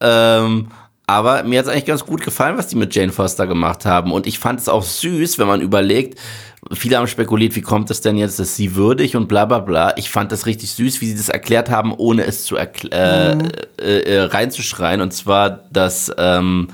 Ähm, 0.00 0.68
aber 1.06 1.42
mir 1.42 1.58
hat 1.58 1.66
es 1.66 1.72
eigentlich 1.72 1.84
ganz 1.84 2.04
gut 2.04 2.22
gefallen, 2.22 2.56
was 2.56 2.66
die 2.68 2.76
mit 2.76 2.94
Jane 2.94 3.12
Foster 3.12 3.46
gemacht 3.46 3.84
haben. 3.84 4.10
Und 4.12 4.26
ich 4.26 4.38
fand 4.38 4.60
es 4.60 4.68
auch 4.68 4.82
süß, 4.82 5.38
wenn 5.38 5.46
man 5.46 5.60
überlegt, 5.60 6.18
viele 6.72 6.96
haben 6.96 7.06
spekuliert, 7.06 7.54
wie 7.56 7.60
kommt 7.60 7.90
es 7.90 8.00
denn 8.00 8.16
jetzt, 8.16 8.38
dass 8.38 8.56
sie 8.56 8.74
würdig 8.74 9.14
und 9.16 9.28
bla 9.28 9.44
bla 9.44 9.58
bla. 9.58 9.94
Ich 9.96 10.08
fand 10.10 10.32
das 10.32 10.46
richtig 10.46 10.72
süß, 10.72 11.00
wie 11.02 11.06
sie 11.06 11.16
das 11.16 11.28
erklärt 11.28 11.68
haben, 11.70 11.92
ohne 11.94 12.24
es 12.24 12.44
zu 12.44 12.56
äh, 12.56 12.68
äh, 12.90 13.36
äh, 13.82 14.20
reinzuschreien. 14.22 15.02
Und 15.02 15.12
zwar, 15.12 15.50
dass 15.70 16.10
ähm, 16.16 16.68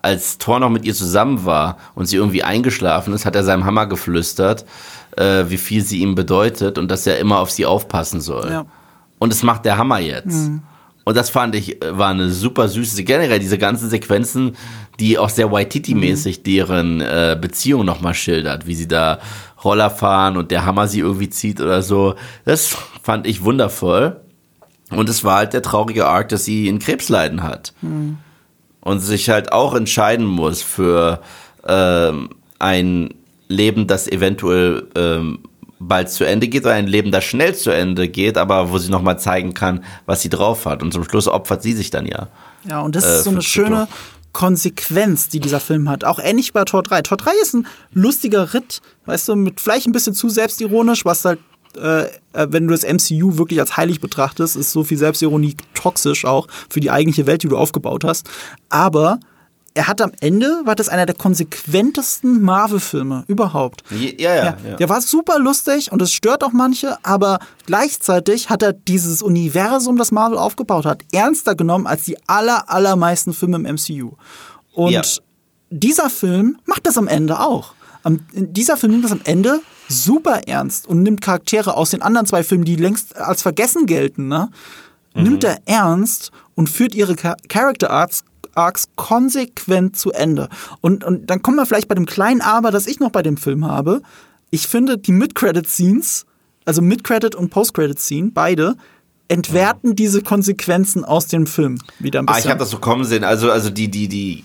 als 0.00 0.38
Thor 0.38 0.60
noch 0.60 0.70
mit 0.70 0.84
ihr 0.84 0.94
zusammen 0.94 1.44
war 1.44 1.78
und 1.94 2.06
sie 2.06 2.16
irgendwie 2.16 2.42
eingeschlafen 2.42 3.12
ist, 3.14 3.26
hat 3.26 3.36
er 3.36 3.44
seinem 3.44 3.64
Hammer 3.64 3.86
geflüstert, 3.86 4.64
äh, 5.16 5.44
wie 5.48 5.56
viel 5.56 5.82
sie 5.82 5.98
ihm 5.98 6.14
bedeutet 6.14 6.78
und 6.78 6.90
dass 6.90 7.06
er 7.06 7.18
immer 7.18 7.38
auf 7.38 7.50
sie 7.50 7.66
aufpassen 7.66 8.20
soll. 8.20 8.50
Ja. 8.50 8.66
Und 9.18 9.32
das 9.32 9.42
macht 9.42 9.64
der 9.64 9.78
Hammer 9.78 9.98
jetzt. 10.00 10.50
Und 11.04 11.16
das 11.16 11.30
fand 11.30 11.54
ich, 11.54 11.82
äh, 11.82 11.96
war 11.96 12.10
eine 12.10 12.30
super 12.30 12.68
süße, 12.68 13.04
generell 13.04 13.38
diese 13.38 13.58
ganzen 13.58 13.90
Sequenzen, 13.90 14.56
die 15.00 15.18
auch 15.18 15.28
sehr 15.28 15.50
Waititi-mäßig 15.50 16.42
deren 16.42 17.00
äh, 17.00 17.36
Beziehung 17.40 17.84
nochmal 17.84 18.14
schildert, 18.14 18.66
wie 18.66 18.74
sie 18.74 18.88
da 18.88 19.18
Roller 19.62 19.90
fahren 19.90 20.36
und 20.36 20.50
der 20.50 20.66
Hammer 20.66 20.88
sie 20.88 21.00
irgendwie 21.00 21.30
zieht 21.30 21.60
oder 21.60 21.82
so. 21.82 22.14
Das 22.44 22.76
fand 23.02 23.26
ich 23.26 23.44
wundervoll. 23.44 24.20
Und 24.90 25.08
es 25.08 25.24
war 25.24 25.38
halt 25.38 25.52
der 25.52 25.62
traurige 25.62 26.06
Arc, 26.06 26.28
dass 26.28 26.44
sie 26.44 26.68
einen 26.68 26.78
Krebsleiden 26.78 27.42
hat. 27.42 27.72
Und 28.80 29.00
sich 29.00 29.30
halt 29.30 29.52
auch 29.52 29.74
entscheiden 29.74 30.26
muss 30.26 30.62
für 30.62 31.20
ähm, 31.66 32.28
ein 32.58 33.14
Leben, 33.54 33.86
das 33.86 34.06
eventuell 34.08 34.88
ähm, 34.96 35.38
bald 35.78 36.10
zu 36.10 36.24
Ende 36.24 36.48
geht 36.48 36.64
oder 36.64 36.74
ein 36.74 36.86
Leben, 36.86 37.10
das 37.10 37.24
schnell 37.24 37.54
zu 37.54 37.70
Ende 37.70 38.08
geht, 38.08 38.36
aber 38.38 38.70
wo 38.70 38.78
sie 38.78 38.90
nochmal 38.90 39.18
zeigen 39.18 39.54
kann, 39.54 39.84
was 40.06 40.22
sie 40.22 40.28
drauf 40.30 40.66
hat. 40.66 40.82
Und 40.82 40.92
zum 40.92 41.04
Schluss 41.04 41.28
opfert 41.28 41.62
sie 41.62 41.72
sich 41.72 41.90
dann 41.90 42.06
ja. 42.06 42.28
Ja, 42.68 42.80
und 42.80 42.94
das 42.96 43.04
Äh, 43.04 43.16
ist 43.16 43.24
so 43.24 43.30
eine 43.30 43.42
schöne 43.42 43.88
Konsequenz, 44.32 45.28
die 45.28 45.40
dieser 45.40 45.60
Film 45.60 45.88
hat. 45.88 46.04
Auch 46.04 46.18
ähnlich 46.18 46.52
bei 46.52 46.64
Tor 46.64 46.82
3. 46.82 47.02
Tor 47.02 47.16
3 47.16 47.30
ist 47.40 47.54
ein 47.54 47.66
lustiger 47.92 48.52
Ritt, 48.52 48.80
weißt 49.06 49.28
du, 49.28 49.36
mit 49.36 49.60
vielleicht 49.60 49.86
ein 49.86 49.92
bisschen 49.92 50.14
zu 50.14 50.28
selbstironisch, 50.28 51.04
was 51.04 51.24
halt, 51.24 51.38
äh, 51.76 52.04
äh, 52.04 52.08
wenn 52.50 52.66
du 52.66 52.72
das 52.74 52.82
MCU 52.84 53.38
wirklich 53.38 53.60
als 53.60 53.76
heilig 53.76 54.00
betrachtest, 54.00 54.56
ist 54.56 54.72
so 54.72 54.82
viel 54.84 54.98
Selbstironie 54.98 55.56
toxisch 55.74 56.24
auch 56.24 56.48
für 56.68 56.80
die 56.80 56.90
eigentliche 56.90 57.26
Welt, 57.26 57.42
die 57.42 57.48
du 57.48 57.56
aufgebaut 57.56 58.04
hast. 58.04 58.28
Aber 58.70 59.20
er 59.74 59.88
hat 59.88 60.00
am 60.00 60.12
Ende, 60.20 60.60
war 60.64 60.76
das 60.76 60.88
einer 60.88 61.04
der 61.04 61.16
konsequentesten 61.16 62.40
Marvel-Filme 62.42 63.24
überhaupt. 63.26 63.82
Ja, 63.90 63.96
ja. 64.18 64.34
Ja, 64.34 64.56
ja. 64.70 64.76
Der 64.76 64.88
war 64.88 65.00
super 65.00 65.38
lustig 65.40 65.90
und 65.90 66.00
es 66.00 66.12
stört 66.12 66.44
auch 66.44 66.52
manche, 66.52 66.96
aber 67.04 67.40
gleichzeitig 67.66 68.50
hat 68.50 68.62
er 68.62 68.72
dieses 68.72 69.20
Universum, 69.22 69.96
das 69.96 70.12
Marvel 70.12 70.38
aufgebaut 70.38 70.86
hat, 70.86 71.02
ernster 71.12 71.54
genommen 71.56 71.86
als 71.88 72.04
die 72.04 72.16
aller, 72.28 72.70
allermeisten 72.70 73.32
Filme 73.32 73.56
im 73.56 73.62
MCU. 73.74 74.12
Und 74.72 74.92
Ja. 74.92 75.02
dieser 75.70 76.08
Film 76.08 76.58
macht 76.66 76.86
das 76.86 76.96
am 76.96 77.08
Ende 77.08 77.40
auch. 77.40 77.74
Dieser 78.32 78.76
Film 78.76 78.92
nimmt 78.92 79.04
das 79.04 79.12
am 79.12 79.22
Ende 79.24 79.60
super 79.88 80.42
ernst 80.46 80.86
und 80.86 81.02
nimmt 81.02 81.20
Charaktere 81.20 81.76
aus 81.76 81.90
den 81.90 82.02
anderen 82.02 82.26
zwei 82.26 82.44
Filmen, 82.44 82.64
die 82.64 82.76
längst 82.76 83.16
als 83.16 83.42
vergessen 83.42 83.86
gelten, 83.86 84.28
ne? 84.28 84.50
nimmt 85.14 85.42
er 85.44 85.58
ernst 85.66 86.30
und 86.54 86.68
führt 86.68 86.94
ihre 86.94 87.14
Cha- 87.16 87.36
Character 87.48 87.90
Arcs, 87.90 88.22
Arcs 88.56 88.84
konsequent 88.96 89.96
zu 89.96 90.12
Ende. 90.12 90.48
Und, 90.80 91.04
und 91.04 91.28
dann 91.30 91.42
kommen 91.42 91.56
wir 91.56 91.66
vielleicht 91.66 91.88
bei 91.88 91.94
dem 91.94 92.06
kleinen 92.06 92.40
Aber, 92.40 92.70
das 92.70 92.86
ich 92.86 93.00
noch 93.00 93.10
bei 93.10 93.22
dem 93.22 93.36
Film 93.36 93.64
habe. 93.66 94.02
Ich 94.50 94.66
finde, 94.68 94.98
die 94.98 95.12
Mid-Credit-Scenes, 95.12 96.26
also 96.64 96.80
Mid-Credit 96.82 97.34
und 97.34 97.50
Post-Credit-Scene, 97.50 98.30
beide, 98.32 98.76
entwerten 99.28 99.96
diese 99.96 100.20
Konsequenzen 100.22 101.04
aus 101.04 101.26
dem 101.26 101.46
Film 101.46 101.78
wieder 101.98 102.20
ein 102.20 102.28
Ah, 102.28 102.32
bisschen. 102.34 102.44
ich 102.46 102.50
habe 102.50 102.58
das 102.60 102.70
so 102.70 102.78
kommen 102.78 103.04
sehen. 103.04 103.24
Also, 103.24 103.50
also 103.50 103.70
die, 103.70 103.88
die, 103.90 104.06
die 104.08 104.42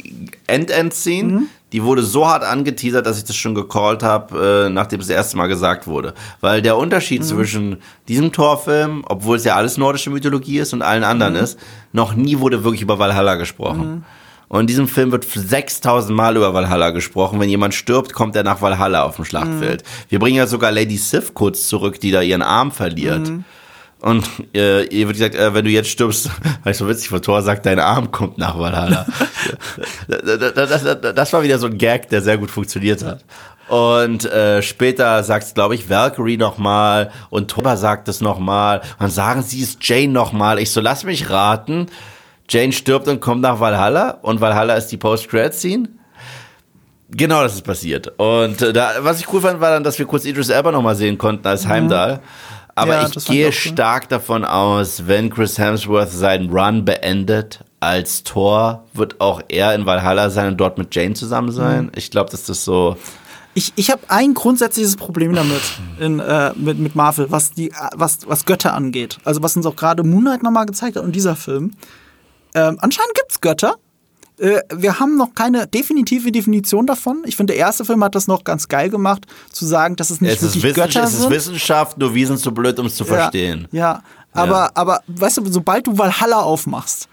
End-End-Scene, 0.48 1.44
die 1.72 1.84
wurde 1.84 2.02
so 2.02 2.28
hart 2.28 2.44
angeteasert, 2.44 3.06
dass 3.06 3.18
ich 3.18 3.24
das 3.24 3.36
schon 3.36 3.56
gecallt 3.56 4.04
habe, 4.04 4.66
äh, 4.68 4.70
nachdem 4.70 5.00
es 5.00 5.08
das 5.08 5.16
erste 5.16 5.38
Mal 5.38 5.48
gesagt 5.48 5.88
wurde. 5.88 6.14
Weil 6.42 6.62
der 6.62 6.78
Unterschied 6.78 7.24
zwischen 7.24 7.78
diesem 8.08 8.32
Torfilm, 8.32 9.04
obwohl 9.08 9.38
es 9.38 9.44
ja 9.44 9.56
alles 9.56 9.78
nordische 9.78 10.10
Mythologie 10.10 10.60
ist 10.60 10.74
und 10.74 10.82
allen 10.82 11.04
anderen 11.04 11.36
ist, 11.36 11.60
noch 11.94 12.16
nie 12.16 12.40
wurde 12.40 12.64
wirklich 12.64 12.82
über 12.82 12.98
Valhalla 13.00 13.36
gesprochen. 13.36 14.06
Und 14.48 14.62
in 14.62 14.68
diesem 14.68 14.88
Film 14.88 15.12
wird 15.12 15.26
6000 15.26 16.16
Mal 16.16 16.36
über 16.36 16.56
Valhalla 16.56 16.90
gesprochen. 16.90 17.40
Wenn 17.40 17.50
jemand 17.50 17.76
stirbt, 17.76 18.14
kommt 18.14 18.36
er 18.36 18.44
nach 18.44 18.64
Valhalla 18.64 19.04
auf 19.04 19.16
dem 19.18 19.26
Schlachtfeld. 19.26 19.84
Wir 20.10 20.18
bringen 20.18 20.38
ja 20.38 20.48
sogar 20.48 20.72
Lady 20.72 20.98
Sif 20.98 21.36
kurz 21.36 21.68
zurück, 21.68 22.00
die 22.00 22.10
da 22.10 22.22
ihren 22.22 22.42
Arm 22.42 22.72
verliert. 22.72 23.32
Und 24.02 24.30
äh, 24.56 24.86
ihr 24.86 25.08
wird 25.08 25.18
gesagt, 25.18 25.36
äh, 25.36 25.54
wenn 25.54 25.66
du 25.66 25.72
jetzt 25.72 25.90
stirbst, 25.90 26.30
weil 26.64 26.72
ich 26.72 26.78
so 26.78 26.88
witzig 26.88 27.10
vor 27.10 27.22
Tor 27.22 27.42
sagt, 27.42 27.66
dein 27.66 27.80
Arm 27.80 28.12
kommt 28.12 28.38
nach 28.38 28.58
Valhalla. 28.58 29.06
das, 30.08 30.54
das, 30.54 31.02
das, 31.16 31.34
war 31.34 31.44
wieder 31.44 31.60
so 31.60 31.68
ein 31.68 31.78
Gag, 31.78 32.10
der 32.10 32.22
sehr 32.22 32.38
gut 32.38 32.50
funktioniert 32.50 33.04
hat. 33.04 33.26
Und 33.68 34.26
äh, 34.26 34.62
später 34.62 35.22
sagt 35.24 35.54
glaube 35.54 35.76
ich, 35.76 35.90
Valkyrie 35.90 36.38
nochmal 36.38 37.12
und 37.30 37.52
Thor 37.52 37.76
sagt 37.76 38.08
es 38.08 38.22
nochmal. 38.22 38.80
Und 38.80 39.02
dann 39.02 39.12
sagen 39.12 39.44
sie 39.44 39.62
es 39.62 39.78
Jane 39.82 40.14
nochmal. 40.14 40.60
Ich 40.60 40.72
so, 40.72 40.80
lass 40.80 41.04
mich 41.04 41.30
raten. 41.30 41.88
Jane 42.50 42.72
stirbt 42.72 43.08
und 43.08 43.20
kommt 43.20 43.42
nach 43.42 43.60
Valhalla 43.60 44.12
und 44.22 44.40
Valhalla 44.40 44.76
ist 44.76 44.88
die 44.88 44.98
Post-Credit-Scene. 44.98 45.90
Genau, 47.12 47.42
das 47.42 47.56
ist 47.56 47.64
passiert. 47.64 48.14
Und 48.18 48.62
äh, 48.62 48.72
da, 48.72 48.92
was 49.00 49.20
ich 49.20 49.32
cool 49.34 49.42
fand, 49.42 49.60
war 49.60 49.72
dann, 49.72 49.84
dass 49.84 50.00
wir 50.00 50.06
kurz 50.06 50.26
Idris 50.26 50.50
Elba 50.50 50.72
nochmal 50.72 50.96
sehen 50.96 51.18
konnten 51.18 51.46
als 51.48 51.68
Heimdall. 51.68 52.22
Aber 52.80 53.02
Ja, 53.02 53.08
ich 53.08 53.26
gehe 53.26 53.48
auch 53.48 53.50
cool. 53.50 53.54
stark 53.54 54.10
davon 54.10 54.46
aus, 54.46 55.08
wenn 55.08 55.30
Chris 55.30 55.58
Hemsworth 55.58 56.10
seinen 56.12 56.50
Run 56.50 56.86
beendet 56.86 57.60
als 57.80 58.24
Thor, 58.24 58.84
wird 58.94 59.22
auch 59.22 59.42
er 59.48 59.74
in 59.76 59.86
Valhalla 59.86 60.30
sein 60.30 60.50
und 60.50 60.58
dort 60.58 60.78
mit 60.78 60.94
Jane 60.94 61.14
zusammen 61.14 61.52
sein. 61.52 61.86
Mhm. 61.86 61.92
Ich 61.96 62.12
glaube, 62.12 62.30
dass 62.32 62.44
das 62.44 62.64
so. 62.66 62.98
Ich, 63.54 63.74
ich 63.76 63.90
habe 63.90 64.02
ein 64.10 64.34
grundsätzliches 64.34 64.96
Problem 64.96 65.34
damit 65.34 65.62
in, 66.00 66.20
äh, 66.20 66.52
mit, 66.56 66.78
mit 66.80 66.96
Marvel, 66.96 67.32
was, 67.32 67.52
die, 67.52 67.72
was, 67.96 68.20
was 68.28 68.46
Götter 68.46 68.74
angeht. 68.74 69.18
Also 69.26 69.42
was 69.42 69.56
uns 69.56 69.66
auch 69.66 69.76
gerade 69.76 70.04
Moon 70.04 70.22
Knight 70.22 70.44
nochmal 70.44 70.66
gezeigt 70.66 70.96
hat 70.96 71.04
und 71.04 71.16
dieser 71.16 71.36
Film. 71.36 71.74
Ähm, 72.54 72.78
anscheinend 72.80 73.14
gibt's 73.16 73.42
Götter. 73.42 73.76
Äh, 74.40 74.62
wir 74.74 75.00
haben 75.00 75.18
noch 75.18 75.34
keine 75.36 75.68
definitive 75.68 76.32
Definition 76.32 76.86
davon. 76.86 77.24
Ich 77.26 77.36
finde, 77.36 77.54
der 77.54 77.60
erste 77.62 77.86
Film 77.86 78.04
hat 78.04 78.16
das 78.16 78.28
noch 78.28 78.44
ganz 78.44 78.68
geil 78.68 78.90
gemacht, 78.90 79.26
zu 79.52 79.66
sagen, 79.66 79.96
dass 79.96 80.10
es 80.10 80.22
nicht 80.22 80.32
Es 80.32 80.44
ist, 80.44 80.56
wirklich 80.56 80.76
Wissenschaft, 80.76 80.94
Götter 80.94 81.08
es 81.08 81.20
ist. 81.20 81.30
Wissenschaft, 81.30 81.98
nur 81.98 82.14
wir 82.14 82.28
sind 82.28 82.40
zu 82.40 82.54
blöd, 82.54 82.80
um 82.80 82.86
es 82.86 82.96
zu 82.96 83.06
verstehen. 83.06 83.68
Ja, 83.72 83.80
ja. 83.80 84.04
Aber, 84.34 84.72
aber 84.76 85.02
weißt 85.08 85.38
du, 85.38 85.52
sobald 85.52 85.88
du 85.88 85.98
Valhalla 85.98 86.40
aufmachst, 86.40 87.10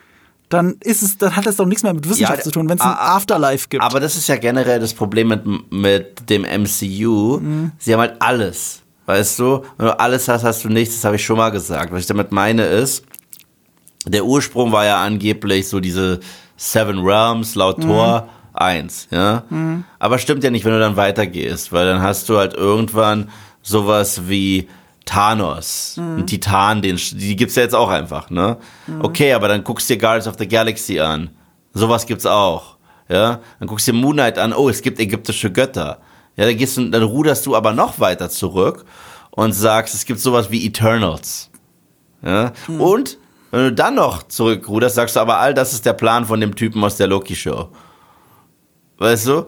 dann 0.48 0.76
ist 0.80 1.02
es, 1.02 1.18
dann 1.18 1.34
hat 1.34 1.46
das 1.46 1.56
doch 1.56 1.66
nichts 1.66 1.82
mehr 1.82 1.92
mit 1.92 2.08
Wissenschaft 2.08 2.38
Ja, 2.38 2.44
zu 2.44 2.50
tun, 2.52 2.68
wenn 2.68 2.78
es 2.78 2.84
ein 2.84 2.94
Afterlife 2.96 3.66
gibt. 3.68 3.82
Aber 3.82 3.98
das 3.98 4.16
ist 4.16 4.28
ja 4.28 4.36
generell 4.36 4.78
das 4.78 4.94
Problem 4.94 5.28
mit, 5.28 5.72
mit 5.72 6.30
dem 6.30 6.42
MCU. 6.42 7.40
Mhm. 7.40 7.72
Sie 7.78 7.92
haben 7.92 8.00
halt 8.00 8.14
alles. 8.20 8.82
Weißt 9.06 9.38
du? 9.38 9.62
Wenn 9.76 9.86
du 9.86 9.98
alles 9.98 10.28
hast, 10.28 10.44
hast 10.44 10.64
du 10.64 10.68
nichts. 10.68 10.96
Das 10.96 11.04
habe 11.04 11.16
ich 11.16 11.24
schon 11.24 11.36
mal 11.36 11.50
gesagt. 11.50 11.92
Was 11.92 12.00
ich 12.00 12.06
damit 12.06 12.32
meine 12.32 12.64
ist, 12.66 13.04
der 14.04 14.24
Ursprung 14.24 14.72
war 14.72 14.84
ja 14.84 15.02
angeblich 15.02 15.68
so 15.68 15.80
diese 15.80 16.20
Seven 16.56 17.00
Realms 17.00 17.54
laut 17.54 17.82
Tor 17.82 18.28
1, 18.54 19.08
ja. 19.10 19.44
Aber 19.98 20.18
stimmt 20.18 20.42
ja 20.44 20.50
nicht, 20.50 20.64
wenn 20.64 20.72
du 20.72 20.80
dann 20.80 20.96
weitergehst, 20.96 21.72
weil 21.72 21.86
dann 21.86 22.00
hast 22.02 22.28
du 22.28 22.38
halt 22.38 22.54
irgendwann 22.54 23.28
sowas 23.62 24.28
wie 24.28 24.68
Thanos, 25.04 25.94
ein 25.98 26.26
Titan, 26.26 26.82
den, 26.82 26.98
die 27.12 27.36
gibt's 27.36 27.54
ja 27.54 27.62
jetzt 27.62 27.74
auch 27.74 27.90
einfach, 27.90 28.30
ne? 28.30 28.56
Okay, 29.00 29.32
aber 29.34 29.48
dann 29.48 29.62
guckst 29.62 29.88
du 29.88 29.94
dir 29.94 30.00
Guardians 30.00 30.26
of 30.26 30.34
the 30.38 30.48
Galaxy 30.48 30.98
an. 30.98 31.30
Sowas 31.74 32.06
gibt's 32.06 32.26
auch, 32.26 32.76
ja? 33.08 33.40
Dann 33.58 33.68
guckst 33.68 33.86
du 33.86 33.92
dir 33.92 33.98
Moon 33.98 34.14
Knight 34.14 34.38
an, 34.38 34.52
oh, 34.52 34.68
es 34.68 34.82
gibt 34.82 34.98
ägyptische 34.98 35.52
Götter. 35.52 35.98
Ja, 36.36 36.46
dann 36.46 36.56
gehst 36.56 36.76
du, 36.76 36.88
dann 36.88 37.02
ruderst 37.02 37.46
du 37.46 37.54
aber 37.54 37.72
noch 37.72 38.00
weiter 38.00 38.28
zurück 38.30 38.84
und 39.30 39.52
sagst, 39.52 39.94
es 39.94 40.06
gibt 40.06 40.20
sowas 40.20 40.50
wie 40.50 40.66
Eternals. 40.66 41.50
Ja? 42.22 42.52
Und 42.78 43.18
wenn 43.56 43.64
du 43.64 43.72
dann 43.72 43.94
noch 43.94 44.22
zurückruderst, 44.24 44.96
sagst 44.96 45.16
du 45.16 45.20
aber, 45.20 45.38
all 45.38 45.54
das 45.54 45.72
ist 45.72 45.86
der 45.86 45.94
Plan 45.94 46.24
von 46.24 46.40
dem 46.40 46.54
Typen 46.54 46.82
aus 46.84 46.96
der 46.96 47.06
Loki-Show. 47.06 47.68
Weißt 48.98 49.26
du? 49.26 49.46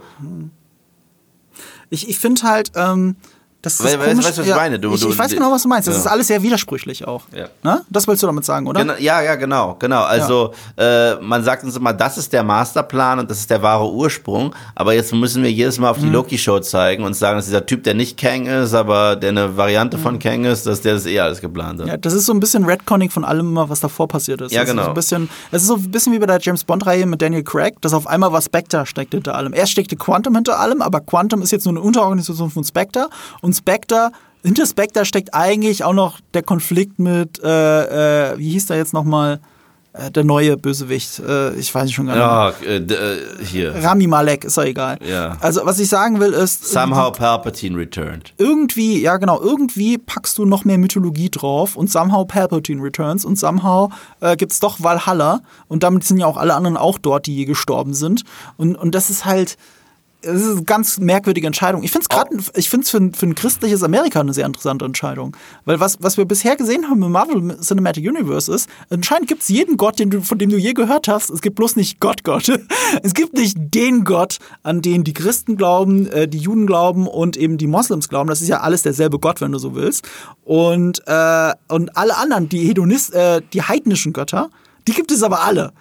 Ich, 1.90 2.08
ich 2.08 2.18
finde 2.18 2.42
halt, 2.42 2.72
ähm, 2.74 3.16
das 3.76 3.86
ist 3.92 3.98
weil- 3.98 4.08
komisch. 4.08 4.24
weißt 4.26 4.38
du, 4.38 4.42
was 4.42 4.48
ich 4.48 4.54
meine? 4.54 4.78
Du- 4.78 4.94
ich, 4.94 5.04
ich 5.06 5.18
weiß 5.18 5.30
genau, 5.32 5.52
was 5.52 5.62
du 5.62 5.68
meinst. 5.68 5.88
Das 5.88 5.94
Ja. 5.96 6.00
ist 6.00 6.06
alles 6.06 6.26
sehr 6.28 6.42
widersprüchlich 6.42 7.06
auch. 7.06 7.22
Ja. 7.36 7.48
Ne? 7.62 7.82
Das 7.90 8.06
willst 8.08 8.22
du 8.22 8.26
damit 8.26 8.44
sagen, 8.44 8.66
oder? 8.66 8.80
Genau, 8.80 8.94
ja, 8.98 9.20
ja, 9.22 9.34
genau, 9.34 9.76
genau. 9.78 10.02
Also 10.02 10.52
äh, 10.76 11.14
man 11.16 11.44
sagt 11.44 11.64
uns 11.64 11.76
immer, 11.76 11.92
das 11.92 12.18
ist 12.18 12.32
der 12.32 12.42
Masterplan 12.42 13.18
und 13.18 13.30
das 13.30 13.38
ist 13.40 13.50
der 13.50 13.62
wahre 13.62 13.90
Ursprung. 13.90 14.54
Aber 14.74 14.94
jetzt 14.94 15.12
müssen 15.12 15.42
wir 15.42 15.50
jedes 15.52 15.78
Mal 15.78 15.90
auf 15.90 15.98
die 15.98 16.06
Mhm. 16.06 16.12
Loki-Show 16.12 16.60
zeigen 16.60 17.04
und 17.04 17.14
sagen, 17.14 17.36
dass 17.38 17.46
dieser 17.46 17.64
Typ, 17.66 17.84
der 17.84 17.94
nicht 17.94 18.16
Kang 18.18 18.46
ist, 18.46 18.74
aber 18.74 19.16
der 19.16 19.30
eine 19.30 19.56
Variante 19.56 19.98
von 19.98 20.18
Kang 20.18 20.44
ist, 20.44 20.66
dass 20.66 20.80
der 20.80 20.94
das 20.94 21.06
eh 21.06 21.18
alles 21.20 21.40
geplant 21.40 21.80
hat. 21.80 21.86
Mhm. 21.86 21.90
Ja, 21.92 21.96
das 21.96 22.12
ist 22.12 22.26
so 22.26 22.32
ein 22.32 22.40
bisschen 22.40 22.64
Redconning 22.64 23.10
von 23.10 23.24
allem, 23.24 23.54
was 23.56 23.80
davor 23.80 24.08
passiert 24.08 24.40
ist. 24.40 24.52
Ja, 24.52 24.60
das 24.60 24.68
Ist 24.68 24.74
genau. 24.74 24.84
so 24.84 24.88
ein 24.90 24.94
bisschen, 24.94 25.28
es 25.50 25.62
ist 25.62 25.68
so 25.68 25.74
ein 25.76 25.90
bisschen 25.90 26.12
wie 26.12 26.18
bei 26.18 26.26
der 26.26 26.38
James 26.40 26.64
Bond-Reihe 26.64 27.06
mit 27.06 27.20
Daniel 27.22 27.42
Craig, 27.42 27.80
dass 27.80 27.92
auf 27.92 28.06
einmal 28.06 28.32
was 28.32 28.44
Spectre 28.46 28.86
steckt 28.86 29.12
hinter 29.14 29.34
allem. 29.34 29.52
Erst 29.52 29.72
steckte 29.72 29.96
Quantum 29.96 30.34
hinter 30.34 30.58
allem, 30.60 30.82
aber 30.82 31.00
Quantum 31.00 31.42
ist 31.42 31.50
jetzt 31.52 31.64
nur 31.66 31.72
eine 31.74 31.80
Unterorganisation 31.80 32.50
von 32.50 32.64
Spectre 32.64 33.08
und 33.40 33.54
Spectre, 33.58 34.12
hinter 34.42 34.66
Spectre 34.66 35.04
steckt 35.04 35.34
eigentlich 35.34 35.84
auch 35.84 35.92
noch 35.92 36.20
der 36.34 36.42
Konflikt 36.42 36.98
mit, 36.98 37.42
äh, 37.42 38.32
äh, 38.32 38.38
wie 38.38 38.50
hieß 38.50 38.66
der 38.66 38.76
jetzt 38.76 38.94
nochmal, 38.94 39.40
äh, 39.94 40.10
der 40.10 40.22
neue 40.22 40.56
Bösewicht, 40.56 41.18
äh, 41.18 41.54
ich 41.54 41.74
weiß 41.74 41.86
nicht 41.86 41.94
schon 41.94 42.06
gar 42.06 42.52
nicht. 42.52 42.62
Ja, 42.62 42.76
äh, 42.76 43.44
hier. 43.44 43.74
Rami 43.74 44.06
Malek, 44.06 44.44
ist 44.44 44.56
doch 44.56 44.64
egal. 44.64 44.98
Ja. 45.04 45.36
Also, 45.40 45.62
was 45.64 45.78
ich 45.80 45.88
sagen 45.88 46.20
will, 46.20 46.32
ist. 46.32 46.66
Somehow 46.66 47.10
Palpatine 47.10 47.76
returned. 47.76 48.32
irgendwie, 48.38 49.00
ja 49.00 49.16
genau, 49.16 49.40
irgendwie 49.40 49.98
packst 49.98 50.38
du 50.38 50.44
noch 50.44 50.64
mehr 50.64 50.78
Mythologie 50.78 51.30
drauf 51.30 51.74
und 51.74 51.90
somehow 51.90 52.24
Palpatine 52.24 52.82
returns 52.82 53.24
und 53.24 53.38
somehow 53.38 53.90
äh, 54.20 54.36
gibt's 54.36 54.60
doch 54.60 54.80
Valhalla 54.80 55.40
und 55.66 55.82
damit 55.82 56.04
sind 56.04 56.18
ja 56.18 56.26
auch 56.26 56.36
alle 56.36 56.54
anderen 56.54 56.76
auch 56.76 56.98
dort, 56.98 57.26
die 57.26 57.34
je 57.34 57.44
gestorben 57.44 57.94
sind 57.94 58.24
und, 58.56 58.76
und 58.76 58.94
das 58.94 59.10
ist 59.10 59.24
halt 59.24 59.56
das 60.22 60.42
ist 60.42 60.50
eine 60.50 60.62
ganz 60.64 60.98
merkwürdige 60.98 61.46
Entscheidung. 61.46 61.84
Ich 61.84 61.92
finde 61.92 62.02
es 62.02 62.08
gerade, 62.08 62.36
ich 62.56 62.68
finde 62.68 62.84
es 62.84 62.90
für, 62.90 62.98
ein- 62.98 63.14
für 63.14 63.26
ein 63.26 63.34
christliches 63.36 63.84
Amerika 63.84 64.18
eine 64.20 64.32
sehr 64.34 64.46
interessante 64.46 64.84
Entscheidung. 64.84 65.36
Weil 65.64 65.78
was, 65.78 65.98
was 66.00 66.16
wir 66.16 66.24
bisher 66.24 66.56
gesehen 66.56 66.90
haben 66.90 67.02
im 67.04 67.12
Marvel 67.12 67.56
Cinematic 67.60 68.04
Universe 68.08 68.52
ist, 68.52 68.68
anscheinend 68.90 69.28
gibt 69.28 69.42
es 69.42 69.48
jeden 69.48 69.76
Gott, 69.76 69.98
den 70.00 70.10
du, 70.10 70.20
von 70.20 70.38
dem 70.38 70.50
du 70.50 70.56
je 70.56 70.72
gehört 70.72 71.06
hast. 71.06 71.30
Es 71.30 71.40
gibt 71.40 71.54
bloß 71.56 71.76
nicht 71.76 72.00
Gott 72.00 72.24
Gott. 72.24 72.48
Es 73.02 73.14
gibt 73.14 73.34
nicht 73.34 73.56
den 73.58 74.02
Gott, 74.04 74.38
an 74.62 74.80
den 74.82 75.04
die 75.04 75.12
Christen 75.12 75.56
glauben, 75.56 76.06
äh, 76.08 76.26
die 76.26 76.38
Juden 76.38 76.66
glauben 76.66 77.06
und 77.06 77.36
eben 77.36 77.56
die 77.58 77.66
Moslems 77.66 78.08
glauben. 78.08 78.28
Das 78.28 78.40
ist 78.40 78.48
ja 78.48 78.60
alles 78.60 78.82
derselbe 78.82 79.18
Gott, 79.18 79.40
wenn 79.40 79.52
du 79.52 79.58
so 79.58 79.74
willst. 79.74 80.08
Und, 80.44 81.02
äh, 81.06 81.52
und 81.68 81.96
alle 81.96 82.16
anderen, 82.16 82.48
die 82.48 82.66
Hedonist, 82.66 83.14
äh, 83.14 83.40
die 83.52 83.62
heidnischen 83.62 84.12
Götter, 84.12 84.50
die 84.88 84.92
gibt 84.94 85.12
es 85.12 85.22
aber 85.22 85.42
alle. 85.42 85.72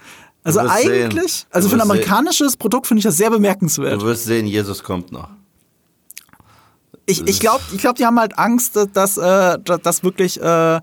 Also 0.48 0.60
sehen. 0.60 1.04
eigentlich, 1.12 1.46
Du 1.50 1.56
also 1.56 1.70
für 1.70 1.76
ein 1.76 1.80
wirst 1.80 1.88
sehen. 1.88 1.92
amerikanisches 1.92 2.58
Produkt 2.58 2.88
finde 2.88 3.00
ich 3.00 3.04
das 3.06 3.18
sehr 3.18 3.30
bemerkenswert. 3.30 4.02
Du 4.02 4.06
wirst 4.06 4.26
sehen, 4.26 4.48
Jesus 4.48 4.84
kommt 4.84 5.12
noch. 5.12 5.30
Ich, 7.06 7.26
ich 7.26 7.40
glaube, 7.40 7.62
ich 7.74 7.80
glaub, 7.80 7.96
die 7.96 8.06
haben 8.06 8.20
halt 8.20 8.38
Angst, 8.38 8.78
dass 8.94 9.18
äh, 9.18 9.58
das 9.82 10.04
wirklich 10.04 10.42
äh, 10.42 10.76
äh, 10.76 10.80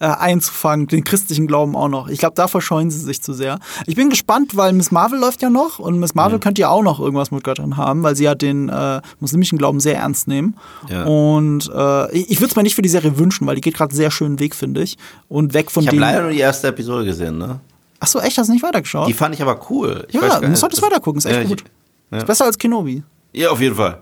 einzufangen, 0.00 0.88
den 0.88 1.04
christlichen 1.04 1.46
Glauben 1.46 1.76
auch 1.76 1.88
noch. 1.88 2.08
Ich 2.08 2.18
glaube, 2.18 2.34
da 2.34 2.48
verscheuen 2.48 2.90
sie 2.90 2.98
sich 2.98 3.22
zu 3.22 3.32
sehr. 3.32 3.58
Ich 3.86 3.94
bin 3.94 4.10
gespannt, 4.10 4.56
weil 4.56 4.72
Miss 4.72 4.90
Marvel 4.90 5.18
läuft 5.20 5.40
ja 5.42 5.50
noch 5.50 5.78
und 5.78 6.00
Miss 6.00 6.16
Marvel 6.16 6.40
könnte 6.40 6.60
ja 6.62 6.68
auch 6.68 6.82
noch 6.82 6.98
irgendwas 6.98 7.30
mit 7.30 7.44
Göttern 7.44 7.76
haben, 7.76 8.02
weil 8.02 8.16
sie 8.16 8.24
ja 8.24 8.34
den 8.34 8.68
äh, 8.68 9.00
muslimischen 9.20 9.56
Glauben 9.58 9.78
sehr 9.78 9.96
ernst 9.96 10.26
nehmen. 10.26 10.56
Ja. 10.88 11.04
Und 11.04 11.70
äh, 11.72 12.12
ich, 12.12 12.30
ich 12.30 12.40
würde 12.40 12.50
es 12.50 12.56
mir 12.56 12.62
nicht 12.64 12.74
für 12.74 12.82
die 12.82 12.88
Serie 12.88 13.16
wünschen, 13.18 13.46
weil 13.46 13.54
die 13.54 13.60
geht 13.60 13.74
gerade 13.76 13.90
einen 13.90 13.96
sehr 13.96 14.10
schönen 14.10 14.40
Weg, 14.40 14.56
finde 14.56 14.82
ich. 14.82 14.98
Und 15.28 15.54
weg 15.54 15.70
von 15.70 15.82
Ich 15.82 15.88
habe 15.88 15.96
dem. 15.96 16.00
leider 16.00 16.22
nur 16.22 16.30
die 16.32 16.38
erste 16.40 16.68
Episode 16.68 17.04
gesehen, 17.04 17.38
ne? 17.38 17.60
Ach 18.00 18.06
so, 18.06 18.20
echt, 18.20 18.38
hast 18.38 18.48
du 18.48 18.52
nicht 18.52 18.62
weitergeschaut? 18.62 19.08
Die 19.08 19.12
fand 19.12 19.34
ich 19.34 19.42
aber 19.42 19.58
cool. 19.70 20.04
Ich 20.08 20.14
ja, 20.14 20.22
weiß 20.22 20.40
du 20.40 20.48
musst 20.48 20.62
das- 20.62 20.82
weitergucken, 20.82 21.18
ist 21.18 21.24
echt 21.24 21.34
Ja, 21.36 21.42
ich- 21.42 21.48
gut. 21.48 21.64
ja. 22.10 22.18
Ist 22.18 22.26
besser 22.26 22.44
als 22.44 22.56
Kenobi. 22.58 23.02
Ja, 23.32 23.50
auf 23.50 23.60
jeden 23.60 23.74
Fall. 23.74 23.98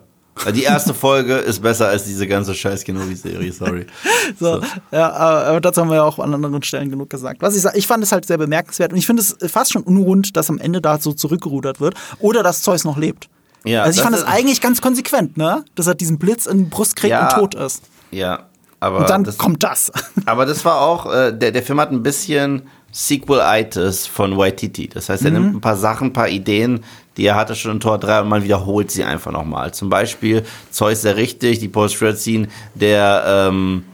Die 0.54 0.64
erste 0.64 0.92
Folge 1.06 1.34
ist 1.36 1.62
besser 1.62 1.88
als 1.88 2.04
diese 2.04 2.26
ganze 2.26 2.54
scheiß 2.54 2.84
Kenobi-Serie, 2.84 3.52
sorry. 3.52 3.86
So, 4.38 4.60
ja, 4.92 5.10
aber 5.12 5.60
dazu 5.62 5.80
haben 5.80 5.88
wir 5.88 5.96
ja 5.96 6.02
auch 6.02 6.18
an 6.18 6.34
anderen 6.34 6.62
Stellen 6.62 6.90
genug 6.90 7.08
gesagt. 7.08 7.40
Was 7.40 7.56
ich 7.56 7.62
sage, 7.62 7.78
ich 7.78 7.86
fand 7.86 8.02
es 8.04 8.12
halt 8.12 8.26
sehr 8.26 8.36
bemerkenswert 8.36 8.92
und 8.92 8.98
ich 8.98 9.06
finde 9.06 9.22
es 9.22 9.36
fast 9.50 9.72
schon 9.72 9.82
unrund, 9.82 10.36
dass 10.36 10.50
am 10.50 10.58
Ende 10.58 10.82
da 10.82 10.98
so 10.98 11.12
zurückgerudert 11.14 11.80
wird 11.80 11.94
oder 12.18 12.42
dass 12.42 12.60
Zeus 12.62 12.84
noch 12.84 12.98
lebt. 12.98 13.28
Ja, 13.64 13.82
also 13.82 13.92
ich 13.92 13.96
das 13.96 14.04
fand 14.04 14.16
es 14.16 14.24
eigentlich 14.24 14.60
ganz 14.60 14.80
konsequent, 14.82 15.36
ne? 15.38 15.64
Dass 15.74 15.86
er 15.86 15.94
diesen 15.94 16.18
Blitz 16.18 16.44
in 16.46 16.58
die 16.58 16.64
Brust 16.64 16.96
kriegt 16.96 17.12
Ja. 17.12 17.28
und 17.34 17.40
tot 17.40 17.54
ist. 17.54 17.82
Ja, 18.10 18.44
aber 18.78 18.98
Und 18.98 19.08
dann 19.10 19.24
das, 19.24 19.38
kommt 19.38 19.62
das. 19.64 19.90
aber 20.26 20.44
das 20.44 20.64
war 20.66 20.80
auch, 20.82 21.06
äh, 21.12 21.32
der, 21.32 21.50
der 21.50 21.62
Film 21.62 21.80
hat 21.80 21.90
ein 21.92 22.02
bisschen 22.02 22.62
Sequel-Itis 22.96 24.06
von 24.06 24.36
Waititi. 24.38 24.88
Das 24.88 25.08
heißt, 25.10 25.24
er 25.24 25.30
Mhm. 25.32 25.36
nimmt 25.42 25.54
ein 25.56 25.60
paar 25.60 25.76
Sachen, 25.76 26.08
ein 26.08 26.12
paar 26.14 26.28
Ideen, 26.28 26.80
die 27.18 27.26
er 27.26 27.34
hatte 27.34 27.54
schon 27.54 27.72
in 27.72 27.80
Tor 27.80 27.98
3 27.98 28.22
und 28.22 28.28
man 28.28 28.42
wiederholt 28.42 28.90
sie 28.90 29.04
einfach 29.04 29.32
nochmal. 29.32 29.72
Zum 29.74 29.90
Beispiel 29.90 30.44
Zeus 30.70 31.02
sehr 31.02 31.16
richtig, 31.16 31.58
die 31.58 31.68
Post-Credit-Scene, 31.68 32.48
der 32.74 33.24
ähm, 33.50 33.84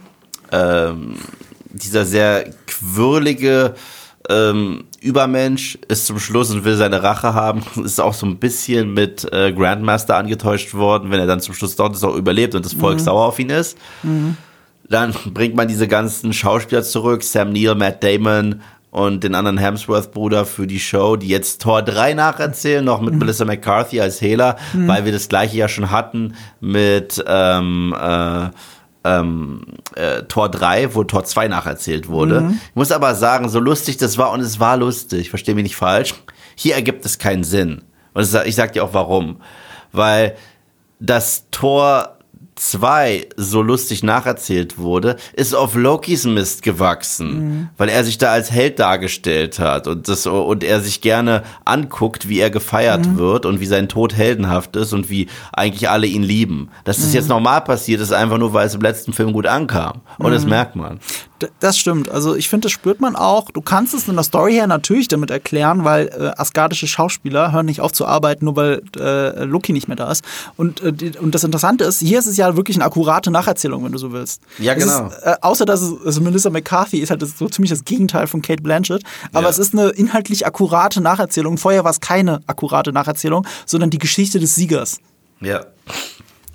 ähm, 0.52 1.16
dieser 1.70 2.04
sehr 2.04 2.44
quirlige 2.66 3.74
ähm, 4.30 4.84
Übermensch 5.00 5.76
ist 5.88 6.06
zum 6.06 6.20
Schluss 6.20 6.52
und 6.52 6.64
will 6.64 6.76
seine 6.76 7.02
Rache 7.02 7.34
haben. 7.34 7.62
Ist 7.84 8.00
auch 8.00 8.14
so 8.14 8.24
ein 8.24 8.36
bisschen 8.38 8.94
mit 8.94 9.26
äh, 9.32 9.52
Grandmaster 9.52 10.16
angetäuscht 10.16 10.74
worden, 10.74 11.10
wenn 11.10 11.18
er 11.18 11.26
dann 11.26 11.40
zum 11.40 11.54
Schluss 11.54 11.74
dort 11.74 11.96
ist 11.96 12.04
auch 12.04 12.14
überlebt 12.14 12.54
und 12.54 12.64
das 12.64 12.72
Volk 12.74 13.00
sauer 13.00 13.26
auf 13.26 13.40
ihn 13.40 13.50
ist. 13.50 13.76
Dann 14.88 15.12
bringt 15.34 15.56
man 15.56 15.66
diese 15.66 15.88
ganzen 15.88 16.32
Schauspieler 16.32 16.84
zurück, 16.84 17.24
Sam 17.24 17.52
Neill, 17.52 17.74
Matt 17.74 18.04
Damon 18.04 18.60
und 18.92 19.24
den 19.24 19.34
anderen 19.34 19.56
Hemsworth-Bruder 19.56 20.44
für 20.44 20.66
die 20.66 20.78
Show, 20.78 21.16
die 21.16 21.28
jetzt 21.28 21.62
Tor 21.62 21.80
3 21.82 22.12
nacherzählen, 22.12 22.84
noch 22.84 23.00
mit 23.00 23.14
Melissa 23.14 23.46
McCarthy 23.46 24.02
als 24.02 24.20
Hela, 24.20 24.56
weil 24.74 25.06
wir 25.06 25.12
das 25.12 25.28
gleiche 25.28 25.56
ja 25.56 25.66
schon 25.66 25.90
hatten 25.90 26.34
mit 26.60 27.24
ähm, 27.26 27.96
äh, 27.98 28.50
ähm, 29.04 29.62
äh, 29.96 30.24
Tor 30.24 30.50
3, 30.50 30.94
wo 30.94 31.04
Tor 31.04 31.24
2 31.24 31.48
nacherzählt 31.48 32.08
wurde. 32.08 32.52
Ich 32.68 32.76
muss 32.76 32.92
aber 32.92 33.14
sagen, 33.14 33.48
so 33.48 33.60
lustig 33.60 33.96
das 33.96 34.18
war, 34.18 34.30
und 34.30 34.40
es 34.40 34.60
war 34.60 34.76
lustig, 34.76 35.30
verstehe 35.30 35.54
mich 35.54 35.64
nicht 35.64 35.76
falsch, 35.76 36.14
hier 36.54 36.74
ergibt 36.74 37.06
es 37.06 37.18
keinen 37.18 37.44
Sinn. 37.44 37.80
Und 38.12 38.28
ich 38.44 38.54
sag 38.54 38.74
dir 38.74 38.84
auch 38.84 38.92
warum. 38.92 39.38
Weil 39.92 40.36
das 41.00 41.46
Tor 41.50 42.11
2 42.54 43.28
so 43.36 43.62
lustig 43.62 44.02
nacherzählt 44.02 44.78
wurde, 44.78 45.16
ist 45.34 45.54
auf 45.54 45.74
Lokis 45.74 46.24
Mist 46.24 46.62
gewachsen, 46.62 47.70
weil 47.78 47.88
er 47.88 48.04
sich 48.04 48.18
da 48.18 48.30
als 48.32 48.50
Held 48.50 48.78
dargestellt 48.78 49.58
hat 49.58 49.86
und 49.86 50.06
das 50.08 50.26
und 50.26 50.62
er 50.62 50.80
sich 50.80 51.00
gerne 51.00 51.42
anguckt, 51.64 52.28
wie 52.28 52.38
er 52.40 52.50
gefeiert 52.50 53.16
wird 53.16 53.46
und 53.46 53.60
wie 53.60 53.66
sein 53.66 53.88
Tod 53.88 54.14
heldenhaft 54.14 54.76
ist 54.76 54.92
und 54.92 55.08
wie 55.10 55.28
eigentlich 55.52 55.88
alle 55.88 56.06
ihn 56.06 56.22
lieben. 56.22 56.68
Dass 56.84 56.98
das 56.98 57.14
jetzt 57.14 57.28
normal 57.28 57.62
passiert 57.62 58.00
ist, 58.00 58.12
einfach 58.12 58.38
nur, 58.38 58.52
weil 58.52 58.66
es 58.66 58.74
im 58.74 58.80
letzten 58.82 59.12
Film 59.12 59.32
gut 59.32 59.46
ankam 59.46 60.00
und 60.18 60.32
das 60.32 60.44
merkt 60.46 60.76
man. 60.76 61.00
D- 61.40 61.48
Das 61.60 61.76
stimmt. 61.78 62.08
Also 62.10 62.36
ich 62.36 62.48
finde, 62.48 62.66
das 62.66 62.72
spürt 62.72 63.00
man 63.00 63.16
auch. 63.16 63.50
Du 63.50 63.60
kannst 63.62 63.94
es 63.94 64.06
in 64.06 64.14
der 64.14 64.22
Story 64.24 64.52
her 64.52 64.66
natürlich 64.66 65.08
damit 65.08 65.30
erklären, 65.30 65.84
weil 65.84 66.06
äh, 66.08 66.40
asgardische 66.40 66.86
Schauspieler 66.86 67.50
hören 67.52 67.66
nicht 67.66 67.80
auf 67.80 67.92
zu 67.92 68.06
arbeiten, 68.06 68.44
nur 68.44 68.56
weil 68.56 68.82
äh, 68.98 69.44
Loki 69.44 69.72
nicht 69.72 69.88
mehr 69.88 69.96
da 69.96 70.10
ist. 70.12 70.22
Und, 70.56 70.80
äh, 70.82 70.92
und 71.20 71.34
das 71.34 71.42
Interessante 71.44 71.84
ist, 71.84 72.00
hier 72.00 72.18
ist 72.18 72.26
es 72.26 72.36
ja 72.36 72.41
wirklich 72.56 72.76
eine 72.76 72.84
akkurate 72.84 73.30
Nacherzählung, 73.30 73.84
wenn 73.84 73.92
du 73.92 73.98
so 73.98 74.12
willst. 74.12 74.42
Ja, 74.58 74.74
genau. 74.74 75.06
Ist, 75.08 75.22
äh, 75.22 75.34
außer 75.40 75.64
dass 75.64 75.80
es, 75.82 75.94
also 76.04 76.20
Melissa 76.20 76.50
McCarthy 76.50 76.98
ist 76.98 77.10
halt 77.10 77.22
das, 77.22 77.38
so 77.38 77.48
ziemlich 77.48 77.70
das 77.70 77.84
Gegenteil 77.84 78.26
von 78.26 78.42
Kate 78.42 78.62
Blanchett. 78.62 79.02
Aber 79.32 79.44
Ja. 79.44 79.50
es 79.50 79.58
ist 79.58 79.72
eine 79.74 79.88
inhaltlich 79.90 80.46
akkurate 80.46 81.00
Nacherzählung. 81.00 81.58
Vorher 81.58 81.84
war 81.84 81.90
es 81.90 82.00
keine 82.00 82.40
akkurate 82.46 82.92
Nacherzählung, 82.92 83.46
sondern 83.66 83.90
die 83.90 83.98
Geschichte 83.98 84.38
des 84.38 84.54
Siegers. 84.54 84.98
Ja. 85.40 85.64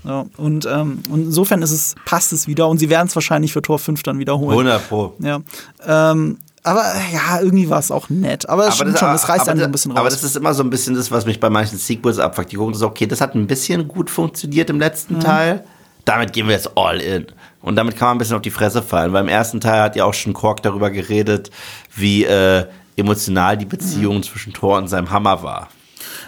Ja, 0.03 0.25
und, 0.37 0.65
ähm, 0.65 0.99
und 1.09 1.25
insofern 1.25 1.61
ist 1.61 1.71
es, 1.71 1.95
passt 2.05 2.31
es 2.31 2.47
wieder 2.47 2.67
und 2.69 2.77
sie 2.77 2.89
werden 2.89 3.07
es 3.07 3.15
wahrscheinlich 3.15 3.51
für 3.51 3.61
Tor 3.61 3.77
5 3.79 4.03
dann 4.03 4.19
wiederholen. 4.19 4.51
100 4.51 4.87
pro. 4.87 5.13
Ja. 5.19 5.39
Ähm, 5.85 6.37
aber 6.63 6.83
ja, 7.13 7.39
irgendwie 7.41 7.69
war 7.69 7.79
es 7.79 7.91
auch 7.91 8.09
nett. 8.09 8.47
Aber, 8.47 8.67
es 8.67 8.75
stimmt 8.75 8.97
schon, 8.99 9.09
das 9.09 9.27
reißt 9.27 9.41
aber 9.41 9.51
einen 9.51 9.59
so 9.59 9.61
das- 9.63 9.67
ein 9.67 9.71
bisschen 9.71 9.91
raus. 9.91 9.99
Aber 9.99 10.09
das 10.09 10.23
ist 10.23 10.35
immer 10.37 10.53
so 10.53 10.63
ein 10.63 10.69
bisschen 10.69 10.95
das, 10.95 11.11
was 11.11 11.25
mich 11.25 11.39
bei 11.39 11.49
manchen 11.49 11.77
Sequels 11.77 12.19
abfuckt. 12.19 12.51
Die 12.51 12.55
gucken 12.57 12.73
so, 12.73 12.87
okay, 12.87 13.05
das 13.07 13.19
hat 13.21 13.35
ein 13.35 13.47
bisschen 13.47 13.87
gut 13.87 14.09
funktioniert 14.09 14.69
im 14.69 14.79
letzten 14.79 15.15
Mhm. 15.15 15.19
Teil. 15.21 15.63
Damit 16.07 16.31
gehen 16.33 16.47
wir 16.47 16.55
jetzt 16.55 16.71
all 16.77 16.99
in. 17.01 17.27
Und 17.61 17.75
damit 17.75 17.97
kann 17.97 18.07
man 18.07 18.15
ein 18.15 18.19
bisschen 18.19 18.35
auf 18.37 18.41
die 18.41 18.49
Fresse 18.51 18.81
fallen. 18.81 19.11
Weil 19.13 19.23
im 19.23 19.27
ersten 19.29 19.59
Teil 19.59 19.81
hat 19.81 19.95
ja 19.97 20.05
auch 20.05 20.13
schon 20.13 20.31
Kork 20.33 20.63
darüber 20.63 20.89
geredet, 20.89 21.51
wie 21.95 22.23
äh, 22.23 22.65
emotional 22.95 23.57
die 23.57 23.65
Beziehung 23.65 24.23
zwischen 24.23 24.53
Thor 24.53 24.77
und 24.77 24.87
seinem 24.87 25.09
Hammer 25.11 25.43
war. 25.43 25.67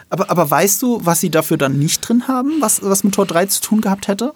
aber, 0.09 0.29
aber 0.29 0.51
weißt 0.51 0.81
du, 0.81 0.99
was 1.05 1.21
sie 1.21 1.29
dafür 1.29 1.55
dann 1.57 1.79
nicht 1.79 2.01
drin 2.01 2.27
haben, 2.27 2.57
was, 2.59 2.81
was 2.83 3.03
mit 3.05 3.13
Tor 3.15 3.25
3 3.25 3.45
zu 3.45 3.61
tun 3.61 3.79
gehabt 3.79 4.07
hätte? 4.09 4.33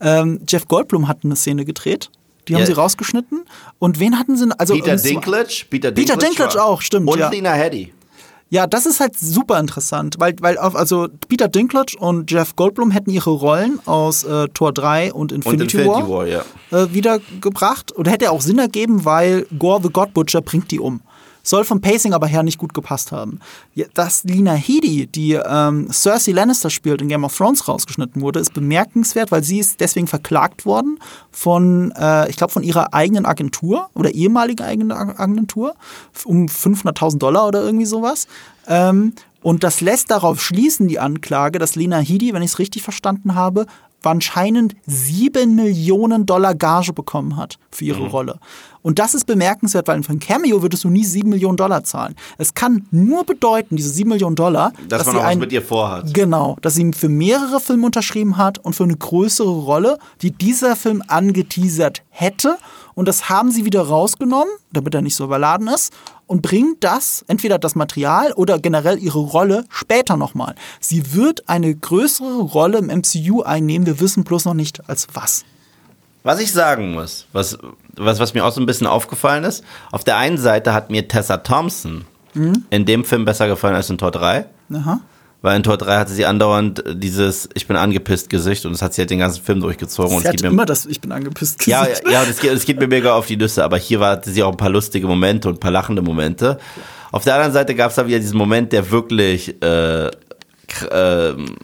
Ähm, 0.00 0.40
Jeff 0.46 0.68
Goldblum 0.68 1.08
hat 1.08 1.18
eine 1.24 1.36
Szene 1.36 1.64
gedreht. 1.64 2.10
Die 2.46 2.54
haben 2.54 2.60
Ja. 2.60 2.66
sie 2.66 2.72
rausgeschnitten. 2.72 3.44
Und 3.78 3.98
wen 4.00 4.18
hatten 4.18 4.36
sie? 4.36 4.46
Also, 4.58 4.74
Peter 4.74 4.92
und 4.92 4.98
zwar- 4.98 5.10
Dinklage? 5.10 5.64
Peter 5.70 5.92
Peter 5.92 6.16
Dinklage 6.18 6.62
auch, 6.62 6.82
stimmt, 6.82 7.08
Und 7.08 7.18
ja. 7.18 7.30
Lena 7.30 7.52
Headey. 7.52 7.93
Ja, 8.54 8.68
das 8.68 8.86
ist 8.86 9.00
halt 9.00 9.18
super 9.18 9.58
interessant, 9.58 10.14
weil, 10.20 10.36
weil 10.38 10.58
auf, 10.58 10.76
also 10.76 11.08
Peter 11.26 11.48
Dinklage 11.48 11.96
und 11.98 12.30
Jeff 12.30 12.54
Goldblum 12.54 12.92
hätten 12.92 13.10
ihre 13.10 13.30
Rollen 13.30 13.80
aus 13.84 14.22
äh, 14.22 14.46
Tor 14.54 14.72
3 14.72 15.12
und 15.12 15.32
Und 15.32 15.44
Infinity, 15.44 15.78
Infinity 15.78 15.88
War, 15.88 16.08
War, 16.08 16.26
ja. 16.28 16.44
äh, 16.70 16.94
wiedergebracht. 16.94 17.90
Und 17.90 18.08
hätte 18.08 18.30
auch 18.30 18.40
Sinn 18.40 18.60
ergeben, 18.60 19.04
weil 19.04 19.48
Gore 19.58 19.80
the 19.82 19.88
God 19.92 20.14
Butcher 20.14 20.40
bringt 20.40 20.70
die 20.70 20.78
um. 20.78 21.00
Soll 21.44 21.64
vom 21.64 21.80
Pacing 21.80 22.12
aber 22.14 22.26
her 22.26 22.42
nicht 22.42 22.58
gut 22.58 22.74
gepasst 22.74 23.12
haben. 23.12 23.38
Dass 23.94 24.24
Lina 24.24 24.54
Headey, 24.54 25.06
die 25.06 25.34
ähm, 25.34 25.88
Cersei 25.92 26.32
Lannister 26.32 26.70
spielt, 26.70 27.00
in 27.02 27.08
Game 27.08 27.22
of 27.22 27.36
Thrones 27.36 27.68
rausgeschnitten 27.68 28.22
wurde, 28.22 28.40
ist 28.40 28.54
bemerkenswert, 28.54 29.30
weil 29.30 29.44
sie 29.44 29.58
ist 29.60 29.78
deswegen 29.80 30.06
verklagt 30.06 30.64
worden 30.66 30.98
von, 31.30 31.92
äh, 31.92 32.28
ich 32.30 32.36
glaube, 32.36 32.52
von 32.52 32.62
ihrer 32.62 32.94
eigenen 32.94 33.26
Agentur 33.26 33.90
oder 33.94 34.10
ehemaligen 34.12 34.64
eigenen 34.64 34.90
Ag- 34.90 35.20
Agentur 35.20 35.74
um 36.24 36.46
500.000 36.46 37.18
Dollar 37.18 37.46
oder 37.46 37.62
irgendwie 37.62 37.86
sowas. 37.86 38.26
Ähm, 38.66 39.12
und 39.42 39.62
das 39.62 39.82
lässt 39.82 40.10
darauf 40.10 40.42
schließen, 40.42 40.88
die 40.88 40.98
Anklage, 40.98 41.58
dass 41.58 41.76
Lena 41.76 41.98
Headey, 41.98 42.32
wenn 42.32 42.40
ich 42.40 42.52
es 42.52 42.58
richtig 42.58 42.82
verstanden 42.82 43.34
habe, 43.34 43.66
anscheinend 44.10 44.74
sieben 44.86 45.54
Millionen 45.54 46.26
Dollar 46.26 46.54
Gage 46.54 46.92
bekommen 46.92 47.36
hat 47.36 47.58
für 47.70 47.84
Mhm. 47.84 47.90
ihre 47.90 48.06
Rolle. 48.08 48.38
Und 48.82 48.98
das 48.98 49.14
ist 49.14 49.24
bemerkenswert, 49.26 49.88
weil 49.88 50.02
für 50.02 50.12
ein 50.12 50.18
Cameo 50.18 50.60
würdest 50.60 50.84
du 50.84 50.90
nie 50.90 51.04
sieben 51.04 51.30
Millionen 51.30 51.56
Dollar 51.56 51.84
zahlen. 51.84 52.14
Es 52.36 52.52
kann 52.52 52.86
nur 52.90 53.24
bedeuten, 53.24 53.76
diese 53.76 53.88
sieben 53.88 54.10
Millionen 54.10 54.36
Dollar, 54.36 54.72
Dass, 54.88 55.06
man 55.06 55.14
sie 55.14 55.20
auch 55.22 55.24
was 55.26 55.36
mit 55.36 55.52
ihr 55.52 55.62
vorhat. 55.62 56.12
Genau, 56.12 56.56
dass 56.60 56.74
sie 56.74 56.90
für 56.92 57.08
mehrere 57.08 57.60
Filme 57.60 57.86
unterschrieben 57.86 58.36
hat 58.36 58.58
und 58.58 58.74
für 58.76 58.84
eine 58.84 58.96
größere 58.96 59.48
Rolle, 59.48 59.98
die 60.20 60.32
dieser 60.32 60.76
Film 60.76 61.02
angeteasert 61.08 62.02
hätte. 62.10 62.58
Und 62.94 63.08
das 63.08 63.28
haben 63.28 63.50
sie 63.50 63.64
wieder 63.64 63.82
rausgenommen, 63.82 64.52
damit 64.72 64.94
er 64.94 65.02
nicht 65.02 65.16
so 65.16 65.24
überladen 65.24 65.66
ist, 65.68 65.92
und 66.26 66.40
bringt 66.42 66.82
das, 66.84 67.24
entweder 67.28 67.58
das 67.58 67.74
Material 67.74 68.32
oder 68.32 68.58
generell 68.58 68.98
ihre 68.98 69.18
Rolle, 69.18 69.64
später 69.68 70.16
nochmal. 70.16 70.54
Sie 70.80 71.12
wird 71.14 71.48
eine 71.48 71.74
größere 71.74 72.40
Rolle 72.40 72.78
im 72.78 72.86
MCU 72.86 73.42
einnehmen, 73.42 73.84
wir 73.94 74.00
wissen 74.00 74.24
bloß 74.24 74.44
noch 74.44 74.54
nicht 74.54 74.88
als 74.88 75.06
was. 75.14 75.44
Was 76.22 76.40
ich 76.40 76.52
sagen 76.52 76.92
muss, 76.92 77.26
was, 77.32 77.58
was, 77.96 78.18
was 78.18 78.32
mir 78.34 78.44
auch 78.44 78.52
so 78.52 78.60
ein 78.60 78.66
bisschen 78.66 78.86
aufgefallen 78.86 79.44
ist, 79.44 79.62
auf 79.92 80.04
der 80.04 80.16
einen 80.16 80.38
Seite 80.38 80.72
hat 80.72 80.90
mir 80.90 81.06
Tessa 81.08 81.38
Thompson 81.38 82.04
Mhm. 82.36 82.64
in 82.70 82.84
dem 82.84 83.04
Film 83.04 83.24
besser 83.24 83.46
gefallen 83.46 83.76
als 83.76 83.88
in 83.90 83.96
Tor 83.98 84.10
3. 84.10 84.46
Aha. 84.74 85.00
Weil 85.40 85.56
in 85.56 85.62
Tor 85.62 85.76
3 85.76 85.98
hatte 85.98 86.12
sie 86.12 86.26
andauernd 86.26 86.82
dieses 86.94 87.48
Ich 87.54 87.68
bin 87.68 87.76
angepisst 87.76 88.28
Gesicht 88.28 88.66
und 88.66 88.72
das 88.72 88.82
hat 88.82 88.92
sie 88.94 89.02
halt 89.02 89.10
den 89.10 89.20
ganzen 89.20 89.44
Film 89.44 89.60
durchgezogen. 89.60 90.16
und 90.16 90.22
Sie 90.22 90.28
es 90.28 90.32
hat 90.34 90.42
mir, 90.42 90.48
immer 90.48 90.64
das 90.66 90.84
Ich 90.86 91.00
bin 91.00 91.12
angepisst 91.12 91.64
ja, 91.68 91.84
Gesicht. 91.84 92.02
ja, 92.06 92.10
ja, 92.10 92.24
das 92.24 92.38
geht, 92.40 92.52
das 92.52 92.64
geht 92.64 92.80
mir 92.80 92.88
mega 92.88 93.14
auf 93.14 93.26
die 93.26 93.36
Nüsse, 93.36 93.62
aber 93.62 93.76
hier 93.76 94.00
war, 94.00 94.12
hatte 94.12 94.30
sie 94.32 94.42
auch 94.42 94.50
ein 94.50 94.56
paar 94.56 94.70
lustige 94.70 95.06
Momente 95.06 95.48
und 95.48 95.56
ein 95.58 95.60
paar 95.60 95.70
lachende 95.70 96.02
Momente. 96.02 96.58
Auf 97.12 97.22
der 97.22 97.34
anderen 97.34 97.52
Seite 97.52 97.74
gab 97.76 97.90
es 97.90 97.96
da 97.96 98.04
wieder 98.08 98.18
diesen 98.18 98.36
Moment, 98.38 98.72
der 98.72 98.90
wirklich, 98.90 99.62
äh, 99.62 100.10
ähm, 100.90 101.56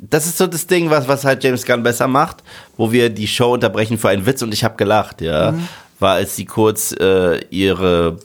das 0.00 0.26
ist 0.26 0.38
so 0.38 0.46
das 0.46 0.66
Ding, 0.66 0.88
was, 0.90 1.08
was 1.08 1.24
halt 1.24 1.44
James 1.44 1.66
Gunn 1.66 1.82
besser 1.82 2.08
macht, 2.08 2.42
wo 2.76 2.90
wir 2.90 3.10
die 3.10 3.26
Show 3.26 3.52
unterbrechen 3.52 3.98
für 3.98 4.08
einen 4.08 4.24
Witz 4.24 4.42
und 4.42 4.54
ich 4.54 4.64
habe 4.64 4.76
gelacht, 4.76 5.20
ja. 5.20 5.54
War, 5.98 6.14
als 6.14 6.34
sie 6.34 6.46
kurz 6.46 6.92
äh, 6.98 7.44
ihre 7.50 8.16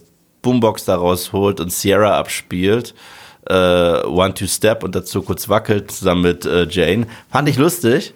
Boombox 0.41 0.85
da 0.85 0.95
rausholt 0.95 1.59
und 1.59 1.73
Sierra 1.73 2.17
abspielt. 2.17 2.93
Äh, 3.47 3.53
One 3.53 4.33
Two 4.33 4.47
Step 4.47 4.83
und 4.83 4.95
dazu 4.95 5.21
kurz 5.21 5.49
wackelt 5.49 5.91
zusammen 5.91 6.21
mit 6.21 6.45
äh, 6.45 6.67
Jane. 6.69 7.07
Fand 7.29 7.49
ich 7.49 7.57
lustig. 7.57 8.13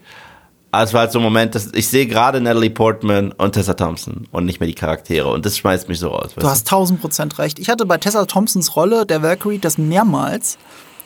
Aber 0.72 0.84
es 0.84 0.94
war 0.94 1.02
halt 1.02 1.12
so 1.12 1.20
ein 1.20 1.24
Moment, 1.24 1.56
dass 1.56 1.74
ich 1.74 1.88
sehe 1.88 2.06
gerade 2.06 2.40
Natalie 2.40 2.70
Portman 2.70 3.32
und 3.34 3.54
Tessa 3.54 3.74
Thompson 3.74 4.28
und 4.32 4.46
nicht 4.46 4.60
mehr 4.60 4.68
die 4.68 4.76
Charaktere 4.76 5.28
und 5.28 5.46
das 5.46 5.58
schmeißt 5.58 5.90
mich 5.90 6.00
so 6.00 6.10
raus. 6.10 6.32
Du 6.38 6.48
hast 6.48 6.68
tausend 6.68 7.02
Prozent 7.02 7.40
recht. 7.40 7.58
Ich 7.58 7.70
hatte 7.70 7.86
bei 7.88 7.98
Tessa 7.98 8.26
Thompsons 8.26 8.76
Rolle 8.76 9.06
der 9.06 9.24
Valkyrie 9.24 9.58
das 9.58 9.80
mehrmals, 9.80 10.60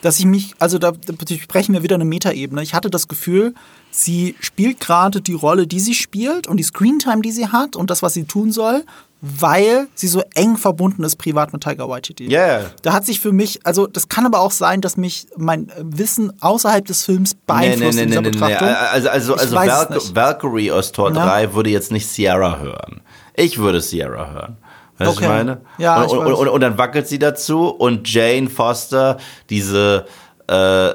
dass 0.04 0.18
ich 0.18 0.26
mich, 0.26 0.54
also 0.58 0.78
da, 0.78 0.92
sprechen 1.40 1.72
wir 1.72 1.82
wieder 1.82 1.94
eine 1.94 2.04
Metaebene. 2.04 2.62
Ich 2.62 2.74
hatte 2.74 2.90
das 2.90 3.08
Gefühl, 3.08 3.54
sie 3.90 4.34
spielt 4.38 4.78
gerade 4.78 5.22
die 5.22 5.32
Rolle, 5.32 5.66
die 5.66 5.80
sie 5.80 5.94
spielt 5.94 6.46
und 6.46 6.58
die 6.58 6.62
Screentime, 6.62 7.22
die 7.22 7.32
sie 7.32 7.48
hat 7.48 7.74
und 7.74 7.88
das, 7.88 8.02
was 8.02 8.12
sie 8.12 8.24
tun 8.24 8.52
soll, 8.52 8.84
weil 9.22 9.88
sie 9.94 10.08
so 10.08 10.22
eng 10.34 10.58
verbunden 10.58 11.04
ist 11.04 11.16
privat 11.16 11.54
mit 11.54 11.62
Tiger 11.62 11.88
Waititi. 11.88 12.30
Ja, 12.30 12.46
ja. 12.46 12.70
Da 12.82 12.92
hat 12.92 13.06
sich 13.06 13.18
für 13.18 13.32
mich, 13.32 13.60
also 13.64 13.86
das 13.86 14.08
kann 14.08 14.26
aber 14.26 14.40
auch 14.40 14.50
sein, 14.50 14.82
dass 14.82 14.98
mich 14.98 15.26
mein 15.38 15.72
Wissen 15.80 16.30
außerhalb 16.42 16.84
des 16.84 17.06
Films 17.06 17.32
Nee, 17.32 17.38
nee, 17.38 17.46
beeinflusst 17.46 17.96
nee, 17.96 18.02
in 18.02 18.08
nee, 18.10 18.16
dieser 18.16 18.20
nee, 18.20 18.28
nee. 18.28 18.32
Betrachtung. 18.32 18.68
Also, 18.68 19.08
also, 19.08 19.34
also 19.36 19.94
nicht. 19.94 20.14
Valkyrie 20.14 20.70
aus 20.70 20.92
Tor 20.92 21.14
Ja. 21.14 21.24
3 21.24 21.54
würde 21.54 21.70
jetzt 21.70 21.90
nicht 21.90 22.06
Sierra 22.06 22.58
hören. 22.58 23.00
Ich 23.34 23.56
würde 23.56 23.80
Sierra 23.80 24.32
hören. 24.32 24.58
Weißt 24.98 25.10
Okay. 25.10 25.24
ich 25.24 25.28
meine? 25.28 25.60
Ja, 25.78 26.02
und, 26.02 26.06
ich 26.06 26.12
und, 26.12 26.32
und, 26.32 26.48
und 26.48 26.60
dann 26.60 26.78
wackelt 26.78 27.08
sie 27.08 27.18
dazu 27.18 27.68
und 27.68 28.12
Jane 28.12 28.48
Foster, 28.48 29.16
diese 29.50 30.06
äh, 30.46 30.94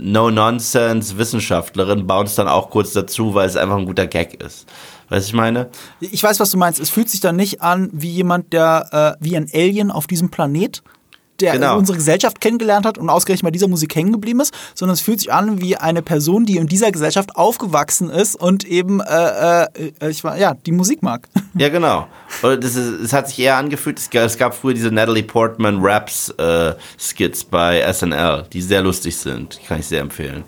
No-Nonsense-Wissenschaftlerin, 0.00 2.06
baut 2.06 2.26
es 2.26 2.34
dann 2.34 2.48
auch 2.48 2.70
kurz 2.70 2.92
dazu, 2.92 3.34
weil 3.34 3.48
es 3.48 3.56
einfach 3.56 3.76
ein 3.76 3.86
guter 3.86 4.06
Gag 4.06 4.42
ist. 4.42 4.66
Weißt 5.08 5.26
du, 5.26 5.30
ich 5.30 5.34
meine? 5.34 5.68
Ich 6.00 6.22
weiß, 6.22 6.40
was 6.40 6.50
du 6.50 6.58
meinst. 6.58 6.80
Es 6.80 6.90
fühlt 6.90 7.08
sich 7.08 7.20
dann 7.20 7.36
nicht 7.36 7.62
an 7.62 7.88
wie 7.92 8.10
jemand, 8.10 8.52
der 8.52 9.16
äh, 9.20 9.24
wie 9.24 9.36
ein 9.36 9.48
Alien 9.54 9.90
auf 9.90 10.06
diesem 10.06 10.30
Planet, 10.30 10.82
der 11.40 11.52
Genau. 11.52 11.76
unsere 11.78 11.96
Gesellschaft 11.98 12.40
kennengelernt 12.40 12.86
hat 12.86 12.98
und 12.98 13.08
ausgerechnet 13.10 13.44
bei 13.44 13.50
dieser 13.50 13.68
Musik 13.68 13.94
hängen 13.94 14.12
geblieben 14.12 14.40
ist, 14.40 14.54
sondern 14.74 14.94
es 14.94 15.00
fühlt 15.00 15.20
sich 15.20 15.32
an 15.32 15.60
wie 15.60 15.76
eine 15.76 16.02
Person, 16.02 16.46
die 16.46 16.56
in 16.56 16.66
dieser 16.66 16.92
Gesellschaft 16.92 17.36
aufgewachsen 17.36 18.10
ist 18.10 18.34
und 18.36 18.64
eben, 18.64 19.00
äh, 19.00 19.64
äh, 19.64 20.10
ich 20.10 20.24
war, 20.24 20.38
ja, 20.38 20.54
die 20.54 20.72
Musik 20.72 21.02
mag. 21.02 21.28
Ja, 21.58 21.70
genau. 21.70 22.06
Und 22.42 22.62
das 22.62 22.76
ist, 22.76 23.00
es 23.00 23.12
hat 23.14 23.28
sich 23.28 23.38
eher 23.38 23.56
angefühlt, 23.56 23.98
es 23.98 24.10
gab, 24.10 24.24
es 24.24 24.36
gab 24.36 24.54
früher 24.54 24.74
diese 24.74 24.90
Natalie 24.90 25.22
Portman 25.22 25.78
Raps 25.80 26.28
äh, 26.36 26.74
Skits 26.98 27.44
bei 27.44 27.80
SNL, 27.90 28.44
die 28.52 28.60
sehr 28.60 28.82
lustig 28.82 29.16
sind. 29.16 29.58
Die 29.58 29.66
kann 29.66 29.80
ich 29.80 29.86
sehr 29.86 30.02
empfehlen. 30.02 30.44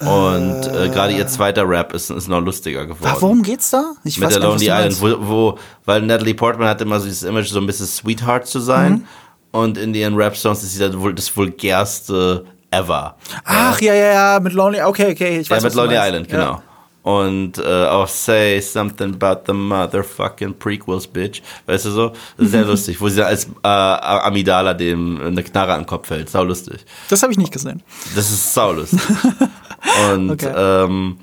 Und 0.00 0.66
äh, 0.66 0.88
gerade 0.88 1.12
ihr 1.12 1.26
zweiter 1.26 1.68
Rap 1.68 1.92
ist, 1.92 2.08
ist 2.08 2.26
noch 2.26 2.40
lustiger 2.40 2.86
geworden. 2.86 3.16
Worum 3.20 3.42
geht's 3.42 3.68
da? 3.68 3.92
Ich 4.02 4.18
Mit 4.18 4.30
der 4.30 4.40
gar 4.40 4.54
nicht, 4.54 4.66
Lonely 4.66 4.88
Island, 4.88 5.20
wo, 5.20 5.28
wo, 5.28 5.58
weil 5.84 6.00
Natalie 6.00 6.32
Portman 6.32 6.68
hat 6.68 6.80
immer 6.80 6.98
so 7.00 7.04
dieses 7.04 7.22
Image, 7.22 7.48
so 7.48 7.60
ein 7.60 7.66
bisschen 7.66 7.86
Sweetheart 7.86 8.46
zu 8.46 8.60
sein. 8.60 8.92
Mhm. 8.92 9.04
Und 9.52 9.78
in 9.78 9.94
ihren 9.94 10.14
Rap-Songs 10.16 10.62
ist 10.62 10.74
sie 10.74 10.78
dann 10.80 11.00
wohl 11.00 11.14
das 11.14 11.34
vulgärste 11.36 12.44
ever. 12.70 13.16
Ach, 13.44 13.80
ja, 13.80 13.94
ja, 13.94 14.12
ja, 14.34 14.40
mit 14.40 14.52
Lonely, 14.52 14.82
okay, 14.82 15.10
okay, 15.12 15.38
ich 15.40 15.50
weiß, 15.50 15.62
Ja, 15.62 15.68
mit 15.68 15.74
Lonely. 15.74 15.96
Island, 15.96 16.30
Ja. 16.30 16.38
genau. 16.38 16.62
Und 17.02 17.56
äh, 17.56 17.86
auch 17.86 18.06
Say 18.06 18.60
Something 18.60 19.14
About 19.20 19.40
the 19.46 19.54
Motherfucking 19.54 20.54
Prequels, 20.58 21.06
Bitch. 21.06 21.40
Weißt 21.66 21.86
du 21.86 21.90
so? 21.90 22.12
Sehr 22.36 22.64
lustig, 22.66 23.00
wo 23.00 23.08
sie 23.08 23.24
als 23.24 23.46
äh, 23.46 23.66
Amidala 23.68 24.74
dem 24.74 25.18
eine 25.18 25.42
Knarre 25.42 25.72
an 25.72 25.80
den 25.80 25.86
Kopf 25.86 26.10
hält. 26.10 26.28
Sau 26.28 26.44
lustig. 26.44 26.84
Das 27.08 27.22
habe 27.22 27.32
ich 27.32 27.38
nicht 27.38 27.52
gesehen. 27.52 27.82
Das 28.14 28.30
ist 28.30 28.52
sau 28.52 28.72
lustig. 28.72 29.00
Und 30.12 30.30
Okay. 30.32 30.52
ähm, 30.54 31.16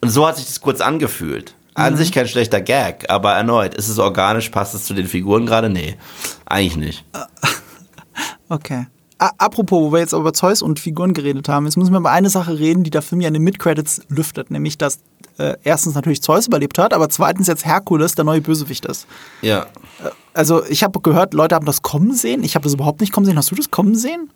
Und 0.00 0.08
so 0.10 0.26
hat 0.26 0.36
sich 0.36 0.46
das 0.46 0.60
kurz 0.60 0.80
angefühlt. 0.80 1.54
An 1.80 1.96
sich 1.96 2.12
kein 2.12 2.28
schlechter 2.28 2.60
Gag, 2.60 3.08
aber 3.08 3.32
erneut, 3.32 3.74
ist 3.74 3.88
es 3.88 3.98
organisch, 3.98 4.48
passt 4.50 4.74
es 4.74 4.84
zu 4.84 4.94
den 4.94 5.06
Figuren 5.06 5.46
gerade? 5.46 5.70
Nee, 5.70 5.96
eigentlich 6.46 6.76
nicht. 6.76 7.04
Okay. 8.50 8.86
A 9.18 9.30
apropos, 9.38 9.80
wo 9.80 9.92
wir 9.92 10.00
jetzt 10.00 10.12
über 10.12 10.32
Zeus 10.32 10.60
und 10.60 10.80
Figuren 10.80 11.14
geredet 11.14 11.48
haben, 11.48 11.66
jetzt 11.66 11.76
müssen 11.76 11.92
wir 11.92 12.00
über 12.00 12.10
eine 12.10 12.30
Sache 12.30 12.58
reden, 12.58 12.82
die 12.82 12.90
der 12.90 13.00
Film 13.00 13.20
ja 13.20 13.28
in 13.28 13.34
den 13.34 13.44
Mid-Credits 13.44 14.02
lüftet, 14.08 14.50
nämlich 14.50 14.76
dass 14.76 14.98
äh, 15.38 15.56
erstens 15.62 15.94
natürlich 15.94 16.22
Zeus 16.22 16.48
überlebt 16.48 16.78
hat, 16.78 16.92
aber 16.92 17.08
zweitens 17.08 17.46
jetzt 17.46 17.64
Herkules 17.64 18.14
der 18.14 18.24
neue 18.24 18.40
Bösewicht 18.40 18.84
ist. 18.86 19.06
Ja. 19.40 19.66
Also 20.34 20.64
ich 20.66 20.82
habe 20.82 21.00
gehört, 21.00 21.34
Leute 21.34 21.54
haben 21.54 21.66
das 21.66 21.82
kommen 21.82 22.14
sehen. 22.14 22.42
Ich 22.42 22.54
habe 22.54 22.64
das 22.64 22.74
überhaupt 22.74 23.00
nicht 23.00 23.12
kommen 23.12 23.26
sehen. 23.26 23.38
Hast 23.38 23.50
du 23.50 23.54
das 23.54 23.70
kommen 23.70 23.94
sehen? 23.94 24.30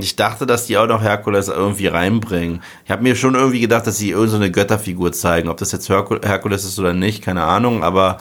Ich 0.00 0.16
dachte, 0.16 0.46
dass 0.46 0.66
die 0.66 0.78
auch 0.78 0.86
noch 0.86 1.02
Herkules 1.02 1.48
irgendwie 1.48 1.86
reinbringen. 1.86 2.62
Ich 2.84 2.90
habe 2.90 3.02
mir 3.02 3.14
schon 3.14 3.34
irgendwie 3.34 3.60
gedacht, 3.60 3.86
dass 3.86 3.98
sie 3.98 4.10
irgendeine 4.10 4.30
so 4.30 4.36
eine 4.36 4.50
Götterfigur 4.50 5.12
zeigen. 5.12 5.48
Ob 5.48 5.58
das 5.58 5.72
jetzt 5.72 5.88
Herkul 5.88 6.20
Herkules 6.24 6.64
ist 6.64 6.78
oder 6.78 6.94
nicht, 6.94 7.22
keine 7.22 7.44
Ahnung, 7.44 7.84
aber 7.84 8.18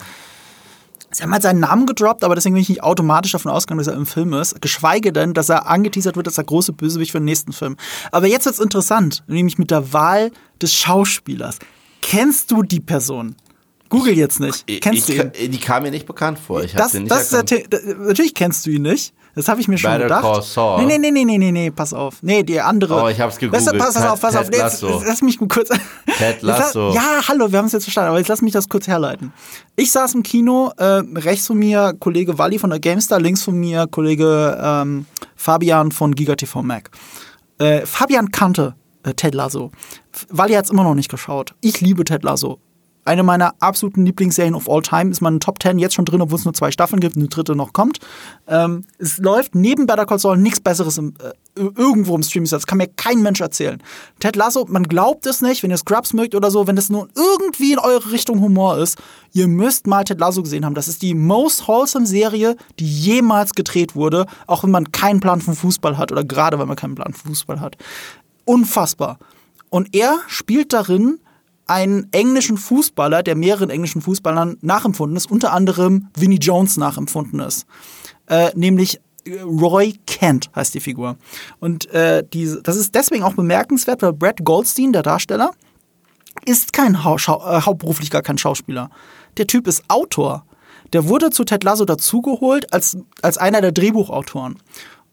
Sie 1.15 1.23
haben 1.23 1.32
halt 1.32 1.44
seinen 1.44 1.61
Namen 1.61 1.86
gedroppt, 1.86 2.26
aber 2.26 2.36
deswegen 2.36 2.56
bin 2.56 2.61
ich 2.61 2.68
nicht 2.68 2.84
automatisch 2.84 3.32
davon 3.32 3.49
ausgegangen, 3.49 3.77
dass 3.77 3.88
er 3.88 3.94
im 3.94 4.06
Film 4.06 4.34
ist. 4.34 4.61
Geschweige 4.61 5.14
denn, 5.14 5.34
dass 5.34 5.48
er 5.48 5.65
angeteasert 5.68 6.18
wird 6.18 6.27
als 6.27 6.36
der 6.36 6.44
große 6.44 6.73
Bösewicht 6.73 7.11
für 7.11 7.19
den 7.19 7.26
nächsten 7.26 7.53
Film. 7.53 7.77
Aber 8.11 8.27
jetzt 8.27 8.45
wird's 8.45 8.60
interessant, 8.60 9.23
nämlich 9.27 9.57
mit 9.57 9.72
der 9.72 9.94
Wahl 9.94 10.32
des 10.61 10.73
Schauspielers. 10.73 11.60
Kennst 12.02 12.52
du 12.52 12.64
die 12.64 12.82
Person? 12.82 13.38
Google 13.88 14.18
jetzt 14.18 14.41
nicht. 14.41 14.68
Kennst 14.82 15.10
ich, 15.10 15.15
du 15.15 15.23
ihn? 15.23 15.32
ich, 15.34 15.49
die 15.52 15.60
kam 15.60 15.84
mir 15.84 15.91
nicht 15.91 16.06
bekannt 16.06 16.38
vor. 16.38 16.64
Ich 16.64 16.73
Das, 16.73 16.91
den 16.91 17.03
nicht 17.03 17.15
das 17.15 17.32
Natürlich 17.32 18.34
kennst 18.34 18.65
du 18.65 18.72
ihn 18.72 18.82
nicht. 18.82 19.14
Das 19.36 19.49
habe 19.49 19.60
ich 19.60 19.68
mir 19.68 19.78
schon 19.78 19.91
Better 19.91 20.03
gedacht. 20.03 20.22
Call 20.22 20.41
Saul. 20.41 20.86
Nee, 20.86 20.98
nee, 20.98 21.12
nee, 21.12 21.26
nee, 21.26 21.38
nee, 21.38 21.52
nee, 21.52 21.70
pass 21.72 21.94
auf. 21.94 22.24
Nee, 22.24 22.44
die 22.44 22.60
andere. 22.62 23.03
Oh, 23.03 23.07
ich 23.10 23.20
hab's 23.20 23.38
gegoogelt. 23.38 23.66
Weißt 23.66 23.74
du, 23.74 23.78
pass, 23.78 23.94
pass 23.94 24.02
Ted- 24.03 24.12
auf, 24.12 24.22
pass 24.22 24.32
Ted 24.34 24.41
auf. 24.41 24.49
Nee, 24.49 24.57
Jetzt, 24.94 25.06
lass 25.07 25.22
mich 25.22 25.38
kurz. 25.40 25.68
Ted 25.70 25.80
Jetzt 26.20 26.41
Lasso. 26.41 26.91
Ja, 26.94 27.20
hallo, 27.28 27.52
wir 27.52 27.60
haben 27.60 27.66
es 27.66 27.74
jetzt 27.74 27.84
verstanden, 27.84 28.10
aber 28.10 28.20
jetzt 28.20 28.30
lass 28.30 28.41
mich 28.41 28.53
das 28.53 28.70
kurz 28.70 28.88
herleiten. 28.88 29.34
Ich 29.76 29.91
saß 29.91 30.14
im 30.16 30.24
Kino, 30.24 30.72
äh, 30.78 31.02
rechts 31.16 31.48
von 31.48 31.57
mir 31.57 31.94
Kollege 31.99 32.38
Walli 32.38 32.60
von 32.60 32.70
der 32.70 32.80
GameStar, 32.80 33.20
links 33.20 33.44
von 33.44 33.56
mir 33.56 33.88
Kollege 33.88 34.57
ähm, 34.62 35.06
Fabian 35.36 35.91
von 35.91 36.16
GigaTV 36.16 36.62
Mac. 36.62 36.90
Äh, 37.57 37.86
Fabian 37.86 38.32
kannte 38.32 38.76
äh, 39.03 39.14
Ted 39.14 39.36
Lasso. 39.36 39.72
Walli 40.30 40.53
hat 40.53 40.66
es 40.66 40.72
immer 40.72 40.84
noch 40.84 40.95
nicht 40.95 41.10
geschaut. 41.10 41.53
Ich 41.62 41.82
liebe 41.82 42.06
Ted 42.06 42.24
Lasso. 42.24 42.60
Eine 43.07 43.22
meiner 43.22 43.53
absoluten 43.60 44.03
Lieblingsserien 44.03 44.56
of 44.56 44.68
all 44.68 44.82
time 44.82 45.11
ist 45.11 45.22
meine 45.22 45.38
Top 45.38 45.61
10 45.61 45.77
jetzt 45.77 45.94
schon 45.94 46.06
drin, 46.06 46.22
obwohl 46.22 46.40
es 46.40 46.45
nur 46.45 46.56
zwei 46.56 46.72
Staffeln 46.72 46.99
gibt 46.99 47.15
eine 47.15 47.27
dritte 47.27 47.56
noch 47.56 47.72
kommt. 47.72 47.99
Ähm, 48.48 48.86
es 48.98 49.19
läuft 49.19 49.53
neben 49.53 49.86
Better 49.86 50.07
Call 50.07 50.18
Saul 50.18 50.38
nichts 50.38 50.60
Besseres 50.60 50.98
im, 50.98 51.14
äh, 51.19 51.61
irgendwo 51.77 52.15
im 52.15 52.23
Streaming. 52.23 52.49
Das 52.49 52.65
kann 52.65 52.80
mir 52.80 52.88
kein 52.88 53.22
Mensch 53.22 53.41
erzählen. 53.41 53.82
Ted 54.19 54.36
Lasso, 54.36 54.65
man 54.68 54.84
glaubt 54.84 55.27
es 55.27 55.41
nicht, 55.41 55.61
wenn 55.61 55.69
ihr 55.69 55.77
Scrubs 55.77 56.14
mögt 56.14 56.34
oder 56.34 56.49
so, 56.49 56.65
wenn 56.65 56.77
es 56.77 56.90
nur 56.90 57.07
irgendwie 57.15 57.73
in 57.73 57.80
eure 57.80 58.11
Richtung 58.11 58.41
Humor 58.41 58.80
ist, 58.80 58.98
ihr 59.34 59.48
müsst 59.48 59.86
mal 59.86 60.03
Ted 60.03 60.19
Lasso 60.19 60.41
gesehen 60.41 60.65
haben. 60.65 60.73
Das 60.73 60.88
ist 60.88 61.03
die 61.03 61.14
most 61.14 61.68
wholesome 61.68 62.07
Serie, 62.07 62.56
die 62.80 62.88
jemals 62.88 63.53
gedreht 63.53 63.95
wurde, 63.95 64.26
auch 64.48 64.64
wenn 64.64 64.72
man 64.72 64.91
keinen 64.91 65.19
Plan 65.19 65.41
von 65.41 65.53
Fußball 65.53 65.99
hat 65.99 66.11
oder 66.11 66.23
gerade 66.23 66.57
wenn 66.57 66.68
man 66.68 66.76
keinen 66.76 66.95
Plan 66.95 67.14
von 67.14 67.30
Fußball 67.30 67.61
hat. 67.61 67.77
Unfassbar. 68.45 69.19
Und 69.69 69.94
er 69.94 70.18
spielt 70.27 70.73
darin 70.73 71.19
einen 71.68 72.08
englischen 72.12 72.58
Fußballer, 72.58 73.24
der 73.24 73.36
mehreren 73.36 73.70
englischen 73.70 74.02
Fußballern 74.02 74.58
nachempfunden 74.62 75.18
ist, 75.18 75.32
unter 75.32 75.52
anderem 75.52 76.10
Vinnie 76.18 76.40
Jones 76.40 76.78
nachempfunden 76.78 77.40
ist. 77.40 77.66
Äh, 78.28 78.52
nämlich 78.56 79.00
äh, 79.26 79.40
Roy 79.42 79.96
Kent 80.06 80.50
heißt 80.56 80.74
die 80.74 80.80
Figur. 80.80 81.18
Und 81.60 81.90
äh, 81.92 82.24
die, 82.34 82.56
das 82.64 82.78
ist 82.78 82.94
deswegen 82.96 83.24
auch 83.24 83.34
bemerkenswert, 83.34 84.02
weil 84.02 84.14
Brad 84.14 84.44
Goldstein, 84.44 84.94
der 84.94 85.04
Darsteller, 85.04 85.52
ist 86.46 86.74
kein 86.74 87.04
Hau 87.04 87.16
äh, 87.16 87.62
hauptberuflich 87.62 88.12
gar 88.12 88.22
kein 88.22 88.38
Schauspieler. 88.38 88.90
Der 89.38 89.48
Typ 89.48 89.68
ist 89.68 89.84
Autor. 89.88 90.46
Der 90.94 91.08
wurde 91.08 91.32
zu 91.32 91.44
Ted 91.44 91.64
Lasso 91.64 91.86
dazugeholt 91.86 92.72
als, 92.72 92.98
als 93.22 93.38
einer 93.38 93.62
der 93.62 93.72
Drehbuchautoren. 93.72 94.58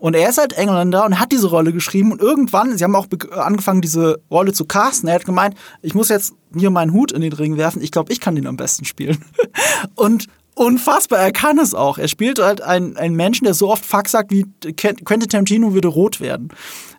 Und 0.03 0.17
er 0.17 0.29
ist 0.29 0.39
halt 0.39 0.55
Engländer 0.55 1.05
und 1.07 1.21
hat 1.21 1.31
diese 1.31 1.47
Rolle 1.47 1.73
geschrieben 1.73 2.11
und 2.11 2.21
irgendwann, 2.21 2.77
sie 2.77 2.83
haben 2.83 2.97
auch 2.97 3.07
angefangen, 3.37 3.83
diese 3.83 4.19
Rolle 4.33 4.53
zu 4.53 4.65
casten. 4.65 5.09
Er 5.09 5.15
hat 5.15 5.25
gemeint, 5.25 5.55
ich 5.81 5.95
muss 5.95 6.09
jetzt 6.09 6.33
hier 6.57 6.71
meinen 6.71 6.93
Hut 6.93 7.13
in 7.13 7.21
den 7.21 7.33
Ring 7.33 7.57
werfen. 7.57 7.81
Ich 7.81 7.93
glaube, 7.93 8.13
ich 8.13 8.19
kann 8.19 8.35
den 8.35 8.49
am 8.49 8.57
besten 8.57 8.85
spielen. 8.85 9.25
Und 9.95 10.27
unfassbar, 10.57 11.21
er 11.21 11.31
kann 11.31 11.57
es 11.61 11.73
auch. 11.73 11.99
Er 11.99 12.09
spielt 12.09 12.41
halt 12.41 12.63
einen, 12.63 12.97
einen 12.97 13.15
Menschen, 13.15 13.45
der 13.45 13.55
so 13.55 13.71
oft 13.71 13.87
Fuck 13.87 14.09
sagt, 14.09 14.33
wie 14.33 14.45
Qu- 14.65 15.05
Quentin 15.05 15.29
Tarantino 15.29 15.73
würde 15.73 15.87
rot 15.87 16.21
werden. 16.21 16.49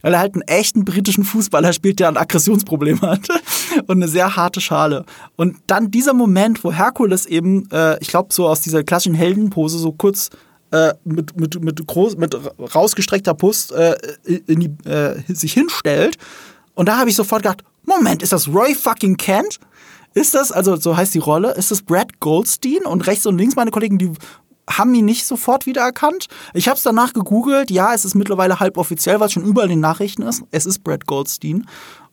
Weil 0.02 0.14
er 0.14 0.22
halt 0.22 0.36
einen 0.36 0.44
echten 0.44 0.86
britischen 0.86 1.26
Fußballer 1.26 1.74
spielt, 1.74 2.00
der 2.00 2.08
ein 2.08 2.16
Aggressionsproblem 2.16 3.02
hat. 3.02 3.28
Und 3.88 3.98
eine 3.98 4.08
sehr 4.08 4.38
harte 4.38 4.62
Schale. 4.62 5.04
Und 5.36 5.58
dann 5.68 5.92
dieser 5.92 6.14
Moment, 6.14 6.64
wo 6.64 6.72
Herkules 6.72 7.26
eben, 7.26 7.70
äh, 7.70 8.00
ich 8.00 8.08
glaube, 8.08 8.34
so 8.34 8.48
aus 8.48 8.62
dieser 8.62 8.86
klassischen 8.86 9.16
Heldenpose 9.16 9.78
so 9.78 9.92
kurz 9.92 10.30
äh, 10.74 10.96
mit, 11.04 11.40
mit, 11.40 11.64
mit, 11.64 11.86
groß, 11.86 12.18
mit 12.18 12.36
rausgestreckter 12.76 13.36
Brust 13.36 13.72
äh, 13.72 13.96
in 14.48 14.60
die, 14.60 14.90
äh, 14.90 15.22
sich 15.28 15.54
hinstellt. 15.54 16.18
Und 16.74 16.90
da 16.90 16.98
habe 16.98 17.10
ich 17.12 17.16
sofort 17.16 17.44
gedacht, 17.44 17.64
Moment, 17.86 18.24
ist 18.24 18.34
das 18.34 18.48
Roy 18.48 18.74
fucking 18.74 19.18
Kent? 19.18 19.60
Ist 20.16 20.34
das, 20.34 20.52
also 20.52 20.76
so 20.76 20.98
heißt 20.98 21.14
die 21.14 21.20
Rolle, 21.20 21.52
ist 21.52 21.70
das 21.70 21.84
Brad 21.84 22.20
Goldstein? 22.20 22.86
Und 22.86 23.06
rechts 23.06 23.26
und 23.28 23.38
links 23.38 23.56
meine 23.56 23.72
Kollegen, 23.72 23.98
die 24.00 24.12
haben 24.68 24.96
ihn 24.96 25.06
nicht 25.06 25.26
sofort 25.28 25.66
wiedererkannt. 25.66 26.28
Ich 26.54 26.68
habe 26.68 26.78
es 26.78 26.84
danach 26.84 27.14
gegoogelt. 27.14 27.70
Ja, 27.70 27.94
es 27.94 28.06
ist 28.06 28.16
mittlerweile 28.16 28.60
halb 28.60 28.78
offiziell, 28.78 29.20
was 29.20 29.32
schon 29.32 29.44
überall 29.44 29.68
in 29.68 29.78
den 29.78 29.80
Nachrichten 29.82 30.24
ist. 30.24 30.44
Es 30.52 30.66
ist 30.66 30.84
Brad 30.84 31.06
Goldstein. 31.06 31.68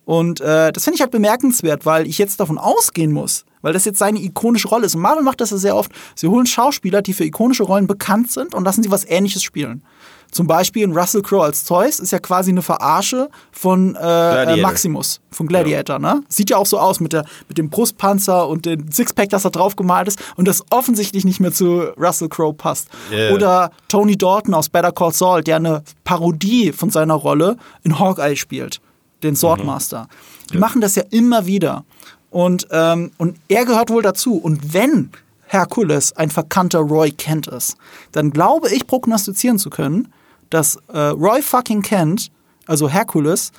Und 0.04 0.40
äh, 0.40 0.72
das 0.72 0.84
finde 0.84 0.96
ich 0.96 1.00
halt 1.00 1.12
bemerkenswert, 1.12 1.86
weil 1.86 2.06
ich 2.06 2.18
jetzt 2.18 2.40
davon 2.40 2.58
ausgehen 2.58 3.12
muss, 3.12 3.44
weil 3.62 3.72
das 3.72 3.84
jetzt 3.84 3.98
seine 3.98 4.22
ikonische 4.22 4.68
Rolle 4.68 4.86
ist. 4.86 4.94
Und 4.94 5.02
Marvel 5.02 5.22
macht 5.22 5.40
das 5.40 5.50
ja 5.50 5.56
sehr 5.56 5.76
oft. 5.76 5.90
Sie 6.14 6.28
holen 6.28 6.46
Schauspieler, 6.46 7.02
die 7.02 7.12
für 7.12 7.24
ikonische 7.24 7.64
Rollen 7.64 7.86
bekannt 7.86 8.30
sind 8.30 8.54
und 8.54 8.64
lassen 8.64 8.82
sie 8.82 8.90
was 8.90 9.04
Ähnliches 9.04 9.42
spielen. 9.42 9.82
Zum 10.30 10.46
Beispiel 10.46 10.84
in 10.84 10.96
Russell 10.96 11.22
Crowe 11.22 11.42
als 11.42 11.64
Zeus 11.64 11.98
ist 11.98 12.12
ja 12.12 12.20
quasi 12.20 12.50
eine 12.50 12.62
Verarsche 12.62 13.30
von 13.50 13.96
äh, 13.96 14.54
äh. 14.54 14.60
Maximus, 14.60 15.20
von 15.30 15.48
Gladiator. 15.48 15.98
Ne? 15.98 16.22
Sieht 16.28 16.50
ja 16.50 16.56
auch 16.56 16.66
so 16.66 16.78
aus 16.78 17.00
mit, 17.00 17.12
der, 17.12 17.24
mit 17.48 17.58
dem 17.58 17.68
Brustpanzer 17.68 18.46
und 18.46 18.64
dem 18.64 18.90
Sixpack, 18.92 19.28
das 19.30 19.42
da 19.42 19.50
drauf 19.50 19.74
gemalt 19.74 20.06
ist 20.06 20.20
und 20.36 20.46
das 20.46 20.64
offensichtlich 20.70 21.24
nicht 21.24 21.40
mehr 21.40 21.52
zu 21.52 21.80
Russell 21.98 22.28
Crowe 22.28 22.54
passt. 22.54 22.88
Yeah. 23.10 23.34
Oder 23.34 23.70
Tony 23.88 24.16
Dalton 24.16 24.54
aus 24.54 24.68
Better 24.68 24.92
Call 24.92 25.12
Saul, 25.12 25.42
der 25.42 25.56
eine 25.56 25.82
Parodie 26.04 26.72
von 26.72 26.90
seiner 26.90 27.14
Rolle 27.14 27.56
in 27.82 27.98
Hawkeye 27.98 28.36
spielt, 28.36 28.80
den 29.24 29.34
Swordmaster. 29.34 30.06
Die 30.52 30.58
machen 30.58 30.80
das 30.80 30.94
ja 30.94 31.02
immer 31.10 31.46
wieder. 31.46 31.84
Und, 32.30 32.68
ähm, 32.70 33.10
und 33.18 33.38
er 33.48 33.64
gehört 33.64 33.90
wohl 33.90 34.02
dazu. 34.02 34.36
Und 34.36 34.72
wenn 34.72 35.10
Herkules 35.46 36.12
ein 36.16 36.30
verkannter 36.30 36.78
Roy 36.78 37.10
Kent 37.10 37.48
ist, 37.48 37.76
dann 38.12 38.30
glaube 38.30 38.72
ich 38.72 38.86
prognostizieren 38.86 39.58
zu 39.58 39.68
können, 39.68 40.12
dass 40.48 40.76
äh, 40.92 40.98
Roy 40.98 41.42
fucking 41.42 41.82
Kent, 41.82 42.30
also 42.66 42.88
Herkules, 42.88 43.52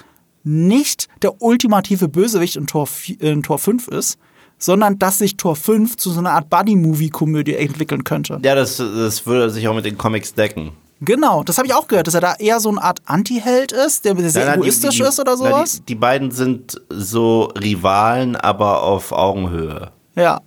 nicht 0.43 1.07
der 1.21 1.41
ultimative 1.41 2.07
Bösewicht 2.07 2.55
in 2.55 2.67
Tor, 2.67 2.87
in 3.19 3.43
Tor 3.43 3.59
5 3.59 3.87
ist, 3.89 4.17
sondern 4.57 4.99
dass 4.99 5.17
sich 5.17 5.37
Tor 5.37 5.55
5 5.55 5.97
zu 5.97 6.11
so 6.11 6.19
einer 6.19 6.31
Art 6.31 6.49
Buddy-Movie-Komödie 6.49 7.55
entwickeln 7.55 8.03
könnte. 8.03 8.39
Ja, 8.43 8.55
das, 8.55 8.77
das 8.77 9.25
würde 9.25 9.49
sich 9.49 9.67
auch 9.67 9.75
mit 9.75 9.85
den 9.85 9.97
Comics 9.97 10.33
decken. 10.33 10.71
Genau, 11.03 11.43
das 11.43 11.57
habe 11.57 11.67
ich 11.67 11.73
auch 11.73 11.87
gehört, 11.87 12.05
dass 12.07 12.13
er 12.13 12.21
da 12.21 12.35
eher 12.35 12.59
so 12.59 12.69
eine 12.69 12.81
Art 12.81 12.99
Anti-Held 13.05 13.71
ist, 13.71 14.05
der 14.05 14.15
sehr 14.29 14.45
nein, 14.45 14.53
die- 14.61 14.67
egoistisch 14.67 14.97
die- 14.97 15.01
ist 15.03 15.19
oder 15.19 15.35
sowas. 15.35 15.77
Die, 15.77 15.81
die 15.85 15.95
beiden 15.95 16.29
sind 16.31 16.79
so 16.89 17.45
Rivalen, 17.59 18.35
aber 18.35 18.83
auf 18.83 19.11
Augenhöhe. 19.11 19.91
ja. 20.15 20.39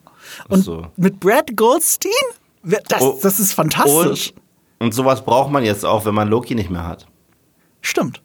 Und 0.49 0.63
so. 0.65 0.87
mit 0.97 1.21
Brad 1.21 1.55
Goldstein? 1.55 2.11
Das, 2.63 3.03
Oh, 3.03 3.19
das 3.23 3.39
ist 3.39 3.53
fantastisch. 3.53 4.33
Und, 4.79 4.87
und 4.87 4.95
sowas 4.95 5.23
braucht 5.25 5.51
man 5.51 5.65
jetzt 5.65 5.85
auch, 5.85 6.07
wenn 6.07 6.15
man 6.15 6.29
Loki 6.29 6.55
nicht 6.55 6.71
mehr 6.71 6.87
hat. 6.87 7.07
Stimmt. 7.83 8.23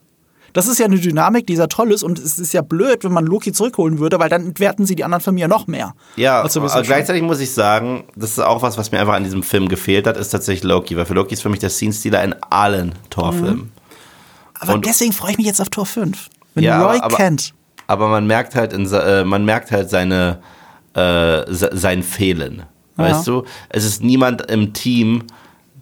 Das 0.53 0.67
ist 0.67 0.79
ja 0.79 0.85
eine 0.85 0.97
Dynamik, 0.99 1.47
die 1.47 1.55
sehr 1.55 1.69
toll 1.69 1.91
ist 1.91 2.03
und 2.03 2.17
es 2.19 2.39
ist 2.39 2.53
ja 2.53 2.61
blöd, 2.61 3.03
wenn 3.03 3.11
man 3.11 3.25
Loki 3.25 3.51
zurückholen 3.51 3.99
würde, 3.99 4.19
weil 4.19 4.29
dann 4.29 4.45
entwerten 4.47 4.85
sie 4.85 4.95
die 4.95 5.03
anderen 5.03 5.37
ja 5.37 5.47
noch 5.47 5.67
mehr. 5.67 5.93
Ja, 6.15 6.41
Als 6.41 6.53
sowieso 6.53 6.73
aber 6.73 6.83
schon. 6.83 6.87
gleichzeitig 6.93 7.21
muss 7.23 7.39
ich 7.39 7.51
sagen, 7.53 8.03
das 8.15 8.31
ist 8.31 8.39
auch 8.39 8.61
was, 8.61 8.77
was 8.77 8.91
mir 8.91 8.99
einfach 8.99 9.13
an 9.13 9.23
diesem 9.23 9.43
Film 9.43 9.67
gefehlt 9.69 10.07
hat, 10.07 10.17
ist 10.17 10.29
tatsächlich 10.29 10.63
Loki, 10.63 10.97
weil 10.97 11.05
für 11.05 11.13
Loki 11.13 11.33
ist 11.33 11.41
für 11.41 11.49
mich 11.49 11.59
der 11.59 11.69
Scene-Stealer 11.69 12.23
in 12.23 12.35
allen 12.49 12.93
Torfilmen. 13.09 13.71
Aber 14.59 14.73
Und- 14.73 14.85
deswegen 14.85 15.13
freue 15.13 15.31
ich 15.31 15.37
mich 15.37 15.47
jetzt 15.47 15.61
auf 15.61 15.69
Tor 15.69 15.85
5. 15.85 16.27
Wenn 16.55 16.63
Ja, 16.63 16.83
Roy 16.85 16.99
aber- 16.99 17.15
kennt. 17.15 17.53
Aber 17.87 18.07
man 18.07 18.27
merkt 18.27 18.55
halt, 18.55 18.73
in, 18.73 18.85
äh, 18.91 19.23
man 19.23 19.45
merkt 19.45 19.71
halt 19.71 19.89
seine, 19.89 20.39
äh, 20.93 21.43
se- 21.51 21.71
sein 21.73 22.03
Fehlen. 22.03 22.63
Weißt 22.97 23.25
du? 23.27 23.45
Es 23.69 23.85
ist 23.85 24.03
niemand 24.03 24.51
im 24.51 24.73
Team, 24.73 25.23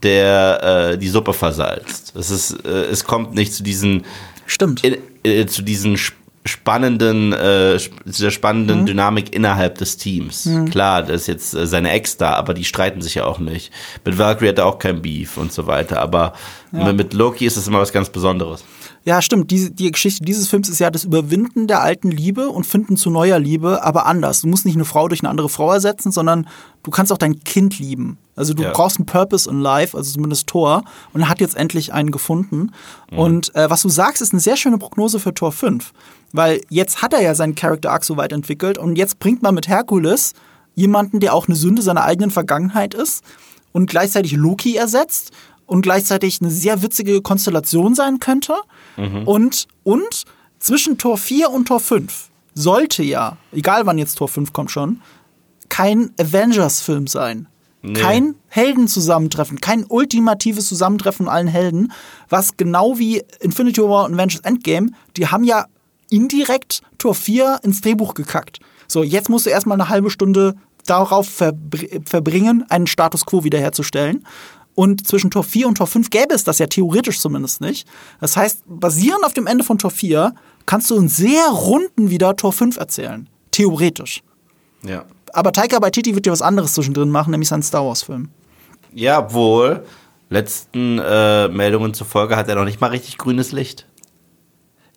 der 0.03 0.91
äh, 0.93 0.97
die 0.99 1.07
Suppe 1.09 1.33
versalzt. 1.33 2.13
Es 2.15 2.29
ist, 2.29 2.51
äh, 2.65 2.69
es 2.85 3.03
kommt 3.03 3.33
nicht 3.33 3.53
zu 3.53 3.63
diesen, 3.63 4.05
Stimmt. 4.47 4.83
in, 4.83 4.97
äh, 5.23 5.45
zu 5.45 5.61
diesen 5.61 5.93
sp- 5.95 6.17
spannenden, 6.45 7.33
äh, 7.33 7.77
der 8.05 8.31
spannenden 8.31 8.85
Dynamik 8.85 9.35
innerhalb 9.35 9.77
des 9.79 9.97
Teams. 9.97 10.49
Klar, 10.71 11.03
das 11.03 11.21
ist 11.21 11.27
jetzt 11.27 11.53
äh, 11.53 11.67
seine 11.67 11.91
Ex 11.91 12.15
da, 12.17 12.33
aber 12.35 12.53
die 12.53 12.63
streiten 12.63 13.01
sich 13.01 13.15
ja 13.15 13.25
auch 13.25 13.39
nicht. 13.39 13.71
Mit 14.05 14.17
Valkyrie 14.17 14.49
hat 14.49 14.57
er 14.59 14.65
auch 14.65 14.79
kein 14.79 15.01
Beef 15.01 15.35
und 15.37 15.51
so 15.51 15.67
weiter. 15.67 15.99
Aber 16.01 16.33
mit, 16.71 16.95
mit 16.95 17.13
Loki 17.13 17.45
ist 17.45 17.57
es 17.57 17.67
immer 17.67 17.79
was 17.79 17.91
ganz 17.91 18.09
Besonderes. 18.09 18.63
Ja, 19.07 19.21
stimmt. 19.21 19.51
Die, 19.51 19.73
die 19.73 19.89
Geschichte 19.89 20.25
dieses 20.25 20.49
Films 20.49 20.67
ist 20.67 20.79
ja 20.79 20.91
das 20.91 21.05
Überwinden 21.05 21.67
der 21.67 21.81
alten 21.81 22.11
Liebe 22.11 22.49
und 22.49 22.65
Finden 22.65 22.97
zu 22.97 23.09
neuer 23.09 23.39
Liebe, 23.39 23.81
aber 23.81 24.05
anders. 24.05 24.41
Du 24.41 24.49
musst 24.49 24.65
nicht 24.65 24.75
eine 24.75 24.83
Frau 24.83 25.07
durch 25.07 25.21
eine 25.21 25.29
andere 25.29 25.47
Frau 25.47 25.71
ersetzen, 25.71 26.11
sondern 26.11 26.45
du 26.83 26.91
kannst 26.91 27.13
auch 27.13 27.17
dein 27.17 27.39
Kind 27.45 27.79
lieben. 27.79 28.17
Also 28.35 28.53
du 28.53 28.63
Ja. 28.63 28.71
brauchst 28.73 28.97
einen 28.97 29.05
Purpose 29.05 29.49
in 29.49 29.61
Life, 29.61 29.95
also 29.95 30.11
zumindest 30.11 30.47
Thor, 30.47 30.83
und 31.13 31.21
er 31.21 31.29
hat 31.29 31.39
jetzt 31.39 31.55
endlich 31.55 31.93
einen 31.93 32.11
gefunden. 32.11 32.71
Mhm. 33.09 33.17
Und 33.17 33.55
äh, 33.55 33.69
was 33.69 33.81
du 33.81 33.87
sagst, 33.87 34.21
ist 34.21 34.33
eine 34.33 34.41
sehr 34.41 34.57
schöne 34.57 34.77
Prognose 34.77 35.19
für 35.21 35.33
Tor 35.33 35.53
5. 35.53 35.93
Weil 36.33 36.59
jetzt 36.67 37.01
hat 37.01 37.13
er 37.13 37.21
ja 37.21 37.33
seinen 37.33 37.55
Character 37.55 37.93
Arc 37.93 38.03
so 38.03 38.17
weit 38.17 38.33
entwickelt 38.33 38.77
und 38.77 38.97
jetzt 38.97 39.19
bringt 39.19 39.41
man 39.41 39.55
mit 39.55 39.69
Herkules 39.69 40.33
jemanden, 40.75 41.21
der 41.21 41.33
auch 41.33 41.47
eine 41.47 41.55
Sünde 41.55 41.81
seiner 41.81 42.03
eigenen 42.03 42.29
Vergangenheit 42.29 42.93
ist 42.93 43.23
und 43.71 43.89
gleichzeitig 43.89 44.33
Loki 44.33 44.75
ersetzt 44.75 45.31
und 45.67 45.83
gleichzeitig 45.83 46.41
eine 46.41 46.49
sehr 46.49 46.81
witzige 46.81 47.21
Konstellation 47.21 47.93
sein 47.93 48.19
könnte. 48.19 48.55
Und, 49.25 49.67
und 49.83 50.23
zwischen 50.57 50.97
Tor 50.97 51.17
4 51.17 51.51
und 51.51 51.67
Tor 51.67 51.79
5 51.79 52.29
sollte 52.55 53.03
ja, 53.03 53.37
egal 53.51 53.85
wann 53.85 53.99
jetzt 53.99 54.15
Tor 54.15 54.27
5 54.27 54.51
kommt 54.51 54.71
schon, 54.71 55.01
kein 55.69 56.11
Avengers-Film 56.19 57.05
sein. 57.05 57.47
Nee. 57.83 57.93
Kein 57.93 58.35
Heldenzusammentreffen, 58.47 59.61
kein 59.61 59.85
ultimatives 59.87 60.67
Zusammentreffen 60.67 61.27
von 61.27 61.33
allen 61.33 61.47
Helden, 61.47 61.93
was 62.27 62.57
genau 62.57 62.97
wie 62.97 63.21
Infinity 63.39 63.81
War 63.81 64.05
und 64.05 64.15
Avengers 64.15 64.41
Endgame, 64.41 64.89
die 65.15 65.27
haben 65.27 65.43
ja 65.43 65.67
indirekt 66.09 66.81
Tor 66.97 67.13
4 67.13 67.59
ins 67.61 67.81
Drehbuch 67.81 68.15
gekackt. 68.15 68.59
So, 68.87 69.03
jetzt 69.03 69.29
musst 69.29 69.45
du 69.45 69.51
erstmal 69.51 69.79
eine 69.79 69.89
halbe 69.89 70.09
Stunde 70.09 70.55
darauf 70.85 71.29
verbr 71.29 71.77
verbringen, 72.05 72.65
einen 72.69 72.87
Status 72.87 73.25
quo 73.25 73.43
wiederherzustellen. 73.43 74.25
Und 74.77 75.07
zwischen 75.07 75.31
Tor 75.31 75.43
4 75.43 75.67
und 75.67 75.79
Tor 75.79 75.87
5 75.87 76.11
gäbe 76.11 76.35
es 76.35 76.43
das 76.43 76.59
ja 76.59 76.67
theoretisch 76.67 77.19
zumindest 77.19 77.61
nicht. 77.61 77.87
Das 78.21 78.37
heißt, 78.37 78.61
basierend 78.67 79.25
auf 79.25 79.33
dem 79.33 79.47
Ende 79.47 79.63
von 79.63 79.79
Tor 79.79 79.89
4 79.89 80.35
kannst 80.67 80.91
du 80.91 80.97
in 80.97 81.07
sehr 81.07 81.47
runden 81.49 82.11
wieder 82.11 82.35
Tor 82.35 82.53
5 82.53 82.77
erzählen. 82.77 83.27
Theoretisch. 83.49 84.21
Ja. 84.83 85.05
Aber 85.33 85.51
Taika 85.51 85.81
Waititi 85.81 86.13
wird 86.13 86.27
ja 86.27 86.31
was 86.31 86.43
anderes 86.43 86.75
zwischendrin 86.75 87.09
machen, 87.09 87.31
nämlich 87.31 87.49
seinen 87.49 87.63
Star 87.63 87.83
Wars-Film. 87.87 88.29
Ja, 88.93 89.17
obwohl, 89.17 89.83
letzten 90.29 90.99
äh, 90.99 91.47
Meldungen 91.47 91.95
zufolge 91.95 92.35
hat 92.35 92.47
er 92.47 92.53
noch 92.53 92.65
nicht 92.65 92.79
mal 92.79 92.91
richtig 92.91 93.17
grünes 93.17 93.51
Licht. 93.51 93.87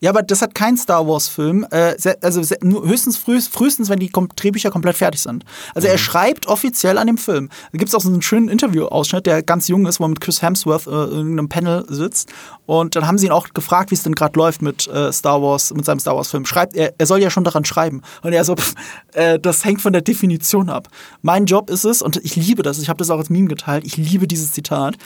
Ja, 0.02 0.10
aber 0.10 0.22
das 0.22 0.40
hat 0.40 0.54
kein 0.54 0.78
Star 0.78 1.06
Wars-Film. 1.06 1.66
Äh, 1.70 1.94
also 2.22 2.40
höchstens 2.40 3.18
frühest, 3.18 3.52
frühestens, 3.52 3.90
wenn 3.90 3.98
die 3.98 4.10
Drehbücher 4.10 4.70
komplett 4.70 4.96
fertig 4.96 5.20
sind. 5.20 5.44
Also 5.74 5.88
er 5.88 5.98
schreibt 5.98 6.46
offiziell 6.46 6.96
an 6.96 7.06
dem 7.06 7.18
Film. 7.18 7.50
Da 7.72 7.78
gibt 7.78 7.90
es 7.90 7.94
auch 7.94 8.00
so 8.00 8.08
einen 8.08 8.22
schönen 8.22 8.48
Interview-Ausschnitt, 8.48 9.26
der 9.26 9.42
ganz 9.42 9.68
jung 9.68 9.86
ist, 9.86 10.00
wo 10.00 10.04
er 10.04 10.08
mit 10.08 10.22
Chris 10.22 10.40
Hemsworth 10.40 10.86
äh, 10.86 10.90
in 10.90 11.10
irgendeinem 11.10 11.48
Panel 11.50 11.84
sitzt. 11.88 12.32
Und 12.64 12.96
dann 12.96 13.06
haben 13.06 13.18
sie 13.18 13.26
ihn 13.26 13.32
auch 13.32 13.48
gefragt, 13.52 13.90
wie 13.90 13.94
es 13.94 14.02
denn 14.02 14.14
gerade 14.14 14.38
läuft 14.38 14.62
mit 14.62 14.88
äh, 14.88 15.12
Star 15.12 15.42
Wars, 15.42 15.74
mit 15.74 15.84
seinem 15.84 16.00
Star 16.00 16.16
Wars-Film. 16.16 16.46
Schreibt, 16.46 16.76
er, 16.76 16.94
er 16.96 17.06
soll 17.06 17.20
ja 17.20 17.28
schon 17.28 17.44
daran 17.44 17.66
schreiben. 17.66 18.00
Und 18.22 18.32
er 18.32 18.44
so, 18.44 18.56
pff, 18.56 18.74
äh, 19.12 19.38
das 19.38 19.66
hängt 19.66 19.82
von 19.82 19.92
der 19.92 20.02
Definition 20.02 20.70
ab. 20.70 20.88
Mein 21.20 21.44
Job 21.44 21.68
ist 21.68 21.84
es, 21.84 22.00
und 22.00 22.16
ich 22.24 22.36
liebe 22.36 22.62
das, 22.62 22.78
ich 22.78 22.88
habe 22.88 22.96
das 22.96 23.10
auch 23.10 23.18
als 23.18 23.28
Meme 23.28 23.48
geteilt, 23.48 23.84
ich 23.84 23.98
liebe 23.98 24.26
dieses 24.26 24.52
Zitat. 24.52 24.96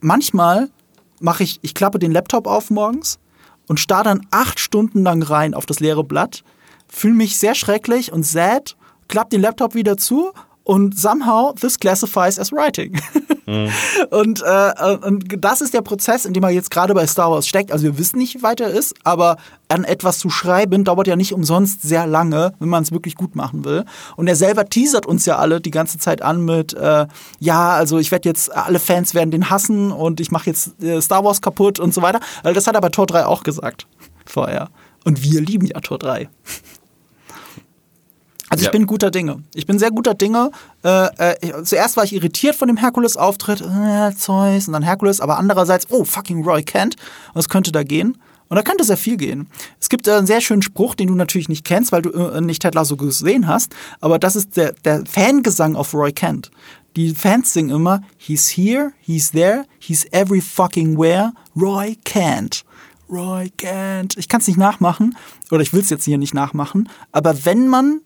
Manchmal 0.00 0.68
mache 1.20 1.42
ich, 1.42 1.58
ich 1.62 1.72
klappe 1.72 1.98
den 1.98 2.12
Laptop 2.12 2.46
auf 2.46 2.68
morgens 2.68 3.18
und 3.68 3.80
starr 3.80 4.04
dann 4.04 4.26
acht 4.30 4.60
Stunden 4.60 5.02
lang 5.02 5.22
rein 5.22 5.54
auf 5.54 5.66
das 5.66 5.80
leere 5.80 6.04
Blatt, 6.04 6.42
fühle 6.88 7.14
mich 7.14 7.36
sehr 7.36 7.54
schrecklich 7.54 8.12
und 8.12 8.24
sad, 8.24 8.76
klapp 9.08 9.30
den 9.30 9.40
Laptop 9.40 9.74
wieder 9.74 9.96
zu 9.96 10.32
und 10.66 10.98
somehow 10.98 11.52
this 11.52 11.78
classifies 11.78 12.40
as 12.40 12.50
writing. 12.50 13.00
und, 14.10 14.42
äh, 14.42 14.96
und 15.00 15.24
das 15.38 15.60
ist 15.60 15.72
der 15.72 15.82
Prozess, 15.82 16.24
in 16.24 16.32
dem 16.34 16.42
er 16.42 16.50
jetzt 16.50 16.72
gerade 16.72 16.92
bei 16.92 17.06
Star 17.06 17.30
Wars 17.30 17.46
steckt. 17.46 17.70
Also 17.70 17.84
wir 17.84 17.98
wissen 17.98 18.18
nicht, 18.18 18.34
wie 18.34 18.42
weit 18.42 18.60
er 18.60 18.70
ist, 18.70 18.96
aber 19.04 19.36
an 19.68 19.84
etwas 19.84 20.18
zu 20.18 20.28
schreiben 20.28 20.82
dauert 20.82 21.06
ja 21.06 21.14
nicht 21.14 21.32
umsonst 21.32 21.82
sehr 21.82 22.08
lange, 22.08 22.52
wenn 22.58 22.68
man 22.68 22.82
es 22.82 22.90
wirklich 22.90 23.14
gut 23.14 23.36
machen 23.36 23.64
will. 23.64 23.84
Und 24.16 24.26
er 24.26 24.34
selber 24.34 24.64
teasert 24.64 25.06
uns 25.06 25.24
ja 25.24 25.38
alle 25.38 25.60
die 25.60 25.70
ganze 25.70 25.98
Zeit 25.98 26.20
an 26.20 26.44
mit, 26.44 26.74
äh, 26.74 27.06
ja, 27.38 27.70
also 27.70 27.98
ich 27.98 28.10
werde 28.10 28.28
jetzt, 28.28 28.52
alle 28.52 28.80
Fans 28.80 29.14
werden 29.14 29.30
den 29.30 29.48
hassen 29.48 29.92
und 29.92 30.18
ich 30.18 30.32
mache 30.32 30.50
jetzt 30.50 30.82
äh, 30.82 31.00
Star 31.00 31.22
Wars 31.22 31.40
kaputt 31.40 31.78
und 31.78 31.94
so 31.94 32.02
weiter. 32.02 32.18
Also 32.42 32.54
das 32.56 32.66
hat 32.66 32.74
er 32.74 32.80
bei 32.80 32.88
Tor 32.88 33.06
3 33.06 33.26
auch 33.26 33.44
gesagt 33.44 33.86
vorher. 34.24 34.68
Und 35.04 35.22
wir 35.22 35.40
lieben 35.40 35.66
ja 35.66 35.78
Tor 35.78 36.00
3. 36.00 36.28
Also 38.56 38.62
ich 38.62 38.66
Ja. 38.66 38.72
bin 38.72 38.86
guter 38.86 39.10
Dinge. 39.10 39.42
Ich 39.54 39.66
bin 39.66 39.78
sehr 39.78 39.90
guter 39.90 40.14
Dinge. 40.14 40.50
Äh, 40.82 41.06
äh, 41.18 41.34
ich- 41.42 41.64
zuerst 41.64 41.96
war 41.96 42.04
ich 42.04 42.14
irritiert 42.14 42.56
von 42.56 42.68
dem 42.68 42.78
Herkules-Auftritt, 42.78 43.60
äh, 43.60 44.14
Zeus 44.16 44.66
und 44.66 44.72
dann 44.72 44.82
Herkules, 44.82 45.20
aber 45.20 45.36
andererseits, 45.38 45.86
oh, 45.90 46.04
fucking 46.04 46.42
Roy 46.42 46.62
Kent, 46.62 46.96
was 47.34 47.48
könnte 47.50 47.70
da 47.70 47.82
gehen? 47.82 48.16
Und 48.48 48.56
da 48.56 48.62
könnte 48.62 48.84
sehr 48.84 48.96
viel 48.96 49.16
gehen. 49.18 49.48
Es 49.80 49.88
gibt 49.88 50.06
äh, 50.08 50.12
einen 50.12 50.26
sehr 50.26 50.40
schönen 50.40 50.62
Spruch, 50.62 50.94
den 50.94 51.08
du 51.08 51.14
natürlich 51.14 51.48
nicht 51.50 51.64
kennst, 51.64 51.92
weil 51.92 52.00
du 52.02 52.10
äh, 52.12 52.40
nicht 52.40 52.62
Ted 52.62 52.74
Lasso 52.74 52.96
gesehen 52.96 53.46
hast, 53.46 53.74
aber 54.00 54.18
das 54.18 54.36
ist 54.36 54.56
der, 54.56 54.72
der 54.84 55.04
Fangesang 55.04 55.74
auf 55.76 55.92
Roy 55.92 56.12
Kent. 56.12 56.50
Die 56.96 57.10
Fans 57.14 57.52
singen 57.52 57.74
immer, 57.76 58.00
he's 58.16 58.48
here, 58.56 58.92
he's 59.00 59.32
there, 59.32 59.64
he's 59.80 60.06
every 60.12 60.40
fucking 60.40 60.96
where, 60.96 61.32
Roy 61.54 61.96
Kent. 62.04 62.64
Roy 63.10 63.50
Kent. 63.56 64.16
Ich 64.16 64.28
kann 64.28 64.40
es 64.40 64.46
nicht 64.48 64.56
nachmachen, 64.58 65.16
oder 65.50 65.60
ich 65.60 65.72
will 65.74 65.80
es 65.82 65.90
jetzt 65.90 66.04
hier 66.04 66.16
nicht 66.16 66.32
nachmachen, 66.32 66.88
aber 67.12 67.44
wenn 67.44 67.68
man 67.68 68.00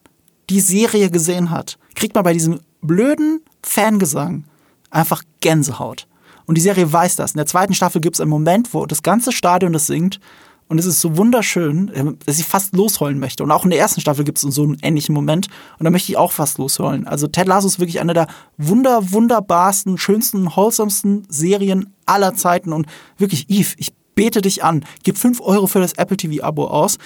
die 0.51 0.61
Serie 0.61 1.11
gesehen 1.11 1.51
hat, 1.51 1.79
kriegt 1.95 2.15
man 2.15 2.25
bei 2.25 2.33
diesem 2.33 2.61
blöden 2.83 3.41
Fangesang 3.63 4.45
einfach 4.91 5.23
Gänsehaut. 5.41 6.07
Und 6.47 6.57
die 6.57 6.61
Serie 6.61 6.93
weiß 6.93 7.17
das. 7.17 7.33
In 7.33 7.39
der 7.39 7.47
zweiten 7.47 7.75
Staffel 7.75 8.01
gibt 8.01 8.17
es 8.17 8.21
einen 8.21 8.31
Moment, 8.31 8.75
wo 8.75 8.85
das 8.85 9.03
ganze 9.03 9.31
Stadion 9.31 9.73
das 9.73 9.87
singt. 9.87 10.19
Und 10.67 10.79
es 10.79 10.87
ist 10.87 11.01
so 11.01 11.17
wunderschön, 11.17 11.89
äh, 11.89 12.05
dass 12.27 12.41
ich 12.41 12.47
fast 12.47 12.75
losheulen 12.75 13.21
möchte. 13.21 13.45
Und 13.45 13.53
auch 13.53 13.65
in 13.65 13.71
der 13.71 13.79
ersten 13.79 14.01
Staffel 14.01 14.25
gibt 14.25 14.39
es 14.39 14.55
so 14.55 14.63
einen 14.65 14.79
ähnlichen 14.83 15.15
Moment. 15.15 15.47
Und 15.79 15.85
da 15.85 15.91
möchte 15.91 16.11
ich 16.11 16.19
auch 16.19 16.33
fast 16.33 16.59
losheulen. 16.59 17.07
Also 17.07 17.29
Ted 17.29 17.47
Lasso 17.47 17.69
ist 17.69 17.79
wirklich 17.79 18.01
eine 18.01 18.15
der 18.15 18.27
wunder, 18.57 19.13
wunderbarsten, 19.13 19.99
schönsten, 19.99 20.47
wholesomesten 20.57 21.25
Serien 21.29 21.95
aller 22.07 22.35
Zeiten. 22.35 22.73
Und 22.73 22.87
wirklich, 23.17 23.49
Eve, 23.49 23.75
ich 23.79 23.93
bete 24.17 24.43
dich 24.43 24.65
an. 24.65 24.85
Gib 25.03 25.19
5 25.19 25.41
Euro 25.41 25.67
für 25.67 25.81
das 25.81 25.93
Apple 25.95 26.17
TV-Abo 26.17 26.67
aus. 26.67 26.99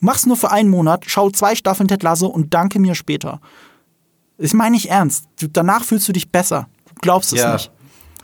Mach's 0.00 0.26
nur 0.26 0.36
für 0.36 0.50
einen 0.50 0.68
Monat, 0.70 1.04
schau 1.06 1.30
zwei 1.30 1.54
Staffeln 1.54 1.88
Ted 1.88 2.02
Lasso 2.02 2.26
und 2.26 2.52
danke 2.54 2.78
mir 2.78 2.94
später. 2.94 3.40
Ich 4.38 4.52
meine 4.54 4.72
nicht 4.72 4.90
ernst. 4.90 5.26
Du, 5.40 5.46
danach 5.48 5.84
fühlst 5.84 6.08
du 6.08 6.12
dich 6.12 6.30
besser. 6.30 6.68
Du 6.88 6.94
glaubst 7.00 7.32
es 7.32 7.40
Ja, 7.40 7.54
nicht. 7.54 7.70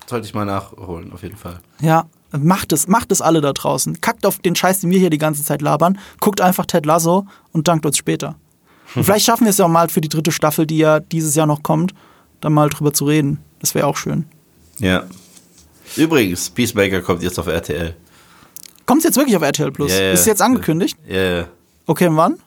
sollte 0.06 0.26
ich 0.26 0.34
mal 0.34 0.44
nachholen, 0.44 1.12
auf 1.12 1.22
jeden 1.22 1.36
Fall. 1.36 1.60
Ja, 1.80 2.04
macht 2.32 2.72
es, 2.72 2.86
macht 2.88 3.10
es 3.12 3.20
alle 3.22 3.40
da 3.40 3.52
draußen. 3.52 4.00
Kackt 4.00 4.26
auf 4.26 4.38
den 4.38 4.54
Scheiß, 4.54 4.80
den 4.80 4.90
wir 4.90 4.98
hier 4.98 5.10
die 5.10 5.18
ganze 5.18 5.42
Zeit 5.42 5.62
labern. 5.62 5.98
Guckt 6.20 6.40
einfach 6.40 6.66
Ted 6.66 6.84
Lasso 6.86 7.26
und 7.52 7.68
dankt 7.68 7.86
uns 7.86 7.96
später. 7.96 8.36
Und 8.94 9.04
vielleicht 9.04 9.24
schaffen 9.24 9.44
wir 9.44 9.50
es 9.50 9.56
ja 9.58 9.66
mal 9.68 9.88
für 9.88 10.02
die 10.02 10.10
dritte 10.10 10.32
Staffel, 10.32 10.66
die 10.66 10.76
ja 10.76 11.00
dieses 11.00 11.34
Jahr 11.34 11.46
noch 11.46 11.62
kommt, 11.62 11.94
dann 12.42 12.52
mal 12.52 12.68
drüber 12.68 12.92
zu 12.92 13.06
reden. 13.06 13.38
Das 13.60 13.74
wäre 13.74 13.86
auch 13.86 13.96
schön. 13.96 14.26
Ja. 14.78 15.04
Übrigens, 15.96 16.50
Peacemaker 16.50 17.00
kommt 17.00 17.22
jetzt 17.22 17.38
auf 17.38 17.46
RTL. 17.46 17.96
Kommt 18.84 19.04
jetzt 19.04 19.16
wirklich 19.16 19.34
auf 19.34 19.42
RTL 19.42 19.70
Plus? 19.72 19.90
Ja, 19.92 19.98
ja. 20.02 20.12
Ist 20.12 20.20
es 20.20 20.26
jetzt 20.26 20.42
angekündigt? 20.42 20.98
Ja, 21.08 21.16
ja. 21.22 21.44
Okay, 21.86 22.06
und 22.08 22.16
wann? 22.16 22.38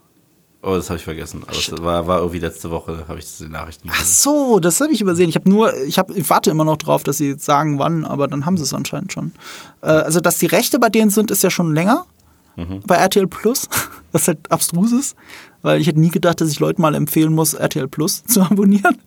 Oh, 0.62 0.76
das 0.76 0.90
habe 0.90 0.98
ich 0.98 1.04
vergessen. 1.04 1.44
Aber 1.44 1.54
das 1.54 1.72
war, 1.84 2.08
war 2.08 2.20
irgendwie 2.20 2.40
letzte 2.40 2.72
Woche, 2.72 3.06
habe 3.08 3.20
ich 3.20 3.26
das 3.26 3.40
in 3.40 3.48
den 3.48 3.52
Nachrichten 3.54 3.88
Ach 3.92 4.00
gesehen. 4.00 4.14
so, 4.14 4.60
das 4.60 4.82
habe 4.82 4.92
ich 4.92 5.02
übersehen. 5.02 5.30
Ich 5.30 5.36
habe 5.36 5.48
nur, 5.48 5.76
ich, 5.84 6.00
hab, 6.00 6.10
ich 6.10 6.28
warte 6.30 6.50
immer 6.50 6.66
noch 6.66 6.78
drauf, 6.78 7.04
dass 7.04 7.18
sie 7.18 7.36
sagen, 7.38 7.78
wann, 7.78 8.04
aber 8.04 8.28
dann 8.28 8.48
haben 8.48 8.58
sie 8.58 8.64
es 8.64 8.74
anscheinend 8.74 9.14
schon. 9.14 9.32
Äh, 9.82 9.88
also, 9.88 10.22
dass 10.22 10.40
die 10.40 10.48
Rechte 10.48 10.80
bei 10.80 10.90
denen 10.90 11.12
sind, 11.12 11.30
ist 11.30 11.44
ja 11.44 11.50
schon 11.50 11.74
länger. 11.74 12.06
Bei 12.88 12.96
RTL 12.96 13.28
Plus, 13.28 13.68
was 14.14 14.30
halt 14.30 14.50
abstrus 14.50 14.94
ist, 14.94 15.18
weil 15.62 15.82
ich 15.82 15.88
hätte 15.88 16.00
nie 16.00 16.10
gedacht, 16.10 16.40
dass 16.40 16.50
ich 16.50 16.60
Leuten 16.62 16.82
mal 16.82 16.96
empfehlen 16.96 17.34
muss, 17.34 17.54
RTL 17.54 17.90
Plus 17.90 18.24
zu 18.28 18.42
abonnieren. 18.42 18.98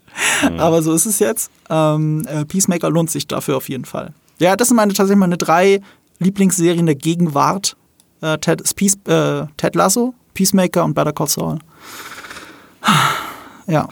Aber 0.58 0.82
so 0.82 0.92
ist 0.92 1.06
es 1.06 1.18
jetzt. 1.18 1.50
Ähm, 1.70 2.26
äh, 2.28 2.44
Peacemaker 2.44 2.90
lohnt 2.90 3.10
sich 3.10 3.26
dafür 3.26 3.56
auf 3.56 3.70
jeden 3.70 3.86
Fall. 3.86 4.12
Ja, 4.38 4.54
das 4.54 4.68
sind 4.68 4.76
meine 4.76 4.92
tatsächlich 4.92 5.18
meine 5.18 5.38
drei 5.38 5.80
Lieblingsserien 6.18 6.84
der 6.84 6.94
Gegenwart. 6.94 7.74
Äh, 8.20 8.36
Ted, 8.38 8.62
Peace, 8.76 8.98
äh, 9.06 9.46
Ted 9.56 9.74
Lasso, 9.74 10.12
Peacemaker 10.38 10.84
und 10.84 10.94
Better 10.94 11.12
Call 11.12 11.26
Saul. 11.26 11.58
Ja. 13.66 13.88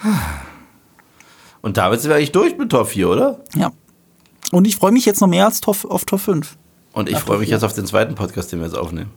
Und 1.60 1.76
damit 1.76 2.00
sind 2.00 2.10
wir 2.10 2.16
eigentlich 2.16 2.30
durch 2.30 2.56
mit 2.56 2.70
Top 2.70 2.86
4, 2.86 3.08
oder? 3.08 3.40
Ja. 3.56 3.72
Und 4.52 4.64
ich 4.64 4.76
freue 4.76 4.92
mich 4.92 5.04
jetzt 5.06 5.20
noch 5.20 5.26
mehr 5.26 5.44
als 5.44 5.60
Top, 5.60 5.84
auf 5.84 6.04
Top 6.04 6.20
5. 6.20 6.56
Und 6.92 7.08
ich 7.08 7.18
freue 7.18 7.38
mich 7.38 7.48
4. 7.48 7.56
jetzt 7.56 7.64
auf 7.64 7.72
den 7.72 7.84
zweiten 7.84 8.14
Podcast, 8.14 8.52
den 8.52 8.60
wir 8.60 8.66
jetzt 8.66 8.76
aufnehmen. 8.76 9.10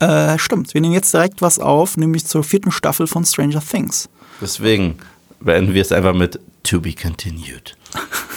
Äh, 0.00 0.38
stimmt. 0.38 0.72
Wir 0.72 0.80
nehmen 0.80 0.94
jetzt 0.94 1.12
direkt 1.12 1.42
was 1.42 1.58
auf, 1.58 1.98
nämlich 1.98 2.24
zur 2.24 2.42
vierten 2.42 2.72
Staffel 2.72 3.06
von 3.06 3.26
Stranger 3.26 3.60
Things. 3.60 4.08
Deswegen 4.40 4.96
beenden 5.40 5.74
wir 5.74 5.82
es 5.82 5.92
einfach 5.92 6.14
mit 6.14 6.40
To 6.62 6.80
be 6.80 6.94
continued. 6.94 7.76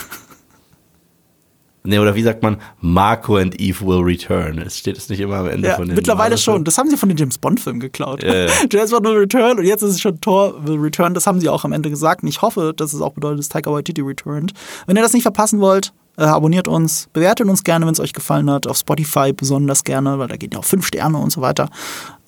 Nee, 1.82 1.98
oder 1.98 2.14
wie 2.14 2.22
sagt 2.22 2.42
man, 2.42 2.58
Marco 2.80 3.36
and 3.36 3.58
Eve 3.58 3.86
will 3.86 4.02
return. 4.02 4.58
Es 4.58 4.76
steht 4.76 4.98
es 4.98 5.08
nicht 5.08 5.20
immer 5.20 5.36
am 5.36 5.48
Ende 5.48 5.68
ja, 5.68 5.76
von 5.76 5.86
den 5.86 5.94
Mittlerweile 5.94 6.30
Marvel 6.30 6.38
schon. 6.38 6.64
Das 6.64 6.76
haben 6.76 6.90
sie 6.90 6.98
von 6.98 7.08
den 7.08 7.16
James 7.16 7.38
Bond-Filmen 7.38 7.80
geklaut. 7.80 8.22
Yeah. 8.22 8.50
James 8.70 8.90
Bond 8.90 9.06
will 9.06 9.16
return 9.16 9.58
und 9.58 9.64
jetzt 9.64 9.82
ist 9.82 9.92
es 9.92 10.00
schon 10.00 10.20
Thor 10.20 10.66
will 10.66 10.78
return. 10.78 11.14
Das 11.14 11.26
haben 11.26 11.40
sie 11.40 11.48
auch 11.48 11.64
am 11.64 11.72
Ende 11.72 11.88
gesagt. 11.88 12.22
Und 12.22 12.28
ich 12.28 12.42
hoffe, 12.42 12.74
dass 12.76 12.92
es 12.92 13.00
auch 13.00 13.14
bedeutet, 13.14 13.38
dass 13.38 13.48
Taika 13.48 13.72
Waititi 13.72 14.02
returned. 14.02 14.52
Wenn 14.86 14.96
ihr 14.96 15.02
das 15.02 15.14
nicht 15.14 15.22
verpassen 15.22 15.60
wollt, 15.60 15.94
äh, 16.18 16.24
abonniert 16.24 16.68
uns, 16.68 17.08
bewertet 17.14 17.48
uns 17.48 17.64
gerne, 17.64 17.86
wenn 17.86 17.94
es 17.94 18.00
euch 18.00 18.12
gefallen 18.12 18.50
hat. 18.50 18.66
Auf 18.66 18.76
Spotify 18.76 19.32
besonders 19.32 19.82
gerne, 19.82 20.18
weil 20.18 20.28
da 20.28 20.36
geht 20.36 20.52
ja 20.52 20.60
auch 20.60 20.64
fünf 20.64 20.86
Sterne 20.86 21.16
und 21.16 21.30
so 21.30 21.40
weiter. 21.40 21.70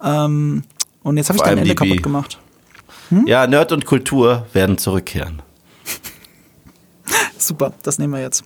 Ähm, 0.03 0.63
und 1.03 1.19
jetzt 1.19 1.29
habe 1.29 1.37
ich 1.37 1.43
dein 1.43 1.59
Ende 1.59 1.75
kaputt 1.75 2.03
gemacht. 2.03 2.39
Hm? 3.11 3.27
Ja, 3.27 3.47
Nerd 3.47 3.73
und 3.73 3.85
Kultur 3.85 4.47
werden 4.55 4.79
zurückkehren. 4.79 5.43
Super, 7.37 7.75
das 7.83 7.99
nehmen 7.99 8.15
wir 8.15 8.23
jetzt. 8.23 8.45